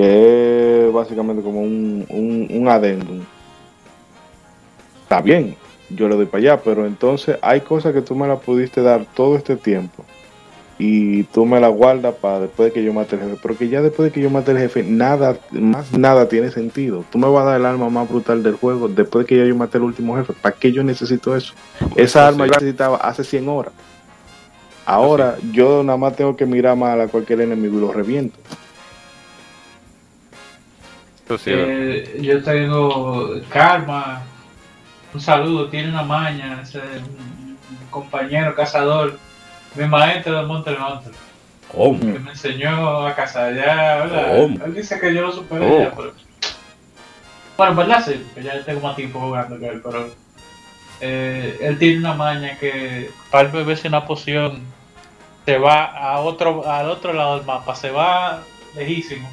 que 0.00 0.86
es 0.86 0.92
básicamente 0.94 1.42
como 1.42 1.60
un, 1.60 2.06
un, 2.08 2.48
un 2.50 2.68
adendum. 2.68 3.20
Está 5.02 5.20
bien, 5.20 5.56
yo 5.90 6.08
le 6.08 6.16
doy 6.16 6.24
para 6.24 6.38
allá, 6.38 6.62
pero 6.62 6.86
entonces 6.86 7.36
hay 7.42 7.60
cosas 7.60 7.92
que 7.92 8.00
tú 8.00 8.14
me 8.14 8.26
las 8.26 8.40
pudiste 8.40 8.80
dar 8.80 9.04
todo 9.14 9.36
este 9.36 9.56
tiempo 9.56 10.04
y 10.78 11.24
tú 11.24 11.44
me 11.44 11.60
la 11.60 11.68
guardas 11.68 12.14
para 12.14 12.40
después 12.40 12.70
de 12.70 12.72
que 12.72 12.82
yo 12.82 12.94
mate 12.94 13.16
el 13.16 13.22
jefe. 13.22 13.36
Porque 13.42 13.68
ya 13.68 13.82
después 13.82 14.08
de 14.08 14.12
que 14.14 14.22
yo 14.22 14.30
mate 14.30 14.52
el 14.52 14.58
jefe, 14.58 14.82
nada, 14.82 15.36
más 15.50 15.92
nada 15.92 16.26
tiene 16.30 16.50
sentido. 16.50 17.04
Tú 17.10 17.18
me 17.18 17.28
vas 17.28 17.42
a 17.42 17.50
dar 17.50 17.60
el 17.60 17.66
arma 17.66 17.90
más 17.90 18.08
brutal 18.08 18.42
del 18.42 18.54
juego 18.54 18.88
después 18.88 19.26
de 19.26 19.28
que 19.28 19.36
ya 19.36 19.44
yo 19.44 19.54
mate 19.54 19.76
el 19.76 19.84
último 19.84 20.16
jefe. 20.16 20.32
¿Para 20.32 20.56
qué 20.56 20.72
yo 20.72 20.82
necesito 20.82 21.36
eso? 21.36 21.52
Esa 21.96 22.26
arma 22.26 22.46
yo 22.46 22.52
necesitaba 22.54 22.96
hace 22.96 23.22
100 23.22 23.48
horas. 23.50 23.74
Ahora 24.86 25.36
yo 25.52 25.82
nada 25.82 25.98
más 25.98 26.16
tengo 26.16 26.34
que 26.34 26.46
mirar 26.46 26.74
mal 26.74 26.98
a 26.98 27.08
cualquier 27.08 27.42
enemigo 27.42 27.76
y 27.76 27.80
lo 27.82 27.92
reviento. 27.92 28.38
Eh, 31.46 32.18
yo 32.20 32.42
tengo 32.42 33.34
Karma. 33.48 34.22
Un 35.12 35.20
saludo, 35.20 35.68
tiene 35.68 35.88
una 35.88 36.04
maña, 36.04 36.60
ese, 36.62 36.78
un 36.78 37.58
compañero 37.90 38.54
cazador 38.54 39.18
mi 39.74 39.86
maestro 39.86 40.40
de 40.40 40.46
Monte 40.46 40.70
Hunter. 40.70 41.12
¿Cómo? 41.72 42.00
Que 42.00 42.18
me 42.18 42.30
enseñó 42.30 43.06
a 43.06 43.14
cazar 43.14 43.54
ya, 43.54 43.96
¿verdad? 44.04 44.36
Él 44.38 44.74
dice 44.74 44.98
que 44.98 45.14
yo 45.14 45.22
lo 45.22 45.32
superé 45.32 45.84
ya, 45.84 45.94
pero... 45.94 46.12
Bueno, 47.56 47.74
verdad 47.76 48.04
sí, 48.04 48.26
que 48.34 48.42
ya 48.42 48.64
tengo 48.64 48.80
más 48.80 48.96
tiempo 48.96 49.20
jugando 49.20 49.58
que 49.58 49.68
él, 49.68 49.80
pero... 49.82 50.08
Eh, 51.00 51.58
él 51.62 51.78
tiene 51.78 51.98
una 51.98 52.14
maña 52.14 52.58
que 52.58 53.10
para 53.30 53.48
beberse 53.48 53.88
una 53.88 54.04
poción 54.04 54.62
se 55.46 55.56
va 55.56 55.84
a 55.84 56.18
otro, 56.18 56.68
al 56.70 56.90
otro 56.90 57.14
lado 57.14 57.36
del 57.36 57.46
mapa, 57.46 57.74
se 57.74 57.90
va 57.90 58.42
lejísimo. 58.74 59.30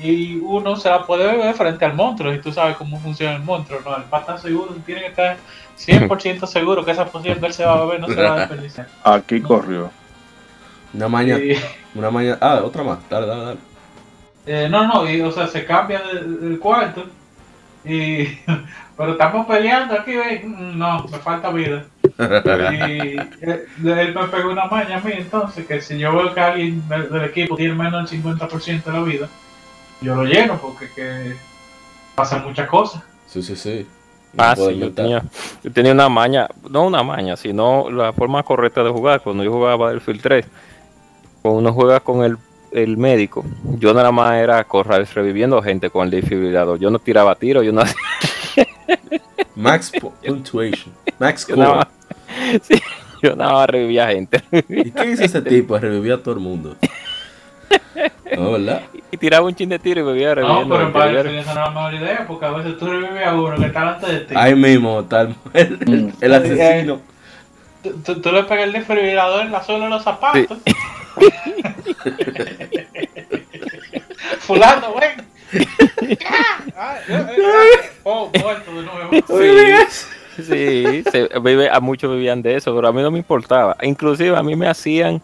Y 0.00 0.38
uno 0.38 0.76
se 0.76 0.88
la 0.88 1.04
puede 1.04 1.26
beber 1.26 1.54
frente 1.54 1.84
al 1.84 1.94
monstruo, 1.94 2.32
y 2.32 2.40
tú 2.40 2.52
sabes 2.52 2.76
cómo 2.76 2.98
funciona 3.00 3.36
el 3.36 3.42
monstruo, 3.42 3.80
¿no? 3.84 3.96
El 3.96 4.04
pata 4.04 4.38
seguro 4.38 4.74
tiene 4.86 5.00
que 5.02 5.06
estar 5.08 5.36
100% 5.78 6.46
seguro 6.46 6.84
que 6.84 6.92
esa 6.92 7.06
poción 7.06 7.42
él 7.42 7.52
se 7.52 7.64
va 7.64 7.74
a 7.74 7.84
beber, 7.84 8.00
no 8.00 8.08
se 8.08 8.14
va 8.14 8.34
a 8.34 8.38
desperdiciar. 8.40 8.88
Aquí 9.04 9.40
corrió. 9.40 9.90
Una 10.94 11.08
maña. 11.08 11.38
Una 11.94 12.10
maña. 12.10 12.38
Ah, 12.40 12.60
otra 12.64 12.82
más. 12.82 12.98
Dale, 13.08 13.26
dale, 13.26 13.44
dale. 13.44 13.58
Eh, 14.46 14.68
no, 14.70 14.86
no, 14.86 15.10
y, 15.10 15.20
o 15.20 15.30
sea, 15.30 15.46
se 15.46 15.64
cambia 15.66 16.00
del, 16.00 16.58
cuarto. 16.58 17.04
Y, 17.84 18.24
pero 18.96 19.12
estamos 19.12 19.46
peleando 19.46 19.94
aquí, 19.94 20.12
mm, 20.16 20.78
no, 20.78 21.04
me 21.04 21.18
falta 21.18 21.50
vida. 21.50 21.84
y 22.02 23.18
eh, 23.18 23.66
él, 23.84 24.14
me 24.14 24.28
pegó 24.28 24.50
una 24.50 24.64
maña 24.64 24.96
a 24.96 25.00
mí, 25.00 25.12
entonces, 25.14 25.66
que 25.66 25.80
si 25.82 25.98
yo 25.98 26.12
veo 26.12 26.32
que 26.32 26.40
alguien 26.40 26.82
del, 26.88 27.24
equipo 27.24 27.56
tiene 27.56 27.74
menos 27.74 28.10
del 28.10 28.22
50% 28.22 28.84
de 28.84 28.92
la 28.92 29.02
vida, 29.02 29.28
yo 30.00 30.14
lo 30.14 30.24
lleno 30.24 30.58
porque 30.60 30.90
que 30.90 31.36
pasan 32.14 32.44
muchas 32.44 32.68
cosas. 32.68 33.02
Sí, 33.26 33.42
sí, 33.42 33.56
sí. 33.56 33.86
Ah, 34.36 34.54
sí, 34.54 34.78
yo 34.78 34.92
tenía, 34.92 35.22
yo 35.64 35.72
tenía 35.72 35.92
una 35.92 36.08
maña, 36.08 36.48
no 36.68 36.86
una 36.86 37.02
maña, 37.02 37.36
sino 37.36 37.90
la 37.90 38.12
forma 38.12 38.42
correcta 38.42 38.84
de 38.84 38.90
jugar. 38.90 39.22
Cuando 39.22 39.42
yo 39.42 39.50
jugaba 39.52 39.76
Battlefield 39.76 40.20
3, 40.20 40.46
cuando 41.42 41.60
uno 41.60 41.72
juega 41.72 42.00
con 42.00 42.22
el, 42.24 42.36
el 42.72 42.96
médico, 42.96 43.44
yo 43.78 43.94
nada 43.94 44.12
más 44.12 44.34
era 44.34 44.62
correr 44.64 45.08
reviviendo 45.14 45.62
gente 45.62 45.90
con 45.90 46.04
el 46.04 46.10
desfibrilador. 46.10 46.78
Yo 46.78 46.90
no 46.90 46.98
tiraba 46.98 47.34
tiro, 47.36 47.62
yo 47.62 47.72
no 47.72 47.82
Max 49.56 49.90
Punctuation. 50.00 50.92
Max 51.18 51.46
yo 51.48 51.56
nada, 51.56 51.88
sí, 52.62 52.80
yo 53.22 53.34
nada 53.34 53.54
más 53.54 53.70
revivía 53.70 54.08
gente. 54.08 54.42
¿Y 54.68 54.90
qué 54.90 55.10
hizo 55.10 55.24
ese 55.24 55.42
tipo? 55.42 55.78
Revivía 55.78 56.14
a 56.14 56.18
todo 56.18 56.34
el 56.34 56.40
mundo. 56.40 56.76
No, 58.36 58.52
¿verdad? 58.52 58.82
Y 59.10 59.16
tiraba 59.16 59.46
un 59.46 59.54
chin 59.54 59.68
de 59.68 59.78
tiro 59.78 60.00
y 60.00 60.04
bebía 60.04 60.34
reviviendo. 60.34 60.64
No, 60.66 60.76
pero 60.76 60.92
para 60.92 61.20
eso 61.20 61.30
no 61.30 61.38
es 61.38 61.46
una 61.46 61.70
mejor 61.70 61.94
idea, 61.94 62.24
porque 62.26 62.46
a 62.46 62.50
veces 62.50 62.78
tú 62.78 62.86
revives 62.86 63.26
a 63.26 63.34
uno 63.34 63.56
que 63.56 63.66
está 63.66 63.80
delante 63.80 64.12
de 64.12 64.20
ti. 64.20 64.34
Ahí 64.36 64.54
mismo, 64.54 65.04
tal, 65.04 65.34
el, 65.54 66.12
el, 66.20 66.34
asesino. 66.34 67.00
Tú, 68.04 68.20
tú, 68.20 68.32
le 68.32 68.44
pegas 68.44 68.64
el 68.66 68.72
desfibrilador 68.72 69.46
en 69.46 69.52
la 69.52 69.62
suela 69.62 69.84
de 69.84 69.90
los 69.90 70.02
zapatos. 70.02 70.58
Fulano, 74.40 74.94
ven. 74.94 75.26
oh, 78.04 78.30
muerto 78.40 78.74
de 78.74 78.82
nuevo. 78.82 79.10
Sí, 80.36 80.44
sí 80.44 81.04
se, 81.10 81.28
a 81.70 81.80
muchos 81.80 82.10
vivían 82.12 82.42
de 82.42 82.56
eso, 82.56 82.74
pero 82.74 82.88
a 82.88 82.92
mí 82.92 83.02
no 83.02 83.10
me 83.10 83.18
importaba. 83.18 83.76
Inclusive 83.82 84.36
a 84.36 84.42
mí 84.42 84.54
me 84.56 84.68
hacían 84.68 85.22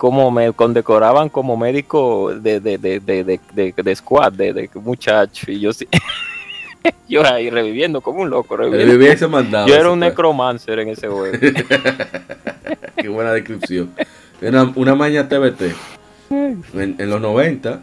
como 0.00 0.30
me 0.30 0.50
condecoraban 0.54 1.28
como 1.28 1.58
médico 1.58 2.32
de, 2.34 2.58
de, 2.58 2.78
de, 2.78 3.00
de, 3.00 3.74
de 3.76 3.94
squad, 3.94 4.32
de, 4.32 4.54
de 4.54 4.70
muchacho, 4.76 5.50
y 5.50 5.60
yo 5.60 5.74
sí. 5.74 5.86
yo 7.08 7.22
ahí 7.26 7.50
reviviendo 7.50 8.00
como 8.00 8.22
un 8.22 8.30
loco. 8.30 8.56
Reviviendo. 8.56 9.66
yo 9.66 9.74
era 9.74 9.90
un 9.90 10.00
necromancer 10.00 10.78
en 10.78 10.88
ese 10.88 11.06
juego. 11.06 11.36
Qué 12.96 13.08
buena 13.08 13.34
descripción. 13.34 13.90
Una, 14.40 14.72
una 14.74 14.94
maña 14.94 15.28
TBT. 15.28 15.64
En, 16.30 17.10
los 17.10 17.20
90, 17.20 17.80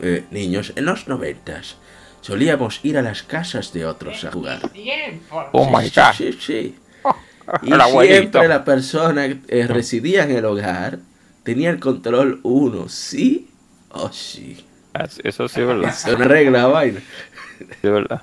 eh, 0.00 0.24
niños, 0.32 0.72
en 0.74 0.84
los 0.86 1.06
90 1.06 1.62
solíamos 2.20 2.80
ir 2.84 2.98
a 2.98 3.02
las 3.02 3.22
casas 3.22 3.72
de 3.72 3.86
otros 3.86 4.24
a 4.24 4.32
jugar. 4.32 4.58
Oh 5.52 5.66
my 5.66 5.88
god. 5.88 6.14
Sí, 6.16 6.32
sí. 6.32 6.74
Y 7.62 7.70
siempre 8.06 8.48
la 8.48 8.64
persona 8.64 9.26
eh, 9.26 9.66
residía 9.68 10.24
en 10.24 10.32
el 10.32 10.46
hogar 10.46 10.98
tenía 11.44 11.70
el 11.70 11.78
control 11.78 12.40
1, 12.42 12.88
¿sí 12.88 13.48
o 13.90 14.10
sí? 14.10 14.64
Eso 15.22 15.48
sí 15.48 15.60
es 15.60 15.66
verdad. 15.66 15.90
Eso 15.90 16.18
no 16.18 16.24
regla 16.24 16.66
vaina. 16.66 17.00
Sí 17.58 17.66
es 17.82 17.92
verdad. 17.92 18.22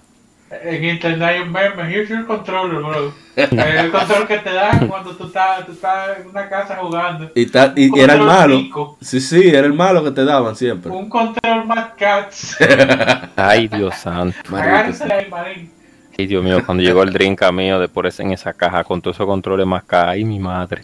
En 0.63 0.83
internet 0.83 1.21
hay 1.21 1.39
un 1.41 1.51
meme, 1.51 1.81
here's 1.89 2.09
your 2.09 2.25
controller, 2.25 2.81
bro. 2.81 3.13
el 3.37 3.91
control 3.91 4.27
que 4.27 4.37
te 4.39 4.51
dan 4.51 4.85
cuando 4.89 5.15
tú 5.15 5.27
estás, 5.27 5.65
tú 5.65 5.71
estás 5.71 6.19
en 6.19 6.27
una 6.27 6.49
casa 6.49 6.75
jugando. 6.75 7.31
Y, 7.35 7.43
y, 7.43 7.99
era 7.99 8.15
el 8.15 8.21
malo. 8.21 8.97
Sí, 8.99 9.21
sí, 9.21 9.47
era 9.47 9.65
el 9.65 9.73
malo 9.73 10.03
que 10.03 10.11
te 10.11 10.25
daban 10.25 10.57
siempre. 10.57 10.91
Un 10.91 11.07
control 11.07 11.65
más 11.65 11.91
cats. 11.97 12.57
Ay, 13.37 13.69
Dios 13.69 13.95
santo. 13.95 14.37
Ay, 14.53 16.27
Dios 16.27 16.43
mío, 16.43 16.61
cuando 16.65 16.83
llegó 16.83 17.03
el 17.03 17.13
drink 17.13 17.41
a 17.43 17.53
mío 17.53 17.79
de 17.79 17.87
por 17.87 18.05
ese 18.05 18.23
en 18.23 18.31
esa 18.31 18.51
caja 18.51 18.83
con 18.83 19.01
todos 19.01 19.15
esos 19.15 19.27
controles 19.27 19.65
más 19.65 19.85
caros. 19.85 20.11
Ay, 20.15 20.25
mi 20.25 20.39
madre. 20.39 20.83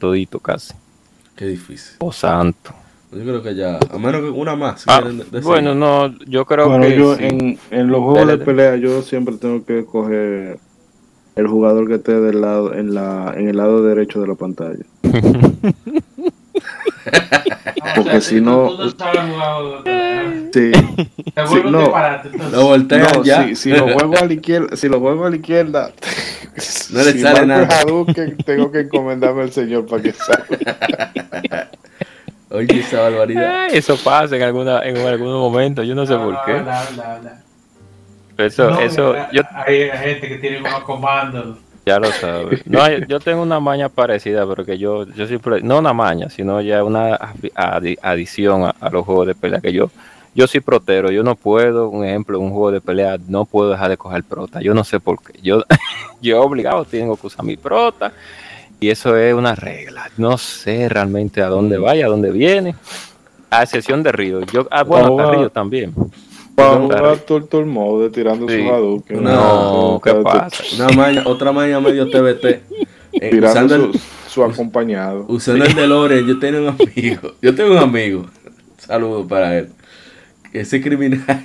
todito 0.00 0.40
casi. 0.40 0.74
Qué 1.36 1.46
difícil. 1.46 1.96
Oh, 2.00 2.12
santo. 2.12 2.72
Yo 3.12 3.22
creo 3.22 3.42
que 3.42 3.54
ya, 3.54 3.78
a 3.78 3.98
menos 3.98 4.22
que 4.22 4.30
una 4.30 4.56
más. 4.56 4.84
Ah, 4.88 5.02
bueno, 5.42 5.74
no, 5.74 6.18
yo 6.26 6.44
creo 6.44 6.68
bueno, 6.68 6.86
que. 6.86 6.96
Yo 6.96 7.14
en, 7.14 7.58
en, 7.70 7.86
los 7.88 8.02
juegos 8.02 8.26
de 8.26 8.38
pelea, 8.38 8.76
yo 8.76 9.02
siempre 9.02 9.36
tengo 9.36 9.64
que 9.64 9.84
coger 9.84 10.58
el 11.36 11.46
jugador 11.46 11.86
que 11.86 11.94
esté 11.94 12.18
del 12.20 12.40
lado, 12.40 12.74
en, 12.74 12.94
la, 12.94 13.34
en 13.36 13.48
el 13.48 13.56
lado 13.58 13.82
derecho 13.82 14.20
de 14.20 14.28
la 14.28 14.34
pantalla. 14.34 14.84
Porque 17.96 18.20
si 18.20 18.40
no. 18.40 18.70
Sí. 20.52 20.72
No, 21.70 21.92
lo 22.50 22.64
voltean 22.64 23.22
ya. 23.22 23.54
Si, 23.54 23.70
lo 23.70 23.92
juego 23.92 24.16
a 24.16 24.24
la 24.24 24.32
izquierda, 24.32 24.76
si 24.76 24.88
lo 24.88 25.00
juego 25.00 25.26
a 25.26 25.30
la 25.30 25.36
izquierda, 25.36 25.90
no 26.90 27.02
le 27.02 27.18
sale 27.18 27.46
nada. 27.46 27.68
tengo 28.44 28.70
que 28.70 28.80
encomendarme 28.80 29.42
al 29.42 29.52
Señor 29.52 29.86
para 29.86 30.02
que 30.02 30.12
salga. 30.12 31.70
Oye, 32.50 32.80
esa 32.80 33.00
barbaridad. 33.02 33.66
eso 33.72 33.96
pasa 34.02 34.36
en 34.36 34.42
alguna 34.42 34.80
en 34.82 34.96
algunos 34.98 35.40
momentos, 35.40 35.86
yo 35.86 35.94
no 35.94 36.06
sé 36.06 36.16
por 36.16 36.38
qué. 36.44 36.62
Eso, 38.38 38.78
eso, 38.80 39.14
yo... 39.32 39.42
Hay 39.66 39.90
gente 39.90 40.28
que 40.28 40.38
tiene 40.38 40.60
unos 40.60 40.80
comandos. 40.84 41.58
Ya 41.86 42.00
lo 42.00 42.10
sabes. 42.10 42.66
No, 42.66 42.80
yo 43.06 43.20
tengo 43.20 43.42
una 43.42 43.60
maña 43.60 43.88
parecida, 43.88 44.44
pero 44.44 44.64
que 44.64 44.76
yo, 44.76 45.06
yo 45.06 45.28
siempre, 45.28 45.62
no 45.62 45.78
una 45.78 45.92
maña, 45.92 46.28
sino 46.28 46.60
ya 46.60 46.82
una 46.82 47.16
adición 48.02 48.64
a, 48.64 48.90
los 48.90 49.06
juegos 49.06 49.28
de 49.28 49.36
pelea 49.36 49.60
que 49.60 49.72
yo, 49.72 49.88
yo 50.34 50.48
soy 50.48 50.60
protero, 50.60 51.12
yo 51.12 51.22
no 51.22 51.36
puedo, 51.36 51.88
un 51.88 52.04
ejemplo, 52.04 52.40
un 52.40 52.50
juego 52.50 52.72
de 52.72 52.80
pelea, 52.80 53.18
no 53.28 53.44
puedo 53.44 53.70
dejar 53.70 53.90
de 53.90 53.96
coger 53.96 54.24
prota, 54.24 54.60
yo 54.60 54.74
no 54.74 54.82
sé 54.82 54.98
por 54.98 55.22
qué, 55.22 55.40
yo, 55.40 55.62
yo 56.20 56.42
obligado 56.42 56.84
tengo 56.84 57.16
que 57.16 57.28
usar 57.28 57.44
mi 57.44 57.56
prota, 57.56 58.12
y 58.80 58.90
eso 58.90 59.16
es 59.16 59.32
una 59.32 59.54
regla, 59.54 60.10
no 60.16 60.38
sé 60.38 60.88
realmente 60.88 61.40
a 61.40 61.46
dónde 61.46 61.78
vaya, 61.78 62.06
a 62.06 62.08
dónde 62.08 62.32
viene, 62.32 62.74
a 63.48 63.62
excepción 63.62 64.02
de 64.02 64.10
Río, 64.10 64.40
yo, 64.40 64.66
ah, 64.72 64.82
bueno, 64.82 65.30
Río 65.30 65.50
también. 65.50 65.94
Vamos 66.56 66.94
a 66.94 67.16
Turtle 67.16 67.66
Mode 67.66 68.10
tirando 68.10 68.48
su 68.48 68.54
Hadouken. 68.54 69.22
No, 69.22 70.00
¿qué 70.02 70.14
pasa? 70.14 70.64
Una 70.76 70.88
maña, 70.88 71.22
otra 71.26 71.52
maña 71.52 71.80
medio 71.80 72.08
TBT. 72.08 72.44
Eh, 73.12 73.30
tirando 73.30 73.92
su, 74.28 74.42
acompañado. 74.42 75.26
Usando 75.28 75.64
el 75.64 75.74
DeLorean, 75.74 76.26
yo 76.26 76.38
tengo 76.38 76.58
un 76.58 76.68
amigo. 76.68 77.32
Yo 77.42 77.54
tengo 77.54 77.72
un 77.72 77.78
amigo. 77.78 78.26
Saludos 78.78 79.26
para 79.28 79.58
él. 79.58 79.68
Ese 80.52 80.80
criminal, 80.80 81.44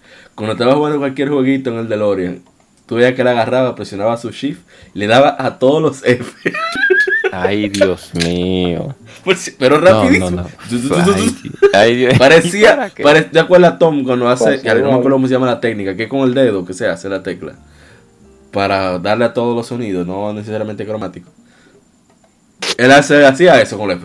cuando 0.34 0.52
estaba 0.52 0.74
jugando 0.74 0.98
cualquier 0.98 1.28
jueguito 1.28 1.70
en 1.70 1.78
el 1.78 1.88
DeLorean, 1.88 2.42
tú 2.86 2.96
veías 2.96 3.14
que 3.14 3.24
le 3.24 3.30
agarraba, 3.30 3.74
presionaba 3.74 4.16
su 4.16 4.30
shift, 4.30 4.60
le 4.94 5.06
daba 5.06 5.36
a 5.38 5.58
todos 5.58 5.82
los 5.82 6.04
F. 6.04 6.32
Ay, 7.34 7.70
Dios 7.70 8.10
mío. 8.14 8.94
Pues 9.24 9.56
pero 9.58 9.80
rapidísimo. 9.80 10.44
Parecía, 12.18 12.92
¿te 12.94 13.38
acuerdas 13.38 13.78
Tom 13.78 14.04
cuando 14.04 14.28
hace, 14.28 14.62
no 14.62 14.74
me 14.74 14.92
acuerdo 14.92 15.12
cómo 15.12 15.26
se 15.26 15.32
llama 15.32 15.46
la 15.46 15.58
técnica, 15.58 15.96
que 15.96 16.02
es 16.02 16.08
con 16.10 16.20
el 16.28 16.34
dedo 16.34 16.66
que 16.66 16.74
se 16.74 16.86
hace 16.86 17.08
la 17.08 17.22
tecla? 17.22 17.54
Para 18.50 18.98
darle 18.98 19.24
a 19.24 19.32
todos 19.32 19.56
los 19.56 19.66
sonidos, 19.66 20.06
no 20.06 20.34
necesariamente 20.34 20.84
cromático. 20.84 21.30
Él 22.76 22.92
hace, 22.92 23.24
hacía 23.24 23.62
eso 23.62 23.78
con 23.78 23.90
el 23.90 23.98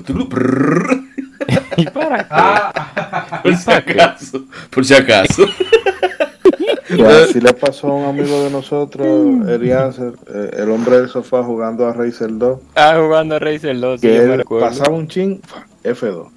¿Y 1.76 1.86
para 1.88 2.20
qué? 2.20 2.26
Ah. 2.30 3.42
por 3.44 3.58
si 3.58 3.72
acaso. 3.72 4.46
Por 4.70 4.86
si 4.86 4.94
acaso. 4.94 5.46
así 6.90 7.42
le 7.42 7.54
pasó 7.54 7.88
a 7.88 7.96
un 7.96 8.06
amigo 8.06 8.44
de 8.44 8.50
nosotros, 8.50 9.08
Eliancer, 9.50 10.14
eh, 10.34 10.52
el 10.58 10.72
hombre 10.72 10.98
del 10.98 11.10
sofá 11.10 11.44
jugando 11.44 11.88
a 11.88 11.94
Razer 11.94 12.38
2. 12.38 12.60
Ah, 12.76 12.96
jugando 12.98 13.36
a 13.36 13.40
Razer 13.40 13.80
2. 13.80 14.02
Que 14.02 14.44
pasaba 14.60 14.96
un 14.96 15.08
chin, 15.08 15.42
F2. 15.84 16.30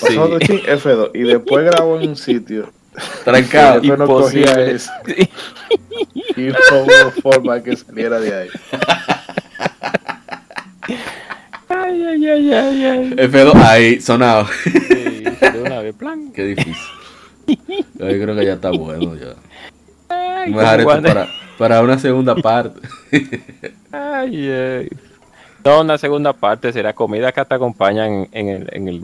pasaba 0.00 0.26
un 0.26 0.40
chin, 0.40 0.60
F2. 0.60 1.10
Y 1.14 1.22
después 1.22 1.64
grabó 1.64 2.00
en 2.00 2.10
un 2.10 2.16
sitio. 2.16 2.72
Trancado. 3.24 3.82
Y 3.82 3.88
no 3.88 4.06
cogía 4.06 4.60
eso. 4.64 4.90
Y 6.36 6.44
no 6.44 6.58
hubo 6.82 7.10
forma 7.22 7.62
que 7.62 7.76
saliera 7.76 8.18
de 8.18 8.34
ahí. 8.34 8.48
Ay, 11.68 12.04
ay, 12.04 12.26
ay, 12.26 12.52
ay, 12.52 12.84
ay. 12.84 13.10
F2, 13.28 13.54
ahí, 13.54 14.00
sonado. 14.00 14.46
Sí, 14.64 15.22
de 15.52 15.62
una 15.64 15.80
vez, 15.80 15.94
plan. 15.94 16.32
Qué 16.32 16.44
difícil. 16.44 16.74
Yo 17.46 18.06
creo 18.06 18.36
que 18.36 18.44
ya 18.44 18.54
está 18.54 18.70
bueno 18.70 19.16
ya. 19.16 19.34
Ay, 20.10 20.52
para, 20.52 21.28
para, 21.56 21.80
una 21.82 21.98
segunda 21.98 22.34
parte. 22.34 22.80
ay, 23.92 24.50
ay. 24.50 24.88
No, 25.64 25.82
una 25.82 25.98
segunda 25.98 26.32
parte 26.32 26.72
será 26.72 26.94
comida 26.94 27.32
que 27.32 27.44
te 27.44 27.54
acompañan 27.54 28.28
en, 28.32 28.48
el, 28.48 28.68
en 28.72 28.88
el 28.88 29.02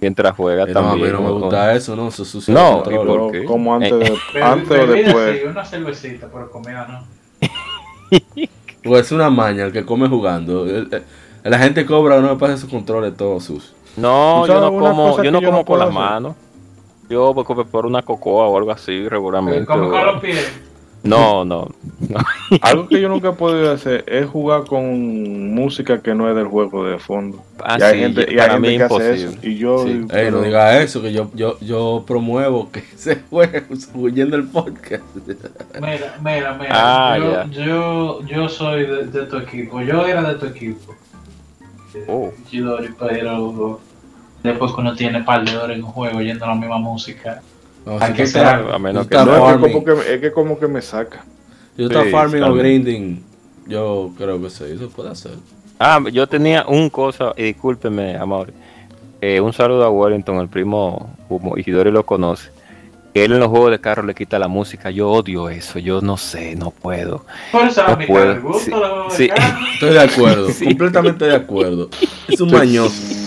mientras 0.00 0.36
juegas 0.36 0.72
también. 0.72 1.12
No, 1.12 1.18
a 1.18 1.20
mí 1.20 1.24
no 1.24 1.34
me 1.34 1.40
gusta 1.40 1.74
eso, 1.74 1.96
no, 1.96 2.08
eso 2.08 2.24
sucio. 2.24 2.54
No, 2.54 2.84
¿y 2.90 2.94
por 2.94 3.32
qué? 3.32 3.44
Como 3.44 3.74
antes, 3.74 3.90
de, 3.90 4.42
antes 4.42 4.78
o 4.78 4.86
después. 4.86 5.40
Sí, 5.40 5.46
una 5.46 5.64
cervecita, 5.64 6.28
pero 6.32 6.50
comida 6.50 6.86
no. 6.88 8.20
Pues 8.84 9.06
es 9.06 9.12
una 9.12 9.30
maña 9.30 9.64
el 9.64 9.72
que 9.72 9.84
come 9.84 10.08
jugando. 10.08 10.64
La 11.42 11.58
gente 11.58 11.84
cobra, 11.84 12.20
no 12.20 12.28
me 12.28 12.36
pasa 12.36 12.54
esos 12.54 12.70
controles 12.70 13.16
todos 13.16 13.44
sus. 13.44 13.74
No, 13.96 14.46
yo 14.46 14.60
no 14.60 14.78
como, 14.78 15.22
yo 15.22 15.30
no 15.30 15.42
como 15.42 15.64
con 15.64 15.80
las 15.80 15.92
manos. 15.92 16.36
Yo 17.08 17.32
voy 17.32 17.64
por 17.64 17.86
una 17.86 18.02
cocoa 18.02 18.48
o 18.48 18.56
algo 18.56 18.70
así 18.70 19.08
regularmente. 19.08 19.64
¿Cómo 19.66 19.88
los 19.88 20.20
pies? 20.20 20.52
No, 21.06 21.44
no, 21.44 21.68
Algo 22.62 22.88
que 22.88 23.00
yo 23.00 23.08
nunca 23.08 23.28
he 23.28 23.32
podido 23.32 23.70
hacer 23.70 24.04
es 24.08 24.26
jugar 24.26 24.64
con 24.64 25.54
música 25.54 26.02
que 26.02 26.14
no 26.14 26.28
es 26.28 26.34
del 26.34 26.46
juego 26.46 26.84
de 26.84 26.98
fondo. 26.98 27.44
Ah, 27.62 27.76
y 27.78 27.82
hay 27.82 27.98
gente, 28.00 28.26
y 28.28 28.38
hay 28.38 28.50
gente 28.50 28.76
que 28.76 28.82
hace 28.82 29.14
eso. 29.14 29.38
Y 29.42 29.56
yo. 29.56 29.86
Ey, 29.86 30.30
no 30.30 30.42
diga 30.42 30.82
eso, 30.82 31.00
que 31.00 31.12
yo, 31.12 31.30
yo, 31.34 31.58
yo 31.60 32.04
promuevo 32.06 32.70
que 32.72 32.80
se 32.96 33.22
juegue 33.30 33.62
huyendo 33.94 34.36
el 34.36 34.48
podcast. 34.48 35.04
Mira, 35.80 36.18
mira, 36.22 36.54
mira. 36.54 36.70
Ah, 36.70 37.18
yo, 37.18 37.62
yo, 37.62 38.26
yo, 38.26 38.48
soy 38.48 38.86
de, 38.86 39.26
tu 39.26 39.36
equipo. 39.36 39.80
Yo 39.82 40.06
era 40.06 40.22
de 40.22 40.34
tu 40.34 40.46
equipo. 40.46 40.94
Oh. 42.08 42.30
pero 42.98 43.80
después 44.46 44.72
que 44.72 44.80
uno 44.80 44.94
tiene 44.94 45.22
par 45.22 45.44
de 45.44 45.56
horas 45.56 45.76
en 45.76 45.84
un 45.84 45.90
juego 45.90 46.18
oyendo 46.18 46.46
la 46.46 46.54
misma 46.54 46.78
música. 46.78 47.42
hay 48.00 48.12
que 48.14 48.26
ser 48.26 48.46
a 48.46 48.78
menos 48.78 49.06
que, 49.06 49.16
no, 49.16 49.50
es, 49.50 49.58
como 49.58 49.84
que 49.84 50.14
es 50.14 50.20
que 50.20 50.32
como 50.32 50.58
que 50.58 50.68
me 50.68 50.82
saca. 50.82 51.24
Yo 51.76 51.86
estaba 51.86 52.06
farming 52.06 52.42
o 52.42 52.54
grinding. 52.54 53.22
Yo 53.66 54.12
creo 54.16 54.40
que 54.40 54.48
sí, 54.48 54.64
eso 54.72 54.88
puede 54.88 55.10
hacer. 55.10 55.32
Ah, 55.78 56.00
yo 56.10 56.26
tenía 56.26 56.64
un 56.66 56.88
cosa, 56.88 57.32
y 57.36 57.42
discúlpeme, 57.42 58.16
amor. 58.16 58.52
Eh, 59.20 59.40
un 59.40 59.52
saludo 59.52 59.84
a 59.84 59.90
Wellington, 59.90 60.38
el 60.38 60.48
primo, 60.48 61.14
como 61.28 61.58
Isidori 61.58 61.90
lo 61.90 62.04
conoce. 62.06 62.50
Que 63.12 63.24
él 63.24 63.32
en 63.32 63.40
los 63.40 63.48
juegos 63.48 63.70
de 63.70 63.80
carro 63.80 64.02
le 64.02 64.14
quita 64.14 64.38
la 64.38 64.48
música. 64.48 64.90
Yo 64.90 65.10
odio 65.10 65.48
eso. 65.48 65.78
Yo 65.78 66.00
no 66.00 66.16
sé, 66.16 66.54
no 66.54 66.70
puedo. 66.70 67.24
Por 67.50 67.66
eso 67.66 67.82
no 67.88 67.98
puedo. 68.06 68.60
Sí, 69.10 69.30
Estoy 69.74 69.90
de 69.90 70.00
acuerdo, 70.00 70.48
completamente 70.64 71.24
de 71.24 71.34
acuerdo. 71.34 71.88
Es 72.28 72.40
un 72.40 72.52
mañoso. 72.52 73.25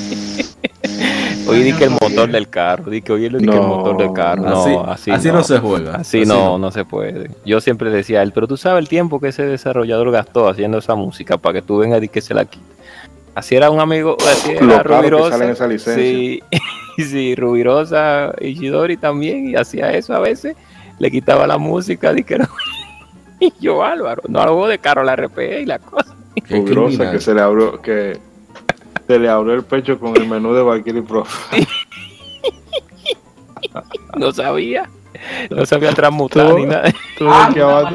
Oye, 1.49 1.63
di 1.63 1.73
que 1.73 1.85
el 1.85 1.89
motor 1.91 2.30
del 2.30 2.49
carro, 2.49 2.89
di 2.89 3.01
que 3.01 3.11
oye, 3.11 3.30
di 3.30 3.45
que 3.45 3.55
el 3.55 3.61
motor 3.61 3.97
del 3.97 4.13
carro. 4.13 4.43
No, 4.43 4.84
así, 4.85 5.11
así, 5.11 5.31
no. 5.31 5.43
se 5.43 5.59
juega. 5.59 5.95
Así, 5.95 6.26
no, 6.26 6.57
no, 6.57 6.71
se 6.71 6.85
puede. 6.85 7.31
Yo 7.45 7.59
siempre 7.61 7.89
decía 7.89 8.19
a 8.19 8.23
él, 8.23 8.31
pero 8.34 8.47
tú 8.47 8.57
sabes 8.57 8.80
el 8.80 8.89
tiempo 8.89 9.19
que 9.19 9.30
ese 9.30 9.43
desarrollador 9.43 10.11
gastó 10.11 10.47
haciendo 10.47 10.77
esa 10.77 10.95
música 10.95 11.38
para 11.38 11.53
que 11.53 11.61
tú 11.61 11.80
vengas 11.80 12.03
y 12.03 12.09
que 12.09 12.21
se 12.21 12.34
la 12.34 12.45
quite. 12.45 12.65
Así 13.35 13.55
era 13.55 13.69
un 13.69 13.80
amigo, 13.80 14.17
así 14.30 14.51
era 14.51 14.84
Rubirosa. 14.84 15.77
Sí, 15.77 16.41
sí, 16.97 17.35
Rubirosa, 17.35 18.34
Ishidori 18.41 18.97
también, 18.97 19.49
y 19.49 19.55
hacía 19.55 19.91
eso 19.91 20.13
a 20.13 20.19
veces. 20.19 20.55
Le 20.99 21.09
quitaba 21.09 21.47
la 21.47 21.57
música, 21.57 22.13
di 22.13 22.23
que 22.23 22.38
no. 22.38 22.47
Y 23.41 23.53
yo, 23.61 23.81
Álvaro, 23.84 24.21
no 24.27 24.41
hago 24.41 24.67
de 24.67 24.80
carro, 24.80 25.01
la 25.03 25.15
RPE 25.15 25.61
y 25.61 25.65
la 25.65 25.80
cosa. 25.80 26.13
Rubirosa 26.49 27.09
que 27.09 27.21
se 27.21 27.34
le 27.34 27.39
abrió, 27.39 27.81
que 27.81 28.19
se 29.07 29.20
le 29.20 29.30
abrió 29.30 29.53
el 29.53 29.64
pecho 29.64 29.99
con 29.99 30.16
el 30.16 30.28
menú 30.28 30.53
de 30.53 30.61
Valkyrie 30.61 31.02
Pro. 31.02 31.26
no 34.18 34.32
sabía. 34.32 34.90
No 35.49 35.66
sabía 35.66 35.94
transmutar 35.94 36.53
ni 36.53 36.66
nada. 36.66 36.94
Ah, 37.22 37.52
yo 37.56 37.88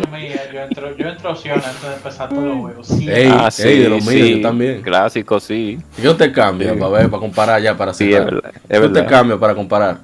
entro, 0.63 0.97
yo 0.97 1.09
entro 1.09 1.33
opción 1.33 1.61
antes 1.65 1.83
de 1.83 1.95
empezar 1.95 2.29
todos 2.29 2.45
los 2.45 2.59
juegos. 2.59 2.87
Sí. 2.87 3.09
Ey, 3.09 3.33
ah, 3.33 3.51
sí, 3.51 3.79
de 3.79 3.89
los 3.89 4.07
míos, 4.07 4.29
yo 4.29 4.41
también. 4.43 4.83
Clásico, 4.83 5.41
sí. 5.41 5.79
Yo 6.03 6.17
te 6.17 6.33
cambio 6.33 6.79
para 6.79 6.91
ver, 6.91 7.11
para 7.11 7.21
comparar 7.21 7.63
ya, 7.63 7.77
para 7.77 7.95
sí, 7.95 8.13
es 8.13 8.25
verdad, 8.25 8.53
Yo 8.69 8.93
te 8.93 9.07
cambio 9.07 9.39
para 9.39 9.55
comparar. 9.55 10.01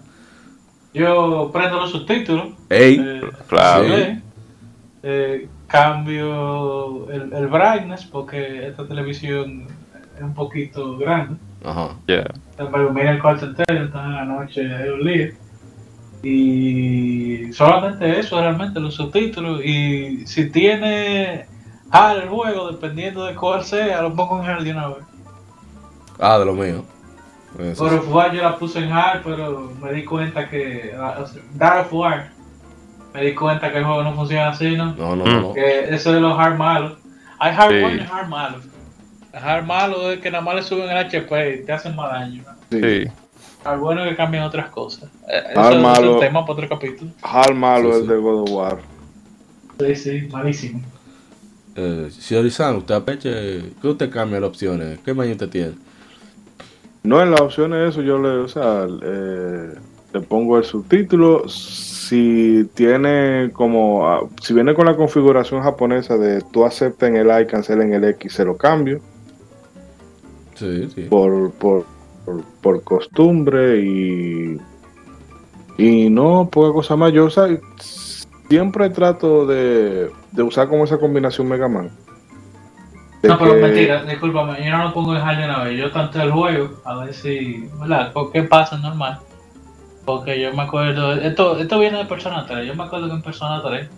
Yo 0.93 1.51
prendo 1.53 1.81
los 1.81 1.91
subtítulos. 1.91 2.49
Ey, 2.69 3.01
eh, 3.01 3.21
claro. 3.47 3.85
Eh, 5.03 5.49
cambio 5.67 7.11
el, 7.11 7.33
el 7.33 7.47
brightness 7.47 8.05
porque 8.05 8.67
esta 8.67 8.87
televisión 8.87 9.67
es 10.20 10.26
un 10.26 10.34
poquito 10.34 10.98
grande. 10.98 11.36
Ajá. 11.64 11.97
Yeah. 12.06 12.26
Mira 12.92 13.12
el 13.12 13.22
cuarto 13.22 13.47
entero, 13.47 13.84
está 13.84 14.05
en 14.05 14.14
la 14.14 14.24
noche 14.24 14.62
de 14.62 14.92
un 14.92 15.05
lío. 15.05 15.32
Y 16.22 17.51
solamente 17.55 18.20
eso 18.20 18.38
realmente, 18.38 18.78
los 18.78 18.94
subtítulos. 18.94 19.64
Y 19.64 20.26
si 20.26 20.51
tiene 20.51 21.47
hard 21.90 22.22
el 22.22 22.28
juego, 22.28 22.70
dependiendo 22.70 23.24
de 23.24 23.34
cuál 23.34 23.64
sea, 23.64 24.02
lo 24.02 24.14
pongo 24.14 24.42
en 24.42 24.51
hard 24.51 24.62
de 24.62 24.72
una 24.72 24.88
vez. 24.88 25.05
Ah, 26.18 26.38
de 26.38 26.44
lo 26.44 26.52
mío. 26.52 26.84
Por 27.76 27.94
of 27.94 28.12
War 28.12 28.32
yo 28.32 28.42
la 28.42 28.56
puse 28.56 28.78
en 28.78 28.92
hard, 28.92 29.22
pero 29.24 29.72
me 29.82 29.92
di 29.92 30.05
cuenta 30.05 30.48
que. 30.48 30.94
Dark 31.55 31.86
of 31.86 31.92
War. 31.94 32.30
Me 33.14 33.24
di 33.24 33.34
cuenta 33.34 33.72
que 33.72 33.78
el 33.78 33.84
juego 33.84 34.05
no 34.05 34.14
funciona 34.14 34.51
así, 34.51 34.76
¿no? 34.76 34.94
No, 34.94 35.16
no, 35.16 35.24
no. 35.24 35.55
Que 35.55 35.92
eso 35.94 36.12
de 36.12 36.20
los 36.20 36.38
hard 36.38 36.59
malos. 36.59 36.98
Hay 37.38 37.52
hard 37.56 37.70
sí. 37.70 37.76
y 37.76 38.12
hard 38.12 38.28
malos. 38.28 38.69
Dejar 39.32 39.65
malo 39.65 40.11
es 40.11 40.20
que 40.20 40.31
nada 40.31 40.43
más 40.43 40.57
le 40.57 40.62
suben 40.62 40.90
el 40.90 40.97
HP 40.97 41.55
y 41.55 41.65
te 41.65 41.73
hacen 41.73 41.94
más 41.94 42.11
daño. 42.11 42.43
Sí. 42.70 43.05
Al 43.65 43.78
bueno 43.78 44.05
que 44.05 44.16
cambian 44.16 44.44
otras 44.44 44.70
cosas. 44.70 45.11
Eh, 45.28 45.43
eso 45.52 45.70
es 45.70 45.81
malo, 45.81 46.11
otro 46.11 46.20
tema 46.20 46.40
para 46.40 46.52
otro 46.52 46.69
capítulo. 46.69 47.11
Al 47.23 47.55
malo 47.55 47.97
es 47.97 48.09
de 48.09 48.16
God 48.16 48.43
of 48.43 48.51
War. 48.51 48.78
Sí, 49.78 49.94
sí, 49.94 50.28
malísimo. 50.31 50.81
Eh, 51.77 52.09
señor 52.11 52.47
Isan, 52.47 52.77
usted 52.77 52.94
apeche, 52.94 53.73
¿qué 53.81 53.89
usted 53.89 54.11
cambia 54.11 54.40
las 54.40 54.51
opciones? 54.51 54.98
¿Qué 55.05 55.15
mañana 55.15 55.35
usted 55.35 55.48
tiene? 55.48 55.73
No, 57.02 57.23
en 57.23 57.31
las 57.31 57.40
opciones 57.40 57.90
eso 57.90 58.02
yo 58.02 58.19
le, 58.19 58.28
o 58.28 58.48
sea, 58.48 58.86
eh, 59.02 59.74
le 60.12 60.20
pongo 60.20 60.59
el 60.59 60.65
subtítulo. 60.65 61.48
Si 61.48 62.69
tiene 62.74 63.51
como, 63.52 64.09
ah, 64.09 64.20
si 64.43 64.52
viene 64.52 64.74
con 64.74 64.86
la 64.86 64.97
configuración 64.97 65.62
japonesa 65.62 66.19
de 66.19 66.43
tú 66.52 66.65
aceptas 66.65 67.09
en 67.09 67.16
el 67.16 67.31
A 67.31 67.40
y 67.40 67.47
cancela 67.47 67.85
en 67.85 67.94
el 67.94 68.05
X, 68.05 68.32
se 68.35 68.44
lo 68.44 68.57
cambio. 68.57 69.01
Sí, 70.61 70.91
sí. 70.95 71.03
Por, 71.09 71.53
por, 71.53 71.87
por, 72.61 72.85
costumbre 72.85 73.81
y, 73.81 74.61
y 75.78 76.11
no, 76.11 76.51
poca 76.51 76.70
cosa 76.74 76.97
más. 76.97 77.15
Yo 77.15 77.28
siempre 78.47 78.91
trato 78.91 79.47
de, 79.47 80.11
de 80.32 80.43
usar 80.43 80.69
como 80.69 80.85
esa 80.85 80.99
combinación 80.99 81.49
Mega 81.49 81.66
Man. 81.66 81.91
No, 83.23 83.39
pero 83.39 83.55
mentira, 83.55 84.03
discúlpame, 84.05 84.62
yo 84.65 84.70
no 84.77 84.85
lo 84.85 84.95
pongo 84.95 85.15
en 85.15 85.23
hard 85.23 85.39
de 85.39 85.45
una 85.45 85.65
vez. 85.65 85.78
Yo 85.78 85.91
tanto 85.91 86.20
el 86.20 86.31
juego, 86.31 86.70
a 86.85 86.97
ver 86.97 87.15
si, 87.15 87.69
¿verdad? 87.78 88.12
¿Qué 88.31 88.43
pasa 88.43 88.77
normal? 88.77 89.19
Porque 90.05 90.39
yo 90.39 90.53
me 90.53 90.62
acuerdo, 90.62 91.15
esto, 91.15 91.59
esto 91.59 91.78
viene 91.78 91.99
de 91.99 92.05
Persona 92.05 92.45
3. 92.47 92.66
Yo 92.66 92.74
me 92.74 92.85
acuerdo 92.85 93.09
que 93.09 93.15
en 93.15 93.23
Persona 93.23 93.62
3 93.62 93.89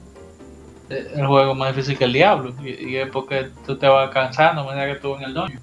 eh, 0.90 1.12
el 1.16 1.26
juego 1.26 1.52
es 1.52 1.58
más 1.58 1.74
difícil 1.74 1.98
que 1.98 2.04
el 2.04 2.12
Diablo. 2.12 2.54
Y, 2.64 2.96
es 2.96 3.08
porque 3.10 3.50
tú 3.66 3.76
te 3.76 3.88
vas 3.88 4.10
cansando 4.10 4.62
a 4.62 4.66
medida 4.66 4.94
que 4.94 5.00
tú 5.00 5.16
en 5.16 5.22
el 5.22 5.34
doño. 5.34 5.58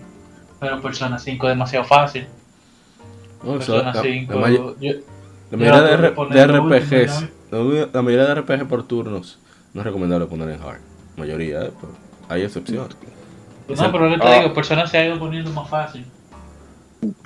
Pero 0.59 0.75
en 0.75 0.81
Persona 0.81 1.19
5 1.19 1.47
es 1.47 1.51
demasiado 1.51 1.85
fácil. 1.85 2.27
Persona 3.43 3.93
5. 3.93 4.33
La, 4.33 4.39
mayoría 5.57 5.81
de, 5.81 6.47
RPGs, 6.47 7.27
la 7.91 8.01
mayoría 8.01 8.25
de 8.27 8.35
RPG 8.35 8.67
por 8.67 8.83
turnos 8.83 9.39
no 9.73 9.81
es 9.81 9.85
recomendable 9.85 10.27
poner 10.27 10.49
en 10.49 10.61
hard. 10.61 10.79
La 11.15 11.23
mayoría, 11.23 11.63
¿eh? 11.63 11.71
hay 12.27 12.43
excepciones. 12.43 12.95
No, 13.67 13.91
pero 13.91 14.09
yo 14.09 14.19
te 14.19 14.39
digo, 14.39 14.53
Persona 14.53 14.85
se 14.87 14.97
ha 14.97 15.05
ido 15.05 15.19
poniendo 15.19 15.51
más 15.51 15.69
fácil. 15.69 16.05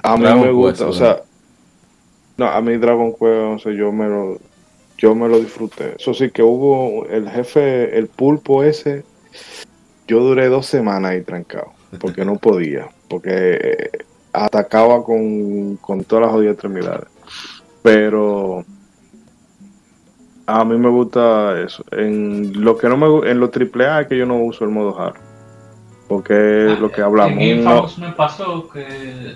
A 0.03 0.17
mí 0.17 0.23
me 0.23 0.51
gusta, 0.51 0.87
o 0.87 0.93
sea, 0.93 1.21
no, 2.37 2.47
a 2.47 2.61
mí 2.61 2.77
Dragon 2.77 3.13
Quest 3.13 3.67
yo 3.77 3.91
me 3.91 4.07
lo 4.07 4.39
yo 4.97 5.15
me 5.15 5.27
lo 5.27 5.39
disfruté. 5.39 5.95
Eso 5.99 6.13
sí 6.13 6.31
que 6.31 6.43
hubo 6.43 7.05
el 7.07 7.29
jefe, 7.29 7.97
el 7.97 8.07
pulpo 8.07 8.63
ese, 8.63 9.03
yo 10.07 10.19
duré 10.19 10.47
dos 10.47 10.65
semanas 10.65 11.11
ahí 11.11 11.21
trancado, 11.23 11.73
porque 11.99 12.23
no 12.23 12.37
podía, 12.37 12.87
porque 13.13 13.91
atacaba 14.33 15.03
con, 15.03 15.77
con 15.77 16.03
todas 16.03 16.25
las 16.25 16.31
jodidas 16.31 16.53
extremidades. 16.53 17.05
Pero 17.83 18.65
a 20.47 20.65
mí 20.65 20.77
me 20.79 20.89
gusta 20.89 21.61
eso. 21.61 21.85
En 21.91 22.63
lo 22.63 22.75
que 22.75 22.89
no 22.89 22.97
me 22.97 23.29
en 23.29 23.39
los 23.39 23.51
AAA 23.51 24.01
es 24.01 24.07
que 24.07 24.17
yo 24.17 24.25
no 24.25 24.37
uso 24.37 24.63
el 24.63 24.71
modo 24.71 24.99
hard. 24.99 25.17
Porque 26.07 26.73
es 26.73 26.79
lo 26.79 26.91
que 26.91 27.01
hablamos. 27.01 27.37
En 27.37 27.63
me 27.63 28.11
pasó 28.13 28.67
que 28.67 29.35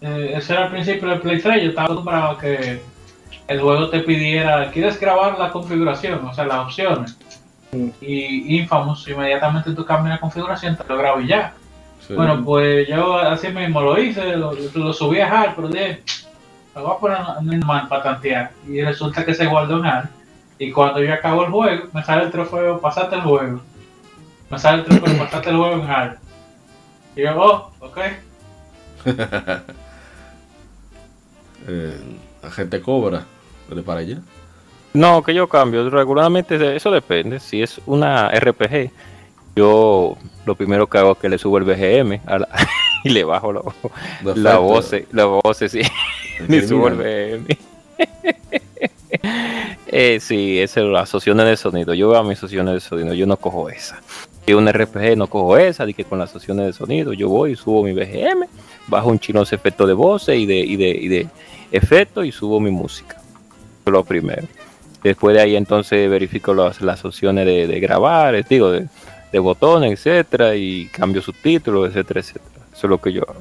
eh, 0.00 0.32
ese 0.36 0.52
era 0.52 0.66
el 0.66 0.70
principio 0.70 1.08
del 1.08 1.20
Play 1.20 1.40
3. 1.40 1.60
Yo 1.60 1.68
estaba 1.70 1.86
acostumbrado 1.86 2.30
a 2.30 2.38
que 2.38 2.80
el 3.48 3.60
juego 3.60 3.90
te 3.90 3.98
pidiera, 4.00 4.70
¿quieres 4.70 5.00
grabar 5.00 5.40
la 5.40 5.50
configuración? 5.50 6.24
O 6.24 6.32
sea, 6.32 6.46
las 6.46 6.66
opciones. 6.66 7.18
Mm. 7.72 7.88
Y 8.00 8.58
Infamous, 8.58 9.08
inmediatamente 9.08 9.72
tú 9.72 9.84
cambias 9.84 10.14
la 10.14 10.20
configuración, 10.20 10.76
te 10.76 10.84
lo 10.86 10.96
grabo 10.96 11.20
y 11.20 11.26
ya. 11.26 11.52
Bueno, 12.08 12.44
pues 12.44 12.88
yo 12.88 13.16
así 13.16 13.48
mismo 13.48 13.80
lo 13.80 13.98
hice, 13.98 14.36
lo, 14.36 14.92
subí 14.92 15.20
a 15.20 15.28
hard, 15.28 15.54
pero 15.54 15.68
dije, 15.68 16.02
lo 16.74 16.82
voy 16.82 16.92
a 16.92 16.98
poner 16.98 17.18
en 17.40 17.46
normal 17.60 17.88
para 17.88 18.02
tantear. 18.02 18.50
Y 18.68 18.82
resulta 18.82 19.24
que 19.24 19.34
se 19.34 19.46
guardó 19.46 19.78
en 19.78 19.86
hard. 19.86 20.08
Y 20.58 20.70
cuando 20.72 21.00
yo 21.02 21.12
acabo 21.12 21.44
el 21.44 21.50
juego, 21.50 21.88
me 21.92 22.04
sale 22.04 22.24
el 22.24 22.30
trofeo, 22.30 22.80
pasate 22.80 23.16
el 23.16 23.22
juego. 23.22 23.60
Me 24.50 24.58
sale 24.58 24.82
el 24.82 24.84
trofeo, 24.84 25.18
pasate 25.18 25.50
el 25.50 25.56
juego 25.56 25.74
en 25.74 25.90
hard. 25.90 26.18
Y 27.16 27.22
yo, 27.22 27.40
oh, 27.40 27.70
ok. 27.80 27.98
eh, 31.66 32.00
la 32.42 32.50
gente 32.50 32.80
cobra 32.80 33.24
de 33.68 33.82
para 33.82 34.00
allá. 34.00 34.18
No, 34.92 35.22
que 35.22 35.34
yo 35.34 35.48
cambio. 35.48 35.88
Regularmente 35.88 36.76
eso 36.76 36.90
depende. 36.90 37.40
Si 37.40 37.62
es 37.62 37.80
una 37.86 38.28
RPG, 38.28 38.90
yo 39.54 40.16
lo 40.46 40.54
primero 40.54 40.88
que 40.88 40.98
hago 40.98 41.12
es 41.12 41.18
que 41.18 41.28
le 41.28 41.38
subo 41.38 41.58
el 41.58 41.64
BGM 41.64 42.20
y 43.04 43.10
le 43.10 43.24
bajo 43.24 43.52
la, 43.52 43.62
la 44.34 44.58
voz, 44.58 44.92
la 45.12 45.24
voz, 45.26 45.56
sí. 45.56 45.82
Le 46.48 46.66
subo 46.66 46.88
el 46.88 46.94
BGM. 46.94 47.46
eh, 49.86 50.18
sí, 50.20 50.58
es 50.58 50.76
las 50.76 51.04
asociaciones 51.04 51.46
de 51.46 51.56
sonido. 51.56 51.94
Yo 51.94 52.08
veo 52.08 52.18
a 52.18 52.24
mis 52.24 52.38
asociaciones 52.38 52.74
de 52.74 52.80
sonido, 52.80 53.14
yo 53.14 53.26
no 53.26 53.36
cojo 53.36 53.68
esa. 53.68 54.00
Si 54.46 54.54
un 54.54 54.66
RPG 54.66 55.16
no 55.16 55.28
cojo 55.28 55.56
esa, 55.56 55.86
de 55.86 55.94
que 55.94 56.04
con 56.04 56.18
las 56.18 56.30
asociaciones 56.30 56.66
de 56.66 56.72
sonido 56.72 57.12
yo 57.12 57.28
voy 57.28 57.52
y 57.52 57.56
subo 57.56 57.84
mi 57.84 57.92
BGM, 57.92 58.44
bajo 58.88 59.08
un 59.08 59.20
chino 59.20 59.42
efecto 59.42 59.86
de 59.86 59.92
voces 59.92 60.36
y 60.36 60.46
de, 60.46 60.58
y 60.58 60.76
de, 60.76 60.88
y 60.88 61.08
de 61.08 61.26
efectos 61.70 62.26
y 62.26 62.32
subo 62.32 62.58
mi 62.58 62.70
música. 62.70 63.20
Lo 63.86 64.04
primero. 64.04 64.46
Después 65.02 65.34
de 65.34 65.42
ahí 65.42 65.56
entonces 65.56 66.08
verifico 66.08 66.54
las, 66.54 66.80
las 66.80 67.04
opciones 67.04 67.44
de, 67.46 67.66
de 67.66 67.80
grabar, 67.80 68.46
digo, 68.48 68.70
de, 68.70 68.86
de 69.32 69.38
botones, 69.38 69.92
etcétera, 69.92 70.54
y 70.54 70.86
cambio 70.86 71.22
subtítulos, 71.22 71.88
etcétera, 71.88 72.20
etcétera. 72.20 72.66
Eso 72.72 72.86
es 72.86 72.90
lo 72.90 72.98
que 72.98 73.12
yo 73.12 73.22
hago. 73.22 73.40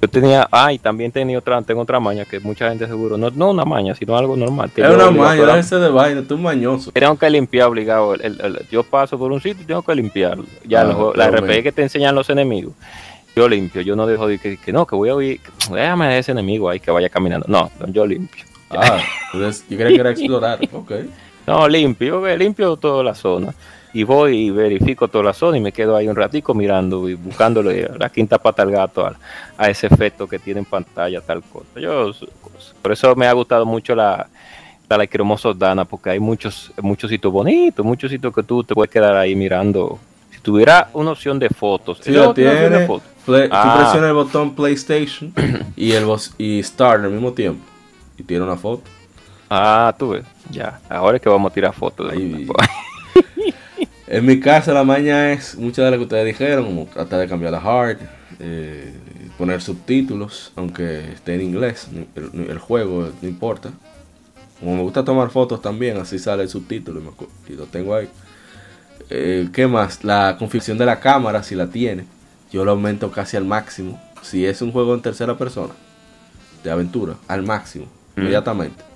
Yo 0.00 0.08
tenía, 0.08 0.48
ah, 0.50 0.72
y 0.72 0.78
también 0.78 1.12
tenía 1.12 1.38
otra, 1.38 1.60
tengo 1.60 1.82
otra 1.82 2.00
maña 2.00 2.24
que 2.24 2.40
mucha 2.40 2.70
gente 2.70 2.86
seguro, 2.86 3.18
no, 3.18 3.30
no 3.30 3.50
una 3.50 3.66
maña, 3.66 3.94
sino 3.94 4.16
algo 4.16 4.34
normal. 4.34 4.70
Es 4.74 4.88
una 4.88 5.10
maña, 5.10 5.58
ese 5.58 5.76
de 5.76 5.90
vaina, 5.90 6.22
tú 6.26 6.38
mañoso. 6.38 6.90
Tengo 6.92 7.18
que 7.18 7.28
limpiar 7.28 7.68
obligado. 7.68 8.14
El, 8.14 8.64
yo 8.70 8.82
paso 8.82 9.18
por 9.18 9.30
un 9.30 9.42
sitio 9.42 9.62
y 9.62 9.66
tengo 9.66 9.82
que 9.82 9.94
limpiarlo. 9.94 10.46
Ya, 10.64 10.82
ah, 10.82 11.12
la 11.14 11.30
RPG 11.30 11.64
que 11.64 11.72
te 11.72 11.82
enseñan 11.82 12.14
los 12.14 12.30
enemigos, 12.30 12.72
yo 13.36 13.46
limpio, 13.46 13.82
yo 13.82 13.94
no 13.94 14.06
dejo 14.06 14.26
de 14.26 14.38
que, 14.38 14.56
que 14.56 14.72
no, 14.72 14.86
que 14.86 14.96
voy 14.96 15.10
a 15.10 15.14
oír, 15.14 15.40
déjame 15.70 16.06
a 16.06 16.18
ese 16.18 16.32
enemigo 16.32 16.70
ahí 16.70 16.80
que 16.80 16.90
vaya 16.90 17.10
caminando. 17.10 17.44
No, 17.48 17.70
yo 17.88 18.06
limpio. 18.06 18.44
Ah, 18.70 19.02
entonces 19.34 19.66
yo 19.68 19.76
creía 19.76 19.96
que 19.96 20.00
era 20.00 20.10
explorar, 20.12 20.60
ok. 20.72 20.92
No, 21.46 21.68
limpio, 21.68 22.36
limpio 22.36 22.76
toda 22.76 23.04
la 23.04 23.14
zona 23.14 23.52
y 23.92 24.04
voy 24.04 24.46
y 24.46 24.50
verifico 24.50 25.08
toda 25.08 25.24
la 25.24 25.32
zona 25.32 25.56
y 25.56 25.60
me 25.60 25.72
quedo 25.72 25.96
ahí 25.96 26.08
un 26.08 26.16
ratico 26.16 26.54
mirando 26.54 27.08
y 27.08 27.14
buscándole 27.14 27.88
la 27.98 28.08
quinta 28.08 28.38
pata 28.38 28.62
al 28.62 28.70
gato 28.70 29.06
a, 29.06 29.68
ese 29.68 29.86
efecto 29.86 30.28
que 30.28 30.38
tiene 30.38 30.60
en 30.60 30.66
pantalla, 30.66 31.20
tal 31.20 31.42
cosa. 31.42 31.80
Yo, 31.80 32.12
por 32.80 32.92
eso 32.92 33.14
me 33.16 33.26
ha 33.26 33.32
gustado 33.32 33.66
mucho 33.66 33.94
la, 33.94 34.28
la 34.88 35.06
cremoso 35.06 35.54
Dana, 35.54 35.84
porque 35.84 36.10
hay 36.10 36.20
muchos, 36.20 36.72
muchos 36.80 37.10
sitios 37.10 37.32
bonitos, 37.32 37.84
muchos 37.84 38.10
sitios 38.10 38.34
que 38.34 38.42
tú 38.42 38.64
te 38.64 38.74
puedes 38.74 38.90
quedar 38.90 39.16
ahí 39.16 39.34
mirando. 39.34 39.98
Si 40.30 40.40
tuviera 40.40 40.88
una 40.92 41.10
opción 41.10 41.38
de 41.38 41.48
fotos, 41.48 41.98
si 42.02 42.12
lo 42.12 42.32
tiene, 42.32 42.86
tú 42.86 43.00
ah. 43.50 43.76
presionas 43.76 44.08
el 44.08 44.14
botón 44.14 44.54
PlayStation 44.54 45.32
y 45.76 45.92
el 45.92 46.06
y 46.38 46.62
Start 46.62 47.04
al 47.04 47.10
mismo 47.10 47.32
tiempo 47.32 47.62
y 48.16 48.22
tiene 48.22 48.44
una 48.44 48.56
foto. 48.56 48.82
Ah, 49.48 49.94
tú 49.98 50.10
ves, 50.10 50.24
ya, 50.50 50.80
ahora 50.88 51.16
es 51.16 51.22
que 51.22 51.28
vamos 51.28 51.50
a 51.50 51.54
tirar 51.54 51.74
fotos. 51.74 52.12
Ahí, 52.12 52.46
En 54.10 54.26
mi 54.26 54.40
caso, 54.40 54.74
la 54.74 54.82
maña 54.82 55.30
es 55.32 55.56
muchas 55.56 55.84
de 55.84 55.92
las 55.92 55.98
que 55.98 56.02
ustedes 56.02 56.26
dijeron, 56.26 56.64
como 56.64 56.86
tratar 56.86 57.20
de 57.20 57.28
cambiar 57.28 57.52
la 57.52 57.58
hard, 57.58 57.98
eh, 58.40 58.92
poner 59.38 59.62
subtítulos, 59.62 60.50
aunque 60.56 61.12
esté 61.12 61.36
en 61.36 61.42
inglés, 61.42 61.86
el, 62.16 62.58
juego 62.58 63.08
no 63.22 63.28
importa. 63.28 63.70
Como 64.58 64.74
me 64.74 64.82
gusta 64.82 65.04
tomar 65.04 65.30
fotos 65.30 65.62
también, 65.62 65.96
así 65.98 66.18
sale 66.18 66.42
el 66.42 66.48
subtítulo 66.48 67.00
y, 67.48 67.52
lo 67.52 67.66
tengo 67.66 67.94
ahí. 67.94 68.08
Eh, 69.10 69.48
¿Qué 69.52 69.68
más? 69.68 70.02
La 70.02 70.34
configuración 70.36 70.76
de 70.76 70.86
la 70.86 70.98
cámara, 70.98 71.44
si 71.44 71.54
la 71.54 71.68
tiene, 71.68 72.04
yo 72.50 72.64
lo 72.64 72.72
aumento 72.72 73.12
casi 73.12 73.36
al 73.36 73.44
máximo. 73.44 74.02
Si 74.22 74.44
es 74.44 74.60
un 74.60 74.72
juego 74.72 74.92
en 74.92 75.02
tercera 75.02 75.38
persona, 75.38 75.72
de 76.64 76.70
aventura, 76.72 77.14
al 77.28 77.44
máximo, 77.44 77.86
inmediatamente. 78.16 78.89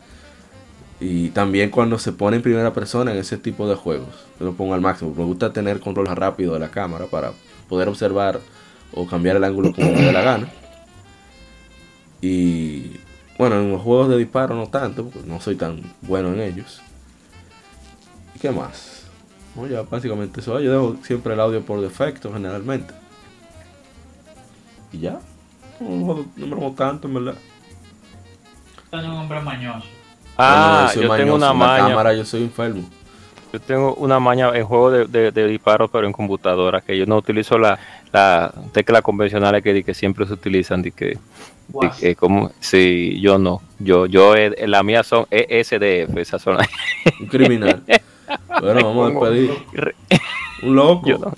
Y 1.07 1.29
también 1.29 1.69
cuando 1.69 1.99
se 1.99 2.13
pone 2.13 2.37
en 2.39 2.43
primera 2.43 2.73
persona 2.73 3.13
en 3.13 3.19
ese 3.19 3.37
tipo 3.37 3.69
de 3.69 3.75
juegos, 3.75 4.09
lo 4.41 4.55
pongo 4.55 4.73
al 4.73 4.81
máximo. 4.81 5.15
Me 5.15 5.25
gusta 5.25 5.53
tener 5.53 5.79
control 5.79 6.07
rápido 6.07 6.55
de 6.55 6.61
la 6.61 6.71
cámara 6.71 7.05
para 7.09 7.33
poder 7.69 7.91
observar 7.91 8.41
o 8.91 9.07
cambiar 9.07 9.37
el 9.37 9.45
ángulo 9.45 9.75
como 9.75 9.93
me 9.93 10.01
dé 10.01 10.13
la 10.13 10.23
gana. 10.23 10.49
Y 12.23 12.93
bueno, 13.37 13.57
en 13.61 13.71
los 13.71 13.83
juegos 13.83 14.09
de 14.09 14.17
disparo 14.17 14.55
no 14.55 14.69
tanto, 14.69 15.05
porque 15.05 15.29
no 15.29 15.43
soy 15.43 15.57
tan 15.57 15.83
bueno 16.01 16.33
en 16.33 16.41
ellos. 16.41 16.81
¿Y 18.35 18.39
qué 18.39 18.51
más? 18.51 19.05
ya 19.71 19.83
básicamente 19.83 20.41
eso. 20.41 20.59
Yo 20.59 20.73
dejo 20.73 21.05
siempre 21.05 21.35
el 21.35 21.41
audio 21.41 21.61
por 21.61 21.83
defecto 21.83 22.33
generalmente. 22.33 22.95
Y 24.91 25.01
ya. 25.01 25.21
No, 25.81 26.25
no 26.35 26.47
me 26.47 26.71
tanto, 26.71 27.09
en 27.09 27.15
verdad. 27.15 27.35
un 28.91 29.05
hombre 29.05 29.43
mañoso. 29.43 30.04
Ah, 30.37 30.91
yo, 30.95 31.15
tengo 31.17 31.35
una 31.35 31.53
maña. 31.53 31.89
Cámara, 31.89 32.15
yo 32.15 32.25
soy 32.25 32.43
enfermo. 32.43 32.83
Yo 33.53 33.61
tengo 33.61 33.95
una 33.95 34.19
maña 34.19 34.51
en 34.55 34.65
juego 34.65 34.91
de, 34.91 35.31
de, 35.31 35.47
disparos, 35.47 35.89
pero 35.93 36.07
en 36.07 36.13
computadora, 36.13 36.81
que 36.81 36.99
yo 36.99 37.07
no 37.07 37.17
utilizo 37.17 37.57
la, 37.57 37.79
la 38.13 38.53
tecla 38.73 39.01
convencional 39.01 39.63
que, 39.63 39.85
que 39.85 39.95
siempre 39.95 40.27
se 40.27 40.33
utilizan, 40.33 40.83
de 40.83 40.91
que 40.91 41.19
Sí, 41.99 42.15
como, 42.15 42.53
sí, 42.61 43.21
yo 43.21 43.39
no. 43.39 43.63
Yo, 43.79 44.07
yo, 44.07 44.37
eh, 44.37 44.67
la 44.67 44.83
mía 44.83 45.03
son 45.03 45.27
ESDF, 45.31 46.17
esa 46.17 46.39
son 46.39 46.59
Un 47.21 47.27
criminal. 47.27 47.83
bueno, 48.61 48.85
vamos 48.85 49.23
a 49.23 49.31
despedir. 49.31 49.95
Un 50.63 50.77
loco. 50.77 51.07
Yo 51.07 51.19
no. 51.19 51.33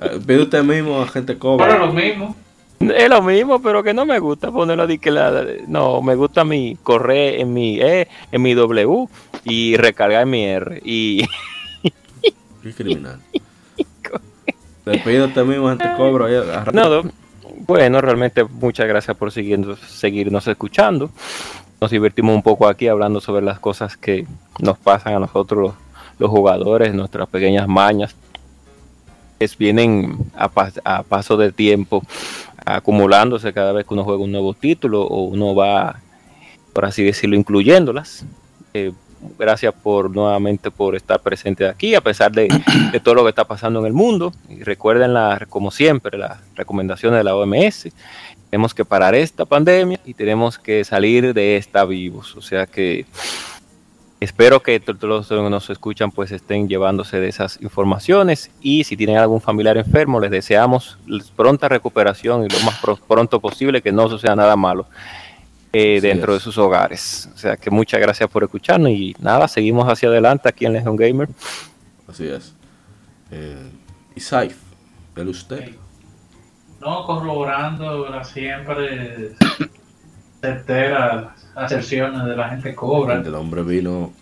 Eh, 0.00 0.20
pide 0.26 0.42
usted 0.42 0.62
mismo, 0.62 1.02
a 1.02 1.08
gente 1.08 1.36
cobra. 1.36 1.66
Pero 1.66 1.86
lo 1.86 1.92
mismo. 1.92 2.36
Es 2.80 3.08
lo 3.08 3.22
mismo, 3.22 3.60
pero 3.60 3.82
que 3.82 3.92
no 3.92 4.06
me 4.06 4.18
gusta 4.20 4.52
ponerlo 4.52 4.86
de 4.86 4.98
que 4.98 5.10
la, 5.10 5.44
no, 5.66 6.00
me 6.00 6.14
gusta 6.14 6.44
mi 6.44 6.76
correr 6.82 7.40
en 7.40 7.52
mi 7.52 7.80
E, 7.80 8.08
en 8.30 8.42
mi 8.42 8.54
W 8.54 9.08
y 9.44 9.76
recargar 9.76 10.22
en 10.22 10.30
mi 10.30 10.44
R 10.44 10.80
y 10.84 11.26
Qué 12.62 12.72
criminal. 12.72 13.20
Te 14.84 14.98
pido 14.98 15.26
usted 15.26 15.44
mismo, 15.44 15.68
gente 15.68 15.90
cobra. 15.96 16.64
No, 16.72 17.02
bueno, 17.66 18.00
realmente 18.00 18.44
muchas 18.44 18.86
gracias 18.86 19.16
por 19.16 19.32
seguirnos 19.32 20.46
escuchando. 20.46 21.10
Nos 21.80 21.90
divertimos 21.90 22.34
un 22.34 22.42
poco 22.42 22.66
aquí 22.68 22.88
hablando 22.88 23.20
sobre 23.20 23.44
las 23.44 23.58
cosas 23.58 23.96
que 23.96 24.26
nos 24.60 24.78
pasan 24.78 25.14
a 25.14 25.18
nosotros 25.18 25.74
los 26.18 26.30
jugadores, 26.30 26.94
nuestras 26.94 27.28
pequeñas 27.28 27.68
mañas 27.68 28.14
es, 29.38 29.56
vienen 29.56 30.18
a, 30.34 31.02
paso 31.02 31.36
de 31.36 31.52
tiempo 31.52 32.02
acumulándose 32.76 33.52
cada 33.52 33.72
vez 33.72 33.86
que 33.86 33.94
uno 33.94 34.04
juega 34.04 34.22
un 34.22 34.32
nuevo 34.32 34.54
título 34.54 35.02
o 35.02 35.24
uno 35.24 35.54
va, 35.54 36.00
por 36.72 36.84
así 36.84 37.02
decirlo, 37.02 37.36
incluyéndolas. 37.36 38.24
Eh, 38.74 38.92
gracias 39.38 39.74
por 39.74 40.10
nuevamente 40.10 40.70
por 40.70 40.94
estar 40.94 41.20
presente 41.20 41.66
aquí, 41.66 41.94
a 41.94 42.00
pesar 42.00 42.32
de, 42.32 42.48
todo 43.02 43.14
lo 43.14 43.22
que 43.24 43.30
está 43.30 43.44
pasando 43.44 43.80
en 43.80 43.86
el 43.86 43.92
mundo. 43.92 44.32
Recuerden, 44.60 45.14
la, 45.14 45.46
como 45.48 45.70
siempre, 45.70 46.18
las 46.18 46.38
recomendaciones 46.54 47.18
de 47.18 47.24
la 47.24 47.36
OMS. 47.36 47.88
Tenemos 48.50 48.72
que 48.72 48.84
parar 48.84 49.14
esta 49.14 49.44
pandemia 49.44 50.00
y 50.06 50.14
tenemos 50.14 50.58
que 50.58 50.84
salir 50.84 51.34
de 51.34 51.56
esta 51.56 51.84
vivos. 51.84 52.34
O 52.36 52.40
sea 52.40 52.66
que 52.66 53.04
Espero 54.20 54.62
que 54.62 54.80
todos 54.80 55.04
los 55.04 55.28
que 55.28 55.36
nos 55.36 55.70
escuchan 55.70 56.10
pues 56.10 56.32
estén 56.32 56.68
llevándose 56.68 57.20
de 57.20 57.28
esas 57.28 57.60
informaciones 57.62 58.50
y 58.60 58.82
si 58.82 58.96
tienen 58.96 59.16
algún 59.16 59.40
familiar 59.40 59.76
enfermo 59.76 60.18
les 60.18 60.32
deseamos 60.32 60.98
pronta 61.36 61.68
recuperación 61.68 62.44
y 62.44 62.48
lo 62.48 62.58
más 62.60 62.80
pronto 63.06 63.38
posible 63.38 63.80
que 63.80 63.92
no 63.92 64.08
suceda 64.08 64.34
nada 64.34 64.56
malo 64.56 64.86
eh, 65.72 66.00
dentro 66.00 66.34
de 66.34 66.40
sus 66.40 66.58
hogares. 66.58 67.28
O 67.32 67.38
sea 67.38 67.56
que 67.56 67.70
muchas 67.70 68.00
gracias 68.00 68.28
por 68.28 68.42
escucharnos 68.42 68.90
y 68.90 69.14
nada, 69.20 69.46
seguimos 69.46 69.86
hacia 69.88 70.08
adelante 70.08 70.48
aquí 70.48 70.66
en 70.66 70.72
Legion 70.72 70.96
Gamer. 70.96 71.28
Así 72.08 72.26
es. 72.26 72.54
Eh, 73.30 73.70
y 74.16 74.20
Saif, 74.20 74.56
¿el 75.14 75.28
usted? 75.28 75.76
No, 76.80 77.04
corroborando 77.04 78.24
siempre 78.24 79.34
certera 80.40 81.34
aserciones 81.54 82.24
de 82.24 82.36
la 82.36 82.48
gente 82.50 82.74
cobra. 82.74 83.14
El 83.14 83.34
hombre 83.34 83.62
vino 83.62 84.12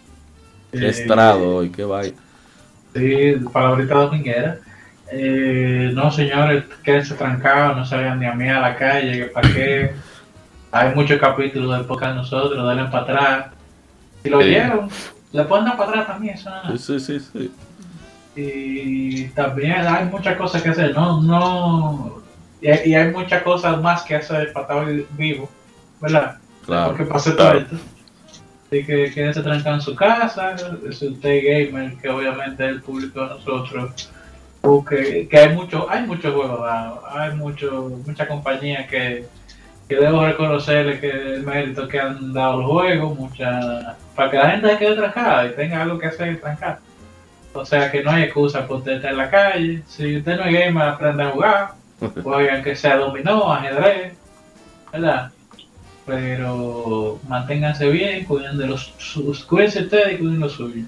eh, 0.73 0.89
estrado 0.89 1.65
y 1.65 1.71
qué 1.71 1.85
vaya. 1.85 2.13
Sí, 2.95 3.35
palabrita 3.53 3.95
dominguera. 3.95 4.59
Eh, 5.13 5.93
no, 5.95 6.11
señores, 6.11 6.65
quédense 6.83 7.15
trancados, 7.15 7.77
no 7.77 7.87
salgan 7.87 8.19
ni 8.19 8.27
a 8.27 8.35
mí 8.35 8.49
a 8.49 8.61
la 8.61 8.77
calle, 8.77 9.27
para 9.27 9.49
qué. 9.53 9.93
Hay 10.73 10.95
muchos 10.95 11.21
capítulos 11.21 11.79
de 11.79 11.85
podcast 11.85 12.17
nosotros, 12.17 12.69
denle 12.69 12.91
para 12.91 13.03
atrás. 13.03 13.47
Si 14.23 14.31
lo 14.31 14.39
oyeron, 14.39 14.89
le 15.33 15.45
pueden 15.45 15.67
dar 15.67 15.77
para 15.77 15.91
atrás 15.91 16.07
también, 16.09 16.35
eso 16.35 16.51
Sí, 16.77 17.01
sí, 17.01 17.21
sí, 17.21 17.53
Y 18.35 19.25
también 19.29 19.87
hay 19.87 20.07
muchas 20.07 20.37
cosas 20.37 20.63
que 20.63 20.71
hacer, 20.71 20.95
no, 20.95 21.23
no. 21.23 22.23
Y 22.61 22.95
hay, 22.95 23.13
muchas 23.13 23.43
cosas 23.43 23.81
más 23.81 24.03
que 24.03 24.17
hacer 24.17 24.53
para 24.53 24.67
estar 24.67 25.07
vivo, 25.17 25.49
¿verdad? 26.01 26.39
Claro, 26.65 26.89
porque 26.89 27.05
pase 27.05 27.33
todo 27.33 27.53
esto. 27.53 27.77
Así 28.67 28.85
que 28.85 29.13
quédense 29.13 29.43
trancados 29.43 29.87
en 29.87 29.93
su 29.93 29.95
casa, 29.95 30.57
es 30.89 31.01
usted 31.01 31.43
gamer, 31.45 31.97
que 31.99 32.09
obviamente 32.09 32.65
es 32.65 32.71
el 32.73 32.83
público 32.83 33.21
de 33.23 33.29
nosotros. 33.29 34.11
Porque 34.61 35.29
que 35.29 35.39
hay 35.39 35.55
mucho, 35.55 35.89
hay 35.89 36.05
muchos 36.05 36.35
juegos 36.35 36.61
hay 37.09 37.35
mucho, 37.37 38.01
mucha 38.05 38.27
compañía 38.27 38.89
que, 38.89 39.25
que 39.89 39.95
debo 39.95 40.27
reconocerle 40.27 40.99
que 40.99 41.11
el 41.11 41.43
mérito 41.45 41.87
que 41.87 42.01
han 42.01 42.33
dado 42.33 42.63
los 42.63 42.71
juegos, 42.73 43.17
mucha, 43.17 43.97
para 44.17 44.31
que 44.33 44.37
la 44.39 44.51
gente 44.51 44.71
se 44.71 44.79
quede 44.79 44.97
trancada 44.97 45.47
y 45.47 45.51
tenga 45.51 45.83
algo 45.83 45.99
que 45.99 46.07
hacer 46.07 46.41
trancar. 46.41 46.81
O 47.53 47.65
sea 47.65 47.91
que 47.93 48.03
no 48.03 48.11
hay 48.11 48.25
excusa 48.25 48.67
por 48.67 48.79
usted 48.79 48.95
estar 48.95 49.13
en 49.13 49.19
la 49.19 49.31
calle. 49.31 49.83
Si 49.87 50.17
usted 50.17 50.37
no 50.37 50.45
es 50.45 50.53
gamer, 50.53 50.89
aprenda 50.89 51.29
a 51.29 51.31
jugar. 51.31 51.75
Jueguen 52.23 52.65
que 52.65 52.75
sea 52.75 52.97
dominó, 52.97 53.53
ajedrez, 53.53 54.15
¿verdad? 54.93 55.31
Pero 56.07 57.19
manténganse 57.29 57.91
bien, 57.91 58.25
cuiden 58.25 58.57
de 58.57 58.69
los 58.69 58.95
sus, 58.97 59.45
cuídense 59.45 59.83
ustedes 59.83 60.15
y 60.15 60.19
cuiden 60.19 60.41
los 60.41 60.53
suyos. 60.53 60.87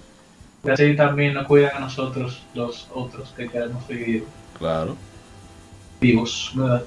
Y 0.65 0.71
así 0.71 0.97
también 0.97 1.35
nos 1.35 1.47
cuidan 1.47 1.77
a 1.77 1.81
nosotros 1.81 2.43
los 2.55 2.89
otros 2.95 3.33
que 3.37 3.49
queremos 3.49 3.85
seguir 3.87 4.25
claro. 4.59 4.97
vivos, 6.01 6.53
¿verdad? 6.55 6.85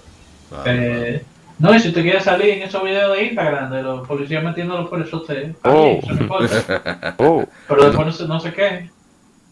Eh, 0.65 1.23
no, 1.59 1.75
y 1.75 1.79
si 1.79 1.89
usted 1.89 2.01
quiere 2.01 2.21
salir 2.21 2.49
en 2.49 2.63
esos 2.63 2.83
videos 2.83 3.15
de 3.15 3.25
Instagram 3.25 3.71
de 3.71 3.83
los 3.83 4.07
policías 4.07 4.43
metiéndolos 4.43 4.89
por 4.89 5.01
eso 5.01 5.17
usted, 5.17 5.53
oh. 5.63 5.99
oh. 7.17 7.45
pero 7.67 7.85
después 7.85 8.07
no 8.07 8.13
se, 8.13 8.27
no 8.27 8.39
se 8.39 8.53
queje. 8.53 8.89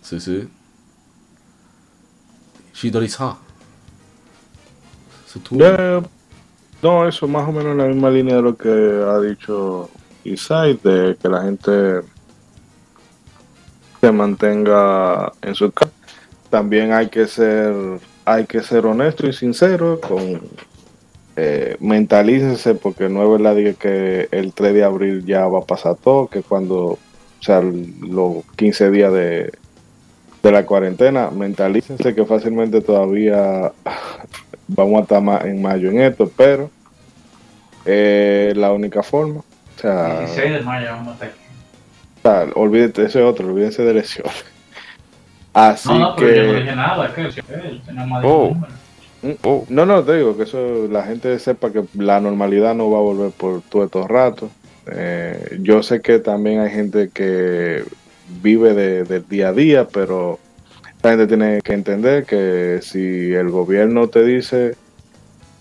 Sí, 0.02 0.20
sí. 0.20 0.50
Shidori-san. 2.74 3.36
No, 6.82 7.08
eso 7.08 7.28
más 7.28 7.48
o 7.48 7.52
menos 7.52 7.74
en 7.74 7.78
la 7.78 7.86
misma 7.86 8.10
línea 8.10 8.38
de 8.38 8.42
lo 8.42 8.56
que 8.56 8.70
ha 8.70 9.20
dicho 9.20 9.90
Isai, 10.24 10.80
de 10.82 11.18
que 11.22 11.28
la 11.28 11.44
gente 11.44 12.02
se 14.00 14.12
mantenga 14.12 15.32
en 15.42 15.56
su 15.56 15.72
casa. 15.72 15.92
También 16.50 16.94
hay 16.94 17.10
que 17.10 17.28
ser, 17.28 17.74
hay 18.24 18.46
que 18.46 18.62
ser 18.62 18.86
honesto 18.86 19.28
y 19.28 19.34
sincero 19.34 20.00
con 20.00 20.42
eh, 21.36 21.78
mentalícese 21.80 22.76
porque 22.76 23.08
no 23.08 23.24
es 23.24 23.42
verdad 23.42 23.76
que 23.78 24.28
el 24.32 24.54
3 24.54 24.74
de 24.74 24.84
abril 24.84 25.26
ya 25.26 25.48
va 25.48 25.60
a 25.60 25.66
pasar 25.66 25.96
todo, 25.96 26.28
que 26.28 26.42
cuando, 26.44 26.78
o 26.78 27.00
sea, 27.40 27.62
los 27.62 28.44
15 28.58 28.92
días 28.92 29.14
de, 29.14 29.52
de 30.44 30.52
la 30.52 30.66
cuarentena, 30.66 31.30
mentalícense 31.30 32.16
que 32.16 32.26
fácilmente 32.26 32.82
todavía 32.82 33.72
vamos 34.70 35.00
a 35.00 35.02
estar 35.02 35.48
en 35.48 35.62
mayo 35.62 35.90
en 35.90 36.02
esto, 36.02 36.32
pero 36.36 36.70
eh, 37.86 38.54
la 38.56 38.72
única 38.72 39.04
forma. 39.04 39.40
O 39.40 39.82
sea, 39.82 40.20
16 40.20 40.54
de 40.54 40.62
mayo 40.62 40.88
vamos 40.92 41.08
a 41.10 41.14
estar 41.14 41.30
aquí. 41.30 41.40
O 42.18 42.22
sea, 42.22 42.54
olvídate, 42.56 43.06
ese 43.06 43.20
es 43.20 43.26
otro, 43.26 43.48
olvídense 43.48 43.82
de 43.84 43.92
elecciones. 43.92 44.46
Así 45.54 45.90
no, 45.90 46.00
no, 46.00 46.16
que. 46.16 46.26
Pero 46.26 46.44
yo 46.44 46.54
no 46.54 46.60
dije 46.60 46.76
nada, 46.76 47.06
es 47.08 47.34
que 47.34 47.44
tenemos 47.86 48.24
oh. 48.24 48.56
Mm, 49.22 49.32
oh. 49.44 49.66
No, 49.70 49.86
no, 49.86 50.04
te 50.04 50.18
digo 50.18 50.38
que 50.38 50.44
eso 50.44 50.88
la 50.90 51.04
gente 51.04 51.38
sepa 51.40 51.72
que 51.72 51.84
la 51.96 52.22
normalidad 52.22 52.76
no 52.76 52.92
va 52.92 53.00
a 53.00 53.02
volver 53.02 53.32
por 53.32 53.62
todo 53.64 53.84
estos 53.84 54.08
rato. 54.08 54.50
Eh, 54.92 55.60
yo 55.62 55.84
sé 55.84 56.02
que 56.02 56.20
también 56.20 56.62
hay 56.62 56.72
gente 56.72 57.10
que 57.10 57.84
vive 58.42 58.74
del 58.74 59.08
de 59.08 59.20
día 59.22 59.50
a 59.50 59.54
día, 59.54 59.88
pero 59.88 60.40
la 61.02 61.12
gente 61.12 61.28
tiene 61.28 61.62
que 61.62 61.74
entender 61.74 62.26
que 62.26 62.80
si 62.82 63.34
el 63.34 63.50
gobierno 63.50 64.10
te 64.10 64.24
dice 64.24 64.76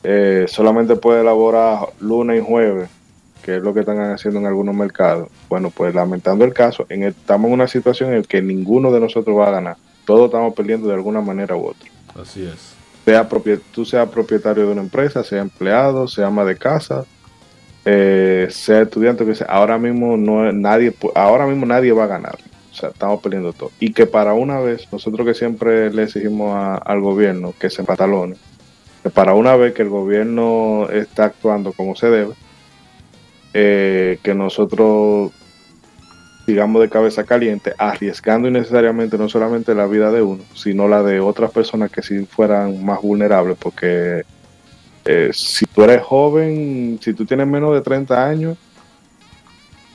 eh, 0.02 0.46
solamente 0.48 0.96
puede 0.96 1.20
elaborar 1.20 1.88
lunes 2.00 2.40
y 2.40 2.44
jueves, 2.44 2.88
que 3.42 3.56
es 3.56 3.62
lo 3.62 3.74
que 3.74 3.80
están 3.80 3.98
haciendo 4.12 4.40
en 4.40 4.46
algunos 4.46 4.74
mercados. 4.74 5.28
Bueno, 5.48 5.70
pues 5.70 5.94
lamentando 5.94 6.44
el 6.44 6.52
caso, 6.52 6.86
en 6.88 7.04
estamos 7.04 7.48
en 7.48 7.54
una 7.54 7.68
situación 7.68 8.10
en 8.10 8.18
la 8.18 8.22
que 8.22 8.42
ninguno 8.42 8.90
de 8.92 9.00
nosotros 9.00 9.36
va 9.36 9.48
a 9.48 9.52
ganar. 9.52 9.76
Todos 10.04 10.26
estamos 10.26 10.54
perdiendo 10.54 10.88
de 10.88 10.94
alguna 10.94 11.20
manera 11.20 11.56
u 11.56 11.66
otra. 11.66 11.88
Así 12.20 12.44
es. 12.44 12.74
Sea 13.04 13.28
tú 13.72 13.84
seas 13.84 14.08
propietario 14.08 14.66
de 14.66 14.72
una 14.72 14.82
empresa, 14.82 15.24
sea 15.24 15.40
empleado, 15.40 16.08
sea 16.08 16.26
ama 16.26 16.44
de 16.44 16.56
casa, 16.56 17.06
eh, 17.84 18.48
sea 18.50 18.82
estudiante, 18.82 19.24
que 19.24 19.34
sea, 19.34 19.46
ahora 19.46 19.78
mismo 19.78 20.16
no 20.16 20.52
nadie, 20.52 20.94
ahora 21.14 21.46
mismo 21.46 21.64
nadie 21.64 21.92
va 21.92 22.04
a 22.04 22.08
ganar. 22.08 22.38
Sea, 22.78 22.90
estamos 22.90 23.20
perdiendo 23.20 23.52
todo. 23.52 23.70
Y 23.80 23.92
que 23.92 24.06
para 24.06 24.34
una 24.34 24.60
vez, 24.60 24.86
nosotros 24.92 25.26
que 25.26 25.34
siempre 25.34 25.92
le 25.92 26.04
exigimos 26.04 26.80
al 26.84 27.00
gobierno 27.00 27.54
que 27.58 27.70
se 27.70 27.82
patalone, 27.82 28.36
que 29.02 29.10
para 29.10 29.34
una 29.34 29.56
vez 29.56 29.74
que 29.74 29.82
el 29.82 29.88
gobierno 29.88 30.88
está 30.90 31.24
actuando 31.24 31.72
como 31.72 31.96
se 31.96 32.08
debe, 32.08 32.34
eh, 33.54 34.18
que 34.22 34.34
nosotros 34.34 35.32
sigamos 36.46 36.80
de 36.80 36.88
cabeza 36.88 37.24
caliente, 37.24 37.74
arriesgando 37.76 38.48
innecesariamente 38.48 39.18
no 39.18 39.28
solamente 39.28 39.74
la 39.74 39.86
vida 39.86 40.10
de 40.10 40.22
uno, 40.22 40.44
sino 40.54 40.88
la 40.88 41.02
de 41.02 41.20
otras 41.20 41.50
personas 41.50 41.90
que 41.90 42.02
si 42.02 42.24
fueran 42.24 42.84
más 42.84 43.02
vulnerables, 43.02 43.58
porque 43.58 44.22
eh, 45.04 45.30
si 45.32 45.66
tú 45.66 45.82
eres 45.82 46.02
joven, 46.02 46.98
si 47.02 47.12
tú 47.12 47.26
tienes 47.26 47.46
menos 47.46 47.74
de 47.74 47.80
30 47.82 48.26
años, 48.26 48.56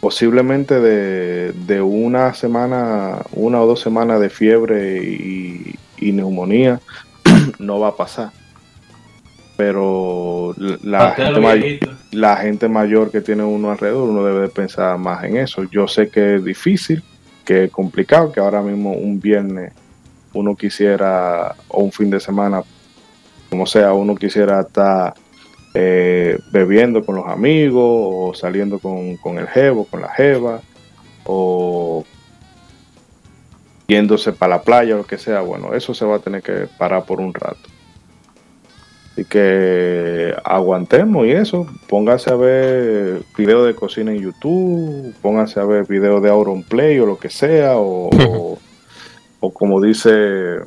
posiblemente 0.04 0.82
de, 0.82 1.82
una 1.82 2.34
semana, 2.34 3.20
una 3.32 3.62
o 3.62 3.66
dos 3.66 3.80
semanas 3.80 4.20
de 4.20 4.30
fiebre 4.30 5.02
y, 5.02 6.12
neumonía, 6.12 6.82
no 7.60 7.80
va 7.80 7.88
a 7.88 7.96
pasar. 7.96 8.32
pero 9.56 10.54
la 10.58 11.12
gente, 11.12 11.40
mayor, 11.40 11.80
la 12.12 12.36
gente 12.36 12.68
mayor 12.68 13.12
que 13.12 13.22
tiene 13.22 13.44
uno 13.46 13.72
alrededor, 13.72 14.10
uno 14.10 14.26
debe 14.26 14.50
pensar 14.50 14.98
más 14.98 15.24
en 15.24 15.38
eso. 15.38 15.64
Yo 15.72 15.88
sé 15.88 16.10
que 16.10 16.36
es 16.36 16.44
difícil, 16.44 17.02
que 17.46 17.64
es 17.64 17.72
complicado, 17.72 18.34
que 18.34 18.42
ahora 18.42 18.62
mismo 18.62 18.92
un 18.92 19.22
viernes 19.22 19.72
uno 20.34 20.54
quisiera, 20.58 21.56
o 21.70 21.82
un 21.82 21.94
fin 21.94 22.10
de 22.10 22.20
semana, 22.20 22.62
como 23.50 23.66
sea, 23.66 23.94
uno 23.94 24.16
quisiera 24.16 24.60
estar 24.60 25.14
eh, 25.74 26.40
bebiendo 26.52 27.06
con 27.06 27.16
los 27.16 27.28
amigos, 27.28 27.84
o 27.84 28.34
saliendo 28.34 28.80
con, 28.80 29.18
con 29.18 29.38
el 29.38 29.48
jevo, 29.48 29.86
con 29.86 30.02
la 30.02 30.10
jeva, 30.10 30.62
o 31.26 32.04
yéndose 33.88 34.32
para 34.32 34.58
la 34.58 34.62
playa 34.62 34.96
o 34.96 35.00
lo 35.00 35.06
que 35.06 35.18
sea, 35.18 35.42
bueno, 35.42 35.74
eso 35.74 35.94
se 35.94 36.06
va 36.06 36.18
a 36.18 36.20
tener 36.20 36.42
que 36.42 36.68
parar 36.78 37.06
por 37.06 37.20
un 37.20 37.34
rato. 37.34 37.70
Así 39.14 39.26
que 39.26 40.34
aguantemos 40.44 41.28
y 41.28 41.32
eso, 41.32 41.68
póngase 41.88 42.32
a 42.32 42.36
ver 42.36 43.22
videos 43.38 43.68
de 43.68 43.76
cocina 43.76 44.12
en 44.12 44.20
YouTube, 44.20 45.14
póngase 45.22 45.60
a 45.60 45.66
ver 45.66 45.86
videos 45.86 46.24
de 46.24 46.32
Auron 46.32 46.64
Play 46.64 47.00
o 47.00 47.06
lo 47.06 47.20
que 47.20 47.30
sea, 47.30 47.78
o, 47.78 48.10
o, 49.40 49.54
como 49.54 49.80
dice 49.80 50.58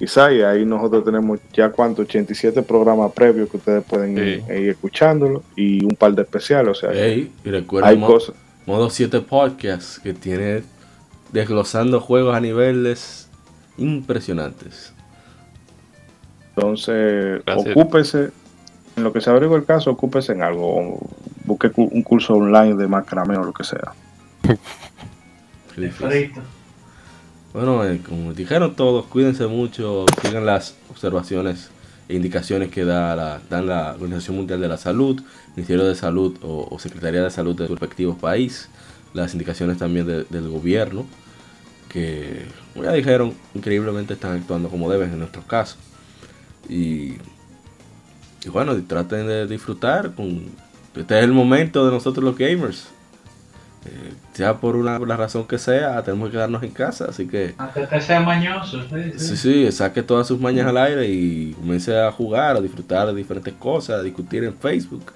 Isaiah, 0.00 0.50
ahí 0.50 0.64
nosotros 0.64 1.04
tenemos 1.04 1.38
ya 1.52 1.70
cuánto, 1.70 2.02
87 2.02 2.62
programas 2.62 3.12
previos 3.12 3.50
que 3.50 3.58
ustedes 3.58 3.84
pueden 3.84 4.16
ir, 4.16 4.44
escuchándolo 4.48 5.42
y 5.54 5.84
un 5.84 5.94
par 5.94 6.14
de 6.14 6.22
especiales, 6.22 6.70
o 6.70 6.74
sea, 6.80 6.94
y 6.94 7.30
hay 7.82 8.00
cosas. 8.00 8.34
Modo 8.66 8.88
7 8.88 9.20
Podcast 9.20 10.02
que 10.02 10.14
tiene 10.14 10.62
desglosando 11.32 12.00
juegos 12.00 12.34
a 12.34 12.40
niveles 12.40 13.28
impresionantes. 13.78 14.92
Entonces, 16.54 17.42
ocúpese, 17.46 18.30
en 18.96 19.04
lo 19.04 19.12
que 19.12 19.20
se 19.20 19.30
abrió 19.30 19.54
el 19.56 19.64
caso, 19.64 19.90
ocúpese 19.90 20.32
en 20.32 20.42
algo. 20.42 20.98
Busque 21.44 21.70
un 21.76 22.02
curso 22.02 22.34
online 22.34 22.74
de 22.74 22.86
macramé 22.86 23.36
o 23.36 23.44
lo 23.44 23.52
que 23.52 23.64
sea. 23.64 23.92
Bueno, 27.52 27.84
eh, 27.84 28.00
como 28.06 28.32
dijeron 28.32 28.74
todos, 28.76 29.06
cuídense 29.06 29.46
mucho, 29.46 30.06
sigan 30.22 30.46
las 30.46 30.76
observaciones 30.88 31.70
e 32.08 32.14
indicaciones 32.14 32.70
que 32.70 32.84
da 32.84 33.14
la, 33.16 33.40
dan 33.48 33.66
la 33.66 33.92
Organización 33.92 34.36
Mundial 34.36 34.60
de 34.60 34.68
la 34.68 34.76
Salud, 34.76 35.20
Ministerio 35.56 35.84
de 35.84 35.94
Salud 35.94 36.36
o, 36.42 36.78
Secretaría 36.78 37.22
de 37.22 37.30
Salud 37.30 37.56
de 37.56 37.66
su 37.66 37.74
respectivo 37.74 38.16
país, 38.16 38.68
las 39.14 39.32
indicaciones 39.32 39.78
también 39.78 40.06
del 40.06 40.48
gobierno 40.48 41.06
que, 41.90 42.46
como 42.72 42.86
ya 42.86 42.92
dijeron, 42.92 43.34
increíblemente 43.54 44.14
están 44.14 44.38
actuando 44.38 44.70
como 44.70 44.90
deben 44.90 45.12
en 45.12 45.18
nuestros 45.18 45.44
casos. 45.44 45.76
Y, 46.68 47.16
bueno, 48.50 48.74
traten 48.84 49.26
de 49.26 49.46
disfrutar. 49.46 50.14
Con, 50.14 50.46
este 50.94 51.18
es 51.18 51.24
el 51.24 51.32
momento 51.32 51.84
de 51.84 51.92
nosotros 51.92 52.24
los 52.24 52.38
gamers. 52.38 52.86
Eh, 53.86 54.12
ya 54.36 54.58
por 54.58 54.76
una, 54.76 54.98
razón 54.98 55.46
que 55.46 55.58
sea, 55.58 56.02
tenemos 56.02 56.28
que 56.28 56.32
quedarnos 56.32 56.62
en 56.62 56.70
casa, 56.70 57.06
así 57.08 57.26
que... 57.26 57.54
Aunque 57.56 57.86
que 57.86 58.00
sea 58.00 58.20
mañoso, 58.20 58.82
sí, 59.16 59.36
sí. 59.36 59.72
saque 59.72 60.02
todas 60.02 60.26
sus 60.26 60.38
mañas 60.38 60.66
al 60.66 60.76
aire 60.76 61.08
y 61.08 61.54
comience 61.54 61.98
a 61.98 62.12
jugar, 62.12 62.56
a 62.56 62.60
disfrutar 62.60 63.06
de 63.06 63.14
diferentes 63.14 63.54
cosas, 63.54 64.00
a 64.00 64.02
discutir 64.02 64.44
en 64.44 64.54
Facebook, 64.54 65.12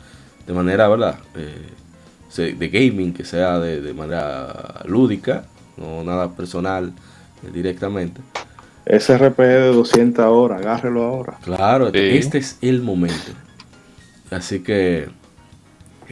de 0.47 0.53
manera, 0.55 0.89
¿verdad? 0.89 1.17
Eh, 1.35 2.55
de 2.55 2.69
gaming, 2.69 3.13
que 3.13 3.25
sea 3.25 3.59
de, 3.59 3.81
de 3.81 3.95
manera 3.95 4.83
lúdica 4.87 5.45
no 5.77 6.05
nada 6.05 6.31
personal 6.31 6.93
eh, 7.43 7.51
directamente. 7.53 8.21
Ese 8.87 9.17
RPG 9.17 9.37
de 9.37 9.73
200 9.73 10.27
horas, 10.27 10.61
agárrelo 10.61 11.05
ahora. 11.05 11.39
Claro, 11.43 11.89
este 11.89 12.39
es 12.39 12.59
el 12.61 12.83
momento. 12.83 13.33
Así 14.31 14.63
que, 14.63 15.09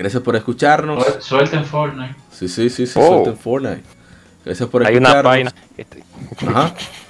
gracias 0.03 0.23
por 0.23 0.35
escucharnos. 0.35 1.05
Suelten 1.21 1.65
Fortnite. 1.65 2.17
Sí, 2.33 2.49
sí, 2.49 2.69
sí, 2.69 2.87
sí, 2.87 2.99
oh. 3.01 3.07
suelten 3.07 3.37
Fortnite. 3.37 3.83
Gracias 4.45 4.69
por 4.69 4.85
Hay 4.85 4.95
escucharnos. 4.95 5.21
Una 5.21 5.31
página, 5.31 5.55
este, 5.77 6.05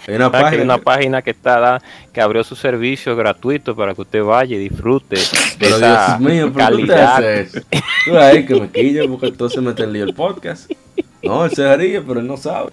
Hay 0.07 0.15
una 0.15 0.31
página. 0.31 0.51
Hay 0.51 0.61
una 0.61 0.79
página 0.79 1.23
que 1.23 1.31
está 1.31 1.81
que 2.13 2.21
abrió 2.21 2.45
su 2.45 2.55
servicio 2.55 3.17
gratuito 3.17 3.75
para 3.75 3.95
que 3.95 4.03
usted 4.03 4.23
vaya 4.23 4.57
y 4.57 4.59
disfrute 4.59 5.17
de 5.17 5.23
pero 5.59 5.77
esa 5.77 6.19
Dios 6.19 6.21
mío, 6.21 6.53
calidad. 6.53 7.23
Tú 8.05 8.19
ahí 8.19 8.45
que 8.45 8.61
me 8.61 8.69
quillo 8.69 9.09
porque 9.09 9.29
entonces 9.29 9.63
me 9.63 9.73
lío 9.87 10.05
el 10.05 10.15
podcast. 10.15 10.71
No, 11.23 11.47
él 11.47 11.51
se 11.53 11.63
daría, 11.63 12.03
pero 12.07 12.21
él 12.21 12.27
no 12.27 12.37
sabe. 12.37 12.73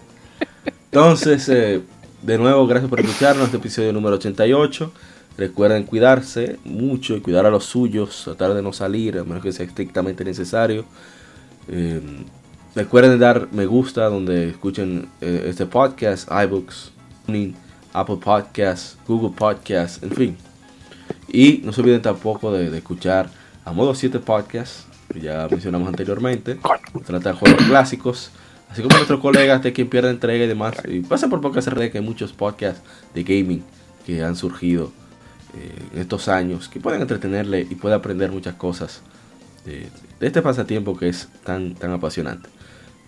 Entonces, 0.91 1.47
eh, 1.47 1.81
de 2.21 2.37
nuevo, 2.37 2.67
gracias 2.67 2.89
por 2.89 2.99
escucharnos 2.99 3.45
este 3.45 3.57
episodio 3.57 3.93
número 3.93 4.15
88. 4.15 4.91
Recuerden 5.39 5.85
cuidarse 5.85 6.59
mucho 6.65 7.15
y 7.15 7.21
cuidar 7.21 7.45
a 7.45 7.49
los 7.49 7.63
suyos, 7.63 8.23
tratar 8.25 8.53
de 8.53 8.61
no 8.61 8.73
salir, 8.73 9.17
a 9.17 9.23
menos 9.23 9.41
que 9.41 9.53
sea 9.53 9.65
estrictamente 9.65 10.25
necesario. 10.25 10.83
Eh, 11.69 12.01
recuerden 12.75 13.17
dar 13.17 13.47
me 13.53 13.65
gusta 13.65 14.09
donde 14.09 14.49
escuchen 14.49 15.07
eh, 15.21 15.45
este 15.47 15.65
podcast, 15.65 16.29
iBooks, 16.29 16.91
Apple 17.93 18.17
Podcasts, 18.21 18.97
Google 19.07 19.33
Podcasts, 19.33 20.03
en 20.03 20.11
fin. 20.11 20.37
Y 21.29 21.61
no 21.63 21.71
se 21.71 21.79
olviden 21.79 22.01
tampoco 22.01 22.51
de, 22.51 22.77
escuchar 22.77 23.29
a 23.63 23.71
modo 23.71 23.95
7 23.95 24.19
Podcasts, 24.19 24.87
que 25.13 25.21
ya 25.21 25.47
mencionamos 25.49 25.87
anteriormente. 25.87 26.59
Trata 27.05 27.31
de 27.31 27.35
juegos 27.37 27.63
clásicos. 27.63 28.31
Así 28.69 28.81
como 28.81 28.97
nuestros 28.97 29.21
colegas 29.21 29.63
de 29.63 29.71
quien 29.71 29.87
pierde 29.87 30.09
entrega 30.09 30.43
y 30.43 30.49
demás. 30.49 30.75
Y 30.83 30.99
pasa 30.99 31.29
por 31.29 31.41
red 31.41 31.91
que 31.93 31.99
hay 31.99 32.03
muchos 32.03 32.33
podcasts 32.33 32.81
de 33.13 33.23
gaming 33.23 33.63
que 34.05 34.21
han 34.21 34.35
surgido 34.35 34.91
eh, 35.55 35.89
en 35.93 35.99
estos 35.99 36.27
años 36.27 36.69
que 36.69 36.79
pueden 36.79 37.01
entretenerle 37.01 37.61
y 37.61 37.75
puede 37.75 37.95
aprender 37.95 38.31
muchas 38.31 38.55
cosas 38.55 39.01
de, 39.65 39.89
este 40.19 40.41
pasatiempo 40.41 40.97
que 40.97 41.09
es 41.09 41.29
tan, 41.43 41.75
tan 41.75 41.91
apasionante. 41.91 42.49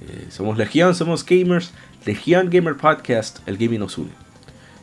Eh, 0.01 0.27
somos 0.30 0.57
Legión, 0.57 0.95
somos 0.95 1.26
gamers. 1.26 1.72
Legión 2.05 2.49
Gamer 2.49 2.76
Podcast, 2.76 3.47
el 3.47 3.57
gaming 3.57 3.80
nos 3.80 3.97
une. 3.97 4.09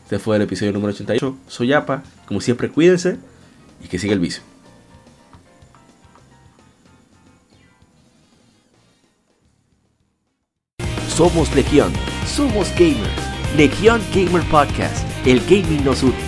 Este 0.04 0.18
fue 0.18 0.36
el 0.36 0.42
episodio 0.42 0.72
número 0.72 0.92
88. 0.92 1.36
Soy 1.48 1.72
Apa. 1.72 2.02
Como 2.26 2.40
siempre, 2.40 2.68
cuídense 2.68 3.18
y 3.82 3.88
que 3.88 3.98
siga 3.98 4.14
el 4.14 4.20
vicio. 4.20 4.42
Somos 11.08 11.52
Legión, 11.56 11.92
somos 12.26 12.70
gamers. 12.78 13.10
Legión 13.56 14.00
Gamer 14.14 14.42
Podcast, 14.44 15.04
el 15.26 15.40
gaming 15.40 15.84
nos 15.84 16.04
une. 16.04 16.27